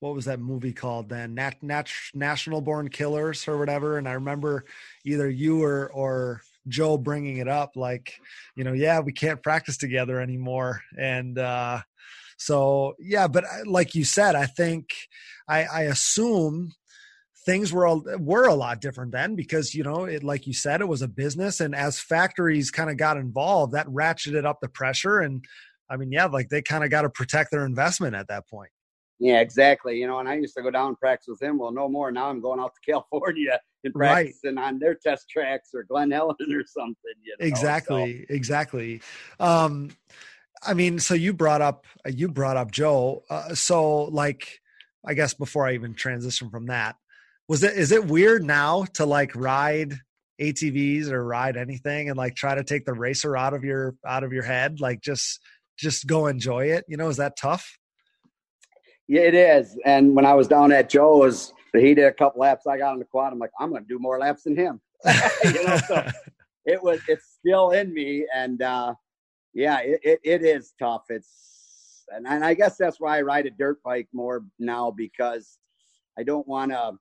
what 0.00 0.14
was 0.14 0.26
that 0.26 0.40
movie 0.40 0.72
called 0.72 1.08
then? 1.08 1.34
Nat, 1.34 1.62
Nat, 1.62 1.88
National 2.14 2.60
Born 2.60 2.88
Killers 2.88 3.46
or 3.48 3.58
whatever. 3.58 3.98
And 3.98 4.08
I 4.08 4.12
remember 4.12 4.64
either 5.04 5.28
you 5.28 5.62
or 5.64 5.90
or 5.92 6.40
Joe 6.68 6.98
bringing 6.98 7.38
it 7.38 7.48
up, 7.48 7.76
like, 7.76 8.14
you 8.54 8.62
know, 8.62 8.74
yeah, 8.74 9.00
we 9.00 9.12
can't 9.12 9.42
practice 9.42 9.76
together 9.76 10.20
anymore. 10.20 10.82
And, 10.98 11.38
uh, 11.38 11.80
so 12.38 12.94
yeah, 12.98 13.26
but 13.28 13.44
like 13.66 13.94
you 13.94 14.04
said, 14.04 14.34
I 14.34 14.46
think 14.46 14.90
I, 15.48 15.64
I 15.64 15.82
assume 15.82 16.72
things 17.44 17.72
were 17.72 17.96
were 18.18 18.46
a 18.46 18.54
lot 18.54 18.80
different 18.80 19.10
then 19.10 19.34
because 19.34 19.74
you 19.74 19.82
know 19.82 20.04
it 20.04 20.22
like 20.22 20.46
you 20.46 20.52
said 20.52 20.80
it 20.80 20.88
was 20.88 21.02
a 21.02 21.08
business 21.08 21.60
and 21.60 21.74
as 21.74 21.98
factories 21.98 22.70
kind 22.70 22.90
of 22.90 22.96
got 22.96 23.16
involved 23.16 23.72
that 23.72 23.86
ratcheted 23.86 24.44
up 24.44 24.58
the 24.60 24.68
pressure 24.68 25.20
and 25.20 25.42
i 25.88 25.96
mean 25.96 26.12
yeah 26.12 26.26
like 26.26 26.50
they 26.50 26.60
kind 26.60 26.84
of 26.84 26.90
got 26.90 27.02
to 27.02 27.08
protect 27.08 27.50
their 27.50 27.64
investment 27.64 28.14
at 28.14 28.28
that 28.28 28.46
point 28.48 28.70
yeah 29.18 29.40
exactly 29.40 29.96
you 29.96 30.06
know 30.06 30.18
and 30.18 30.28
i 30.28 30.34
used 30.34 30.54
to 30.54 30.62
go 30.62 30.70
down 30.70 30.88
and 30.88 30.98
practice 30.98 31.28
with 31.28 31.40
him 31.40 31.58
well 31.58 31.72
no 31.72 31.88
more 31.88 32.12
now 32.12 32.28
i'm 32.28 32.42
going 32.42 32.60
out 32.60 32.72
to 32.74 32.80
california 32.92 33.58
and 33.82 33.94
practicing 33.94 34.56
right. 34.56 34.64
on 34.66 34.78
their 34.78 34.94
test 34.94 35.30
tracks 35.30 35.70
or 35.72 35.84
glen 35.84 36.10
helen 36.10 36.36
or 36.52 36.64
something 36.66 37.14
you 37.22 37.34
know? 37.38 37.46
exactly 37.46 38.26
so. 38.28 38.34
exactly 38.34 39.00
um 39.40 39.88
i 40.66 40.74
mean 40.74 40.98
so 40.98 41.14
you 41.14 41.32
brought 41.32 41.62
up 41.62 41.84
you 42.06 42.28
brought 42.28 42.56
up 42.56 42.70
joe 42.70 43.22
uh, 43.30 43.54
so 43.54 44.04
like 44.04 44.60
i 45.06 45.14
guess 45.14 45.34
before 45.34 45.66
i 45.66 45.74
even 45.74 45.94
transition 45.94 46.50
from 46.50 46.66
that 46.66 46.96
was 47.48 47.62
it 47.62 47.74
is 47.76 47.92
it 47.92 48.06
weird 48.06 48.44
now 48.44 48.84
to 48.94 49.06
like 49.06 49.34
ride 49.34 49.94
ATVs 50.40 51.08
or 51.08 51.24
ride 51.24 51.56
anything 51.56 52.08
and 52.08 52.16
like 52.16 52.36
try 52.36 52.54
to 52.54 52.62
take 52.62 52.84
the 52.84 52.92
racer 52.92 53.36
out 53.36 53.54
of 53.54 53.64
your 53.64 53.96
out 54.06 54.22
of 54.22 54.32
your 54.32 54.44
head 54.44 54.80
like 54.80 55.00
just 55.00 55.40
just 55.76 56.06
go 56.06 56.26
enjoy 56.26 56.66
it? 56.66 56.84
You 56.88 56.96
know 56.96 57.08
is 57.08 57.16
that 57.16 57.36
tough? 57.36 57.78
Yeah 59.08 59.22
it 59.22 59.34
is 59.34 59.76
and 59.84 60.14
when 60.14 60.26
i 60.26 60.34
was 60.34 60.46
down 60.48 60.70
at 60.70 60.90
joe's 60.90 61.54
he 61.72 61.94
did 61.94 62.04
a 62.04 62.12
couple 62.12 62.42
laps 62.42 62.66
i 62.66 62.76
got 62.76 62.92
on 62.92 62.98
the 62.98 63.06
quad 63.06 63.32
i'm 63.32 63.38
like 63.38 63.50
i'm 63.58 63.72
gonna 63.72 63.84
do 63.88 63.98
more 63.98 64.18
laps 64.18 64.42
than 64.42 64.54
him. 64.56 64.80
You 65.44 65.66
know 65.66 65.78
so 65.88 66.06
it 66.66 66.82
was 66.82 67.00
it's 67.08 67.38
still 67.38 67.70
in 67.70 67.94
me 67.94 68.26
and 68.34 68.60
uh 68.60 68.94
yeah 69.54 69.80
it, 69.80 70.00
it, 70.02 70.20
it 70.24 70.44
is 70.44 70.74
tough 70.78 71.04
it's 71.08 72.04
and, 72.10 72.26
and 72.26 72.44
i 72.44 72.54
guess 72.54 72.76
that's 72.76 73.00
why 73.00 73.18
i 73.18 73.22
ride 73.22 73.46
a 73.46 73.50
dirt 73.50 73.82
bike 73.82 74.08
more 74.12 74.44
now 74.58 74.90
because 74.90 75.58
i 76.18 76.22
don't 76.22 76.46
want 76.46 76.70
to 76.70 76.92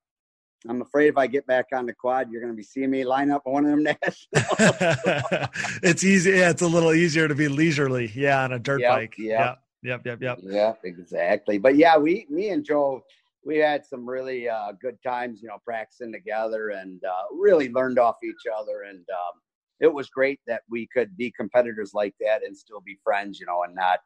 I'm 0.67 0.81
afraid 0.81 1.07
if 1.07 1.17
I 1.17 1.27
get 1.27 1.45
back 1.45 1.67
on 1.73 1.85
the 1.85 1.93
quad, 1.93 2.31
you're 2.31 2.41
going 2.41 2.51
to 2.51 2.57
be 2.57 2.63
seeing 2.63 2.89
me 2.89 3.05
line 3.05 3.29
up 3.29 3.43
one 3.45 3.65
of 3.65 3.71
them 3.71 3.83
nationals. 4.03 4.19
it's 5.83 6.03
easy. 6.03 6.31
Yeah, 6.31 6.49
it's 6.49 6.61
a 6.61 6.67
little 6.67 6.93
easier 6.93 7.27
to 7.27 7.35
be 7.35 7.47
leisurely. 7.47 8.11
Yeah, 8.15 8.43
on 8.43 8.53
a 8.53 8.59
dirt 8.59 8.81
yep, 8.81 8.91
bike. 8.91 9.13
Yep. 9.17 9.59
Yep. 9.83 10.05
Yep. 10.05 10.21
Yep. 10.21 10.39
Yeah, 10.43 10.73
exactly. 10.83 11.57
But 11.57 11.75
yeah, 11.75 11.97
we, 11.97 12.25
me 12.29 12.49
and 12.49 12.65
Joe, 12.65 13.03
we 13.45 13.57
had 13.57 13.85
some 13.85 14.07
really 14.09 14.49
uh, 14.49 14.73
good 14.81 14.97
times, 15.03 15.41
you 15.41 15.47
know, 15.47 15.59
practicing 15.63 16.11
together 16.11 16.69
and 16.69 17.01
uh, 17.03 17.35
really 17.35 17.69
learned 17.69 17.99
off 17.99 18.17
each 18.23 18.51
other. 18.53 18.81
And 18.89 19.05
um, 19.09 19.39
it 19.79 19.93
was 19.93 20.09
great 20.09 20.39
that 20.47 20.61
we 20.69 20.87
could 20.87 21.15
be 21.17 21.31
competitors 21.31 21.91
like 21.93 22.15
that 22.19 22.43
and 22.43 22.57
still 22.57 22.81
be 22.81 22.97
friends, 23.03 23.39
you 23.39 23.45
know, 23.45 23.63
and 23.63 23.75
not 23.75 23.99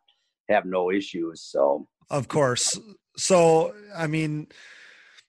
have 0.50 0.66
no 0.66 0.92
issues. 0.92 1.42
So, 1.42 1.88
of 2.10 2.28
course. 2.28 2.80
So, 3.18 3.74
I 3.96 4.08
mean, 4.08 4.48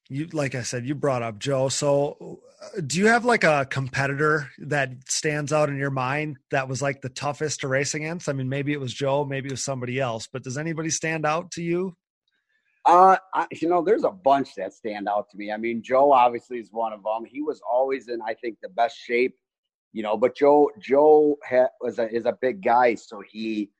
you 0.09 0.29
like 0.33 0.55
I 0.55 0.63
said, 0.63 0.87
you 0.87 0.95
brought 0.95 1.23
up 1.23 1.39
Joe. 1.39 1.69
So, 1.69 2.41
do 2.87 2.99
you 2.99 3.07
have 3.07 3.25
like 3.25 3.45
a 3.45 3.67
competitor 3.69 4.51
that 4.59 4.91
stands 5.09 5.53
out 5.53 5.69
in 5.69 5.77
your 5.77 5.91
mind 5.91 6.39
that 6.51 6.69
was 6.69 6.83
like 6.83 7.01
the 7.01 7.09
toughest 7.09 7.61
to 7.61 7.69
race 7.69 7.95
against? 7.95 8.29
I 8.29 8.33
mean, 8.33 8.49
maybe 8.49 8.73
it 8.73 8.81
was 8.81 8.93
Joe, 8.93 9.25
maybe 9.25 9.49
it 9.49 9.53
was 9.53 9.65
somebody 9.65 10.01
else, 10.01 10.29
but 10.33 10.43
does 10.43 10.59
anybody 10.59 10.91
stand 10.91 11.25
out 11.27 11.51
to 11.53 11.63
you? 11.63 11.97
Uh, 12.85 13.17
I, 13.33 13.47
you 13.53 13.69
know, 13.69 13.83
there's 13.83 14.05
a 14.05 14.11
bunch 14.11 14.57
that 14.57 14.73
stand 14.75 15.09
out 15.09 15.31
to 15.31 15.37
me. 15.37 15.53
I 15.53 15.57
mean, 15.57 15.83
Joe 15.83 16.13
obviously 16.13 16.59
is 16.59 16.73
one 16.73 16.93
of 16.93 17.05
them. 17.05 17.25
He 17.25 17.41
was 17.41 17.61
always 17.71 18.09
in, 18.09 18.21
I 18.23 18.35
think, 18.35 18.59
the 18.61 18.69
best 18.69 18.97
shape. 18.99 19.37
You 19.93 20.03
know, 20.03 20.17
but 20.17 20.35
Joe 20.37 20.71
Joe 20.79 21.37
ha- 21.49 21.69
was 21.81 21.99
a, 21.99 22.09
is 22.15 22.25
a 22.27 22.37
big 22.41 22.63
guy, 22.63 22.95
so 22.95 23.23
he 23.31 23.71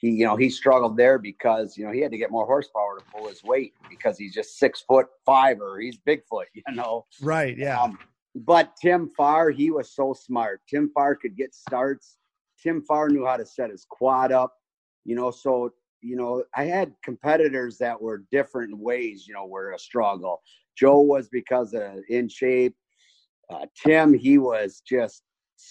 he 0.00 0.10
you 0.10 0.24
know 0.24 0.36
he 0.36 0.50
struggled 0.50 0.96
there 0.96 1.18
because 1.18 1.76
you 1.76 1.84
know 1.84 1.92
he 1.92 2.00
had 2.00 2.10
to 2.10 2.18
get 2.18 2.30
more 2.30 2.46
horsepower 2.46 2.98
to 2.98 3.04
pull 3.12 3.28
his 3.28 3.44
weight 3.44 3.74
because 3.88 4.18
he's 4.18 4.34
just 4.34 4.58
six 4.58 4.80
foot 4.80 5.06
five 5.24 5.60
or 5.60 5.78
he's 5.78 5.98
bigfoot 5.98 6.46
you 6.54 6.62
know? 6.74 7.06
Right 7.22 7.56
yeah. 7.56 7.80
Um, 7.80 7.98
but 8.34 8.74
tim 8.80 9.10
farr 9.16 9.50
he 9.50 9.70
was 9.70 9.94
so 9.94 10.14
smart. 10.14 10.62
Tim 10.68 10.90
farr 10.94 11.14
could 11.14 11.36
get 11.36 11.54
starts. 11.54 12.16
Tim 12.60 12.82
farr 12.82 13.08
knew 13.08 13.26
how 13.26 13.36
to 13.36 13.46
set 13.46 13.70
his 13.70 13.86
quad 13.88 14.32
up 14.32 14.54
you 15.04 15.14
know? 15.14 15.30
So 15.30 15.72
you 16.02 16.16
know 16.16 16.42
i 16.56 16.64
had 16.64 16.94
competitors 17.04 17.76
that 17.76 18.00
were 18.00 18.24
different 18.32 18.76
ways 18.78 19.26
you 19.28 19.34
know 19.34 19.46
were 19.46 19.72
a 19.72 19.78
struggle. 19.78 20.40
Joe 20.76 21.00
was 21.00 21.28
because 21.28 21.74
of 21.74 21.98
in 22.08 22.28
shape. 22.28 22.74
Uh, 23.52 23.66
tim 23.84 24.14
he 24.14 24.38
was 24.38 24.80
just 24.88 25.24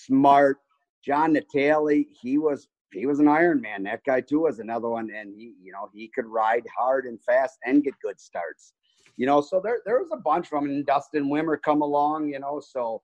smart 0.06 0.58
john 1.04 1.34
natale 1.34 1.88
he 2.22 2.38
was 2.38 2.68
he 2.94 3.06
was 3.06 3.20
an 3.20 3.28
Iron 3.28 3.62
Man. 3.62 3.84
That 3.84 4.04
guy 4.06 4.22
too 4.22 4.42
was 4.42 4.60
another 4.60 4.90
one, 4.90 5.10
and 5.16 5.34
he, 5.36 5.54
you 5.62 5.72
know, 5.72 5.90
he 5.94 6.10
could 6.14 6.26
ride 6.26 6.66
hard 6.76 7.06
and 7.06 7.22
fast 7.22 7.58
and 7.66 7.84
get 7.84 7.94
good 8.02 8.20
starts. 8.20 8.74
You 9.18 9.26
know, 9.26 9.42
so 9.42 9.62
there 9.64 9.82
there 9.86 10.00
was 10.00 10.10
a 10.14 10.18
bunch 10.18 10.48
of 10.48 10.52
them, 10.62 10.70
and 10.70 10.86
Dustin 10.86 11.26
Wimmer 11.26 11.62
come 11.62 11.82
along. 11.82 12.30
You 12.30 12.40
know, 12.40 12.62
so 12.66 13.02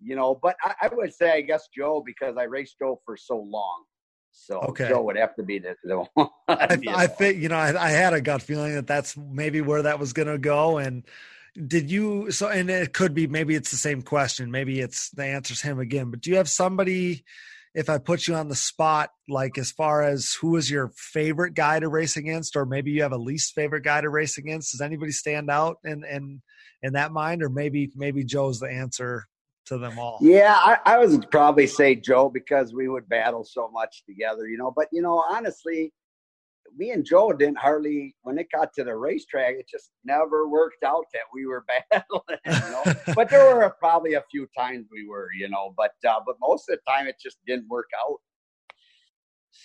you 0.00 0.16
know, 0.16 0.38
but 0.42 0.56
I, 0.62 0.74
I 0.82 0.88
would 0.92 1.14
say 1.14 1.32
I 1.32 1.40
guess 1.40 1.68
Joe 1.74 2.02
because 2.04 2.36
I 2.36 2.44
raced 2.44 2.78
Joe 2.78 3.00
for 3.04 3.16
so 3.16 3.38
long. 3.38 3.84
So 4.32 4.58
okay. 4.60 4.88
Joe 4.88 5.02
would 5.02 5.16
have 5.16 5.36
to 5.36 5.44
be 5.44 5.60
the, 5.60 5.76
the 5.84 6.04
one. 6.14 6.28
I, 6.48 6.78
I 6.88 7.06
think 7.06 7.40
you 7.40 7.48
know 7.48 7.56
I, 7.56 7.86
I 7.86 7.90
had 7.90 8.14
a 8.14 8.20
gut 8.20 8.42
feeling 8.42 8.74
that 8.74 8.86
that's 8.86 9.16
maybe 9.16 9.60
where 9.60 9.82
that 9.82 9.98
was 9.98 10.12
going 10.12 10.28
to 10.28 10.38
go, 10.38 10.78
and 10.78 11.04
did 11.66 11.90
you 11.90 12.30
so 12.30 12.48
and 12.48 12.68
it 12.68 12.92
could 12.92 13.14
be 13.14 13.26
maybe 13.26 13.54
it's 13.54 13.70
the 13.70 13.76
same 13.76 14.02
question 14.02 14.50
maybe 14.50 14.80
it's 14.80 15.10
the 15.10 15.24
answer's 15.24 15.60
him 15.60 15.78
again 15.78 16.10
but 16.10 16.20
do 16.20 16.30
you 16.30 16.36
have 16.36 16.48
somebody 16.48 17.24
if 17.74 17.90
I 17.90 17.98
put 17.98 18.28
you 18.28 18.34
on 18.34 18.48
the 18.48 18.54
spot, 18.54 19.10
like 19.28 19.58
as 19.58 19.72
far 19.72 20.02
as 20.02 20.32
who 20.40 20.50
was 20.50 20.70
your 20.70 20.92
favorite 20.94 21.54
guy 21.54 21.80
to 21.80 21.88
race 21.88 22.16
against, 22.16 22.56
or 22.56 22.64
maybe 22.64 22.92
you 22.92 23.02
have 23.02 23.12
a 23.12 23.18
least 23.18 23.52
favorite 23.52 23.82
guy 23.82 24.00
to 24.00 24.08
race 24.08 24.38
against, 24.38 24.72
does 24.72 24.80
anybody 24.80 25.10
stand 25.10 25.50
out 25.50 25.78
in 25.84 26.04
in 26.04 26.40
in 26.82 26.92
that 26.92 27.12
mind, 27.12 27.42
or 27.42 27.48
maybe 27.48 27.90
maybe 27.96 28.24
Joe's 28.24 28.60
the 28.60 28.70
answer 28.70 29.26
to 29.66 29.78
them 29.78 29.98
all? 29.98 30.18
Yeah, 30.20 30.54
I, 30.54 30.78
I 30.84 30.98
would 30.98 31.28
probably 31.30 31.66
say 31.66 31.96
Joe 31.96 32.30
because 32.32 32.72
we 32.72 32.88
would 32.88 33.08
battle 33.08 33.44
so 33.44 33.68
much 33.72 34.04
together, 34.06 34.46
you 34.46 34.56
know. 34.56 34.72
But 34.74 34.88
you 34.92 35.02
know, 35.02 35.24
honestly, 35.28 35.92
me 36.76 36.90
and 36.90 37.04
Joe 37.04 37.32
didn't 37.32 37.58
hardly 37.58 38.14
when 38.22 38.38
it 38.38 38.48
got 38.54 38.72
to 38.74 38.84
the 38.84 38.96
racetrack, 38.96 39.54
it 39.54 39.68
just 39.68 39.90
never 40.04 40.48
worked 40.48 40.82
out 40.84 41.04
that 41.12 41.22
we 41.32 41.46
were 41.46 41.64
battling. 41.90 42.38
You 42.46 42.70
know? 42.70 42.94
but 43.14 43.30
there 43.30 43.54
were 43.54 43.74
probably 43.78 44.14
a 44.14 44.24
few 44.30 44.46
times 44.56 44.86
we 44.90 45.06
were, 45.06 45.28
you 45.38 45.48
know, 45.48 45.74
but 45.76 45.92
uh, 46.08 46.20
but 46.26 46.36
most 46.40 46.68
of 46.68 46.78
the 46.78 46.90
time 46.90 47.06
it 47.06 47.16
just 47.22 47.38
didn't 47.46 47.68
work 47.68 47.88
out. 48.08 48.18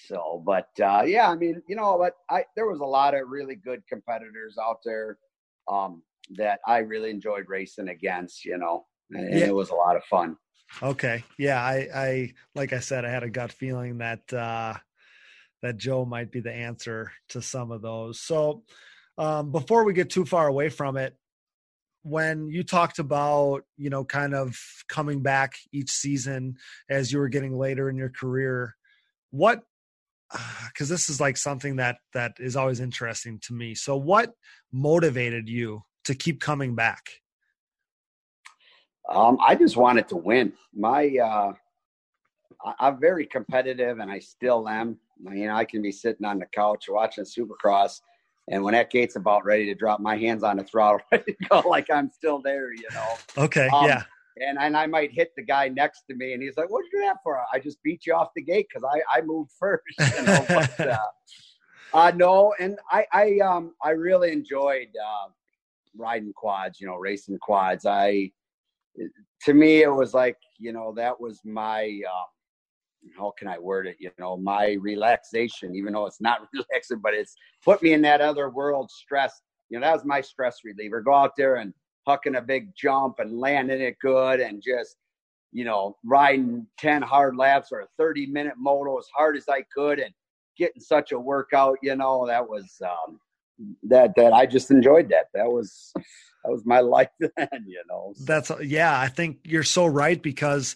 So, 0.08 0.44
but 0.46 0.70
uh, 0.82 1.04
yeah, 1.06 1.30
I 1.30 1.36
mean, 1.36 1.62
you 1.68 1.76
know, 1.76 1.98
but 1.98 2.14
I 2.30 2.46
there 2.56 2.68
was 2.68 2.80
a 2.80 2.86
lot 2.86 3.16
of 3.16 3.28
really 3.28 3.56
good 3.56 3.82
competitors 3.88 4.58
out 4.62 4.78
there 4.86 5.18
um, 5.72 6.04
that 6.38 6.60
I 6.68 6.80
really 6.80 7.10
enjoyed 7.10 7.46
racing 7.48 7.90
against, 7.90 8.46
you 8.46 8.58
know, 8.58 8.86
and, 9.12 9.34
yeah. 9.34 9.46
it 9.46 9.56
was 9.56 9.70
a 9.70 9.76
lot 9.76 9.96
of 9.96 10.04
fun. 10.04 10.38
Okay, 10.84 11.24
yeah, 11.40 11.62
I, 11.64 11.88
I 11.96 12.34
like 12.54 12.74
I 12.74 12.80
said, 12.80 13.04
I 13.04 13.10
had 13.10 13.24
a 13.24 13.30
gut 13.30 13.52
feeling 13.52 13.98
that 13.98 14.32
uh, 14.32 14.76
that 15.62 15.78
Joe 15.78 16.06
might 16.06 16.32
be 16.32 16.40
the 16.40 16.54
answer 16.54 17.12
to 17.30 17.42
some 17.42 17.72
of 17.72 17.82
those. 17.82 18.20
So, 18.20 18.64
um, 19.18 19.52
before 19.52 19.84
we 19.84 19.94
get 19.94 20.10
too 20.10 20.26
far 20.26 20.48
away 20.48 20.70
from 20.70 20.96
it, 20.96 21.16
when 22.04 22.50
you 22.50 22.64
talked 22.64 23.00
about 23.00 23.64
you 23.78 23.90
know 23.90 24.06
kind 24.06 24.34
of 24.34 24.58
coming 24.88 25.22
back 25.22 25.54
each 25.72 25.92
season 25.92 26.56
as 26.90 27.12
you 27.12 27.20
were 27.20 27.30
getting 27.30 27.58
later 27.58 27.90
in 27.90 27.98
your 27.98 28.10
career, 28.10 28.76
what 29.32 29.64
because 30.68 30.90
this 30.90 31.10
is 31.10 31.20
like 31.20 31.38
something 31.38 31.78
that 31.78 31.98
that 32.14 32.34
is 32.40 32.56
always 32.56 32.80
interesting 32.80 33.40
to 33.44 33.54
me. 33.54 33.76
So, 33.76 33.98
what 33.98 34.34
motivated 34.72 35.50
you 35.50 35.84
to 36.06 36.16
keep 36.16 36.40
coming 36.40 36.76
back? 36.76 37.10
Um, 39.08 39.38
I 39.46 39.56
just 39.56 39.76
wanted 39.76 40.08
to 40.10 40.16
win. 40.16 40.54
My 40.74 41.08
uh, 41.18 41.54
I'm 42.80 43.00
very 43.00 43.26
competitive, 43.26 44.00
and 44.00 44.12
I 44.12 44.20
still 44.20 44.68
am. 44.68 44.98
You 45.22 45.48
know, 45.48 45.56
I 45.56 45.66
can 45.66 45.82
be 45.82 45.92
sitting 45.92 46.26
on 46.26 46.40
the 46.40 46.46
couch 46.48 46.86
watching 46.88 47.26
Supercross, 47.26 48.00
and 48.50 48.64
when 48.64 48.74
that 48.74 48.90
gate's 48.90 49.16
about 49.16 49.46
ready 49.46 49.66
to 49.66 49.76
drop, 49.76 50.00
my 50.00 50.16
hands 50.16 50.44
on 50.44 50.58
the 50.58 50.64
throttle, 50.64 51.02
ready 51.12 51.34
to 51.34 51.48
go, 51.50 51.60
like 51.68 51.90
I'm 51.92 52.10
still 52.10 52.42
there. 52.42 52.74
You 52.74 52.88
know. 52.94 53.44
Okay. 53.44 53.68
Um, 53.68 53.86
yeah. 53.86 54.04
And 54.38 54.58
and 54.58 54.78
I 54.78 54.88
might 54.88 55.12
hit 55.12 55.32
the 55.36 55.44
guy 55.44 55.68
next 55.68 56.04
to 56.10 56.16
me, 56.16 56.34
and 56.34 56.42
he's 56.42 56.56
like, 56.56 56.70
"What 56.70 56.84
did 56.84 56.92
you 56.94 57.00
do 57.00 57.06
that 57.06 57.18
for?" 57.24 57.42
I 57.54 57.60
just 57.60 57.82
beat 57.84 58.06
you 58.06 58.14
off 58.14 58.30
the 58.36 58.42
gate 58.42 58.68
because 58.74 58.88
I 58.90 59.18
I 59.18 59.22
moved 59.22 59.52
first. 59.60 59.84
You 60.00 60.24
know? 60.24 60.46
but, 60.48 60.80
uh, 60.80 60.98
uh, 61.94 62.12
no, 62.16 62.54
and 62.60 62.80
I 62.90 63.06
I 63.12 63.40
um 63.40 63.74
I 63.84 63.92
really 63.92 64.32
enjoyed 64.32 64.88
uh, 64.96 65.30
riding 65.98 66.32
quads. 66.34 66.80
You 66.80 66.88
know, 66.88 66.96
racing 66.96 67.38
quads. 67.40 67.86
I 67.86 68.32
to 69.44 69.54
me 69.54 69.82
it 69.84 69.94
was 69.94 70.14
like 70.14 70.38
you 70.58 70.74
know 70.74 70.94
that 70.96 71.20
was 71.20 71.42
my 71.44 71.84
um, 71.84 72.26
how 73.18 73.34
can 73.38 73.48
I 73.48 73.58
word 73.58 73.88
it? 73.88 73.98
You 74.00 74.12
know, 74.20 74.38
my 74.38 74.78
relaxation, 74.82 75.76
even 75.76 75.94
though 75.94 76.06
it's 76.06 76.22
not 76.22 76.42
relaxing, 76.54 77.00
but 77.00 77.14
it's 77.14 77.36
put 77.64 77.82
me 77.82 77.94
in 77.94 78.02
that 78.04 78.22
other 78.22 78.50
world 78.50 78.90
stress. 78.92 79.42
You 79.70 79.80
know, 79.80 79.86
that 79.86 79.94
was 79.94 80.06
my 80.06 80.22
stress 80.22 80.58
reliever. 80.64 81.02
Go 81.02 81.14
out 81.14 81.36
there 81.38 81.58
and 81.58 81.74
hucking 82.08 82.38
a 82.38 82.42
big 82.42 82.72
jump 82.76 83.20
and 83.20 83.40
landing 83.40 83.82
it 83.82 83.98
good 84.02 84.40
and 84.40 84.64
just 84.66 84.98
you 85.52 85.64
know, 85.64 85.98
riding 86.04 86.66
10 86.78 87.02
hard 87.02 87.36
laps 87.36 87.70
or 87.72 87.82
a 87.82 87.88
30 87.98 88.28
minute 88.28 88.54
moto 88.58 88.98
as 88.98 89.08
hard 89.16 89.36
as 89.36 89.46
I 89.50 89.64
could 89.74 90.00
and 90.00 90.14
getting 90.58 90.82
such 90.82 91.12
a 91.12 91.20
workout, 91.20 91.78
you 91.82 91.96
know, 91.96 92.28
that 92.28 92.48
was, 92.48 92.82
um, 92.84 93.20
that, 93.84 94.14
that 94.16 94.34
I 94.34 94.46
just 94.46 94.72
enjoyed 94.72 95.10
that. 95.10 95.28
That 95.34 95.48
was, 95.48 95.92
that 95.96 96.52
was 96.52 96.66
my 96.66 96.80
life 96.82 97.10
then, 97.20 97.66
you 97.66 97.82
know. 97.90 98.14
That's, 98.26 98.52
yeah, 98.62 99.00
I 99.00 99.08
think 99.08 99.40
you're 99.44 99.64
so 99.64 99.86
right 99.86 100.22
because 100.22 100.76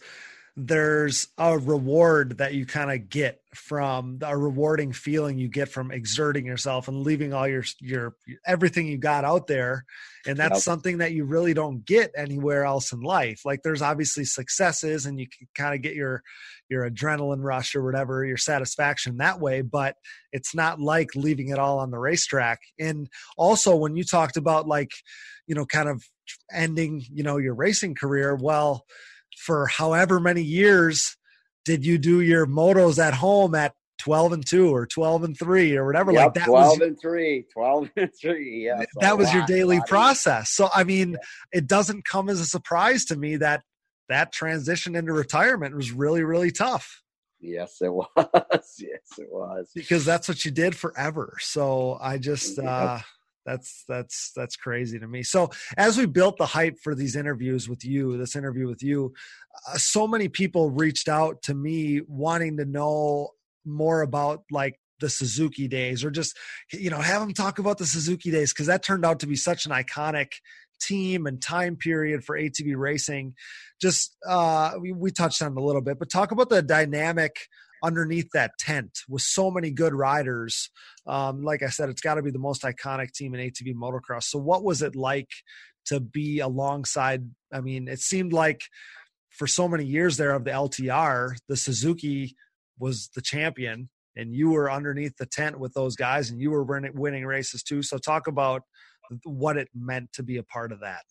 there's 0.55 1.29
a 1.39 1.57
reward 1.57 2.37
that 2.37 2.53
you 2.53 2.65
kind 2.65 2.91
of 2.91 3.09
get 3.09 3.39
from 3.55 4.19
a 4.21 4.37
rewarding 4.37 4.93
feeling 4.93 5.39
you 5.39 5.47
get 5.47 5.67
from 5.67 5.91
exerting 5.91 6.45
yourself 6.45 6.87
and 6.87 7.01
leaving 7.01 7.33
all 7.33 7.47
your 7.47 7.63
your 7.79 8.15
everything 8.45 8.85
you 8.85 8.97
got 8.97 9.25
out 9.25 9.47
there. 9.47 9.83
And 10.27 10.37
that's 10.37 10.57
yep. 10.57 10.61
something 10.61 10.99
that 10.99 11.11
you 11.11 11.25
really 11.25 11.55
don't 11.55 11.83
get 11.83 12.11
anywhere 12.15 12.65
else 12.65 12.91
in 12.91 13.01
life. 13.01 13.41
Like 13.45 13.63
there's 13.63 13.81
obviously 13.81 14.25
successes 14.25 15.07
and 15.07 15.19
you 15.19 15.27
can 15.27 15.47
kind 15.57 15.73
of 15.73 15.81
get 15.81 15.95
your 15.95 16.21
your 16.69 16.89
adrenaline 16.89 17.43
rush 17.43 17.75
or 17.75 17.83
whatever 17.83 18.23
your 18.23 18.37
satisfaction 18.37 19.17
that 19.17 19.39
way 19.39 19.61
but 19.61 19.95
it's 20.31 20.55
not 20.55 20.79
like 20.79 21.13
leaving 21.15 21.49
it 21.49 21.59
all 21.59 21.79
on 21.79 21.89
the 21.89 21.99
racetrack. 21.99 22.59
And 22.79 23.09
also 23.37 23.75
when 23.75 23.95
you 23.95 24.03
talked 24.03 24.37
about 24.37 24.67
like 24.67 24.91
you 25.47 25.55
know 25.55 25.65
kind 25.65 25.89
of 25.89 26.03
ending 26.51 27.03
you 27.11 27.23
know 27.23 27.37
your 27.37 27.55
racing 27.55 27.95
career 27.95 28.35
well 28.35 28.85
for 29.37 29.67
however 29.67 30.19
many 30.19 30.41
years 30.41 31.17
did 31.65 31.85
you 31.85 31.97
do 31.97 32.21
your 32.21 32.45
motos 32.45 33.01
at 33.01 33.13
home 33.13 33.55
at 33.55 33.73
12 33.99 34.33
and 34.33 34.45
2 34.45 34.73
or 34.73 34.85
12 34.85 35.23
and 35.23 35.39
3 35.39 35.77
or 35.77 35.85
whatever? 35.85 36.11
Yep, 36.11 36.21
like 36.21 36.33
that 36.33 36.45
12 36.45 36.79
was, 36.79 36.87
and 36.87 36.99
3 36.99 37.45
12 37.53 37.89
and 37.95 38.11
3 38.21 38.65
yeah 38.65 38.83
that 38.99 39.17
was 39.17 39.27
lot, 39.27 39.35
your 39.35 39.45
daily 39.45 39.79
process. 39.87 40.49
So 40.49 40.69
i 40.73 40.83
mean 40.83 41.11
yeah. 41.11 41.17
it 41.59 41.67
doesn't 41.67 42.05
come 42.05 42.29
as 42.29 42.39
a 42.39 42.45
surprise 42.45 43.05
to 43.05 43.15
me 43.15 43.37
that 43.37 43.63
that 44.09 44.33
transition 44.33 44.95
into 44.95 45.13
retirement 45.13 45.75
was 45.75 45.91
really 45.91 46.23
really 46.23 46.51
tough. 46.51 47.01
Yes 47.39 47.77
it 47.81 47.93
was 47.93 48.07
yes 48.15 49.17
it 49.17 49.27
was. 49.31 49.71
Because 49.73 50.03
that's 50.05 50.27
what 50.27 50.43
you 50.43 50.51
did 50.51 50.75
forever. 50.75 51.37
So 51.39 51.97
i 52.01 52.17
just 52.17 52.57
yep. 52.57 52.65
uh 52.67 52.99
that's 53.45 53.83
that's 53.87 54.31
that's 54.35 54.55
crazy 54.55 54.99
to 54.99 55.07
me. 55.07 55.23
So 55.23 55.49
as 55.77 55.97
we 55.97 56.05
built 56.05 56.37
the 56.37 56.45
hype 56.45 56.77
for 56.79 56.95
these 56.95 57.15
interviews 57.15 57.67
with 57.67 57.83
you 57.85 58.17
this 58.17 58.35
interview 58.35 58.67
with 58.67 58.83
you 58.83 59.13
uh, 59.67 59.77
so 59.77 60.07
many 60.07 60.29
people 60.29 60.69
reached 60.69 61.07
out 61.07 61.41
to 61.43 61.53
me 61.53 62.01
wanting 62.07 62.57
to 62.57 62.65
know 62.65 63.29
more 63.65 64.01
about 64.01 64.43
like 64.51 64.79
the 64.99 65.09
Suzuki 65.09 65.67
days 65.67 66.03
or 66.03 66.11
just 66.11 66.37
you 66.71 66.89
know 66.89 66.99
have 66.99 67.21
them 67.21 67.33
talk 67.33 67.59
about 67.59 67.77
the 67.77 67.85
Suzuki 67.85 68.31
days 68.31 68.53
because 68.53 68.67
that 68.67 68.83
turned 68.83 69.05
out 69.05 69.19
to 69.19 69.27
be 69.27 69.35
such 69.35 69.65
an 69.65 69.71
iconic 69.71 70.33
team 70.81 71.27
and 71.27 71.41
time 71.41 71.75
period 71.75 72.23
for 72.23 72.37
ATV 72.37 72.75
racing. 72.77 73.33
Just 73.81 74.15
uh 74.25 74.73
we, 74.79 74.91
we 74.93 75.11
touched 75.11 75.41
on 75.41 75.51
it 75.51 75.57
a 75.57 75.63
little 75.63 75.81
bit 75.81 75.99
but 75.99 76.09
talk 76.09 76.31
about 76.31 76.49
the 76.49 76.61
dynamic 76.61 77.35
underneath 77.83 78.29
that 78.33 78.57
tent 78.57 78.99
with 79.09 79.21
so 79.21 79.51
many 79.51 79.69
good 79.69 79.93
riders. 79.93 80.69
Um, 81.05 81.43
like 81.43 81.61
I 81.61 81.67
said, 81.67 81.89
it's 81.89 82.01
got 82.01 82.15
to 82.15 82.23
be 82.23 82.31
the 82.31 82.39
most 82.39 82.63
iconic 82.63 83.11
team 83.11 83.35
in 83.35 83.51
ATV 83.51 83.75
motocross. 83.75 84.23
So, 84.23 84.39
what 84.39 84.63
was 84.63 84.81
it 84.81 84.95
like 84.95 85.29
to 85.87 85.99
be 85.99 86.39
alongside? 86.39 87.29
I 87.51 87.61
mean, 87.61 87.87
it 87.87 87.99
seemed 87.99 88.33
like 88.33 88.61
for 89.29 89.47
so 89.47 89.67
many 89.67 89.85
years 89.85 90.17
there 90.17 90.31
of 90.31 90.45
the 90.45 90.51
LTR, 90.51 91.35
the 91.49 91.57
Suzuki 91.57 92.35
was 92.79 93.09
the 93.13 93.21
champion, 93.21 93.89
and 94.15 94.33
you 94.33 94.51
were 94.51 94.71
underneath 94.71 95.17
the 95.17 95.25
tent 95.25 95.59
with 95.59 95.73
those 95.73 95.95
guys, 95.95 96.29
and 96.29 96.39
you 96.39 96.51
were 96.51 96.63
winning 96.63 97.25
races 97.25 97.61
too. 97.61 97.83
So, 97.83 97.97
talk 97.97 98.27
about 98.27 98.63
what 99.25 99.57
it 99.57 99.67
meant 99.75 100.13
to 100.13 100.23
be 100.23 100.37
a 100.37 100.43
part 100.43 100.71
of 100.71 100.79
that. 100.79 101.03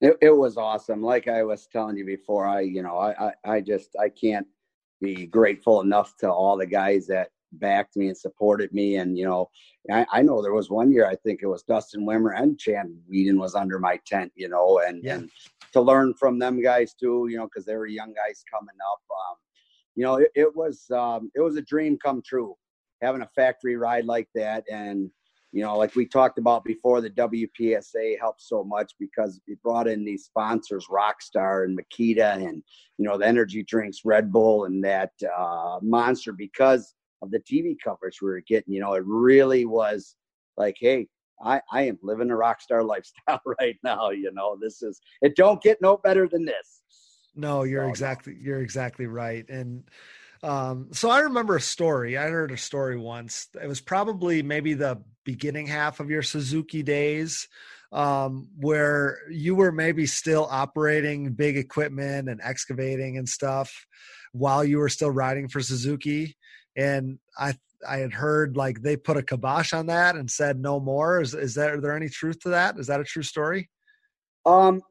It, 0.00 0.16
it 0.20 0.30
was 0.30 0.56
awesome. 0.56 1.02
Like 1.02 1.26
I 1.26 1.42
was 1.42 1.66
telling 1.66 1.96
you 1.96 2.06
before, 2.06 2.46
I, 2.46 2.60
you 2.60 2.84
know, 2.84 2.96
I, 2.98 3.30
I, 3.44 3.54
I 3.56 3.60
just, 3.60 3.96
I 4.00 4.08
can't 4.08 4.46
be 5.00 5.26
grateful 5.26 5.80
enough 5.80 6.16
to 6.18 6.30
all 6.30 6.56
the 6.56 6.66
guys 6.66 7.06
that 7.06 7.30
backed 7.52 7.96
me 7.96 8.08
and 8.08 8.16
supported 8.16 8.72
me. 8.72 8.96
And, 8.96 9.16
you 9.16 9.24
know, 9.24 9.50
I, 9.90 10.06
I 10.12 10.22
know 10.22 10.42
there 10.42 10.52
was 10.52 10.70
one 10.70 10.92
year, 10.92 11.06
I 11.08 11.16
think 11.16 11.40
it 11.42 11.46
was 11.46 11.62
Dustin 11.62 12.06
Wimmer 12.06 12.38
and 12.38 12.58
Chad 12.58 12.86
Wienen 13.10 13.38
was 13.38 13.54
under 13.54 13.78
my 13.78 13.98
tent, 14.06 14.32
you 14.34 14.48
know, 14.48 14.80
and, 14.86 15.02
yeah. 15.02 15.14
and 15.14 15.30
to 15.72 15.80
learn 15.80 16.14
from 16.14 16.38
them 16.38 16.62
guys 16.62 16.94
too, 16.94 17.28
you 17.30 17.36
know, 17.38 17.48
cause 17.48 17.64
they 17.64 17.76
were 17.76 17.86
young 17.86 18.12
guys 18.12 18.44
coming 18.50 18.76
up. 18.92 19.00
Um, 19.10 19.36
you 19.94 20.04
know, 20.04 20.16
it, 20.16 20.30
it 20.34 20.56
was, 20.56 20.90
um, 20.90 21.30
it 21.34 21.40
was 21.40 21.56
a 21.56 21.62
dream 21.62 21.96
come 21.96 22.22
true 22.22 22.54
having 23.00 23.22
a 23.22 23.30
factory 23.34 23.76
ride 23.76 24.04
like 24.04 24.28
that. 24.34 24.64
And, 24.70 25.10
you 25.52 25.62
know, 25.62 25.76
like 25.78 25.94
we 25.96 26.06
talked 26.06 26.38
about 26.38 26.64
before, 26.64 27.00
the 27.00 27.10
WPSA 27.10 28.18
helped 28.20 28.42
so 28.42 28.62
much 28.64 28.92
because 29.00 29.40
it 29.46 29.62
brought 29.62 29.88
in 29.88 30.04
these 30.04 30.24
sponsors, 30.24 30.86
Rockstar 30.90 31.64
and 31.64 31.78
Makita, 31.78 32.34
and 32.34 32.62
you 32.98 33.08
know 33.08 33.16
the 33.16 33.26
energy 33.26 33.62
drinks, 33.62 34.00
Red 34.04 34.30
Bull, 34.30 34.66
and 34.66 34.84
that 34.84 35.12
uh, 35.36 35.78
Monster 35.80 36.32
because 36.32 36.94
of 37.22 37.30
the 37.30 37.40
TV 37.40 37.76
coverage 37.82 38.20
we 38.20 38.28
were 38.28 38.42
getting. 38.46 38.74
You 38.74 38.80
know, 38.80 38.92
it 38.94 39.04
really 39.06 39.64
was 39.64 40.16
like, 40.58 40.76
hey, 40.78 41.08
I, 41.42 41.62
I 41.72 41.82
am 41.82 41.98
living 42.02 42.30
a 42.30 42.36
rock 42.36 42.60
star 42.60 42.84
lifestyle 42.84 43.40
right 43.58 43.78
now. 43.82 44.10
You 44.10 44.32
know, 44.32 44.58
this 44.60 44.82
is 44.82 45.00
it. 45.22 45.34
Don't 45.34 45.62
get 45.62 45.80
no 45.80 45.96
better 45.96 46.28
than 46.28 46.44
this. 46.44 46.82
No, 47.34 47.62
you're 47.62 47.84
so, 47.84 47.90
exactly 47.90 48.36
you're 48.38 48.60
exactly 48.60 49.06
right, 49.06 49.48
and 49.48 49.84
um, 50.42 50.88
so 50.92 51.10
I 51.10 51.20
remember 51.20 51.56
a 51.56 51.60
story. 51.60 52.16
I 52.16 52.28
heard 52.28 52.52
a 52.52 52.56
story 52.56 52.96
once. 52.96 53.48
It 53.60 53.66
was 53.66 53.80
probably 53.80 54.42
maybe 54.42 54.74
the 54.74 55.02
beginning 55.24 55.66
half 55.66 56.00
of 56.00 56.10
your 56.10 56.22
Suzuki 56.22 56.82
days, 56.82 57.48
um, 57.92 58.48
where 58.56 59.18
you 59.30 59.54
were 59.54 59.72
maybe 59.72 60.06
still 60.06 60.46
operating 60.50 61.32
big 61.32 61.56
equipment 61.56 62.28
and 62.28 62.40
excavating 62.42 63.18
and 63.18 63.28
stuff 63.28 63.86
while 64.32 64.64
you 64.64 64.78
were 64.78 64.88
still 64.88 65.10
riding 65.10 65.48
for 65.48 65.60
Suzuki. 65.60 66.36
And 66.76 67.18
I 67.38 67.54
I 67.86 67.98
had 67.98 68.12
heard 68.12 68.56
like 68.56 68.82
they 68.82 68.96
put 68.96 69.16
a 69.16 69.22
kibosh 69.22 69.72
on 69.72 69.86
that 69.86 70.16
and 70.16 70.30
said 70.30 70.58
no 70.58 70.80
more. 70.80 71.20
Is 71.20 71.34
is 71.34 71.54
there, 71.54 71.80
there 71.80 71.96
any 71.96 72.08
truth 72.08 72.40
to 72.40 72.50
that? 72.50 72.78
Is 72.78 72.88
that 72.88 73.00
a 73.00 73.04
true 73.04 73.22
story? 73.22 73.70
Um, 74.46 74.82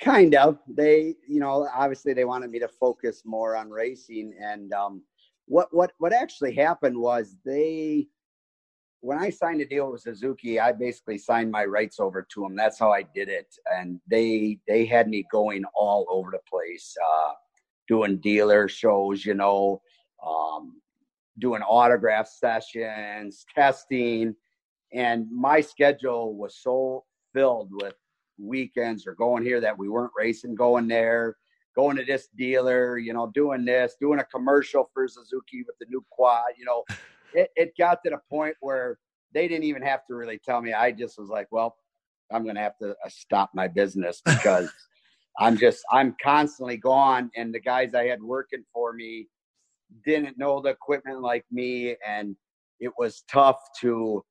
kind 0.00 0.34
of. 0.34 0.58
They 0.68 1.14
you 1.26 1.40
know 1.40 1.68
obviously 1.74 2.14
they 2.14 2.24
wanted 2.24 2.50
me 2.50 2.58
to 2.60 2.68
focus 2.68 3.22
more 3.24 3.56
on 3.56 3.70
racing 3.70 4.34
and 4.40 4.72
um, 4.72 5.02
what 5.46 5.68
what 5.72 5.92
what 5.98 6.12
actually 6.12 6.54
happened 6.54 6.98
was 6.98 7.36
they 7.44 8.08
when 9.00 9.18
i 9.18 9.30
signed 9.30 9.60
a 9.60 9.64
deal 9.64 9.92
with 9.92 10.00
suzuki 10.00 10.58
i 10.58 10.72
basically 10.72 11.18
signed 11.18 11.50
my 11.50 11.64
rights 11.64 12.00
over 12.00 12.26
to 12.28 12.40
them 12.40 12.56
that's 12.56 12.78
how 12.78 12.90
i 12.90 13.02
did 13.14 13.28
it. 13.28 13.54
And 13.76 14.00
they 14.08 14.58
they 14.66 14.84
had 14.86 15.08
me 15.08 15.24
going 15.30 15.64
all 15.74 16.06
over 16.10 16.30
the 16.32 16.40
place 16.50 16.96
uh, 17.04 17.32
doing 17.86 18.16
dealer 18.18 18.68
shows 18.68 19.24
you 19.24 19.34
know 19.34 19.80
um, 20.26 20.80
doing 21.38 21.62
autograph 21.62 22.28
sessions 22.28 23.44
testing. 23.54 24.34
And 24.92 25.26
my 25.30 25.60
schedule 25.60 26.34
was 26.34 26.56
so 26.56 27.04
filled 27.32 27.70
with 27.72 27.94
weekends 28.38 29.06
or 29.06 29.14
going 29.14 29.42
here 29.42 29.60
that 29.60 29.76
we 29.76 29.88
weren't 29.88 30.12
racing, 30.16 30.54
going 30.54 30.88
there, 30.88 31.36
going 31.74 31.96
to 31.96 32.04
this 32.04 32.28
dealer, 32.36 32.98
you 32.98 33.12
know, 33.12 33.30
doing 33.34 33.64
this, 33.64 33.96
doing 34.00 34.18
a 34.18 34.24
commercial 34.24 34.90
for 34.92 35.06
Suzuki 35.06 35.62
with 35.66 35.76
the 35.78 35.86
new 35.88 36.04
quad. 36.10 36.44
You 36.58 36.64
know, 36.64 36.84
it, 37.34 37.50
it 37.56 37.72
got 37.78 38.02
to 38.04 38.10
the 38.10 38.20
point 38.30 38.56
where 38.60 38.98
they 39.32 39.46
didn't 39.46 39.64
even 39.64 39.82
have 39.82 40.06
to 40.06 40.14
really 40.14 40.38
tell 40.38 40.62
me. 40.62 40.72
I 40.72 40.92
just 40.92 41.18
was 41.18 41.28
like, 41.28 41.48
well, 41.50 41.76
I'm 42.32 42.42
going 42.42 42.56
to 42.56 42.62
have 42.62 42.78
to 42.78 42.90
uh, 42.90 43.08
stop 43.08 43.50
my 43.54 43.68
business 43.68 44.22
because 44.24 44.70
I'm 45.38 45.56
just, 45.56 45.84
I'm 45.92 46.16
constantly 46.22 46.78
gone. 46.78 47.30
And 47.36 47.54
the 47.54 47.60
guys 47.60 47.94
I 47.94 48.06
had 48.06 48.22
working 48.22 48.64
for 48.72 48.92
me 48.92 49.28
didn't 50.04 50.38
know 50.38 50.60
the 50.60 50.70
equipment 50.70 51.20
like 51.20 51.44
me. 51.50 51.96
And 52.06 52.36
it 52.80 52.92
was 52.98 53.22
tough 53.30 53.58
to 53.80 54.24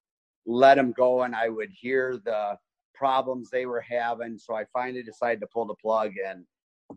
let 0.46 0.76
them 0.76 0.92
go. 0.92 1.24
And 1.24 1.36
I 1.36 1.50
would 1.50 1.70
hear 1.72 2.20
the, 2.26 2.58
problems 2.96 3.50
they 3.50 3.66
were 3.66 3.82
having. 3.82 4.38
So 4.38 4.56
I 4.56 4.66
finally 4.74 5.04
decided 5.04 5.40
to 5.42 5.48
pull 5.48 5.66
the 5.66 5.76
plug 5.76 6.12
and 6.28 6.46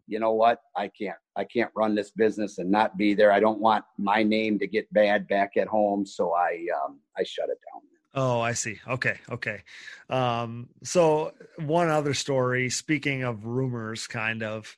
you 0.07 0.19
know 0.19 0.33
what? 0.33 0.61
I 0.77 0.89
can't 0.89 1.17
I 1.37 1.45
can't 1.45 1.71
run 1.75 1.95
this 1.95 2.11
business 2.11 2.59
and 2.59 2.71
not 2.71 2.97
be 2.97 3.15
there. 3.15 3.33
I 3.33 3.41
don't 3.41 3.61
want 3.61 3.85
my 3.97 4.23
name 4.23 4.59
to 4.59 4.67
get 4.67 4.93
bad 4.93 5.27
back 5.29 5.57
at 5.57 5.67
home. 5.67 6.05
So 6.05 6.35
I 6.35 6.67
um 6.85 7.01
I 7.17 7.23
shut 7.23 7.49
it 7.49 7.59
down. 7.73 7.83
Oh, 8.15 8.41
I 8.41 8.53
see. 8.53 8.81
Okay, 8.89 9.19
okay. 9.31 9.63
Um, 10.09 10.71
so 10.83 11.33
one 11.57 11.89
other 11.89 12.15
story, 12.15 12.71
speaking 12.71 13.23
of 13.23 13.45
rumors, 13.45 14.07
kind 14.07 14.43
of, 14.43 14.77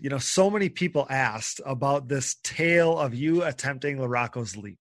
you 0.00 0.08
know, 0.08 0.18
so 0.18 0.50
many 0.50 0.70
people 0.70 1.06
asked 1.10 1.60
about 1.64 2.08
this 2.08 2.36
tale 2.42 2.98
of 2.98 3.14
you 3.14 3.44
attempting 3.44 3.98
LaRocco's 3.98 4.56
leap. 4.56 4.80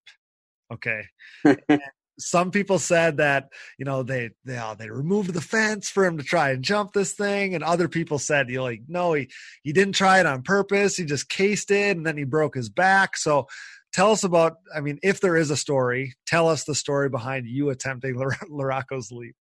Okay. 0.71 1.03
some 2.19 2.51
people 2.51 2.79
said 2.79 3.17
that 3.17 3.49
you 3.77 3.85
know 3.85 4.03
they 4.03 4.31
they 4.45 4.57
oh, 4.57 4.75
they 4.77 4.89
removed 4.89 5.33
the 5.33 5.41
fence 5.41 5.89
for 5.89 6.05
him 6.05 6.17
to 6.17 6.23
try 6.23 6.51
and 6.51 6.63
jump 6.63 6.93
this 6.93 7.13
thing, 7.13 7.55
and 7.55 7.63
other 7.63 7.87
people 7.87 8.19
said 8.19 8.49
you 8.49 8.57
know, 8.57 8.63
like 8.63 8.81
no 8.87 9.13
he 9.13 9.29
he 9.63 9.73
didn't 9.73 9.93
try 9.93 10.19
it 10.19 10.25
on 10.25 10.41
purpose. 10.41 10.97
He 10.97 11.05
just 11.05 11.29
cased 11.29 11.71
it 11.71 11.97
and 11.97 12.05
then 12.05 12.17
he 12.17 12.23
broke 12.23 12.55
his 12.55 12.69
back. 12.69 13.17
So 13.17 13.47
tell 13.93 14.11
us 14.11 14.23
about 14.23 14.57
I 14.75 14.81
mean 14.81 14.99
if 15.01 15.21
there 15.21 15.35
is 15.35 15.51
a 15.51 15.57
story, 15.57 16.13
tell 16.25 16.47
us 16.47 16.63
the 16.63 16.75
story 16.75 17.09
behind 17.09 17.47
you 17.47 17.69
attempting 17.69 18.15
LaRocco's 18.15 19.11
leap. 19.11 19.35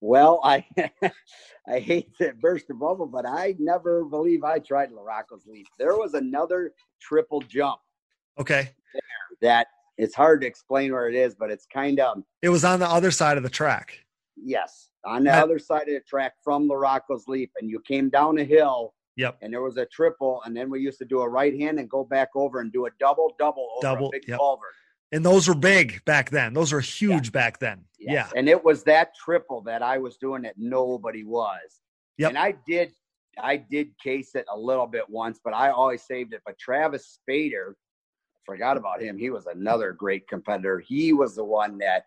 Well, 0.00 0.40
I 0.44 0.64
I 1.68 1.80
hate 1.80 2.16
to 2.18 2.32
burst 2.40 2.68
the 2.68 2.74
bubble, 2.74 3.06
but 3.06 3.26
I 3.26 3.54
never 3.58 4.04
believe 4.04 4.44
I 4.44 4.58
tried 4.58 4.90
LaRocco's 4.90 5.46
leap. 5.46 5.66
There 5.78 5.96
was 5.96 6.14
another 6.14 6.72
triple 7.00 7.40
jump 7.40 7.80
Okay. 8.38 8.70
that 9.42 9.66
it's 9.98 10.14
hard 10.14 10.40
to 10.40 10.46
explain 10.46 10.92
where 10.92 11.08
it 11.08 11.14
is, 11.14 11.34
but 11.34 11.50
it's 11.50 11.66
kind 11.66 12.00
of 12.00 12.22
It 12.42 12.48
was 12.48 12.64
on 12.64 12.78
the 12.80 12.88
other 12.88 13.10
side 13.10 13.36
of 13.36 13.42
the 13.42 13.50
track. 13.50 13.98
yes 14.36 14.86
on 15.04 15.24
the 15.24 15.30
That- 15.30 15.42
other 15.44 15.58
side 15.58 15.88
of 15.88 15.94
the 15.94 16.00
track 16.00 16.34
from 16.42 16.68
LaRocco's 16.68 17.26
leap, 17.28 17.50
and 17.60 17.70
you 17.70 17.80
came 17.80 18.10
down 18.10 18.38
a 18.38 18.44
hill. 18.44 18.94
Yep. 19.16 19.38
And 19.42 19.52
there 19.52 19.62
was 19.62 19.76
a 19.76 19.86
triple, 19.86 20.42
and 20.44 20.56
then 20.56 20.70
we 20.70 20.80
used 20.80 20.98
to 20.98 21.04
do 21.04 21.20
a 21.22 21.28
right 21.28 21.58
hand 21.58 21.78
and 21.80 21.88
go 21.90 22.04
back 22.04 22.28
over 22.36 22.60
and 22.60 22.72
do 22.72 22.86
a 22.86 22.90
double 23.00 23.34
double 23.38 23.68
over 23.76 23.82
Double, 23.82 24.08
a 24.08 24.12
big 24.12 24.28
yep. 24.28 24.38
culvert. 24.38 24.74
And 25.10 25.24
those 25.24 25.48
were 25.48 25.54
big 25.54 26.04
back 26.04 26.30
then. 26.30 26.52
Those 26.52 26.72
were 26.72 26.80
huge 26.80 27.32
back 27.32 27.58
then. 27.58 27.84
Yes. 27.98 28.30
Yeah. 28.32 28.38
And 28.38 28.48
it 28.48 28.62
was 28.62 28.84
that 28.84 29.14
triple 29.16 29.60
that 29.62 29.82
I 29.82 29.98
was 29.98 30.18
doing 30.18 30.42
that 30.42 30.54
nobody 30.58 31.24
was. 31.24 31.80
Yep. 32.18 32.28
And 32.30 32.38
I 32.38 32.54
did 32.66 32.92
I 33.40 33.56
did 33.56 33.96
case 34.02 34.34
it 34.34 34.44
a 34.52 34.58
little 34.58 34.86
bit 34.86 35.08
once, 35.08 35.40
but 35.42 35.54
I 35.54 35.70
always 35.70 36.02
saved 36.02 36.32
it. 36.34 36.42
But 36.44 36.58
Travis 36.58 37.18
Spader, 37.28 37.72
forgot 38.48 38.78
about 38.78 39.02
him. 39.02 39.18
He 39.18 39.28
was 39.28 39.46
another 39.46 39.92
great 39.92 40.26
competitor. 40.26 40.80
He 40.80 41.12
was 41.12 41.36
the 41.36 41.44
one 41.44 41.76
that 41.78 42.04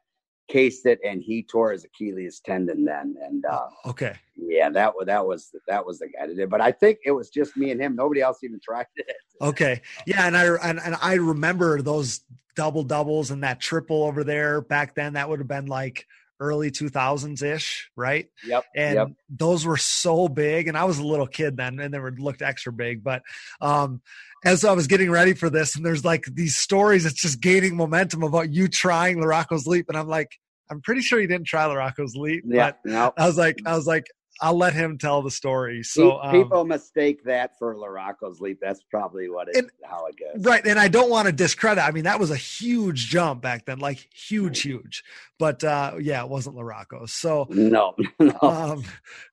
cased 0.50 0.88
it 0.88 1.00
and 1.06 1.22
he 1.22 1.44
tore 1.44 1.72
his 1.72 1.86
Achilles 1.86 2.42
tendon 2.44 2.84
then. 2.84 3.16
And 3.24 3.46
uh 3.46 3.68
Okay. 3.86 4.16
yeah, 4.36 4.72
that 4.72 4.96
was 4.96 5.06
that 5.06 5.26
was 5.26 5.56
that 5.68 5.86
was 5.86 6.00
the 6.00 6.08
guy 6.08 6.26
that 6.26 6.36
did. 6.36 6.50
But 6.50 6.62
I 6.62 6.72
think 6.72 6.98
it 7.06 7.12
was 7.12 7.30
just 7.30 7.56
me 7.56 7.70
and 7.70 7.80
him. 7.80 7.96
Nobody 7.96 8.22
else 8.22 8.44
even 8.44 8.60
tried 8.60 8.88
it. 8.96 9.16
Okay. 9.40 9.82
Yeah, 10.08 10.26
and 10.26 10.36
I 10.36 10.46
and, 10.64 10.80
and 10.80 10.96
I 11.00 11.14
remember 11.14 11.82
those 11.82 12.22
double 12.56 12.84
doubles 12.84 13.30
and 13.30 13.44
that 13.44 13.60
triple 13.60 14.04
over 14.04 14.24
there 14.24 14.62
back 14.62 14.96
then. 14.96 15.14
That 15.14 15.30
would 15.30 15.40
have 15.40 15.48
been 15.48 15.68
like 15.68 16.08
early 16.42 16.72
2000s 16.72 17.44
ish, 17.44 17.92
right? 17.96 18.28
Yep. 18.44 18.66
And 18.76 18.96
yep. 18.96 19.08
those 19.30 19.64
were 19.64 19.78
so 19.78 20.28
big, 20.28 20.68
and 20.68 20.78
I 20.78 20.86
was 20.86 20.98
a 20.98 21.06
little 21.06 21.28
kid 21.28 21.56
then, 21.56 21.80
and 21.80 21.94
they 21.94 22.00
were 22.00 22.12
looked 22.12 22.42
extra 22.42 22.74
big. 22.74 23.04
But 23.04 23.22
um, 23.62 24.02
as 24.44 24.64
I 24.66 24.74
was 24.74 24.88
getting 24.88 25.12
ready 25.12 25.34
for 25.34 25.50
this, 25.50 25.76
and 25.76 25.86
there's 25.86 26.04
like 26.06 26.26
these 26.26 26.56
stories, 26.56 27.06
it's 27.06 27.22
just 27.22 27.42
gaining 27.42 27.76
momentum 27.76 28.24
about 28.24 28.52
you 28.52 28.68
trying 28.68 29.18
LaRocco's 29.18 29.68
leap, 29.68 29.86
and 29.90 29.98
I'm 29.98 30.08
like, 30.08 30.32
I'm 30.70 30.82
pretty 30.82 31.02
sure 31.02 31.20
you 31.20 31.28
didn't 31.28 31.48
try 31.48 31.66
LaRocco's 31.66 32.16
leap, 32.16 32.44
Yeah. 32.48 32.72
but 32.84 32.90
No. 32.92 33.14
I 33.18 33.28
was 33.28 33.38
like, 33.38 33.60
I 33.66 33.76
was 33.76 33.86
like, 33.88 34.06
I'll 34.44 34.58
let 34.58 34.74
him 34.74 34.98
tell 34.98 35.22
the 35.22 35.30
story. 35.30 35.84
So 35.84 36.18
um, 36.20 36.32
people 36.32 36.66
mistake 36.66 37.26
that 37.26 37.52
for 37.60 37.76
LaRocco's 37.76 38.40
leap. 38.40 38.58
That's 38.60 38.82
probably 38.90 39.30
what 39.30 39.50
it 39.50 39.58
And- 39.58 39.70
how 39.84 40.08
it 40.08 40.16
goes. 40.18 40.44
Right. 40.44 40.66
And 40.66 40.80
I 40.80 40.88
don't 40.88 41.12
want 41.12 41.28
to 41.28 41.32
discredit. 41.32 41.84
I 41.84 41.92
mean, 41.92 42.06
that 42.06 42.20
was 42.20 42.32
a 42.32 42.36
huge 42.38 43.08
jump 43.08 43.44
back 43.44 43.66
then, 43.66 43.78
like 43.78 44.08
huge, 44.12 44.62
huge. 44.62 45.04
But 45.38 45.64
uh 45.64 45.96
yeah, 46.00 46.24
it 46.24 46.30
wasn't 46.30 46.56
LaRocco's. 46.56 47.14
So 47.14 47.46
No, 47.52 47.94
no. 48.20 48.36
um 48.42 48.84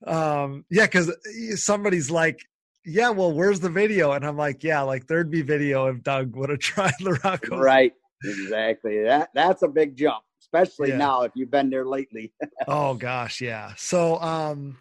um 0.06 0.64
yeah, 0.68 0.84
because 0.84 1.10
somebody's 1.54 2.10
like, 2.10 2.40
Yeah, 2.88 3.10
well, 3.10 3.32
where's 3.32 3.60
the 3.60 3.68
video? 3.70 4.12
And 4.12 4.24
I'm 4.24 4.36
like, 4.36 4.64
Yeah, 4.64 4.82
like 4.82 5.06
there'd 5.06 5.30
be 5.30 5.42
video 5.42 5.86
if 5.86 6.02
Doug 6.02 6.34
would 6.36 6.50
have 6.50 6.58
tried 6.70 6.94
the 7.00 7.10
LaRocco's. 7.10 7.58
right. 7.60 7.92
Exactly. 8.24 9.02
That 9.04 9.30
that's 9.34 9.62
a 9.62 9.68
big 9.68 9.96
jump, 9.96 10.24
especially 10.40 10.88
Yeah. 10.88 10.96
now 10.96 11.22
if 11.22 11.32
you've 11.36 11.50
been 11.50 11.70
there 11.70 11.84
lately. 11.86 12.32
Oh 12.66 12.94
gosh, 12.94 13.40
yeah. 13.40 13.74
So 13.76 14.18
um 14.20 14.76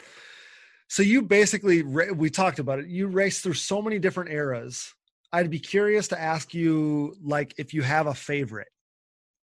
so 0.89 1.03
you 1.03 1.21
basically 1.21 1.83
we 1.83 2.29
talked 2.29 2.59
about 2.59 2.79
it. 2.79 2.87
You 2.87 3.07
raced 3.07 3.43
through 3.43 3.53
so 3.53 3.81
many 3.81 3.99
different 3.99 4.31
eras. 4.31 4.93
I'd 5.33 5.49
be 5.51 5.59
curious 5.59 6.07
to 6.09 6.19
ask 6.19 6.53
you 6.53 7.15
like 7.21 7.53
if 7.57 7.73
you 7.73 7.81
have 7.83 8.07
a 8.07 8.13
favorite. 8.15 8.69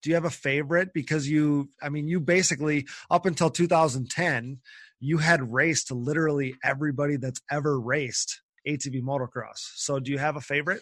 Do 0.03 0.09
you 0.09 0.15
have 0.15 0.25
a 0.25 0.29
favorite 0.29 0.93
because 0.93 1.27
you 1.27 1.69
I 1.81 1.89
mean 1.89 2.07
you 2.07 2.19
basically 2.19 2.85
up 3.09 3.25
until 3.25 3.49
2010 3.49 4.59
you 4.99 5.17
had 5.17 5.51
raced 5.51 5.87
to 5.87 5.93
literally 5.95 6.53
everybody 6.63 7.15
that's 7.17 7.41
ever 7.49 7.79
raced 7.79 8.41
ATV 8.67 9.01
motocross. 9.01 9.57
So 9.75 9.99
do 9.99 10.11
you 10.11 10.17
have 10.17 10.35
a 10.35 10.41
favorite? 10.41 10.81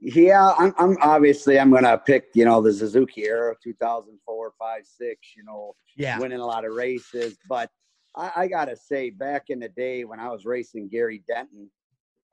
Yeah, 0.00 0.52
I'm, 0.58 0.72
I'm 0.78 0.96
obviously 1.02 1.58
I'm 1.58 1.72
gonna 1.72 1.98
pick 1.98 2.26
you 2.34 2.44
know 2.44 2.60
the 2.62 2.72
Suzuki 2.72 3.24
era, 3.24 3.54
2004, 3.62 4.52
five, 4.58 4.86
six. 4.86 5.18
You 5.36 5.44
know, 5.44 5.74
Yeah. 5.96 6.18
winning 6.20 6.38
a 6.38 6.46
lot 6.46 6.64
of 6.64 6.72
races. 6.74 7.36
But 7.48 7.68
I, 8.14 8.30
I 8.36 8.46
gotta 8.48 8.76
say, 8.76 9.10
back 9.10 9.46
in 9.48 9.58
the 9.58 9.68
day 9.70 10.04
when 10.04 10.20
I 10.20 10.28
was 10.28 10.44
racing 10.44 10.88
Gary 10.88 11.22
Denton, 11.26 11.68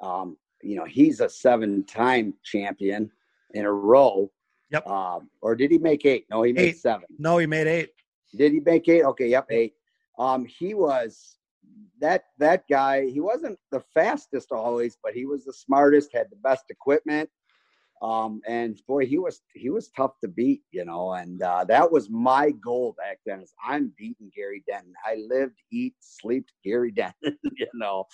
um, 0.02 0.38
you 0.62 0.76
know, 0.76 0.86
he's 0.86 1.22
a 1.22 1.30
seven-time 1.30 2.36
champion 2.44 3.12
in 3.56 3.66
a 3.66 3.72
row. 3.72 4.32
Yep. 4.72 4.88
Um, 4.88 5.30
or 5.42 5.56
did 5.56 5.72
he 5.72 5.78
make 5.80 6.06
eight? 6.06 6.26
No, 6.30 6.44
he 6.44 6.54
made 6.54 6.70
Eight. 6.70 6.78
seven. 6.78 7.06
No, 7.18 7.38
he 7.38 7.46
made 7.48 7.68
8. 7.68 7.90
Did 8.36 8.52
he 8.52 8.60
make 8.60 8.88
eight? 8.90 9.04
Okay, 9.04 9.28
yep, 9.28 9.46
eight. 9.52 9.74
Um, 10.20 10.46
he 10.46 10.74
was 10.74 11.38
that 12.00 12.26
that 12.40 12.64
guy. 12.70 13.06
He 13.06 13.20
wasn't 13.20 13.60
the 13.72 13.82
fastest 13.94 14.52
always, 14.52 14.98
but 15.04 15.14
he 15.14 15.26
was 15.26 15.46
the 15.46 15.54
smartest. 15.54 16.14
Had 16.14 16.28
the 16.30 16.38
best 16.38 16.66
equipment. 16.70 17.30
Um, 18.02 18.42
and 18.48 18.80
boy, 18.88 19.06
he 19.06 19.18
was 19.18 19.42
he 19.54 19.70
was 19.70 19.90
tough 19.90 20.20
to 20.22 20.28
beat, 20.28 20.62
you 20.72 20.86
know. 20.86 21.14
And 21.14 21.42
uh, 21.42 21.64
that 21.66 21.92
was 21.92 22.10
my 22.10 22.52
goal 22.52 22.96
back 22.98 23.20
then. 23.26 23.42
Is 23.42 23.54
I'm 23.66 23.94
beating 23.98 24.32
Gary 24.36 24.64
Denton. 24.68 24.94
I 25.06 25.18
lived, 25.30 25.58
eat, 25.72 25.96
sleep 26.00 26.48
Gary 26.64 26.92
Denton, 26.96 27.38
you 27.56 27.68
know. 27.74 28.06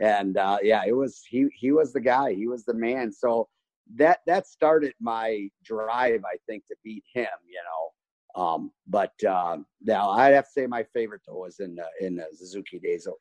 And 0.00 0.36
uh, 0.36 0.58
yeah, 0.62 0.82
it 0.86 0.92
was 0.92 1.22
he 1.28 1.48
he 1.54 1.72
was 1.72 1.92
the 1.92 2.00
guy. 2.00 2.34
He 2.34 2.46
was 2.46 2.64
the 2.64 2.74
man. 2.74 3.12
So 3.12 3.48
that 3.96 4.20
that 4.26 4.46
started 4.46 4.94
my 5.00 5.48
drive, 5.64 6.22
I 6.24 6.36
think, 6.46 6.64
to 6.68 6.76
beat 6.84 7.04
him, 7.12 7.26
you 7.46 7.60
know. 7.64 7.90
Um, 8.34 8.72
but 8.86 9.12
uh, 9.24 9.58
now 9.82 10.10
I'd 10.10 10.34
have 10.34 10.46
to 10.46 10.50
say 10.50 10.66
my 10.66 10.84
favorite 10.94 11.22
though 11.26 11.40
was 11.40 11.60
in 11.60 11.74
the, 11.76 11.86
in 12.00 12.16
the 12.16 12.26
Suzuki 12.34 12.78
days 12.78 13.06
of 13.06 13.14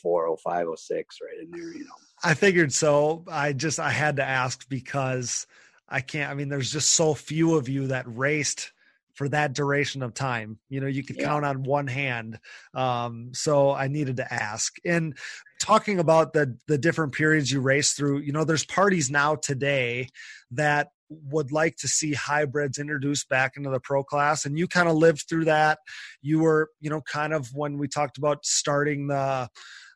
04, 0.00 0.36
05, 0.36 0.66
06, 0.76 1.18
right 1.22 1.42
in 1.42 1.50
there, 1.50 1.72
you 1.72 1.80
know. 1.84 1.90
I 2.24 2.34
figured 2.34 2.72
so. 2.72 3.24
I 3.28 3.52
just 3.52 3.80
I 3.80 3.90
had 3.90 4.16
to 4.16 4.24
ask 4.24 4.68
because 4.68 5.46
I 5.88 6.00
can't. 6.00 6.30
I 6.30 6.34
mean, 6.34 6.48
there's 6.48 6.70
just 6.70 6.92
so 6.92 7.14
few 7.14 7.56
of 7.56 7.68
you 7.68 7.88
that 7.88 8.04
raced 8.06 8.72
for 9.14 9.28
that 9.28 9.52
duration 9.52 10.02
of 10.02 10.14
time. 10.14 10.58
You 10.68 10.80
know, 10.80 10.86
you 10.86 11.02
could 11.04 11.16
Yeah. 11.18 11.26
count 11.26 11.44
on 11.44 11.64
one 11.64 11.86
hand. 11.86 12.38
Um, 12.74 13.30
so 13.34 13.72
I 13.72 13.88
needed 13.88 14.16
to 14.18 14.32
ask. 14.32 14.74
And 14.84 15.18
talking 15.60 15.98
about 15.98 16.32
the 16.32 16.56
the 16.68 16.78
different 16.78 17.12
periods 17.12 17.50
you 17.50 17.60
raced 17.60 17.96
through, 17.96 18.20
you 18.20 18.32
know, 18.32 18.44
there's 18.44 18.64
parties 18.64 19.10
now 19.10 19.34
today 19.34 20.08
that 20.52 20.90
would 21.30 21.52
like 21.52 21.76
to 21.76 21.88
see 21.88 22.12
hybrids 22.12 22.78
introduced 22.78 23.28
back 23.28 23.56
into 23.56 23.70
the 23.70 23.80
pro 23.80 24.02
class 24.02 24.44
and 24.44 24.58
you 24.58 24.66
kind 24.66 24.88
of 24.88 24.96
lived 24.96 25.24
through 25.28 25.44
that 25.44 25.78
you 26.20 26.38
were 26.38 26.70
you 26.80 26.90
know 26.90 27.00
kind 27.00 27.32
of 27.32 27.48
when 27.54 27.78
we 27.78 27.88
talked 27.88 28.18
about 28.18 28.44
starting 28.44 29.06
the 29.06 29.48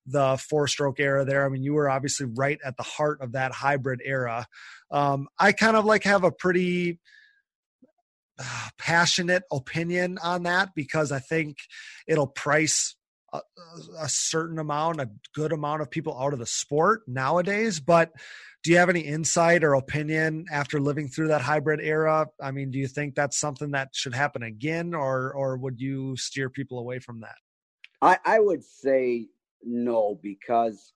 the 0.06 0.36
four 0.36 0.68
stroke 0.68 1.00
era 1.00 1.24
there. 1.24 1.44
I 1.44 1.48
mean, 1.48 1.62
you 1.62 1.74
were 1.74 1.90
obviously 1.90 2.26
right 2.26 2.58
at 2.64 2.76
the 2.76 2.82
heart 2.82 3.20
of 3.20 3.32
that 3.32 3.52
hybrid 3.52 4.00
era. 4.04 4.46
Um, 4.90 5.28
I 5.38 5.52
kind 5.52 5.76
of 5.76 5.84
like 5.84 6.04
have 6.04 6.24
a 6.24 6.30
pretty 6.30 7.00
uh, 8.38 8.68
passionate 8.78 9.42
opinion 9.50 10.18
on 10.22 10.44
that 10.44 10.70
because 10.74 11.10
I 11.12 11.18
think 11.18 11.58
it'll 12.06 12.26
price 12.26 12.95
a, 13.98 14.08
certain 14.08 14.58
amount, 14.58 15.00
a 15.00 15.10
good 15.34 15.52
amount 15.52 15.82
of 15.82 15.90
people 15.90 16.18
out 16.18 16.32
of 16.32 16.38
the 16.38 16.46
sport 16.46 17.02
nowadays. 17.06 17.80
But 17.80 18.12
do 18.62 18.70
you 18.70 18.78
have 18.78 18.88
any 18.88 19.00
insight 19.00 19.62
or 19.62 19.74
opinion 19.74 20.46
after 20.50 20.80
living 20.80 21.08
through 21.08 21.28
that 21.28 21.40
hybrid 21.40 21.80
era? 21.80 22.26
I 22.42 22.50
mean, 22.50 22.70
do 22.70 22.78
you 22.78 22.88
think 22.88 23.14
that's 23.14 23.38
something 23.38 23.70
that 23.72 23.90
should 23.92 24.14
happen 24.14 24.42
again, 24.42 24.94
or 24.94 25.32
or 25.34 25.56
would 25.56 25.80
you 25.80 26.16
steer 26.16 26.50
people 26.50 26.78
away 26.78 26.98
from 26.98 27.20
that? 27.20 27.36
I, 28.02 28.18
I 28.24 28.40
would 28.40 28.64
say 28.64 29.28
no 29.62 30.18
because 30.22 30.92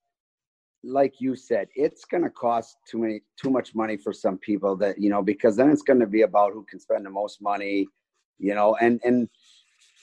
like 0.82 1.20
you 1.20 1.36
said 1.36 1.68
it's 1.74 2.04
going 2.04 2.22
to 2.22 2.30
cost 2.30 2.76
too 2.88 2.98
many 2.98 3.20
too 3.40 3.50
much 3.50 3.74
money 3.74 3.96
for 3.96 4.12
some 4.12 4.38
people 4.38 4.76
that 4.76 4.98
you 4.98 5.10
know 5.10 5.22
because 5.22 5.56
then 5.56 5.70
it's 5.70 5.82
going 5.82 6.00
to 6.00 6.06
be 6.06 6.22
about 6.22 6.52
who 6.52 6.64
can 6.64 6.80
spend 6.80 7.04
the 7.04 7.10
most 7.10 7.42
money 7.42 7.86
you 8.38 8.54
know 8.54 8.74
and 8.80 9.00
and 9.04 9.28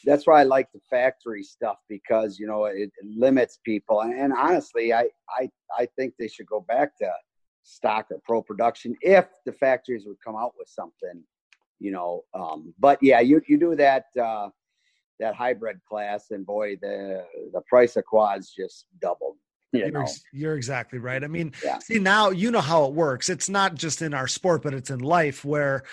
that's 0.06 0.28
why 0.28 0.42
i 0.42 0.44
like 0.44 0.68
the 0.74 0.80
factory 0.90 1.44
stuff 1.44 1.78
because 1.90 2.40
you 2.40 2.48
know 2.48 2.66
it, 2.66 2.76
it 2.76 2.92
limits 3.06 3.60
people 3.66 4.02
and, 4.02 4.14
and 4.14 4.34
honestly 4.34 4.94
I, 4.94 5.08
I 5.30 5.50
i 5.78 5.88
think 5.98 6.14
they 6.18 6.28
should 6.28 6.48
go 6.48 6.62
back 6.68 6.98
to 7.00 7.12
stock 7.64 8.08
or 8.12 8.20
pro 8.24 8.42
production 8.42 8.96
if 9.02 9.28
the 9.46 9.52
factories 9.52 10.06
would 10.06 10.18
come 10.26 10.36
out 10.36 10.54
with 10.58 10.70
something 10.70 11.24
you 11.80 11.92
know 11.92 12.24
um 12.34 12.74
but 12.80 12.98
yeah 13.02 13.20
you 13.20 13.42
you 13.48 13.58
do 13.58 13.76
that 13.76 14.06
uh 14.22 14.50
that 15.20 15.36
hybrid 15.36 15.80
class, 15.88 16.32
and 16.32 16.46
boy, 16.46 16.76
the 16.82 17.26
the 17.54 17.62
price 17.68 17.96
of 17.96 18.06
quads 18.06 18.54
just 18.58 18.86
doubled. 19.02 19.38
You 19.74 19.92
You're, 19.92 19.92
know, 19.92 20.08
you're 20.32 20.56
exactly 20.56 21.00
right. 21.00 21.24
I 21.24 21.28
mean, 21.28 21.54
Yeah. 21.64 21.80
see 21.80 22.00
now 22.00 22.30
you 22.30 22.52
know 22.52 22.62
how 22.62 22.86
it 22.86 22.94
works. 22.94 23.30
It's 23.30 23.50
not 23.50 23.76
just 23.76 24.02
in 24.02 24.14
our 24.14 24.28
sport, 24.28 24.62
but 24.62 24.74
it's 24.74 24.90
in 24.90 25.00
life 25.00 25.44
where 25.44 25.84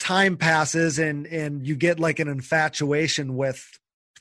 time 0.00 0.36
passes 0.36 0.98
and 0.98 1.26
and 1.26 1.66
you 1.66 1.76
get 1.76 2.00
like 2.00 2.18
an 2.18 2.28
infatuation 2.28 3.36
with 3.36 3.64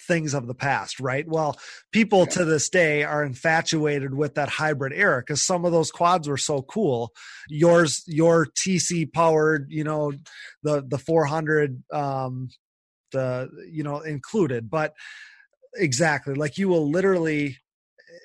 things 0.07 0.34
of 0.34 0.47
the 0.47 0.53
past, 0.55 0.99
right? 0.99 1.27
Well, 1.27 1.57
people 1.91 2.19
Yeah. 2.19 2.25
to 2.25 2.45
this 2.45 2.69
day 2.69 3.03
are 3.03 3.23
infatuated 3.23 4.13
with 4.13 4.35
that 4.35 4.47
hybrid 4.47 4.93
era 4.93 5.21
because 5.21 5.41
some 5.41 5.65
of 5.65 5.71
those 5.71 5.91
quads 5.91 6.27
were 6.29 6.38
so 6.38 6.61
cool. 6.61 7.11
Yours, 7.49 8.03
your 8.07 8.45
TC 8.45 9.05
powered, 9.11 9.67
you 9.69 9.84
know, 9.84 10.13
the 10.63 10.84
the 10.88 10.97
400, 10.97 11.84
um, 11.91 12.49
the 13.11 13.49
you 13.69 13.84
know 13.84 13.99
included, 14.01 14.69
but 14.69 14.93
exactly 15.75 16.34
like 16.34 16.57
you 16.57 16.67
will 16.69 16.89
literally 16.89 17.57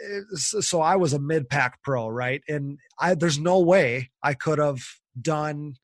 eh, 0.08 0.20
so 0.36 0.80
I 0.80 0.96
was 0.96 1.12
a 1.12 1.18
mid 1.18 1.48
pack 1.48 1.82
pro, 1.82 2.08
right? 2.08 2.42
And 2.48 2.78
I 2.98 3.14
there's 3.14 3.38
no 3.38 3.60
way 3.60 4.10
I 4.22 4.34
could 4.34 4.58
have 4.58 4.80
done 5.20 5.74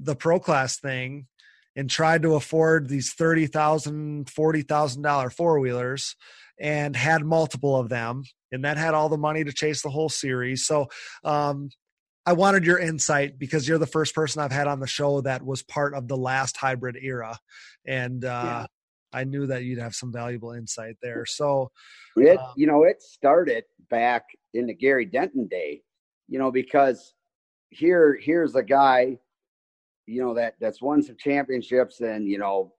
the 0.00 0.16
pro 0.16 0.38
class 0.38 0.78
thing 0.78 1.26
and 1.76 1.88
tried 1.88 2.22
to 2.22 2.34
afford 2.34 2.88
these 2.88 3.12
thirty 3.12 3.46
thousand, 3.46 4.28
forty 4.30 4.62
thousand 4.62 5.02
dollar 5.02 5.30
four 5.30 5.58
wheelers 5.60 6.16
and 6.60 6.94
had 6.94 7.24
multiple 7.24 7.76
of 7.76 7.88
them 7.88 8.22
and 8.52 8.64
that 8.64 8.76
had 8.76 8.94
all 8.94 9.08
the 9.08 9.16
money 9.16 9.42
to 9.42 9.52
chase 9.52 9.82
the 9.82 9.90
whole 9.90 10.08
series. 10.08 10.64
So 10.64 10.88
um 11.24 11.70
I 12.24 12.34
wanted 12.34 12.64
your 12.64 12.78
insight 12.78 13.36
because 13.36 13.66
you're 13.66 13.78
the 13.78 13.86
first 13.86 14.14
person 14.14 14.40
I've 14.40 14.52
had 14.52 14.68
on 14.68 14.78
the 14.78 14.86
show 14.86 15.22
that 15.22 15.44
was 15.44 15.64
part 15.64 15.94
of 15.94 16.06
the 16.06 16.16
last 16.16 16.56
hybrid 16.56 16.96
era. 17.00 17.38
And 17.86 18.24
uh 18.24 18.28
yeah. 18.28 18.66
I 19.14 19.24
knew 19.24 19.46
that 19.46 19.64
you'd 19.64 19.78
have 19.78 19.94
some 19.94 20.12
valuable 20.12 20.52
insight 20.52 20.96
there. 21.02 21.26
So 21.26 21.70
it 22.16 22.38
um, 22.38 22.46
you 22.56 22.66
know, 22.66 22.84
it 22.84 23.02
started 23.02 23.64
back 23.90 24.24
in 24.54 24.66
the 24.66 24.74
Gary 24.74 25.04
Denton 25.04 25.48
day, 25.48 25.82
you 26.28 26.38
know, 26.38 26.50
because 26.50 27.14
here 27.70 28.18
here's 28.22 28.54
a 28.54 28.62
guy 28.62 29.18
you 30.06 30.22
know 30.22 30.34
that 30.34 30.54
that's 30.60 30.82
won 30.82 31.02
some 31.02 31.16
championships 31.18 32.00
and 32.00 32.28
you 32.28 32.38
know 32.38 32.72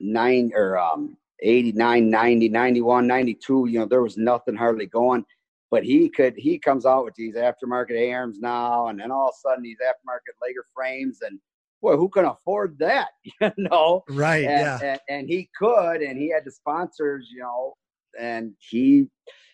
nine 0.00 0.52
or 0.54 0.78
um 0.78 1.16
89 1.42 2.10
90 2.10 2.48
91 2.48 3.06
92 3.06 3.66
you 3.68 3.78
know 3.78 3.86
there 3.86 4.02
was 4.02 4.16
nothing 4.16 4.56
hardly 4.56 4.86
going. 4.86 5.24
But 5.70 5.84
he 5.84 6.08
could 6.08 6.34
he 6.36 6.58
comes 6.58 6.86
out 6.86 7.04
with 7.04 7.14
these 7.14 7.34
aftermarket 7.34 8.12
arms 8.12 8.38
now 8.38 8.86
and 8.86 9.00
then 9.00 9.10
all 9.10 9.28
of 9.28 9.34
a 9.34 9.48
sudden 9.48 9.64
these 9.64 9.78
aftermarket 9.84 10.36
Laeger 10.42 10.64
frames 10.74 11.18
and 11.22 11.38
boy 11.82 11.96
who 11.96 12.08
can 12.08 12.24
afford 12.24 12.78
that 12.78 13.08
you 13.24 13.50
know? 13.58 14.04
Right 14.08 14.44
and, 14.44 14.60
yeah. 14.60 14.78
and, 14.82 15.00
and 15.08 15.28
he 15.28 15.50
could 15.58 16.02
and 16.02 16.18
he 16.18 16.30
had 16.30 16.44
the 16.44 16.52
sponsors 16.52 17.28
you 17.32 17.42
know 17.42 17.74
and 18.18 18.54
he 18.58 19.08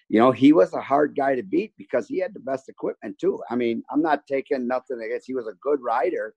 you 0.08 0.18
know 0.18 0.30
he 0.30 0.52
was 0.52 0.74
a 0.74 0.80
hard 0.80 1.16
guy 1.16 1.34
to 1.34 1.42
beat 1.42 1.72
because 1.78 2.06
he 2.06 2.18
had 2.18 2.34
the 2.34 2.40
best 2.40 2.68
equipment 2.68 3.18
too. 3.18 3.40
I 3.50 3.56
mean 3.56 3.82
i'm 3.90 4.02
not 4.02 4.26
taking 4.26 4.68
nothing 4.68 5.00
against 5.02 5.26
he 5.26 5.34
was 5.34 5.48
a 5.48 5.54
good 5.62 5.80
rider 5.82 6.34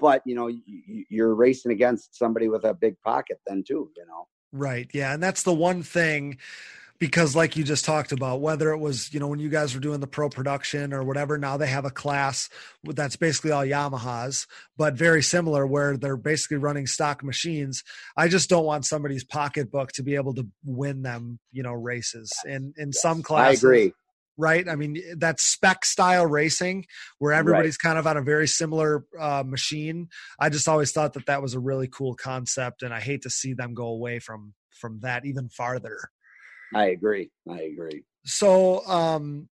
but 0.00 0.22
you 0.24 0.34
know 0.34 0.50
you're 1.08 1.34
racing 1.34 1.72
against 1.72 2.16
somebody 2.16 2.48
with 2.48 2.64
a 2.64 2.74
big 2.74 3.00
pocket 3.00 3.40
then 3.46 3.62
too 3.66 3.90
you 3.96 4.06
know? 4.06 4.26
Right 4.52 4.90
yeah 4.92 5.14
and 5.14 5.22
that's 5.22 5.42
the 5.42 5.54
one 5.54 5.82
thing 5.82 6.38
because 7.00 7.34
like 7.34 7.56
you 7.56 7.64
just 7.64 7.84
talked 7.84 8.12
about 8.12 8.40
whether 8.40 8.70
it 8.70 8.78
was 8.78 9.12
you 9.12 9.18
know 9.18 9.26
when 9.26 9.40
you 9.40 9.48
guys 9.48 9.74
were 9.74 9.80
doing 9.80 10.00
the 10.00 10.06
pro 10.06 10.28
production 10.28 10.92
or 10.92 11.02
whatever 11.02 11.38
now 11.38 11.56
they 11.56 11.66
have 11.66 11.84
a 11.84 11.90
class 11.90 12.48
that's 12.84 13.16
basically 13.16 13.50
all 13.50 13.64
yamahas 13.64 14.46
but 14.76 14.94
very 14.94 15.22
similar 15.22 15.66
where 15.66 15.96
they're 15.96 16.16
basically 16.16 16.56
running 16.56 16.86
stock 16.86 17.24
machines. 17.24 17.82
I 18.16 18.28
just 18.28 18.48
don't 18.48 18.64
want 18.64 18.86
somebody's 18.86 19.24
pocketbook 19.24 19.92
to 19.92 20.02
be 20.02 20.14
able 20.14 20.34
to 20.34 20.46
win 20.64 21.02
them 21.02 21.40
you 21.50 21.62
know 21.62 21.72
races 21.72 22.32
and 22.44 22.74
in 22.76 22.88
yes, 22.88 23.02
some 23.02 23.22
classes. 23.22 23.64
i 23.64 23.66
agree 23.66 23.92
right? 24.40 24.68
I 24.68 24.76
mean, 24.76 24.96
that 25.18 25.38
spec 25.40 25.84
style 25.84 26.26
racing 26.26 26.86
where 27.18 27.32
everybody's 27.32 27.78
right. 27.82 27.90
kind 27.90 27.98
of 27.98 28.06
on 28.06 28.16
a 28.16 28.22
very 28.22 28.48
similar 28.48 29.04
uh, 29.18 29.44
machine. 29.46 30.08
I 30.38 30.48
just 30.48 30.68
always 30.68 30.92
thought 30.92 31.12
that 31.12 31.26
that 31.26 31.42
was 31.42 31.54
a 31.54 31.60
really 31.60 31.88
cool 31.88 32.14
concept, 32.14 32.82
and 32.82 32.92
I 32.92 33.00
hate 33.00 33.22
to 33.22 33.30
see 33.30 33.52
them 33.52 33.74
go 33.74 33.86
away 33.86 34.18
from 34.18 34.54
from 34.72 35.00
that 35.00 35.26
even 35.26 35.48
farther. 35.48 35.98
I 36.74 36.86
agree. 36.86 37.30
I 37.48 37.60
agree. 37.62 38.04
So, 38.24 38.86
um, 38.86 39.48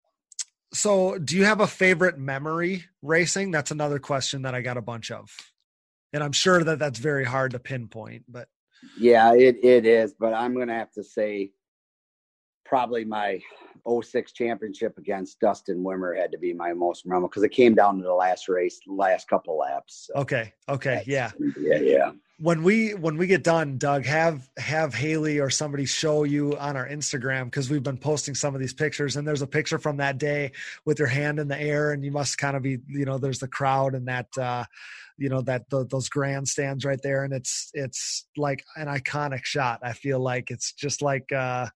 so 0.73 1.19
do 1.19 1.37
you 1.37 1.45
have 1.45 1.61
a 1.61 1.67
favorite 1.67 2.19
memory 2.19 2.85
racing? 3.03 3.51
That's 3.51 3.71
another 3.71 3.99
question 3.99 4.43
that 4.43 4.55
I 4.55 4.63
got 4.63 4.77
a 4.77 4.83
bunch 4.83 5.11
of, 5.11 5.31
and 6.13 6.23
I'm 6.23 6.33
sure 6.33 6.65
that 6.65 6.79
that's 6.79 6.99
very 6.99 7.25
hard 7.25 7.53
to 7.53 7.59
pinpoint, 7.59 8.25
but. 8.29 8.49
Yeah, 8.99 9.35
it, 9.35 9.59
it 9.63 9.87
is, 9.87 10.13
but 10.19 10.35
I'm 10.35 10.55
going 10.55 10.67
to 10.67 10.75
have 10.75 10.91
to 10.95 11.05
say 11.05 11.53
probably 12.65 13.05
my 13.05 13.41
06 13.89 14.33
championship 14.33 14.97
against 14.99 15.41
Dustin 15.41 15.83
Wimmer 15.83 16.19
had 16.19 16.33
to 16.33 16.39
be 16.39 16.53
my 16.53 16.73
most 16.73 17.07
memorable 17.07 17.29
because 17.29 17.43
it 17.43 17.51
came 17.51 17.75
down 17.75 17.99
to 17.99 18.05
the 18.05 18.13
last 18.13 18.49
race, 18.49 18.81
last 18.87 19.29
couple 19.29 19.59
laps. 19.59 20.09
So 20.09 20.21
okay. 20.21 20.53
Okay. 20.69 21.03
Yeah. 21.07 21.33
Yeah. 21.59 21.79
Yeah. 21.79 22.13
When 22.39 22.63
we 22.65 22.95
when 22.95 23.17
we 23.19 23.27
get 23.29 23.45
done, 23.45 23.79
Doug, 23.79 24.05
have 24.05 24.49
have 24.57 24.95
Haley 24.95 25.39
or 25.39 25.49
somebody 25.49 25.85
show 25.85 26.25
you 26.25 26.57
on 26.59 26.77
our 26.77 26.89
Instagram 26.89 27.45
because 27.45 27.71
we've 27.71 27.83
been 27.83 27.99
posting 27.99 28.35
some 28.35 28.55
of 28.55 28.61
these 28.61 28.73
pictures, 28.73 29.17
and 29.17 29.27
there's 29.27 29.43
a 29.43 29.47
picture 29.47 29.79
from 29.79 29.99
that 29.99 30.19
day 30.19 30.51
with 30.85 30.99
your 30.99 31.09
hand 31.09 31.39
in 31.39 31.47
the 31.47 31.61
air, 31.61 31.93
and 31.93 32.05
you 32.05 32.11
must 32.11 32.39
kind 32.39 32.57
of 32.57 32.63
be, 32.63 32.79
you 32.89 33.05
know, 33.05 33.19
there's 33.19 33.39
the 33.39 33.47
crowd 33.47 33.95
and 33.95 34.09
that, 34.09 34.27
uh, 34.39 34.65
you 35.19 35.29
know, 35.29 35.41
that 35.43 35.71
the, 35.71 35.87
those 35.87 36.09
grandstands 36.09 36.85
right 36.85 37.01
there, 37.03 37.23
and 37.23 37.33
it's 37.33 37.71
it's 37.75 38.27
like 38.37 38.65
an 38.75 38.89
iconic 38.89 39.45
shot. 39.45 39.79
I 39.85 39.93
feel 39.93 40.19
like 40.19 40.51
it's 40.51 40.73
just 40.73 41.03
like. 41.03 41.31
uh 41.33 41.69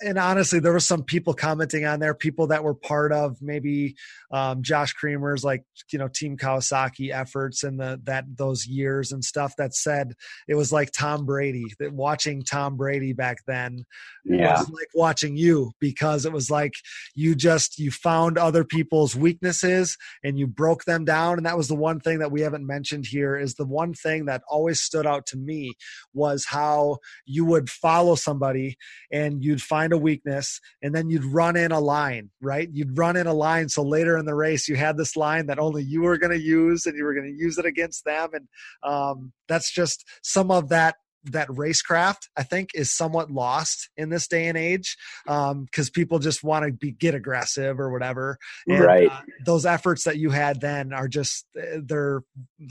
and 0.00 0.18
honestly, 0.18 0.60
there 0.60 0.72
were 0.72 0.80
some 0.80 1.02
people 1.02 1.34
commenting 1.34 1.84
on 1.84 2.00
there, 2.00 2.14
people 2.14 2.46
that 2.48 2.64
were 2.64 2.74
part 2.74 3.12
of 3.12 3.36
maybe 3.40 3.96
um, 4.30 4.62
Josh 4.62 4.92
Creamer's 4.92 5.44
like 5.44 5.64
you 5.92 5.98
know 5.98 6.08
Team 6.08 6.36
Kawasaki 6.36 7.12
efforts 7.12 7.64
and 7.64 7.80
the 7.80 8.00
that 8.04 8.24
those 8.36 8.66
years 8.66 9.12
and 9.12 9.24
stuff 9.24 9.54
that 9.56 9.74
said 9.74 10.12
it 10.48 10.54
was 10.54 10.72
like 10.72 10.90
Tom 10.92 11.26
Brady. 11.26 11.64
That 11.78 11.92
watching 11.92 12.42
Tom 12.42 12.76
Brady 12.76 13.12
back 13.12 13.38
then 13.46 13.84
yeah. 14.24 14.58
was 14.58 14.70
like 14.70 14.88
watching 14.94 15.36
you 15.36 15.72
because 15.80 16.26
it 16.26 16.32
was 16.32 16.50
like 16.50 16.74
you 17.14 17.34
just 17.34 17.78
you 17.78 17.90
found 17.90 18.38
other 18.38 18.64
people's 18.64 19.16
weaknesses 19.16 19.96
and 20.22 20.38
you 20.38 20.46
broke 20.46 20.84
them 20.84 21.04
down. 21.04 21.38
And 21.38 21.46
that 21.46 21.56
was 21.56 21.68
the 21.68 21.74
one 21.74 22.00
thing 22.00 22.18
that 22.20 22.32
we 22.32 22.42
haven't 22.42 22.66
mentioned 22.66 23.06
here 23.06 23.36
is 23.36 23.54
the 23.54 23.66
one 23.66 23.94
thing 23.94 24.26
that 24.26 24.42
always 24.48 24.80
stood 24.80 25.06
out 25.06 25.26
to 25.26 25.36
me 25.36 25.74
was 26.14 26.46
how 26.46 26.98
you 27.24 27.44
would 27.44 27.70
follow 27.70 28.14
somebody 28.14 28.76
and 29.10 29.42
you'd 29.42 29.62
find 29.72 29.94
a 29.94 29.96
weakness, 29.96 30.60
and 30.82 30.94
then 30.94 31.08
you'd 31.08 31.24
run 31.24 31.56
in 31.56 31.72
a 31.72 31.80
line, 31.80 32.28
right? 32.42 32.68
You'd 32.70 32.98
run 32.98 33.16
in 33.16 33.26
a 33.26 33.32
line. 33.32 33.70
So 33.70 33.82
later 33.82 34.18
in 34.18 34.26
the 34.26 34.34
race, 34.34 34.68
you 34.68 34.76
had 34.76 34.98
this 34.98 35.16
line 35.16 35.46
that 35.46 35.58
only 35.58 35.82
you 35.82 36.02
were 36.02 36.18
going 36.18 36.38
to 36.38 36.38
use, 36.38 36.84
and 36.84 36.94
you 36.94 37.04
were 37.04 37.14
going 37.14 37.32
to 37.32 37.42
use 37.42 37.56
it 37.56 37.64
against 37.64 38.04
them. 38.04 38.28
And 38.34 38.48
um, 38.82 39.32
that's 39.48 39.72
just 39.72 40.06
some 40.22 40.50
of 40.50 40.68
that 40.68 40.96
that 41.26 41.46
racecraft 41.50 42.28
i 42.36 42.42
think 42.42 42.70
is 42.74 42.90
somewhat 42.90 43.30
lost 43.30 43.88
in 43.96 44.08
this 44.08 44.26
day 44.26 44.48
and 44.48 44.58
age 44.58 44.96
because 45.24 45.52
um, 45.52 45.92
people 45.94 46.18
just 46.18 46.42
want 46.42 46.66
to 46.66 46.72
be 46.72 46.90
get 46.90 47.14
aggressive 47.14 47.78
or 47.78 47.92
whatever 47.92 48.36
and, 48.66 48.80
right 48.80 49.08
uh, 49.08 49.20
those 49.44 49.64
efforts 49.64 50.02
that 50.02 50.18
you 50.18 50.30
had 50.30 50.60
then 50.60 50.92
are 50.92 51.06
just 51.06 51.46
eh, 51.56 51.78
they're 51.84 52.22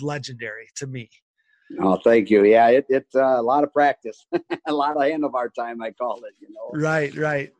legendary 0.02 0.68
to 0.76 0.86
me 0.86 1.10
Oh, 1.80 1.98
thank 2.04 2.30
you. 2.30 2.44
Yeah, 2.44 2.70
it, 2.70 2.86
it's 2.90 3.16
uh, 3.16 3.40
a 3.40 3.42
lot 3.42 3.64
of 3.64 3.72
practice, 3.72 4.26
a 4.68 4.74
lot 4.74 4.96
of 4.96 5.04
handlebar 5.04 5.54
time, 5.54 5.82
I 5.82 5.92
call 5.92 6.18
it. 6.18 6.34
You 6.40 6.50
know. 6.50 6.80
Right, 6.80 7.16
right. 7.16 7.54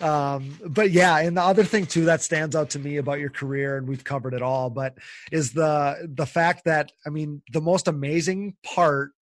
Um, 0.00 0.58
but 0.66 0.90
yeah, 0.90 1.18
and 1.18 1.36
the 1.36 1.42
other 1.42 1.64
thing 1.64 1.86
too 1.86 2.06
that 2.06 2.22
stands 2.22 2.56
out 2.56 2.70
to 2.70 2.78
me 2.78 2.96
about 2.96 3.20
your 3.20 3.30
career, 3.30 3.76
and 3.76 3.86
we've 3.86 4.04
covered 4.04 4.34
it 4.34 4.42
all, 4.42 4.70
but 4.70 4.98
is 5.30 5.52
the 5.52 6.08
the 6.12 6.26
fact 6.26 6.64
that 6.64 6.92
I 7.06 7.10
mean, 7.10 7.42
the 7.52 7.60
most 7.60 7.88
amazing 7.88 8.56
part, 8.64 9.12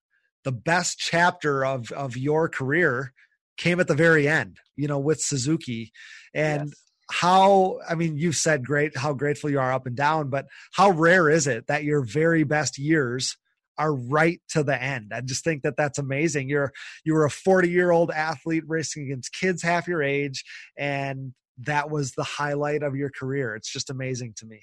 the 0.44 0.52
best 0.52 0.98
chapter 0.98 1.64
of 1.64 1.92
of 1.92 2.16
your 2.16 2.48
career 2.48 3.12
came 3.56 3.80
at 3.80 3.88
the 3.88 3.94
very 3.94 4.26
end. 4.26 4.58
You 4.76 4.88
know, 4.88 4.98
with 4.98 5.20
Suzuki, 5.20 5.92
and. 6.34 6.68
Yes 6.68 6.78
how 7.10 7.78
i 7.86 7.94
mean 7.94 8.16
you've 8.16 8.36
said 8.36 8.64
great 8.64 8.96
how 8.96 9.12
grateful 9.12 9.50
you 9.50 9.60
are 9.60 9.72
up 9.72 9.86
and 9.86 9.96
down 9.96 10.30
but 10.30 10.46
how 10.72 10.88
rare 10.88 11.28
is 11.28 11.46
it 11.46 11.66
that 11.66 11.84
your 11.84 12.00
very 12.00 12.42
best 12.42 12.78
years 12.78 13.36
are 13.78 13.94
right 13.94 14.40
to 14.50 14.62
the 14.62 14.80
end. 14.80 15.12
I 15.14 15.20
just 15.20 15.44
think 15.44 15.62
that 15.62 15.76
that's 15.76 15.98
amazing. 15.98 16.48
You're 16.48 16.72
you 17.04 17.14
were 17.14 17.24
a 17.24 17.30
40 17.30 17.68
year 17.68 17.90
old 17.90 18.10
athlete 18.10 18.64
racing 18.66 19.04
against 19.04 19.34
kids 19.34 19.62
half 19.62 19.88
your 19.88 20.02
age, 20.02 20.44
and 20.76 21.32
that 21.58 21.90
was 21.90 22.12
the 22.12 22.24
highlight 22.24 22.82
of 22.82 22.96
your 22.96 23.10
career. 23.10 23.54
It's 23.54 23.72
just 23.72 23.90
amazing 23.90 24.34
to 24.38 24.46
me. 24.46 24.60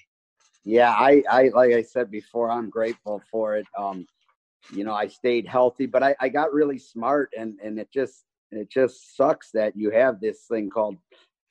Yeah, 0.63 0.91
I, 0.91 1.23
I 1.29 1.49
like 1.53 1.73
I 1.73 1.81
said 1.81 2.11
before, 2.11 2.51
I'm 2.51 2.69
grateful 2.69 3.21
for 3.31 3.55
it. 3.57 3.65
Um, 3.77 4.05
you 4.73 4.83
know, 4.83 4.93
I 4.93 5.07
stayed 5.07 5.47
healthy, 5.47 5.85
but 5.85 6.03
I, 6.03 6.15
I 6.19 6.29
got 6.29 6.53
really 6.53 6.77
smart, 6.77 7.31
and 7.37 7.57
and 7.63 7.79
it 7.79 7.89
just 7.91 8.25
it 8.51 8.69
just 8.69 9.15
sucks 9.15 9.51
that 9.51 9.75
you 9.75 9.91
have 9.91 10.19
this 10.19 10.45
thing 10.49 10.69
called 10.69 10.97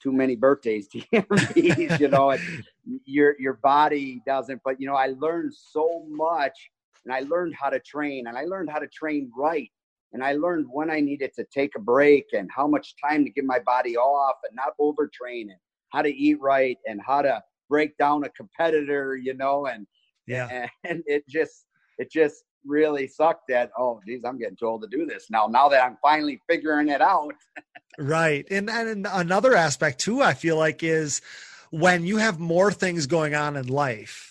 too 0.01 0.13
many 0.13 0.37
birthdays 0.37 0.89
DMPs. 0.89 2.01
you 2.01 2.09
know, 2.09 2.37
your 3.05 3.35
your 3.41 3.55
body 3.55 4.23
doesn't. 4.27 4.61
But 4.65 4.81
you 4.81 4.87
know, 4.87 4.95
I 4.95 5.15
learned 5.19 5.53
so 5.55 6.05
much 6.09 6.71
and 7.09 7.17
I 7.17 7.27
learned 7.29 7.55
how 7.59 7.71
to 7.71 7.81
train 7.81 8.27
and 8.27 8.37
I 8.37 8.45
learned 8.45 8.69
how 8.71 8.79
to 8.79 8.87
train 8.89 9.31
right. 9.35 9.71
And 10.13 10.23
I 10.23 10.35
learned 10.35 10.67
when 10.71 10.91
I 10.91 11.01
needed 11.01 11.33
to 11.37 11.45
take 11.53 11.73
a 11.75 11.81
break 11.81 12.27
and 12.33 12.51
how 12.55 12.67
much 12.67 12.95
time 13.03 13.25
to 13.25 13.31
give 13.31 13.45
my 13.45 13.61
body 13.61 13.97
off 13.97 14.37
and 14.47 14.55
not 14.55 14.75
overtrain 14.79 15.43
and 15.43 15.59
how 15.91 16.03
to 16.03 16.15
eat 16.15 16.39
right 16.41 16.77
and 16.87 17.01
how 17.07 17.23
to 17.23 17.43
break 17.71 17.97
down 17.97 18.25
a 18.25 18.29
competitor, 18.31 19.17
you 19.17 19.33
know, 19.35 19.67
and 19.67 19.87
yeah, 20.27 20.69
and 20.85 21.03
it 21.07 21.27
just 21.29 21.65
it 21.97 22.11
just 22.11 22.45
really 22.67 23.07
sucked 23.07 23.45
that 23.49 23.71
oh 23.79 24.01
geez 24.07 24.23
i'm 24.25 24.37
getting 24.37 24.57
told 24.57 24.83
to 24.83 24.89
do 24.89 25.07
this 25.07 25.31
now 25.31 25.47
now 25.47 25.69
that 25.69 25.83
i'm 25.83 25.97
finally 26.03 26.41
figuring 26.49 26.89
it 26.89 27.01
out 27.01 27.33
right 27.99 28.47
and 28.51 28.69
and 28.69 29.07
another 29.13 29.55
aspect 29.55 30.01
too 30.01 30.21
i 30.21 30.35
feel 30.35 30.57
like 30.57 30.83
is 30.83 31.23
when 31.71 32.05
you 32.05 32.17
have 32.17 32.41
more 32.41 32.73
things 32.73 33.07
going 33.07 33.35
on 33.35 33.57
in 33.57 33.69
life 33.69 34.28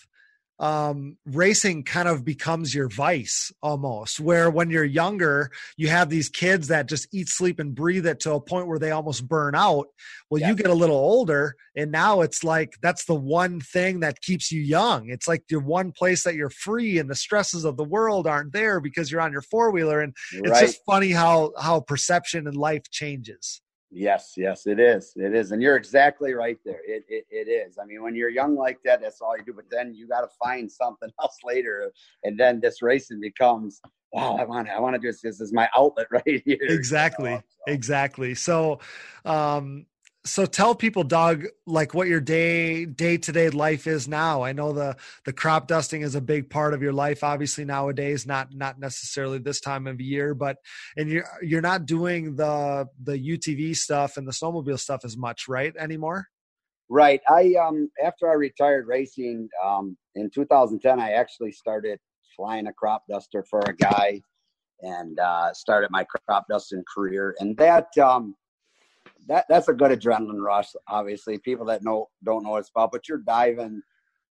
um, 0.58 1.16
racing 1.24 1.84
kind 1.84 2.08
of 2.08 2.24
becomes 2.24 2.74
your 2.74 2.88
vice 2.88 3.52
almost. 3.62 4.18
Where 4.18 4.50
when 4.50 4.70
you're 4.70 4.84
younger, 4.84 5.50
you 5.76 5.88
have 5.88 6.10
these 6.10 6.28
kids 6.28 6.68
that 6.68 6.88
just 6.88 7.06
eat, 7.12 7.28
sleep, 7.28 7.58
and 7.60 7.74
breathe 7.74 8.06
it 8.06 8.20
to 8.20 8.32
a 8.34 8.40
point 8.40 8.66
where 8.66 8.78
they 8.78 8.90
almost 8.90 9.28
burn 9.28 9.54
out. 9.54 9.86
Well, 10.30 10.42
you 10.42 10.54
get 10.54 10.66
a 10.70 10.74
little 10.74 10.96
older, 10.96 11.54
and 11.76 11.90
now 11.90 12.20
it's 12.22 12.42
like 12.44 12.74
that's 12.82 13.04
the 13.04 13.14
one 13.14 13.60
thing 13.60 14.00
that 14.00 14.20
keeps 14.20 14.50
you 14.52 14.60
young. 14.60 15.08
It's 15.08 15.28
like 15.28 15.44
your 15.50 15.60
one 15.60 15.92
place 15.92 16.24
that 16.24 16.34
you're 16.34 16.50
free, 16.50 16.98
and 16.98 17.08
the 17.08 17.14
stresses 17.14 17.64
of 17.64 17.76
the 17.76 17.84
world 17.84 18.26
aren't 18.26 18.52
there 18.52 18.80
because 18.80 19.10
you're 19.10 19.20
on 19.20 19.32
your 19.32 19.42
four 19.42 19.70
wheeler. 19.70 20.00
And 20.00 20.14
it's 20.32 20.50
Right. 20.50 20.60
just 20.60 20.80
funny 20.84 21.10
how 21.12 21.52
how 21.58 21.80
perception 21.80 22.46
and 22.46 22.56
life 22.56 22.90
changes. 22.90 23.62
Yes, 23.90 24.34
yes, 24.36 24.66
it 24.66 24.78
is. 24.78 25.14
It 25.16 25.34
is. 25.34 25.52
And 25.52 25.62
you're 25.62 25.76
exactly 25.76 26.34
right 26.34 26.58
there. 26.64 26.80
It, 26.86 27.04
it, 27.08 27.24
it 27.30 27.48
is. 27.48 27.78
I 27.78 27.86
mean, 27.86 28.02
when 28.02 28.14
you're 28.14 28.28
young 28.28 28.54
like 28.54 28.78
that, 28.84 29.00
that's 29.00 29.20
all 29.22 29.36
you 29.36 29.44
do. 29.44 29.54
But 29.54 29.70
then 29.70 29.94
you 29.94 30.06
got 30.06 30.20
to 30.20 30.28
find 30.42 30.70
something 30.70 31.08
else 31.20 31.38
later. 31.42 31.90
And 32.22 32.38
then 32.38 32.60
this 32.60 32.82
racing 32.82 33.20
becomes, 33.20 33.80
wow, 34.12 34.36
I 34.38 34.44
want 34.44 34.68
to, 34.68 34.74
I 34.74 34.78
want 34.80 34.94
to 34.94 35.00
do 35.00 35.08
this. 35.08 35.22
This 35.22 35.40
is 35.40 35.52
my 35.52 35.68
outlet 35.74 36.08
right 36.10 36.22
here. 36.26 36.58
you 36.60 36.68
Exactly. 36.68 37.30
know? 37.30 37.42
So, 37.48 37.72
Exactly. 37.72 38.34
So, 38.34 38.80
um, 39.24 39.86
so 40.24 40.44
tell 40.46 40.74
people, 40.74 41.04
Doug, 41.04 41.46
like 41.66 41.94
what 41.94 42.08
your 42.08 42.20
day 42.20 42.84
day 42.84 43.16
to 43.16 43.32
day 43.32 43.50
life 43.50 43.86
is 43.86 44.08
now. 44.08 44.42
I 44.42 44.52
know 44.52 44.72
the 44.72 44.96
the 45.24 45.32
crop 45.32 45.66
dusting 45.66 46.02
is 46.02 46.14
a 46.14 46.20
big 46.20 46.50
part 46.50 46.74
of 46.74 46.82
your 46.82 46.92
life, 46.92 47.24
obviously 47.24 47.64
nowadays. 47.64 48.26
Not 48.26 48.54
not 48.54 48.78
necessarily 48.78 49.38
this 49.38 49.60
time 49.60 49.86
of 49.86 50.00
year, 50.00 50.34
but 50.34 50.58
and 50.96 51.08
you're 51.08 51.24
you're 51.42 51.62
not 51.62 51.86
doing 51.86 52.36
the 52.36 52.88
the 53.02 53.12
UTV 53.12 53.76
stuff 53.76 54.16
and 54.16 54.26
the 54.26 54.32
snowmobile 54.32 54.78
stuff 54.78 55.00
as 55.04 55.16
much, 55.16 55.48
right? 55.48 55.74
Anymore. 55.76 56.26
Right. 56.88 57.20
I, 57.28 57.54
um, 57.54 57.90
after 58.02 58.30
I 58.30 58.34
retired 58.34 58.86
racing, 58.86 59.48
um, 59.62 59.96
in 60.14 60.30
2010, 60.30 60.98
I 60.98 61.12
actually 61.12 61.52
started 61.52 61.98
flying 62.34 62.66
a 62.66 62.72
crop 62.72 63.04
duster 63.08 63.44
for 63.50 63.60
a 63.60 63.74
guy 63.74 64.22
and, 64.80 65.18
uh, 65.18 65.52
started 65.52 65.90
my 65.90 66.04
crop 66.04 66.46
dusting 66.48 66.82
career. 66.92 67.34
And 67.40 67.56
that, 67.58 67.96
um, 67.98 68.34
that 69.28 69.44
that's 69.48 69.68
a 69.68 69.74
good 69.74 69.98
adrenaline 69.98 70.40
rush. 70.42 70.68
Obviously, 70.88 71.38
people 71.38 71.66
that 71.66 71.84
know 71.84 72.08
don't 72.24 72.42
know 72.42 72.50
what 72.50 72.60
it's 72.60 72.70
about, 72.70 72.92
but 72.92 73.08
you're 73.08 73.18
diving 73.18 73.82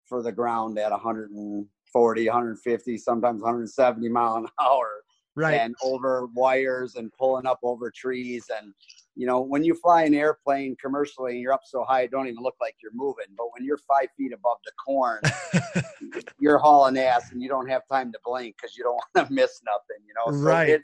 for 0.05 0.23
the 0.23 0.31
ground 0.31 0.77
at 0.79 0.91
140, 0.91 2.25
150, 2.27 2.97
sometimes 2.97 3.41
170 3.41 4.09
mile 4.09 4.35
an 4.35 4.47
hour, 4.61 4.89
Right. 5.35 5.61
and 5.61 5.75
over 5.83 6.27
wires 6.33 6.95
and 6.95 7.11
pulling 7.13 7.45
up 7.45 7.59
over 7.63 7.91
trees. 7.91 8.45
And 8.59 8.73
you 9.15 9.27
know, 9.27 9.41
when 9.41 9.63
you 9.63 9.75
fly 9.75 10.03
an 10.03 10.13
airplane 10.13 10.75
commercially 10.81 11.33
and 11.33 11.41
you're 11.41 11.53
up 11.53 11.61
so 11.63 11.83
high, 11.83 12.01
it 12.01 12.11
don't 12.11 12.27
even 12.27 12.41
look 12.41 12.55
like 12.59 12.75
you're 12.81 12.91
moving. 12.93 13.25
But 13.37 13.47
when 13.53 13.63
you're 13.65 13.79
five 13.79 14.07
feet 14.17 14.33
above 14.33 14.57
the 14.65 14.71
corn, 14.83 15.21
you're 16.39 16.57
hauling 16.57 16.97
ass, 16.97 17.31
and 17.31 17.41
you 17.41 17.49
don't 17.49 17.69
have 17.69 17.83
time 17.91 18.11
to 18.11 18.19
blink 18.25 18.55
because 18.59 18.75
you 18.75 18.83
don't 18.83 18.99
want 19.15 19.27
to 19.27 19.33
miss 19.33 19.61
nothing. 19.63 20.03
You 20.07 20.13
know, 20.15 20.31
so 20.31 20.49
Right. 20.49 20.69
It, 20.69 20.81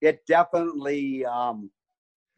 it 0.00 0.20
definitely, 0.26 1.24
um, 1.24 1.70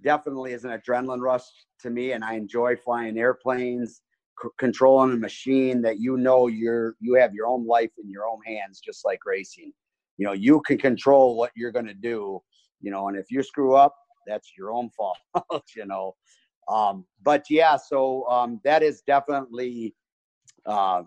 definitely 0.02 0.52
is 0.52 0.64
an 0.64 0.70
adrenaline 0.70 1.20
rush 1.20 1.44
to 1.80 1.90
me, 1.90 2.12
and 2.12 2.24
I 2.24 2.34
enjoy 2.34 2.76
flying 2.76 3.18
airplanes, 3.18 4.02
c- 4.42 4.48
controlling 4.58 5.12
a 5.12 5.16
machine 5.16 5.82
that 5.82 5.98
you 5.98 6.16
know 6.16 6.46
you're 6.46 6.94
you 7.00 7.14
have 7.14 7.34
your 7.34 7.46
own 7.46 7.66
life 7.66 7.90
in 8.02 8.10
your 8.10 8.26
own 8.26 8.40
hands, 8.46 8.80
just 8.80 9.04
like 9.04 9.20
racing. 9.24 9.72
You 10.18 10.26
know, 10.26 10.32
you 10.32 10.60
can 10.66 10.78
control 10.78 11.36
what 11.36 11.52
you're 11.56 11.72
going 11.72 11.86
to 11.86 11.94
do. 11.94 12.40
You 12.80 12.90
know, 12.90 13.08
and 13.08 13.16
if 13.16 13.30
you 13.30 13.42
screw 13.42 13.74
up, 13.74 13.94
that's 14.26 14.52
your 14.56 14.72
own 14.72 14.90
fault. 14.96 15.18
you 15.76 15.86
know, 15.86 16.14
um, 16.68 17.04
but 17.22 17.44
yeah, 17.50 17.76
so 17.76 18.26
um, 18.28 18.60
that 18.64 18.82
is 18.82 19.02
definitely 19.06 19.94
uh, 20.66 21.02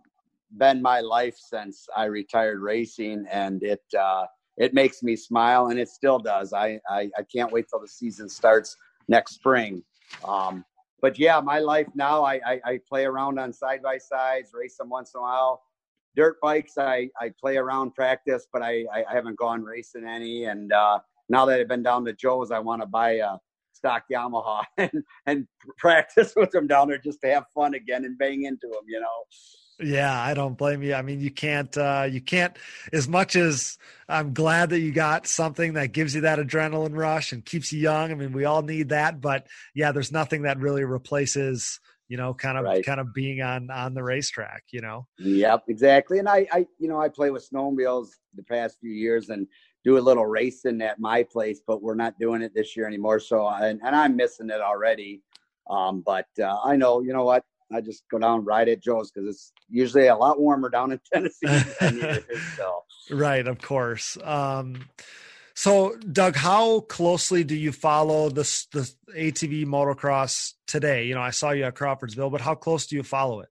been 0.57 0.81
my 0.81 0.99
life 0.99 1.35
since 1.37 1.87
I 1.95 2.05
retired 2.05 2.59
racing, 2.59 3.25
and 3.31 3.63
it 3.63 3.83
uh, 3.97 4.25
it 4.57 4.73
makes 4.73 5.03
me 5.03 5.15
smile, 5.15 5.67
and 5.67 5.79
it 5.79 5.89
still 5.89 6.19
does. 6.19 6.53
I 6.53 6.79
I, 6.89 7.09
I 7.17 7.23
can't 7.33 7.51
wait 7.51 7.67
till 7.69 7.79
the 7.79 7.87
season 7.87 8.29
starts 8.29 8.75
next 9.07 9.35
spring. 9.35 9.83
Um, 10.25 10.63
but 11.03 11.19
yeah, 11.19 11.41
my 11.41 11.59
life 11.59 11.87
now, 11.95 12.23
I, 12.23 12.39
I, 12.45 12.61
I 12.63 12.79
play 12.87 13.03
around 13.03 13.37
on 13.37 13.51
side 13.51 13.81
by 13.83 13.97
sides, 13.97 14.51
race 14.53 14.77
them 14.77 14.89
once 14.89 15.11
in 15.13 15.19
a 15.19 15.21
while. 15.21 15.61
Dirt 16.15 16.37
bikes, 16.41 16.77
I, 16.77 17.09
I 17.19 17.33
play 17.41 17.57
around 17.57 17.93
practice, 17.93 18.47
but 18.53 18.61
I, 18.61 18.85
I, 18.93 19.03
haven't 19.11 19.37
gone 19.37 19.63
racing 19.63 20.05
any. 20.07 20.45
And 20.45 20.71
uh, 20.71 20.99
now 21.27 21.45
that 21.45 21.59
I've 21.59 21.67
been 21.67 21.83
down 21.83 22.05
to 22.05 22.13
Joe's, 22.13 22.51
I 22.51 22.59
want 22.59 22.83
to 22.83 22.85
buy 22.85 23.15
a 23.15 23.35
stock 23.73 24.03
Yamaha 24.09 24.63
and, 24.77 25.03
and 25.25 25.45
practice 25.77 26.33
with 26.37 26.51
them 26.51 26.67
down 26.67 26.87
there 26.87 26.99
just 26.99 27.19
to 27.21 27.33
have 27.33 27.45
fun 27.53 27.73
again 27.73 28.05
and 28.05 28.17
bang 28.17 28.43
into 28.43 28.67
them, 28.67 28.85
you 28.87 29.01
know. 29.01 29.23
Yeah, 29.79 30.19
I 30.21 30.33
don't 30.33 30.57
blame 30.57 30.83
you. 30.83 30.93
I 30.93 31.01
mean, 31.01 31.19
you 31.19 31.31
can't, 31.31 31.75
uh, 31.77 32.07
you 32.09 32.21
can't, 32.21 32.55
as 32.91 33.07
much 33.07 33.35
as 33.35 33.77
I'm 34.07 34.33
glad 34.33 34.69
that 34.69 34.79
you 34.79 34.91
got 34.91 35.25
something 35.27 35.73
that 35.73 35.93
gives 35.93 36.13
you 36.13 36.21
that 36.21 36.39
adrenaline 36.39 36.95
rush 36.95 37.31
and 37.31 37.43
keeps 37.43 37.73
you 37.73 37.79
young. 37.79 38.11
I 38.11 38.15
mean, 38.15 38.33
we 38.33 38.45
all 38.45 38.61
need 38.61 38.89
that, 38.89 39.19
but 39.19 39.47
yeah, 39.73 39.91
there's 39.91 40.11
nothing 40.11 40.43
that 40.43 40.59
really 40.59 40.83
replaces, 40.83 41.79
you 42.07 42.17
know, 42.17 42.33
kind 42.33 42.57
of, 42.57 42.65
Right. 42.65 42.85
kind 42.85 42.99
of 42.99 43.13
being 43.13 43.41
on, 43.41 43.71
on 43.71 43.93
the 43.95 44.03
racetrack, 44.03 44.63
you 44.71 44.81
know? 44.81 45.07
Yep, 45.17 45.63
exactly. 45.67 46.19
And 46.19 46.29
I, 46.29 46.47
I, 46.51 46.65
you 46.79 46.87
know, 46.87 47.01
I 47.01 47.09
play 47.09 47.31
with 47.31 47.47
snowmobiles 47.49 48.09
the 48.35 48.43
past 48.43 48.77
few 48.79 48.91
years 48.91 49.29
and 49.29 49.47
do 49.83 49.97
a 49.97 49.99
little 49.99 50.25
racing 50.25 50.81
at 50.81 50.99
my 50.99 51.23
place, 51.23 51.61
but 51.65 51.81
we're 51.81 51.95
not 51.95 52.17
doing 52.19 52.41
it 52.41 52.53
this 52.53 52.77
year 52.77 52.87
anymore. 52.87 53.19
So, 53.19 53.47
and, 53.47 53.81
and 53.83 53.95
I'm 53.95 54.15
missing 54.15 54.49
it 54.49 54.61
already. 54.61 55.21
Um, 55.69 56.03
but 56.05 56.27
uh, 56.39 56.57
I 56.63 56.75
know, 56.75 57.01
you 57.01 57.13
know 57.13 57.23
what? 57.23 57.43
I 57.71 57.81
just 57.81 58.03
go 58.09 58.19
down 58.19 58.39
and 58.39 58.47
ride 58.47 58.69
at 58.69 58.81
Joe's 58.81 59.11
because 59.11 59.29
it's 59.29 59.51
usually 59.69 60.07
a 60.07 60.15
lot 60.15 60.39
warmer 60.39 60.69
down 60.69 60.91
in 60.91 60.99
Tennessee 61.11 61.47
than. 61.79 62.23
So, 62.57 62.83
Right. 63.11 63.45
Of 63.45 63.61
course. 63.61 64.17
Um, 64.23 64.85
so 65.55 65.95
Doug, 65.97 66.35
how 66.35 66.81
closely 66.81 67.43
do 67.43 67.55
you 67.55 67.71
follow 67.71 68.29
this, 68.29 68.65
the 68.67 68.89
ATV 69.15 69.65
motocross 69.65 70.53
today? 70.65 71.05
You 71.05 71.15
know, 71.15 71.21
I 71.21 71.29
saw 71.29 71.51
you 71.51 71.63
at 71.63 71.75
Crawfordsville, 71.75 72.31
but 72.31 72.41
how 72.41 72.55
close 72.55 72.87
do 72.87 72.95
you 72.95 73.03
follow 73.03 73.41
it? 73.41 73.49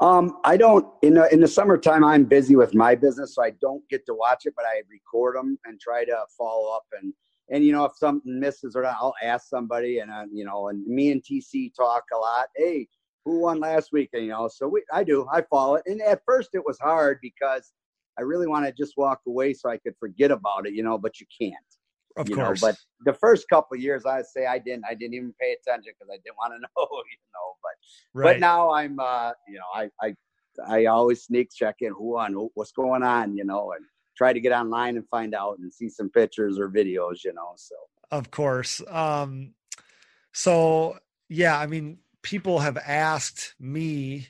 um, 0.00 0.38
I 0.44 0.56
don't 0.56 0.86
in 1.02 1.14
the 1.14 1.32
in 1.32 1.40
the 1.40 1.48
summertime. 1.48 2.04
I'm 2.04 2.24
busy 2.24 2.56
with 2.56 2.74
my 2.74 2.94
business, 2.94 3.34
so 3.34 3.44
I 3.44 3.50
don't 3.60 3.82
get 3.88 4.04
to 4.06 4.14
watch 4.14 4.44
it. 4.44 4.54
But 4.56 4.64
I 4.66 4.82
record 4.90 5.36
them 5.36 5.58
and 5.64 5.80
try 5.80 6.04
to 6.04 6.24
follow 6.36 6.74
up 6.74 6.84
and 7.00 7.12
and 7.50 7.64
you 7.64 7.72
know 7.72 7.84
if 7.84 7.96
something 7.96 8.38
misses 8.40 8.76
or 8.76 8.82
not, 8.82 8.96
I'll 9.00 9.14
ask 9.22 9.48
somebody 9.48 9.98
and 9.98 10.10
uh, 10.10 10.24
you 10.32 10.44
know 10.44 10.68
and 10.68 10.86
me 10.86 11.10
and 11.12 11.22
TC 11.22 11.74
talk 11.74 12.04
a 12.12 12.16
lot. 12.16 12.46
Hey, 12.56 12.88
who 13.24 13.40
won 13.40 13.60
last 13.60 13.92
week? 13.92 14.10
And, 14.12 14.24
you 14.24 14.30
know, 14.30 14.48
so 14.48 14.68
we 14.68 14.82
I 14.92 15.04
do 15.04 15.26
I 15.32 15.42
follow 15.42 15.76
it. 15.76 15.84
And 15.86 16.00
at 16.02 16.22
first 16.26 16.50
it 16.54 16.62
was 16.64 16.78
hard 16.78 17.18
because 17.22 17.72
I 18.18 18.22
really 18.22 18.46
want 18.46 18.66
to 18.66 18.72
just 18.72 18.96
walk 18.96 19.20
away 19.26 19.54
so 19.54 19.68
I 19.68 19.78
could 19.78 19.94
forget 19.98 20.30
about 20.30 20.66
it, 20.66 20.74
you 20.74 20.82
know. 20.82 20.98
But 20.98 21.20
you 21.20 21.26
can't. 21.38 21.54
Of 22.16 22.28
you 22.28 22.36
course. 22.36 22.62
know 22.62 22.68
but 22.68 22.76
the 23.04 23.18
first 23.18 23.48
couple 23.48 23.74
of 23.74 23.82
years 23.82 24.06
i'd 24.06 24.26
say 24.26 24.46
i 24.46 24.56
didn't 24.56 24.84
i 24.88 24.94
didn't 24.94 25.14
even 25.14 25.34
pay 25.40 25.56
attention 25.60 25.92
because 25.98 26.08
i 26.12 26.16
didn't 26.24 26.36
want 26.36 26.52
to 26.52 26.60
know 26.76 26.86
you 26.88 27.18
know 27.34 27.56
but 27.60 27.72
right. 28.20 28.34
but 28.34 28.40
now 28.40 28.72
i'm 28.72 29.00
uh 29.00 29.32
you 29.48 29.58
know 29.58 29.64
i 29.74 29.90
i 30.00 30.14
i 30.68 30.84
always 30.84 31.24
sneak 31.24 31.50
check 31.52 31.74
in 31.80 31.92
who 31.92 32.16
on 32.16 32.32
who, 32.32 32.52
what's 32.54 32.70
going 32.70 33.02
on 33.02 33.36
you 33.36 33.44
know 33.44 33.72
and 33.72 33.84
try 34.16 34.32
to 34.32 34.40
get 34.40 34.52
online 34.52 34.96
and 34.96 35.08
find 35.08 35.34
out 35.34 35.58
and 35.58 35.72
see 35.72 35.88
some 35.88 36.08
pictures 36.10 36.58
or 36.58 36.68
videos 36.68 37.24
you 37.24 37.32
know 37.32 37.52
so 37.56 37.74
Of 38.10 38.30
course. 38.30 38.80
Um, 38.88 39.54
so 40.32 40.98
yeah, 41.28 41.58
I 41.58 41.66
mean, 41.66 41.98
people 42.22 42.60
have 42.60 42.76
asked 42.76 43.54
me 43.58 44.28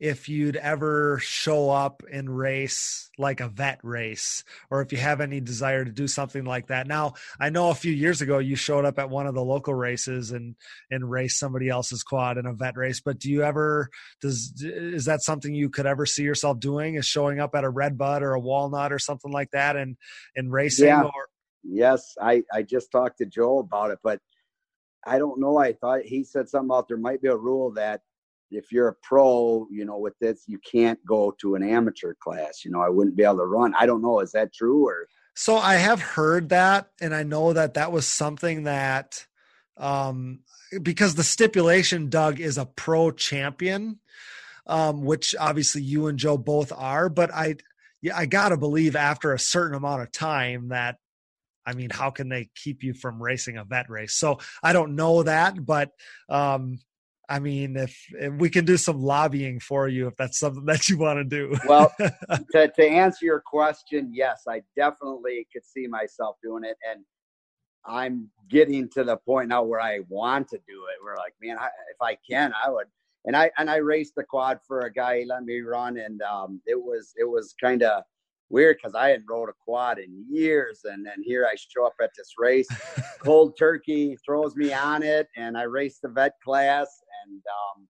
if 0.00 0.28
you'd 0.28 0.56
ever 0.56 1.18
show 1.22 1.70
up 1.70 2.02
and 2.12 2.36
race 2.36 3.10
like 3.16 3.40
a 3.40 3.48
vet 3.48 3.78
race 3.82 4.42
or 4.68 4.82
if 4.82 4.90
you 4.92 4.98
have 4.98 5.20
any 5.20 5.40
desire 5.40 5.84
to 5.84 5.92
do 5.92 6.08
something 6.08 6.44
like 6.44 6.66
that. 6.66 6.86
Now, 6.86 7.14
I 7.38 7.50
know 7.50 7.70
a 7.70 7.74
few 7.74 7.92
years 7.92 8.20
ago 8.20 8.38
you 8.38 8.56
showed 8.56 8.84
up 8.84 8.98
at 8.98 9.08
one 9.08 9.26
of 9.26 9.34
the 9.34 9.44
local 9.44 9.72
races 9.74 10.32
and 10.32 10.56
and 10.90 11.08
raced 11.08 11.38
somebody 11.38 11.68
else's 11.68 12.02
quad 12.02 12.38
in 12.38 12.46
a 12.46 12.52
vet 12.52 12.76
race, 12.76 13.00
but 13.00 13.18
do 13.18 13.30
you 13.30 13.42
ever 13.44 13.88
does 14.20 14.52
is 14.60 15.04
that 15.04 15.22
something 15.22 15.54
you 15.54 15.70
could 15.70 15.86
ever 15.86 16.06
see 16.06 16.22
yourself 16.24 16.58
doing 16.58 16.96
is 16.96 17.06
showing 17.06 17.38
up 17.38 17.54
at 17.54 17.64
a 17.64 17.70
red 17.70 17.96
bud 17.96 18.22
or 18.22 18.34
a 18.34 18.40
walnut 18.40 18.92
or 18.92 18.98
something 18.98 19.30
like 19.32 19.50
that 19.52 19.76
and 19.76 19.96
and 20.34 20.52
racing 20.52 20.86
Yeah. 20.86 21.02
or 21.04 21.28
yes 21.62 22.14
i 22.20 22.42
i 22.52 22.62
just 22.62 22.90
talked 22.90 23.18
to 23.18 23.26
joe 23.26 23.58
about 23.58 23.90
it 23.90 23.98
but 24.02 24.20
i 25.06 25.18
don't 25.18 25.40
know 25.40 25.56
i 25.56 25.72
thought 25.72 26.02
he 26.02 26.24
said 26.24 26.48
something 26.48 26.68
about 26.68 26.88
there 26.88 26.98
might 26.98 27.22
be 27.22 27.28
a 27.28 27.36
rule 27.36 27.70
that 27.72 28.02
if 28.50 28.70
you're 28.70 28.88
a 28.88 28.94
pro 29.02 29.66
you 29.70 29.84
know 29.84 29.98
with 29.98 30.18
this 30.20 30.44
you 30.46 30.58
can't 30.70 30.98
go 31.06 31.34
to 31.40 31.54
an 31.54 31.62
amateur 31.62 32.14
class 32.14 32.64
you 32.64 32.70
know 32.70 32.80
i 32.80 32.88
wouldn't 32.88 33.16
be 33.16 33.24
able 33.24 33.38
to 33.38 33.46
run 33.46 33.74
i 33.78 33.86
don't 33.86 34.02
know 34.02 34.20
is 34.20 34.32
that 34.32 34.52
true 34.52 34.86
or 34.86 35.06
So 35.36 35.56
I 35.56 35.74
have 35.74 36.00
heard 36.00 36.50
that, 36.50 36.90
and 37.00 37.12
I 37.12 37.24
know 37.24 37.52
that 37.52 37.74
that 37.74 37.90
was 37.90 38.06
something 38.06 38.64
that, 38.64 39.26
um, 39.76 40.40
because 40.80 41.16
the 41.16 41.24
stipulation, 41.24 42.08
Doug, 42.08 42.38
is 42.38 42.56
a 42.56 42.66
pro 42.66 43.10
champion, 43.10 43.98
um, 44.66 45.04
which 45.04 45.34
obviously 45.38 45.82
you 45.82 46.06
and 46.06 46.18
Joe 46.18 46.38
both 46.38 46.72
are. 46.72 47.08
But 47.08 47.34
I, 47.34 47.56
yeah, 48.00 48.16
I 48.16 48.26
gotta 48.26 48.56
believe 48.56 48.94
after 48.94 49.32
a 49.32 49.38
certain 49.38 49.76
amount 49.76 50.02
of 50.02 50.12
time 50.12 50.68
that, 50.68 50.98
I 51.66 51.74
mean, 51.74 51.90
how 51.90 52.10
can 52.10 52.28
they 52.28 52.50
keep 52.54 52.84
you 52.84 52.94
from 52.94 53.20
racing 53.20 53.56
a 53.56 53.64
vet 53.64 53.90
race? 53.90 54.14
So 54.14 54.38
I 54.62 54.72
don't 54.72 54.94
know 54.94 55.24
that, 55.24 55.66
but 55.66 55.90
um, 56.28 56.78
I 57.28 57.38
mean, 57.38 57.76
if, 57.76 57.96
if, 58.12 58.32
we 58.34 58.50
can 58.50 58.64
do 58.64 58.76
some 58.76 59.02
lobbying 59.02 59.60
for 59.60 59.88
you, 59.88 60.08
if 60.08 60.16
that's 60.16 60.38
something 60.38 60.64
that 60.66 60.88
you 60.88 60.98
want 60.98 61.18
to 61.18 61.24
do. 61.24 61.56
well, 61.66 61.92
to, 62.52 62.68
to 62.68 62.86
answer 62.86 63.24
your 63.24 63.40
question, 63.40 64.10
yes, 64.12 64.42
I 64.48 64.62
definitely 64.76 65.46
could 65.52 65.64
see 65.64 65.86
myself 65.86 66.36
doing 66.42 66.64
it. 66.64 66.76
And 66.88 67.04
I'm 67.86 68.30
getting 68.48 68.88
to 68.90 69.04
the 69.04 69.16
point 69.16 69.48
now 69.48 69.62
where 69.62 69.80
I 69.80 70.00
want 70.08 70.48
to 70.48 70.56
do 70.56 70.84
it. 70.90 71.02
We're 71.02 71.16
like, 71.16 71.34
man, 71.42 71.58
I, 71.58 71.66
if 71.66 72.00
I 72.00 72.16
can, 72.28 72.52
I 72.64 72.70
would. 72.70 72.86
And 73.26 73.34
I 73.34 73.50
and 73.56 73.70
I 73.70 73.76
raced 73.76 74.16
the 74.16 74.22
quad 74.22 74.60
for 74.66 74.80
a 74.80 74.92
guy. 74.92 75.20
He 75.20 75.24
let 75.24 75.44
me 75.44 75.60
run, 75.60 75.96
and 75.96 76.20
um, 76.20 76.60
it 76.66 76.74
was 76.74 77.14
it 77.16 77.24
was 77.24 77.54
kind 77.58 77.82
of 77.82 78.02
weird 78.50 78.76
because 78.80 78.94
I 78.94 79.08
hadn't 79.08 79.26
rode 79.28 79.48
a 79.48 79.54
quad 79.64 79.98
in 79.98 80.24
years, 80.30 80.80
and 80.84 81.04
then 81.04 81.22
here 81.22 81.46
I 81.50 81.54
show 81.56 81.86
up 81.86 81.94
at 82.02 82.10
this 82.16 82.32
race, 82.38 82.68
cold 83.22 83.56
turkey 83.58 84.16
throws 84.24 84.56
me 84.56 84.72
on 84.72 85.02
it, 85.02 85.28
and 85.36 85.56
I 85.56 85.62
race 85.62 85.98
the 86.02 86.08
vet 86.08 86.32
class, 86.44 86.88
and 87.26 87.36
um, 87.36 87.88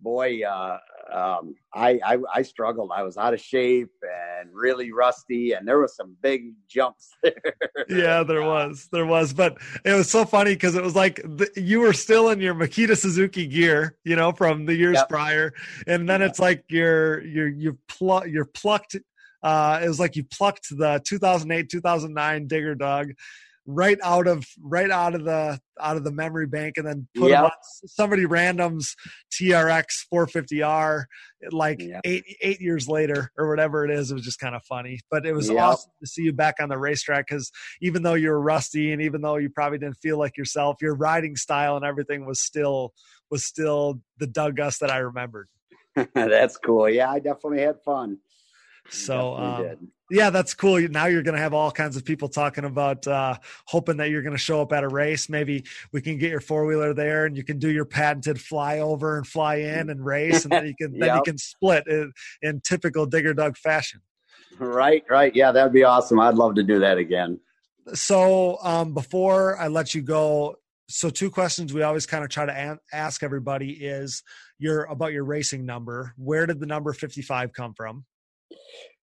boy, 0.00 0.42
uh, 0.42 0.78
um, 1.12 1.54
I, 1.74 1.98
I, 2.04 2.18
I 2.34 2.42
struggled. 2.42 2.90
I 2.94 3.02
was 3.02 3.16
out 3.16 3.34
of 3.34 3.40
shape 3.40 3.90
and 4.02 4.50
really 4.52 4.92
rusty, 4.92 5.52
and 5.52 5.66
there 5.66 5.78
was 5.78 5.96
some 5.96 6.16
big 6.22 6.52
jumps 6.68 7.10
there. 7.22 7.34
yeah, 7.88 8.22
there 8.22 8.42
was, 8.42 8.88
there 8.92 9.06
was, 9.06 9.32
but 9.32 9.58
it 9.84 9.92
was 9.92 10.10
so 10.10 10.24
funny 10.24 10.54
because 10.54 10.74
it 10.74 10.82
was 10.82 10.94
like 10.94 11.16
the, 11.16 11.50
you 11.56 11.80
were 11.80 11.92
still 11.92 12.30
in 12.30 12.40
your 12.40 12.54
Makita 12.54 12.96
Suzuki 12.96 13.46
gear, 13.46 13.96
you 14.04 14.16
know, 14.16 14.32
from 14.32 14.66
the 14.66 14.74
years 14.74 14.96
yep. 14.96 15.08
prior, 15.08 15.52
and 15.86 16.08
then 16.08 16.22
it's 16.22 16.38
like 16.38 16.64
you're 16.68 17.24
you're 17.24 17.48
you 17.48 17.78
pluck 17.88 18.26
you're 18.26 18.44
plucked. 18.44 18.96
Uh, 19.42 19.80
it 19.82 19.88
was 19.88 20.00
like 20.00 20.16
you 20.16 20.24
plucked 20.24 20.68
the 20.70 21.00
2008 21.04 21.68
2009 21.68 22.46
Digger 22.46 22.74
Dog 22.74 23.12
right 23.70 23.98
out 24.02 24.26
of 24.26 24.46
right 24.62 24.90
out 24.90 25.14
of 25.14 25.24
the 25.24 25.60
out 25.78 25.98
of 25.98 26.02
the 26.02 26.10
memory 26.10 26.46
bank 26.46 26.78
and 26.78 26.86
then 26.86 27.06
put 27.14 27.30
yep. 27.30 27.52
somebody 27.84 28.24
random's 28.24 28.96
TRX 29.30 30.06
450R 30.12 31.04
like 31.52 31.82
yep. 31.82 32.00
eight 32.04 32.24
eight 32.40 32.62
years 32.62 32.88
later 32.88 33.30
or 33.36 33.50
whatever 33.50 33.84
it 33.84 33.90
is. 33.90 34.10
It 34.10 34.14
was 34.14 34.24
just 34.24 34.40
kind 34.40 34.54
of 34.54 34.64
funny, 34.64 35.00
but 35.10 35.26
it 35.26 35.34
was 35.34 35.50
yep. 35.50 35.58
awesome 35.58 35.92
to 36.00 36.06
see 36.06 36.22
you 36.22 36.32
back 36.32 36.54
on 36.60 36.70
the 36.70 36.78
racetrack 36.78 37.26
because 37.28 37.52
even 37.82 38.02
though 38.02 38.14
you 38.14 38.30
were 38.30 38.40
rusty 38.40 38.90
and 38.92 39.02
even 39.02 39.20
though 39.20 39.36
you 39.36 39.50
probably 39.50 39.78
didn't 39.78 39.98
feel 39.98 40.18
like 40.18 40.38
yourself, 40.38 40.78
your 40.80 40.94
riding 40.94 41.36
style 41.36 41.76
and 41.76 41.84
everything 41.84 42.24
was 42.24 42.40
still 42.40 42.94
was 43.30 43.44
still 43.44 44.00
the 44.16 44.26
Doug 44.26 44.56
Gust 44.56 44.80
that 44.80 44.90
I 44.90 44.98
remembered. 44.98 45.48
That's 46.14 46.56
cool. 46.56 46.88
Yeah, 46.88 47.10
I 47.10 47.18
definitely 47.18 47.60
had 47.60 47.82
fun. 47.84 48.18
So 48.90 49.34
um, 49.34 49.90
yeah, 50.10 50.30
that's 50.30 50.54
cool. 50.54 50.80
Now 50.88 51.06
you're 51.06 51.22
going 51.22 51.34
to 51.34 51.40
have 51.40 51.52
all 51.52 51.70
kinds 51.70 51.96
of 51.96 52.04
people 52.04 52.28
talking 52.28 52.64
about 52.64 53.06
uh, 53.06 53.36
hoping 53.66 53.98
that 53.98 54.08
you're 54.08 54.22
going 54.22 54.34
to 54.34 54.38
show 54.38 54.62
up 54.62 54.72
at 54.72 54.82
a 54.82 54.88
race. 54.88 55.28
Maybe 55.28 55.64
we 55.92 56.00
can 56.00 56.16
get 56.18 56.30
your 56.30 56.40
four 56.40 56.64
wheeler 56.64 56.94
there, 56.94 57.26
and 57.26 57.36
you 57.36 57.44
can 57.44 57.58
do 57.58 57.70
your 57.70 57.84
patented 57.84 58.38
flyover 58.38 59.18
and 59.18 59.26
fly 59.26 59.56
in 59.56 59.90
and 59.90 60.04
race, 60.04 60.44
and 60.44 60.52
then 60.52 60.66
you 60.66 60.74
can 60.74 60.94
yep. 60.94 61.00
then 61.08 61.16
you 61.16 61.22
can 61.22 61.38
split 61.38 61.86
in, 61.86 62.12
in 62.42 62.60
typical 62.62 63.04
Digger 63.04 63.34
Doug 63.34 63.56
fashion. 63.56 64.00
Right, 64.58 65.04
right. 65.10 65.34
Yeah, 65.36 65.52
that'd 65.52 65.72
be 65.72 65.84
awesome. 65.84 66.18
I'd 66.18 66.34
love 66.34 66.54
to 66.56 66.62
do 66.62 66.78
that 66.80 66.98
again. 66.98 67.38
So 67.94 68.58
um, 68.62 68.94
before 68.94 69.58
I 69.58 69.68
let 69.68 69.94
you 69.94 70.02
go, 70.02 70.56
so 70.88 71.10
two 71.10 71.30
questions 71.30 71.74
we 71.74 71.82
always 71.82 72.06
kind 72.06 72.24
of 72.24 72.30
try 72.30 72.46
to 72.46 72.78
ask 72.92 73.22
everybody 73.22 73.72
is 73.72 74.22
your 74.58 74.84
about 74.84 75.12
your 75.12 75.24
racing 75.24 75.66
number. 75.66 76.14
Where 76.16 76.46
did 76.46 76.60
the 76.60 76.66
number 76.66 76.92
55 76.92 77.52
come 77.52 77.74
from? 77.74 78.04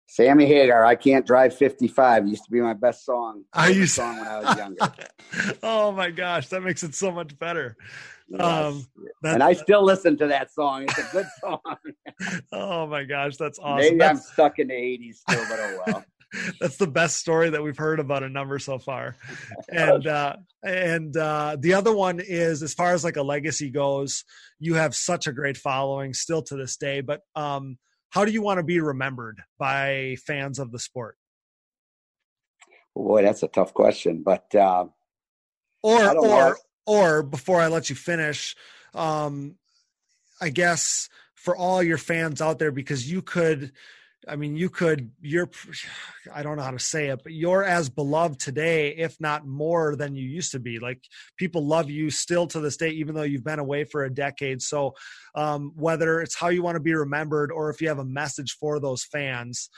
Sammy 0.08 0.46
Hagar, 0.46 0.86
I 0.86 0.94
can't 0.96 1.26
drive 1.26 1.56
55 1.56 2.28
used 2.28 2.46
to 2.46 2.52
be 2.52 2.62
my 2.62 2.74
best 2.74 3.04
song. 3.04 3.46
I 3.52 3.70
used 3.70 3.96
song 3.96 4.20
when 4.20 4.28
I 4.28 4.40
was 4.40 4.58
younger. 4.58 5.58
oh 5.64 5.92
my 5.92 6.12
gosh, 6.12 6.50
that 6.50 6.62
makes 6.62 6.84
it 6.84 6.94
so 6.94 7.12
much 7.12 7.38
better. 7.40 7.76
Yes. 8.28 8.42
Um, 8.42 8.88
and 9.24 9.42
I 9.42 9.54
still 9.54 9.84
listen 9.84 10.16
to 10.18 10.28
that 10.28 10.54
song. 10.54 10.84
It's 10.84 10.98
a 11.00 11.10
good 11.12 11.26
song. 11.42 11.60
oh 12.52 12.86
my 12.86 13.04
gosh, 13.04 13.38
that's 13.38 13.58
awesome. 13.58 13.78
Maybe 13.78 13.98
that's... 13.98 14.20
I'm 14.20 14.24
stuck 14.34 14.60
in 14.60 14.68
the 14.68 14.76
80s 14.76 15.16
still, 15.16 15.46
but 15.50 15.60
oh 15.60 15.80
well. 15.88 16.06
that's 16.60 16.78
the 16.78 16.88
best 16.88 17.18
story 17.18 17.50
that 17.50 17.62
we've 17.62 17.78
heard 17.78 18.00
about 18.00 18.24
a 18.24 18.30
number 18.30 18.60
so 18.60 18.80
far. 18.80 19.16
And 19.70 20.08
uh, 20.08 20.36
and 20.64 21.16
uh, 21.16 21.58
the 21.60 21.74
other 21.74 21.94
one 21.94 22.20
is 22.20 22.64
as 22.64 22.74
far 22.74 22.94
as 22.94 23.04
like 23.04 23.18
a 23.18 23.24
legacy 23.24 23.70
goes, 23.70 24.24
you 24.60 24.76
have 24.76 24.96
such 24.96 25.28
a 25.28 25.34
great 25.34 25.58
following 25.58 26.14
still 26.14 26.42
to 26.44 26.56
this 26.56 26.78
day. 26.78 27.02
But 27.02 27.22
um, 27.36 27.78
how 28.14 28.26
do 28.26 28.32
you 28.32 28.44
want 28.44 28.60
to 28.60 28.64
be 28.64 28.80
remembered 28.80 29.42
by 29.58 30.18
fans 30.24 30.60
of 30.60 30.72
the 30.72 30.78
sport? 30.78 31.18
Boy, 32.96 33.24
that's 33.24 33.42
a 33.42 33.48
tough 33.48 33.74
question, 33.74 34.22
but 34.22 34.54
uh, 34.54 34.86
or 35.82 36.10
or 36.10 36.14
know. 36.14 36.56
or 36.86 37.24
before 37.24 37.60
I 37.60 37.70
let 37.70 37.90
you 37.90 37.96
finish, 37.96 38.56
um, 38.94 39.56
I 40.40 40.50
guess 40.50 41.10
for 41.34 41.58
all 41.58 41.82
your 41.82 41.98
fans 41.98 42.40
out 42.40 42.60
there, 42.60 42.72
because 42.72 43.12
you 43.12 43.24
could 43.24 43.72
I 44.28 44.36
mean, 44.36 44.56
you 44.56 44.70
could, 44.70 45.12
you're, 45.22 45.50
I 46.34 46.44
don't 46.44 46.58
know 46.58 46.64
how 46.64 46.72
to 46.72 46.80
say 46.80 47.08
it, 47.08 47.22
but 47.24 47.34
you're 47.34 47.64
as 47.64 47.90
beloved 47.90 48.40
today, 48.40 48.96
if 48.96 49.20
not 49.20 49.46
more 49.46 49.96
than 49.96 50.16
you 50.16 50.28
used 50.28 50.52
to 50.52 50.60
be. 50.60 50.80
Like 50.80 51.04
people 51.38 51.66
love 51.66 51.90
you 51.90 52.10
still 52.10 52.48
to 52.48 52.60
this 52.60 52.78
day, 52.78 52.90
even 52.90 53.16
though 53.16 53.24
you've 53.24 53.44
been 53.44 53.60
away 53.60 53.84
for 53.84 54.04
a 54.04 54.14
decade. 54.14 54.62
So, 54.62 54.94
um, 55.36 55.72
whether 55.76 56.22
it's 56.22 56.36
how 56.36 56.50
you 56.50 56.64
want 56.64 56.76
to 56.76 56.82
be 56.82 56.94
remembered 56.94 57.52
or 57.52 57.70
if 57.70 57.82
you 57.82 57.88
have 57.88 58.00
a 58.00 58.06
message 58.06 58.58
for 58.60 58.80
those 58.80 59.04
fans, 59.04 59.70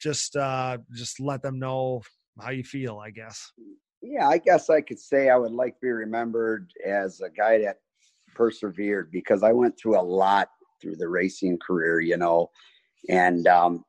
just, 0.00 0.36
uh, 0.36 0.78
just 0.94 1.20
let 1.20 1.42
them 1.42 1.58
know 1.58 2.02
how 2.40 2.50
you 2.50 2.64
feel, 2.64 2.98
I 2.98 3.10
guess. 3.10 3.52
Yeah, 4.02 4.28
I 4.28 4.38
guess 4.38 4.70
I 4.70 4.80
could 4.80 4.98
say 4.98 5.28
I 5.28 5.36
would 5.36 5.52
like 5.52 5.74
to 5.74 5.80
be 5.82 5.90
remembered 5.90 6.70
as 6.86 7.20
a 7.20 7.28
guy 7.28 7.58
that 7.58 7.76
persevered 8.34 9.10
because 9.10 9.42
I 9.42 9.52
went 9.52 9.78
through 9.78 10.00
a 10.00 10.02
lot 10.02 10.48
through 10.80 10.96
the 10.96 11.08
racing 11.08 11.58
career, 11.58 12.00
you 12.00 12.16
know 12.16 12.50
and 13.08 13.46
um, 13.46 13.84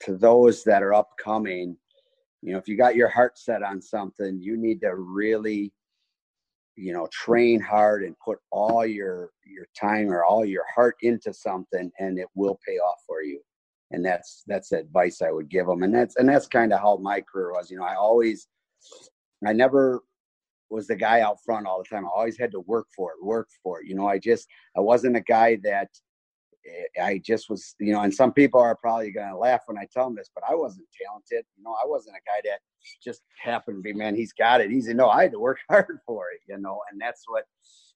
to 0.00 0.16
those 0.16 0.64
that 0.64 0.82
are 0.82 0.94
upcoming, 0.94 1.76
you 2.42 2.52
know, 2.52 2.58
if 2.58 2.68
you 2.68 2.76
got 2.76 2.96
your 2.96 3.08
heart 3.08 3.38
set 3.38 3.62
on 3.62 3.80
something, 3.80 4.40
you 4.40 4.56
need 4.56 4.80
to 4.80 4.94
really, 4.94 5.72
you 6.76 6.92
know, 6.92 7.08
train 7.12 7.60
hard 7.60 8.04
and 8.04 8.18
put 8.18 8.38
all 8.50 8.84
your 8.84 9.30
your 9.46 9.66
time 9.78 10.10
or 10.10 10.24
all 10.24 10.44
your 10.44 10.64
heart 10.74 10.96
into 11.02 11.32
something, 11.32 11.90
and 11.98 12.18
it 12.18 12.28
will 12.34 12.58
pay 12.66 12.78
off 12.78 12.98
for 13.06 13.22
you. 13.22 13.40
And 13.92 14.04
that's 14.04 14.42
that's 14.46 14.70
the 14.70 14.80
advice 14.80 15.22
I 15.22 15.30
would 15.30 15.48
give 15.48 15.66
them. 15.66 15.82
And 15.82 15.94
that's 15.94 16.16
and 16.16 16.28
that's 16.28 16.48
kind 16.48 16.72
of 16.72 16.80
how 16.80 16.96
my 16.96 17.20
career 17.20 17.52
was. 17.52 17.70
You 17.70 17.78
know, 17.78 17.84
I 17.84 17.94
always, 17.94 18.48
I 19.46 19.52
never 19.52 20.02
was 20.68 20.86
the 20.86 20.96
guy 20.96 21.20
out 21.20 21.38
front 21.44 21.66
all 21.66 21.78
the 21.82 21.88
time. 21.88 22.04
I 22.04 22.10
always 22.14 22.38
had 22.38 22.50
to 22.52 22.60
work 22.60 22.88
for 22.94 23.12
it, 23.12 23.24
work 23.24 23.48
for 23.62 23.80
it. 23.80 23.86
You 23.86 23.94
know, 23.94 24.08
I 24.08 24.18
just 24.18 24.46
I 24.76 24.80
wasn't 24.80 25.16
a 25.16 25.20
guy 25.20 25.58
that 25.62 25.88
I 27.02 27.18
just 27.18 27.48
was, 27.50 27.74
you 27.78 27.92
know, 27.92 28.02
and 28.02 28.12
some 28.12 28.32
people 28.32 28.60
are 28.60 28.74
probably 28.74 29.10
going 29.10 29.28
to 29.28 29.36
laugh 29.36 29.62
when 29.66 29.78
I 29.78 29.86
tell 29.92 30.04
them 30.04 30.16
this, 30.16 30.30
but 30.34 30.44
I 30.48 30.54
wasn't 30.54 30.86
talented. 31.02 31.44
You 31.56 31.64
know, 31.64 31.72
I 31.82 31.86
wasn't 31.86 32.16
a 32.16 32.20
guy 32.26 32.48
that 32.50 32.60
just 33.02 33.22
happened 33.42 33.78
to 33.78 33.82
be, 33.82 33.92
man, 33.92 34.14
he's 34.14 34.32
got 34.32 34.60
it 34.60 34.72
easy. 34.72 34.94
No, 34.94 35.08
I 35.08 35.22
had 35.22 35.32
to 35.32 35.40
work 35.40 35.58
hard 35.70 35.98
for 36.06 36.24
it, 36.34 36.40
you 36.48 36.58
know, 36.58 36.80
and 36.90 37.00
that's 37.00 37.24
what, 37.26 37.44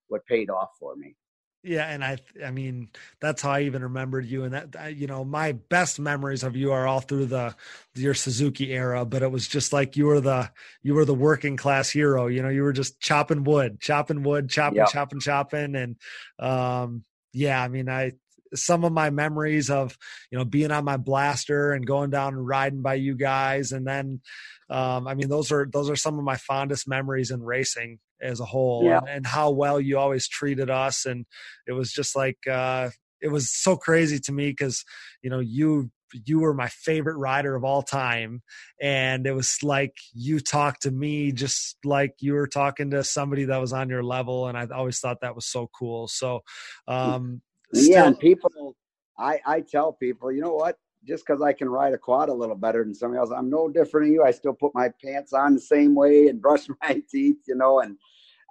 what 0.09 0.25
paid 0.27 0.51
off 0.51 0.71
for 0.79 0.97
me. 0.97 1.17
Yeah, 1.63 1.85
and 1.91 2.03
I 2.03 2.17
I 2.43 2.51
mean 2.51 2.89
that's 3.21 3.43
how 3.43 3.51
I 3.51 3.63
even 3.63 3.83
remembered 3.83 4.25
you 4.25 4.45
and 4.45 4.55
that 4.55 4.97
you 4.97 5.07
know 5.07 5.25
my 5.27 5.53
best 5.53 6.01
memories 6.01 6.43
of 6.43 6.57
you 6.57 6.73
are 6.73 6.87
all 6.87 7.01
through 7.01 7.27
the 7.27 7.55
your 7.95 8.15
Suzuki 8.15 8.73
era 8.73 9.05
but 9.05 9.23
it 9.23 9.31
was 9.31 9.47
just 9.47 9.71
like 9.71 9.95
you 9.95 10.07
were 10.07 10.23
the 10.23 10.51
you 10.83 10.95
were 10.95 11.05
the 11.05 11.15
working 11.15 11.59
class 11.59 11.91
hero 11.91 12.29
you 12.29 12.43
know 12.43 12.49
you 12.49 12.63
were 12.63 12.73
just 12.73 12.99
chopping 12.99 13.45
wood 13.45 13.79
chopping 13.79 14.23
wood 14.23 14.49
chopping 14.49 14.79
yep. 14.79 14.89
chopping 14.89 15.21
chopping 15.21 15.77
and 15.77 15.97
um 16.39 17.05
yeah 17.35 17.63
I 17.63 17.69
mean 17.69 17.91
I 17.91 18.13
some 18.55 18.85
of 18.85 18.93
my 18.93 19.11
memories 19.11 19.71
of 19.71 19.97
you 20.31 20.39
know 20.39 20.45
being 20.45 20.71
on 20.71 20.85
my 20.85 20.97
blaster 20.97 21.73
and 21.73 21.87
going 21.87 22.11
down 22.11 22.35
and 22.35 22.47
riding 22.47 22.83
by 22.83 22.95
you 22.95 23.15
guys. 23.15 23.73
And 23.73 23.87
then 23.87 24.21
um, 24.69 25.09
i 25.09 25.15
mean 25.15 25.29
those 25.29 25.51
are 25.51 25.69
those 25.73 25.91
are 25.91 25.97
some 25.97 26.17
of 26.19 26.25
my 26.25 26.37
fondest 26.37 26.87
memories 26.87 27.33
in 27.33 27.43
racing 27.43 27.99
as 28.23 28.41
a 28.41 28.45
whole 28.45 28.85
yeah. 28.85 28.99
and, 28.99 29.09
and, 29.09 29.27
how 29.27 29.51
well 29.51 29.81
you 29.81 29.99
always 29.99 30.29
treated 30.29 30.71
us. 30.71 31.07
And 31.07 31.27
it 31.67 31.73
was 31.73 31.93
just 31.93 32.15
like 32.15 32.39
uh, 32.51 32.91
it 33.21 33.29
was 33.29 33.51
so 33.51 33.77
crazy 33.77 34.19
to 34.21 34.33
me 34.33 34.51
because 34.51 34.85
you 35.23 35.31
know 35.31 35.41
you 35.41 35.91
you 36.27 36.41
were 36.41 36.55
my 36.55 36.69
favorite 36.69 37.17
rider 37.17 37.55
of 37.55 37.63
all 37.65 37.83
time. 37.83 38.43
And 38.81 39.27
it 39.27 39.33
was 39.33 39.63
like 39.63 39.97
you 40.13 40.41
talked 40.41 40.83
to 40.83 40.91
me 40.91 41.31
just 41.31 41.77
like 41.85 42.15
you 42.19 42.35
were 42.35 42.49
talking 42.49 42.91
to 42.91 43.05
somebody 43.05 43.45
that 43.45 43.61
was 43.61 43.73
on 43.73 43.89
your 43.89 44.03
level. 44.03 44.49
And 44.49 44.59
i 44.59 44.67
always 44.75 44.99
thought 44.99 45.21
that 45.21 45.37
was 45.37 45.47
so 45.47 45.71
cool. 45.73 46.09
So 46.09 46.41
um 46.89 47.43
Still, 47.75 47.91
yeah, 47.91 48.07
and 48.07 48.19
people, 48.19 48.77
I 49.19 49.41
I 49.47 49.61
tell 49.61 49.93
people, 49.93 50.33
you 50.33 50.41
know 50.41 50.55
what? 50.55 50.79
Just 51.07 51.25
because 51.27 51.41
I 51.41 51.53
can 51.53 51.69
ride 51.69 51.95
a 51.95 51.99
quad 51.99 52.29
a 52.29 52.35
little 52.35 52.57
better 52.57 52.85
than 52.85 52.95
somebody 52.95 53.19
else, 53.19 53.31
I'm 53.31 53.49
no 53.49 53.69
different 53.69 54.07
than 54.07 54.15
you. 54.15 54.23
I 54.23 54.33
still 54.33 54.53
put 54.53 54.75
my 54.75 54.91
pants 55.03 55.33
on 55.33 55.55
the 55.55 55.61
same 55.61 55.95
way 55.95 56.29
and 56.29 56.41
brush 56.43 56.67
my 56.83 57.03
teeth, 57.11 57.39
you 57.47 57.55
know. 57.55 57.81
And 57.81 57.97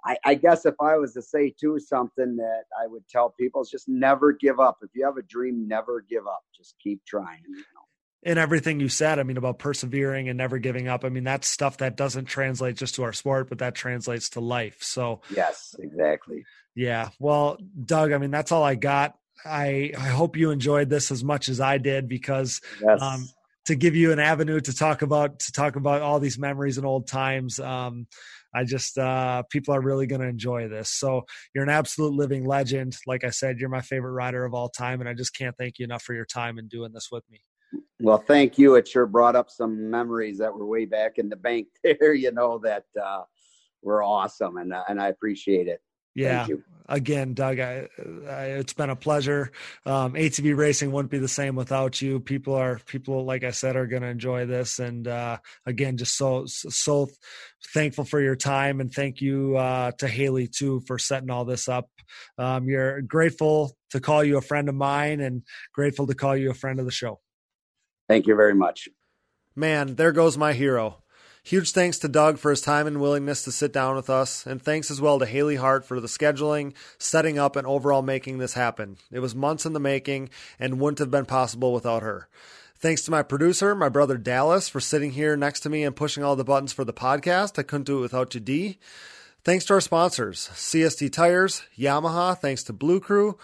I, 0.04 0.16
I 0.24 0.34
guess 0.34 0.64
if 0.64 0.74
I 0.80 0.96
was 0.96 1.12
to 1.14 1.22
say 1.22 1.50
too 1.50 1.78
something 1.78 2.36
that 2.36 2.64
I 2.80 2.86
would 2.86 3.06
tell 3.08 3.30
people 3.30 3.62
is 3.62 3.70
just 3.70 3.88
never 3.88 4.32
give 4.32 4.58
up. 4.58 4.78
If 4.82 4.90
you 4.94 5.04
have 5.04 5.16
a 5.16 5.22
dream, 5.22 5.68
never 5.68 6.04
give 6.08 6.26
up. 6.26 6.42
Just 6.56 6.76
keep 6.82 7.04
trying. 7.04 7.42
You 7.48 7.56
know? 7.56 7.64
in 8.22 8.36
everything 8.36 8.80
you 8.80 8.88
said, 8.88 9.18
I 9.18 9.22
mean, 9.22 9.38
about 9.38 9.58
persevering 9.58 10.28
and 10.28 10.36
never 10.36 10.58
giving 10.58 10.88
up. 10.88 11.04
I 11.04 11.08
mean, 11.08 11.24
that's 11.24 11.48
stuff 11.48 11.78
that 11.78 11.96
doesn't 11.96 12.26
translate 12.26 12.76
just 12.76 12.96
to 12.96 13.02
our 13.02 13.14
sport, 13.14 13.48
but 13.48 13.58
that 13.58 13.74
translates 13.74 14.30
to 14.30 14.40
life. 14.40 14.82
So, 14.82 15.22
yes, 15.34 15.74
exactly 15.78 16.44
Yeah. 16.80 17.10
Well, 17.18 17.58
Doug, 17.84 18.10
I 18.12 18.16
mean, 18.16 18.30
that's 18.30 18.52
all 18.52 18.62
I 18.62 18.74
got. 18.74 19.14
I 19.44 19.92
I 19.94 20.08
hope 20.08 20.34
you 20.34 20.50
enjoyed 20.50 20.88
this 20.88 21.10
as 21.10 21.22
much 21.22 21.50
as 21.50 21.60
I 21.60 21.76
did 21.76 22.08
because 22.08 22.62
Yes. 22.82 23.02
um, 23.02 23.28
to 23.66 23.74
give 23.74 23.94
you 23.94 24.12
an 24.12 24.18
avenue 24.18 24.60
to 24.60 24.74
talk 24.74 25.02
about 25.02 25.40
to 25.40 25.52
talk 25.52 25.76
about 25.76 26.00
all 26.00 26.18
these 26.18 26.38
memories 26.38 26.78
and 26.78 26.86
old 26.86 27.06
times. 27.06 27.60
Um, 27.60 28.06
I 28.54 28.64
just 28.64 28.96
uh, 28.96 29.42
people 29.50 29.74
are 29.74 29.82
really 29.82 30.06
going 30.06 30.22
to 30.22 30.26
enjoy 30.26 30.68
this. 30.68 30.88
So 30.88 31.26
you're 31.54 31.64
an 31.64 31.68
absolute 31.70 32.14
living 32.14 32.46
legend. 32.46 32.96
Like 33.06 33.24
I 33.24 33.30
said, 33.30 33.58
you're 33.58 33.68
my 33.68 33.82
favorite 33.82 34.12
rider 34.12 34.46
of 34.46 34.54
all 34.54 34.70
time, 34.70 35.00
and 35.00 35.08
I 35.08 35.12
just 35.12 35.36
can't 35.36 35.54
thank 35.58 35.78
you 35.78 35.84
enough 35.84 36.02
for 36.02 36.14
your 36.14 36.24
time 36.24 36.56
and 36.56 36.70
doing 36.70 36.92
this 36.94 37.08
with 37.12 37.24
me. 37.30 37.42
Well, 38.00 38.24
thank 38.26 38.56
you. 38.56 38.76
It 38.76 38.88
sure 38.88 39.06
brought 39.06 39.36
up 39.36 39.50
some 39.50 39.90
memories 39.90 40.38
that 40.38 40.54
were 40.54 40.64
way 40.64 40.86
back 40.86 41.18
in 41.18 41.28
the 41.28 41.36
bank 41.36 41.66
there, 41.84 42.14
you 42.14 42.32
know, 42.32 42.58
that 42.60 42.84
uh, 43.00 43.24
were 43.82 44.02
awesome. 44.02 44.56
And, 44.56 44.72
uh, 44.72 44.84
and 44.88 44.98
I 44.98 45.08
appreciate 45.08 45.68
it. 45.68 45.82
Yeah. 46.14 46.38
Thank 46.38 46.48
you. 46.48 46.64
Again, 46.88 47.34
Doug, 47.34 47.60
I, 47.60 47.86
I, 48.28 48.44
it's 48.58 48.72
been 48.72 48.90
a 48.90 48.96
pleasure. 48.96 49.52
Um, 49.86 50.14
ATV 50.14 50.56
racing 50.56 50.90
wouldn't 50.90 51.12
be 51.12 51.18
the 51.18 51.28
same 51.28 51.54
without 51.54 52.02
you. 52.02 52.18
People 52.18 52.54
are 52.54 52.80
people, 52.84 53.24
like 53.24 53.44
I 53.44 53.52
said, 53.52 53.76
are 53.76 53.86
going 53.86 54.02
to 54.02 54.08
enjoy 54.08 54.46
this. 54.46 54.80
And 54.80 55.06
uh, 55.06 55.38
again, 55.64 55.98
just 55.98 56.16
so 56.16 56.46
so 56.46 57.08
thankful 57.72 58.04
for 58.04 58.20
your 58.20 58.34
time, 58.34 58.80
and 58.80 58.92
thank 58.92 59.20
you 59.20 59.56
uh, 59.56 59.92
to 59.98 60.08
Haley 60.08 60.48
too 60.48 60.80
for 60.80 60.98
setting 60.98 61.30
all 61.30 61.44
this 61.44 61.68
up. 61.68 61.88
Um, 62.38 62.68
you're 62.68 63.02
grateful 63.02 63.76
to 63.90 64.00
call 64.00 64.24
you 64.24 64.36
a 64.36 64.42
friend 64.42 64.68
of 64.68 64.74
mine, 64.74 65.20
and 65.20 65.42
grateful 65.72 66.08
to 66.08 66.14
call 66.16 66.36
you 66.36 66.50
a 66.50 66.54
friend 66.54 66.80
of 66.80 66.86
the 66.86 66.90
show. 66.90 67.20
Thank 68.08 68.26
you 68.26 68.34
very 68.34 68.54
much. 68.54 68.88
Man, 69.54 69.94
there 69.94 70.10
goes 70.10 70.36
my 70.36 70.54
hero. 70.54 71.04
Huge 71.42 71.72
thanks 71.72 71.98
to 71.98 72.08
Doug 72.08 72.38
for 72.38 72.50
his 72.50 72.60
time 72.60 72.86
and 72.86 73.00
willingness 73.00 73.42
to 73.44 73.52
sit 73.52 73.72
down 73.72 73.96
with 73.96 74.10
us, 74.10 74.46
and 74.46 74.60
thanks 74.60 74.90
as 74.90 75.00
well 75.00 75.18
to 75.18 75.26
Haley 75.26 75.56
Hart 75.56 75.84
for 75.84 75.98
the 75.98 76.06
scheduling, 76.06 76.74
setting 76.98 77.38
up, 77.38 77.56
and 77.56 77.66
overall 77.66 78.02
making 78.02 78.38
this 78.38 78.54
happen. 78.54 78.98
It 79.10 79.20
was 79.20 79.34
months 79.34 79.64
in 79.64 79.72
the 79.72 79.80
making 79.80 80.28
and 80.58 80.78
wouldn't 80.78 80.98
have 80.98 81.10
been 81.10 81.24
possible 81.24 81.72
without 81.72 82.02
her. 82.02 82.28
Thanks 82.76 83.02
to 83.02 83.10
my 83.10 83.22
producer, 83.22 83.74
my 83.74 83.88
brother 83.88 84.16
Dallas, 84.16 84.68
for 84.68 84.80
sitting 84.80 85.12
here 85.12 85.36
next 85.36 85.60
to 85.60 85.70
me 85.70 85.84
and 85.84 85.96
pushing 85.96 86.22
all 86.24 86.36
the 86.36 86.44
buttons 86.44 86.72
for 86.72 86.84
the 86.84 86.92
podcast. 86.92 87.58
I 87.58 87.62
couldn't 87.62 87.84
do 87.84 87.98
it 87.98 88.02
without 88.02 88.34
you, 88.34 88.40
D. 88.40 88.78
Thanks 89.42 89.64
to 89.66 89.74
our 89.74 89.80
sponsors 89.80 90.50
CST 90.52 91.12
Tires, 91.12 91.62
Yamaha, 91.78 92.38
thanks 92.38 92.62
to 92.64 92.74
Blue 92.74 93.00
Crew, 93.00 93.38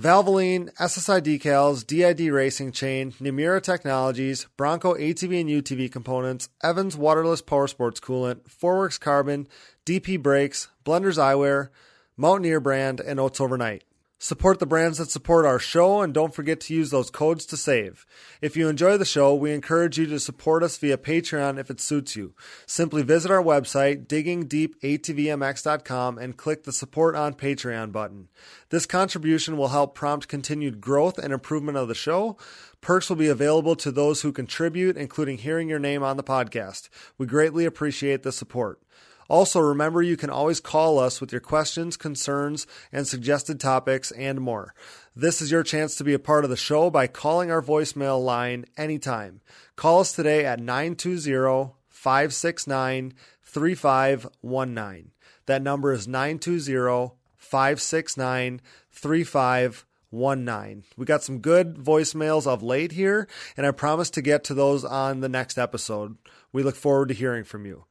Valvoline, 0.00 0.74
SSI 0.74 1.20
Decals, 1.20 1.86
DID 1.86 2.32
Racing 2.32 2.72
Chain, 2.72 3.12
Namura 3.12 3.62
Technologies, 3.62 4.48
Bronco 4.56 4.94
ATV 4.94 5.42
and 5.42 5.48
UTV 5.48 5.90
components, 5.90 6.48
Evans 6.64 6.96
Waterless 6.96 7.40
Power 7.40 7.68
Sports 7.68 8.00
Coolant, 8.00 8.42
Forworks 8.42 8.98
Carbon, 8.98 9.46
DP 9.86 10.20
Brakes, 10.20 10.66
Blenders 10.84 11.16
Eyewear, 11.16 11.68
Mountaineer 12.16 12.58
Brand, 12.58 12.98
and 12.98 13.20
Oats 13.20 13.40
Overnight. 13.40 13.84
Support 14.24 14.58
the 14.58 14.64
brands 14.64 14.96
that 14.96 15.10
support 15.10 15.44
our 15.44 15.58
show 15.58 16.00
and 16.00 16.14
don't 16.14 16.34
forget 16.34 16.58
to 16.60 16.72
use 16.72 16.88
those 16.88 17.10
codes 17.10 17.44
to 17.44 17.58
save. 17.58 18.06
If 18.40 18.56
you 18.56 18.70
enjoy 18.70 18.96
the 18.96 19.04
show, 19.04 19.34
we 19.34 19.52
encourage 19.52 19.98
you 19.98 20.06
to 20.06 20.18
support 20.18 20.62
us 20.62 20.78
via 20.78 20.96
Patreon 20.96 21.60
if 21.60 21.68
it 21.68 21.78
suits 21.78 22.16
you. 22.16 22.32
Simply 22.64 23.02
visit 23.02 23.30
our 23.30 23.42
website, 23.42 24.06
diggingdeepatvmx.com, 24.06 26.16
and 26.16 26.38
click 26.38 26.64
the 26.64 26.72
Support 26.72 27.16
on 27.16 27.34
Patreon 27.34 27.92
button. 27.92 28.28
This 28.70 28.86
contribution 28.86 29.58
will 29.58 29.68
help 29.68 29.94
prompt 29.94 30.26
continued 30.26 30.80
growth 30.80 31.18
and 31.18 31.30
improvement 31.30 31.76
of 31.76 31.88
the 31.88 31.94
show. 31.94 32.38
Perks 32.80 33.10
will 33.10 33.16
be 33.16 33.28
available 33.28 33.76
to 33.76 33.92
those 33.92 34.22
who 34.22 34.32
contribute, 34.32 34.96
including 34.96 35.36
hearing 35.36 35.68
your 35.68 35.78
name 35.78 36.02
on 36.02 36.16
the 36.16 36.24
podcast. 36.24 36.88
We 37.18 37.26
greatly 37.26 37.66
appreciate 37.66 38.22
the 38.22 38.32
support. 38.32 38.80
Also, 39.28 39.60
remember 39.60 40.02
you 40.02 40.16
can 40.16 40.30
always 40.30 40.60
call 40.60 40.98
us 40.98 41.20
with 41.20 41.32
your 41.32 41.40
questions, 41.40 41.96
concerns, 41.96 42.66
and 42.92 43.06
suggested 43.06 43.58
topics 43.58 44.10
and 44.12 44.40
more. 44.40 44.74
This 45.16 45.40
is 45.40 45.50
your 45.50 45.62
chance 45.62 45.96
to 45.96 46.04
be 46.04 46.14
a 46.14 46.18
part 46.18 46.44
of 46.44 46.50
the 46.50 46.56
show 46.56 46.90
by 46.90 47.06
calling 47.06 47.50
our 47.50 47.62
voicemail 47.62 48.22
line 48.22 48.66
anytime. 48.76 49.40
Call 49.76 50.00
us 50.00 50.12
today 50.12 50.44
at 50.44 50.60
920 50.60 51.72
569 51.88 53.14
3519. 53.42 55.10
That 55.46 55.62
number 55.62 55.92
is 55.92 56.08
920 56.08 57.12
569 57.36 58.60
3519. 58.90 60.84
We 60.96 61.06
got 61.06 61.22
some 61.22 61.38
good 61.38 61.76
voicemails 61.76 62.46
of 62.46 62.62
late 62.62 62.92
here, 62.92 63.28
and 63.56 63.66
I 63.66 63.70
promise 63.70 64.10
to 64.10 64.22
get 64.22 64.44
to 64.44 64.54
those 64.54 64.84
on 64.84 65.20
the 65.20 65.28
next 65.28 65.58
episode. 65.58 66.16
We 66.52 66.62
look 66.62 66.76
forward 66.76 67.08
to 67.08 67.14
hearing 67.14 67.44
from 67.44 67.66
you. 67.66 67.84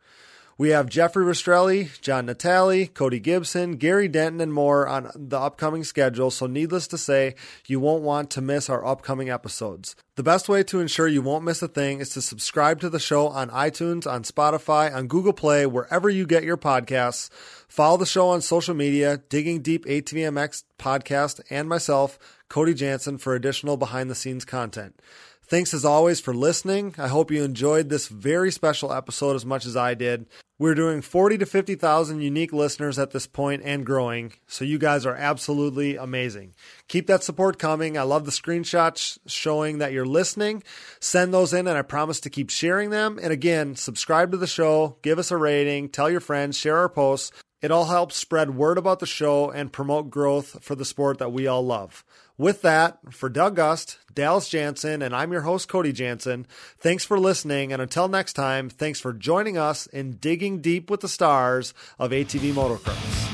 We 0.55 0.69
have 0.69 0.87
Jeffrey 0.87 1.25
Rastrelli, 1.25 1.99
John 2.01 2.27
Natali, 2.27 2.93
Cody 2.93 3.19
Gibson, 3.19 3.77
Gary 3.77 4.07
Denton, 4.07 4.39
and 4.39 4.53
more 4.53 4.87
on 4.87 5.09
the 5.15 5.39
upcoming 5.39 5.83
schedule, 5.83 6.29
so 6.29 6.45
needless 6.45 6.87
to 6.89 6.97
say, 6.97 7.33
you 7.65 7.79
won't 7.79 8.03
want 8.03 8.29
to 8.31 8.41
miss 8.41 8.69
our 8.69 8.85
upcoming 8.85 9.31
episodes. 9.31 9.95
The 10.15 10.21
best 10.21 10.47
way 10.47 10.61
to 10.63 10.79
ensure 10.79 11.07
you 11.07 11.23
won't 11.23 11.43
miss 11.43 11.63
a 11.63 11.67
thing 11.67 11.99
is 11.99 12.09
to 12.09 12.21
subscribe 12.21 12.79
to 12.81 12.89
the 12.91 12.99
show 12.99 13.29
on 13.29 13.49
iTunes, 13.49 14.05
on 14.05 14.21
Spotify, 14.21 14.93
on 14.93 15.07
Google 15.07 15.33
Play, 15.33 15.65
wherever 15.65 16.07
you 16.07 16.27
get 16.27 16.43
your 16.43 16.57
podcasts. 16.57 17.31
Follow 17.67 17.97
the 17.97 18.05
show 18.05 18.29
on 18.29 18.41
social 18.41 18.75
media, 18.75 19.17
Digging 19.29 19.63
Deep 19.63 19.85
ATVMX 19.85 20.65
podcast, 20.77 21.41
and 21.49 21.67
myself, 21.67 22.19
Cody 22.47 22.75
Jansen, 22.75 23.17
for 23.17 23.33
additional 23.33 23.75
behind 23.75 24.11
the 24.11 24.15
scenes 24.15 24.45
content. 24.45 24.99
Thanks 25.45 25.73
as 25.73 25.83
always 25.83 26.21
for 26.21 26.33
listening. 26.33 26.95
I 26.97 27.09
hope 27.09 27.29
you 27.29 27.43
enjoyed 27.43 27.89
this 27.89 28.07
very 28.07 28.49
special 28.51 28.93
episode 28.93 29.35
as 29.35 29.45
much 29.45 29.65
as 29.65 29.75
I 29.75 29.93
did. 29.93 30.25
We're 30.57 30.73
doing 30.73 31.01
40 31.01 31.39
to 31.39 31.45
50,000 31.45 32.21
unique 32.21 32.53
listeners 32.53 32.97
at 32.97 33.11
this 33.11 33.27
point 33.27 33.63
and 33.65 33.85
growing, 33.85 34.33
so 34.47 34.63
you 34.63 34.77
guys 34.77 35.05
are 35.05 35.15
absolutely 35.15 35.97
amazing. 35.97 36.53
Keep 36.87 37.07
that 37.07 37.23
support 37.23 37.59
coming. 37.59 37.97
I 37.97 38.03
love 38.03 38.23
the 38.23 38.31
screenshots 38.31 39.17
showing 39.27 39.79
that 39.79 39.91
you're 39.91 40.05
listening. 40.05 40.63
Send 41.01 41.33
those 41.33 41.51
in, 41.51 41.67
and 41.67 41.77
I 41.77 41.81
promise 41.81 42.21
to 42.21 42.29
keep 42.29 42.49
sharing 42.49 42.91
them. 42.91 43.19
And 43.21 43.33
again, 43.33 43.75
subscribe 43.75 44.31
to 44.31 44.37
the 44.37 44.47
show, 44.47 44.95
give 45.01 45.19
us 45.19 45.31
a 45.31 45.37
rating, 45.37 45.89
tell 45.89 46.09
your 46.09 46.21
friends, 46.21 46.57
share 46.57 46.77
our 46.77 46.89
posts. 46.89 47.31
It 47.61 47.71
all 47.71 47.85
helps 47.85 48.15
spread 48.15 48.55
word 48.55 48.77
about 48.77 48.99
the 48.99 49.05
show 49.05 49.49
and 49.49 49.73
promote 49.73 50.09
growth 50.09 50.63
for 50.63 50.75
the 50.75 50.85
sport 50.85 51.17
that 51.19 51.33
we 51.33 51.47
all 51.47 51.65
love. 51.65 52.05
With 52.37 52.63
that, 52.63 52.97
for 53.13 53.29
Doug 53.29 53.55
Gust, 53.55 53.99
Dallas 54.11 54.49
Jansen, 54.49 55.03
and 55.03 55.15
I'm 55.15 55.31
your 55.31 55.41
host, 55.41 55.69
Cody 55.69 55.91
Jansen, 55.91 56.47
thanks 56.79 57.05
for 57.05 57.19
listening. 57.19 57.71
And 57.71 57.79
until 57.79 58.07
next 58.07 58.33
time, 58.33 58.69
thanks 58.69 58.99
for 58.99 59.13
joining 59.13 59.55
us 59.55 59.85
in 59.85 60.13
digging 60.13 60.59
deep 60.59 60.89
with 60.89 61.01
the 61.01 61.07
stars 61.07 61.75
of 61.99 62.09
ATV 62.09 62.53
motocross. 62.53 63.32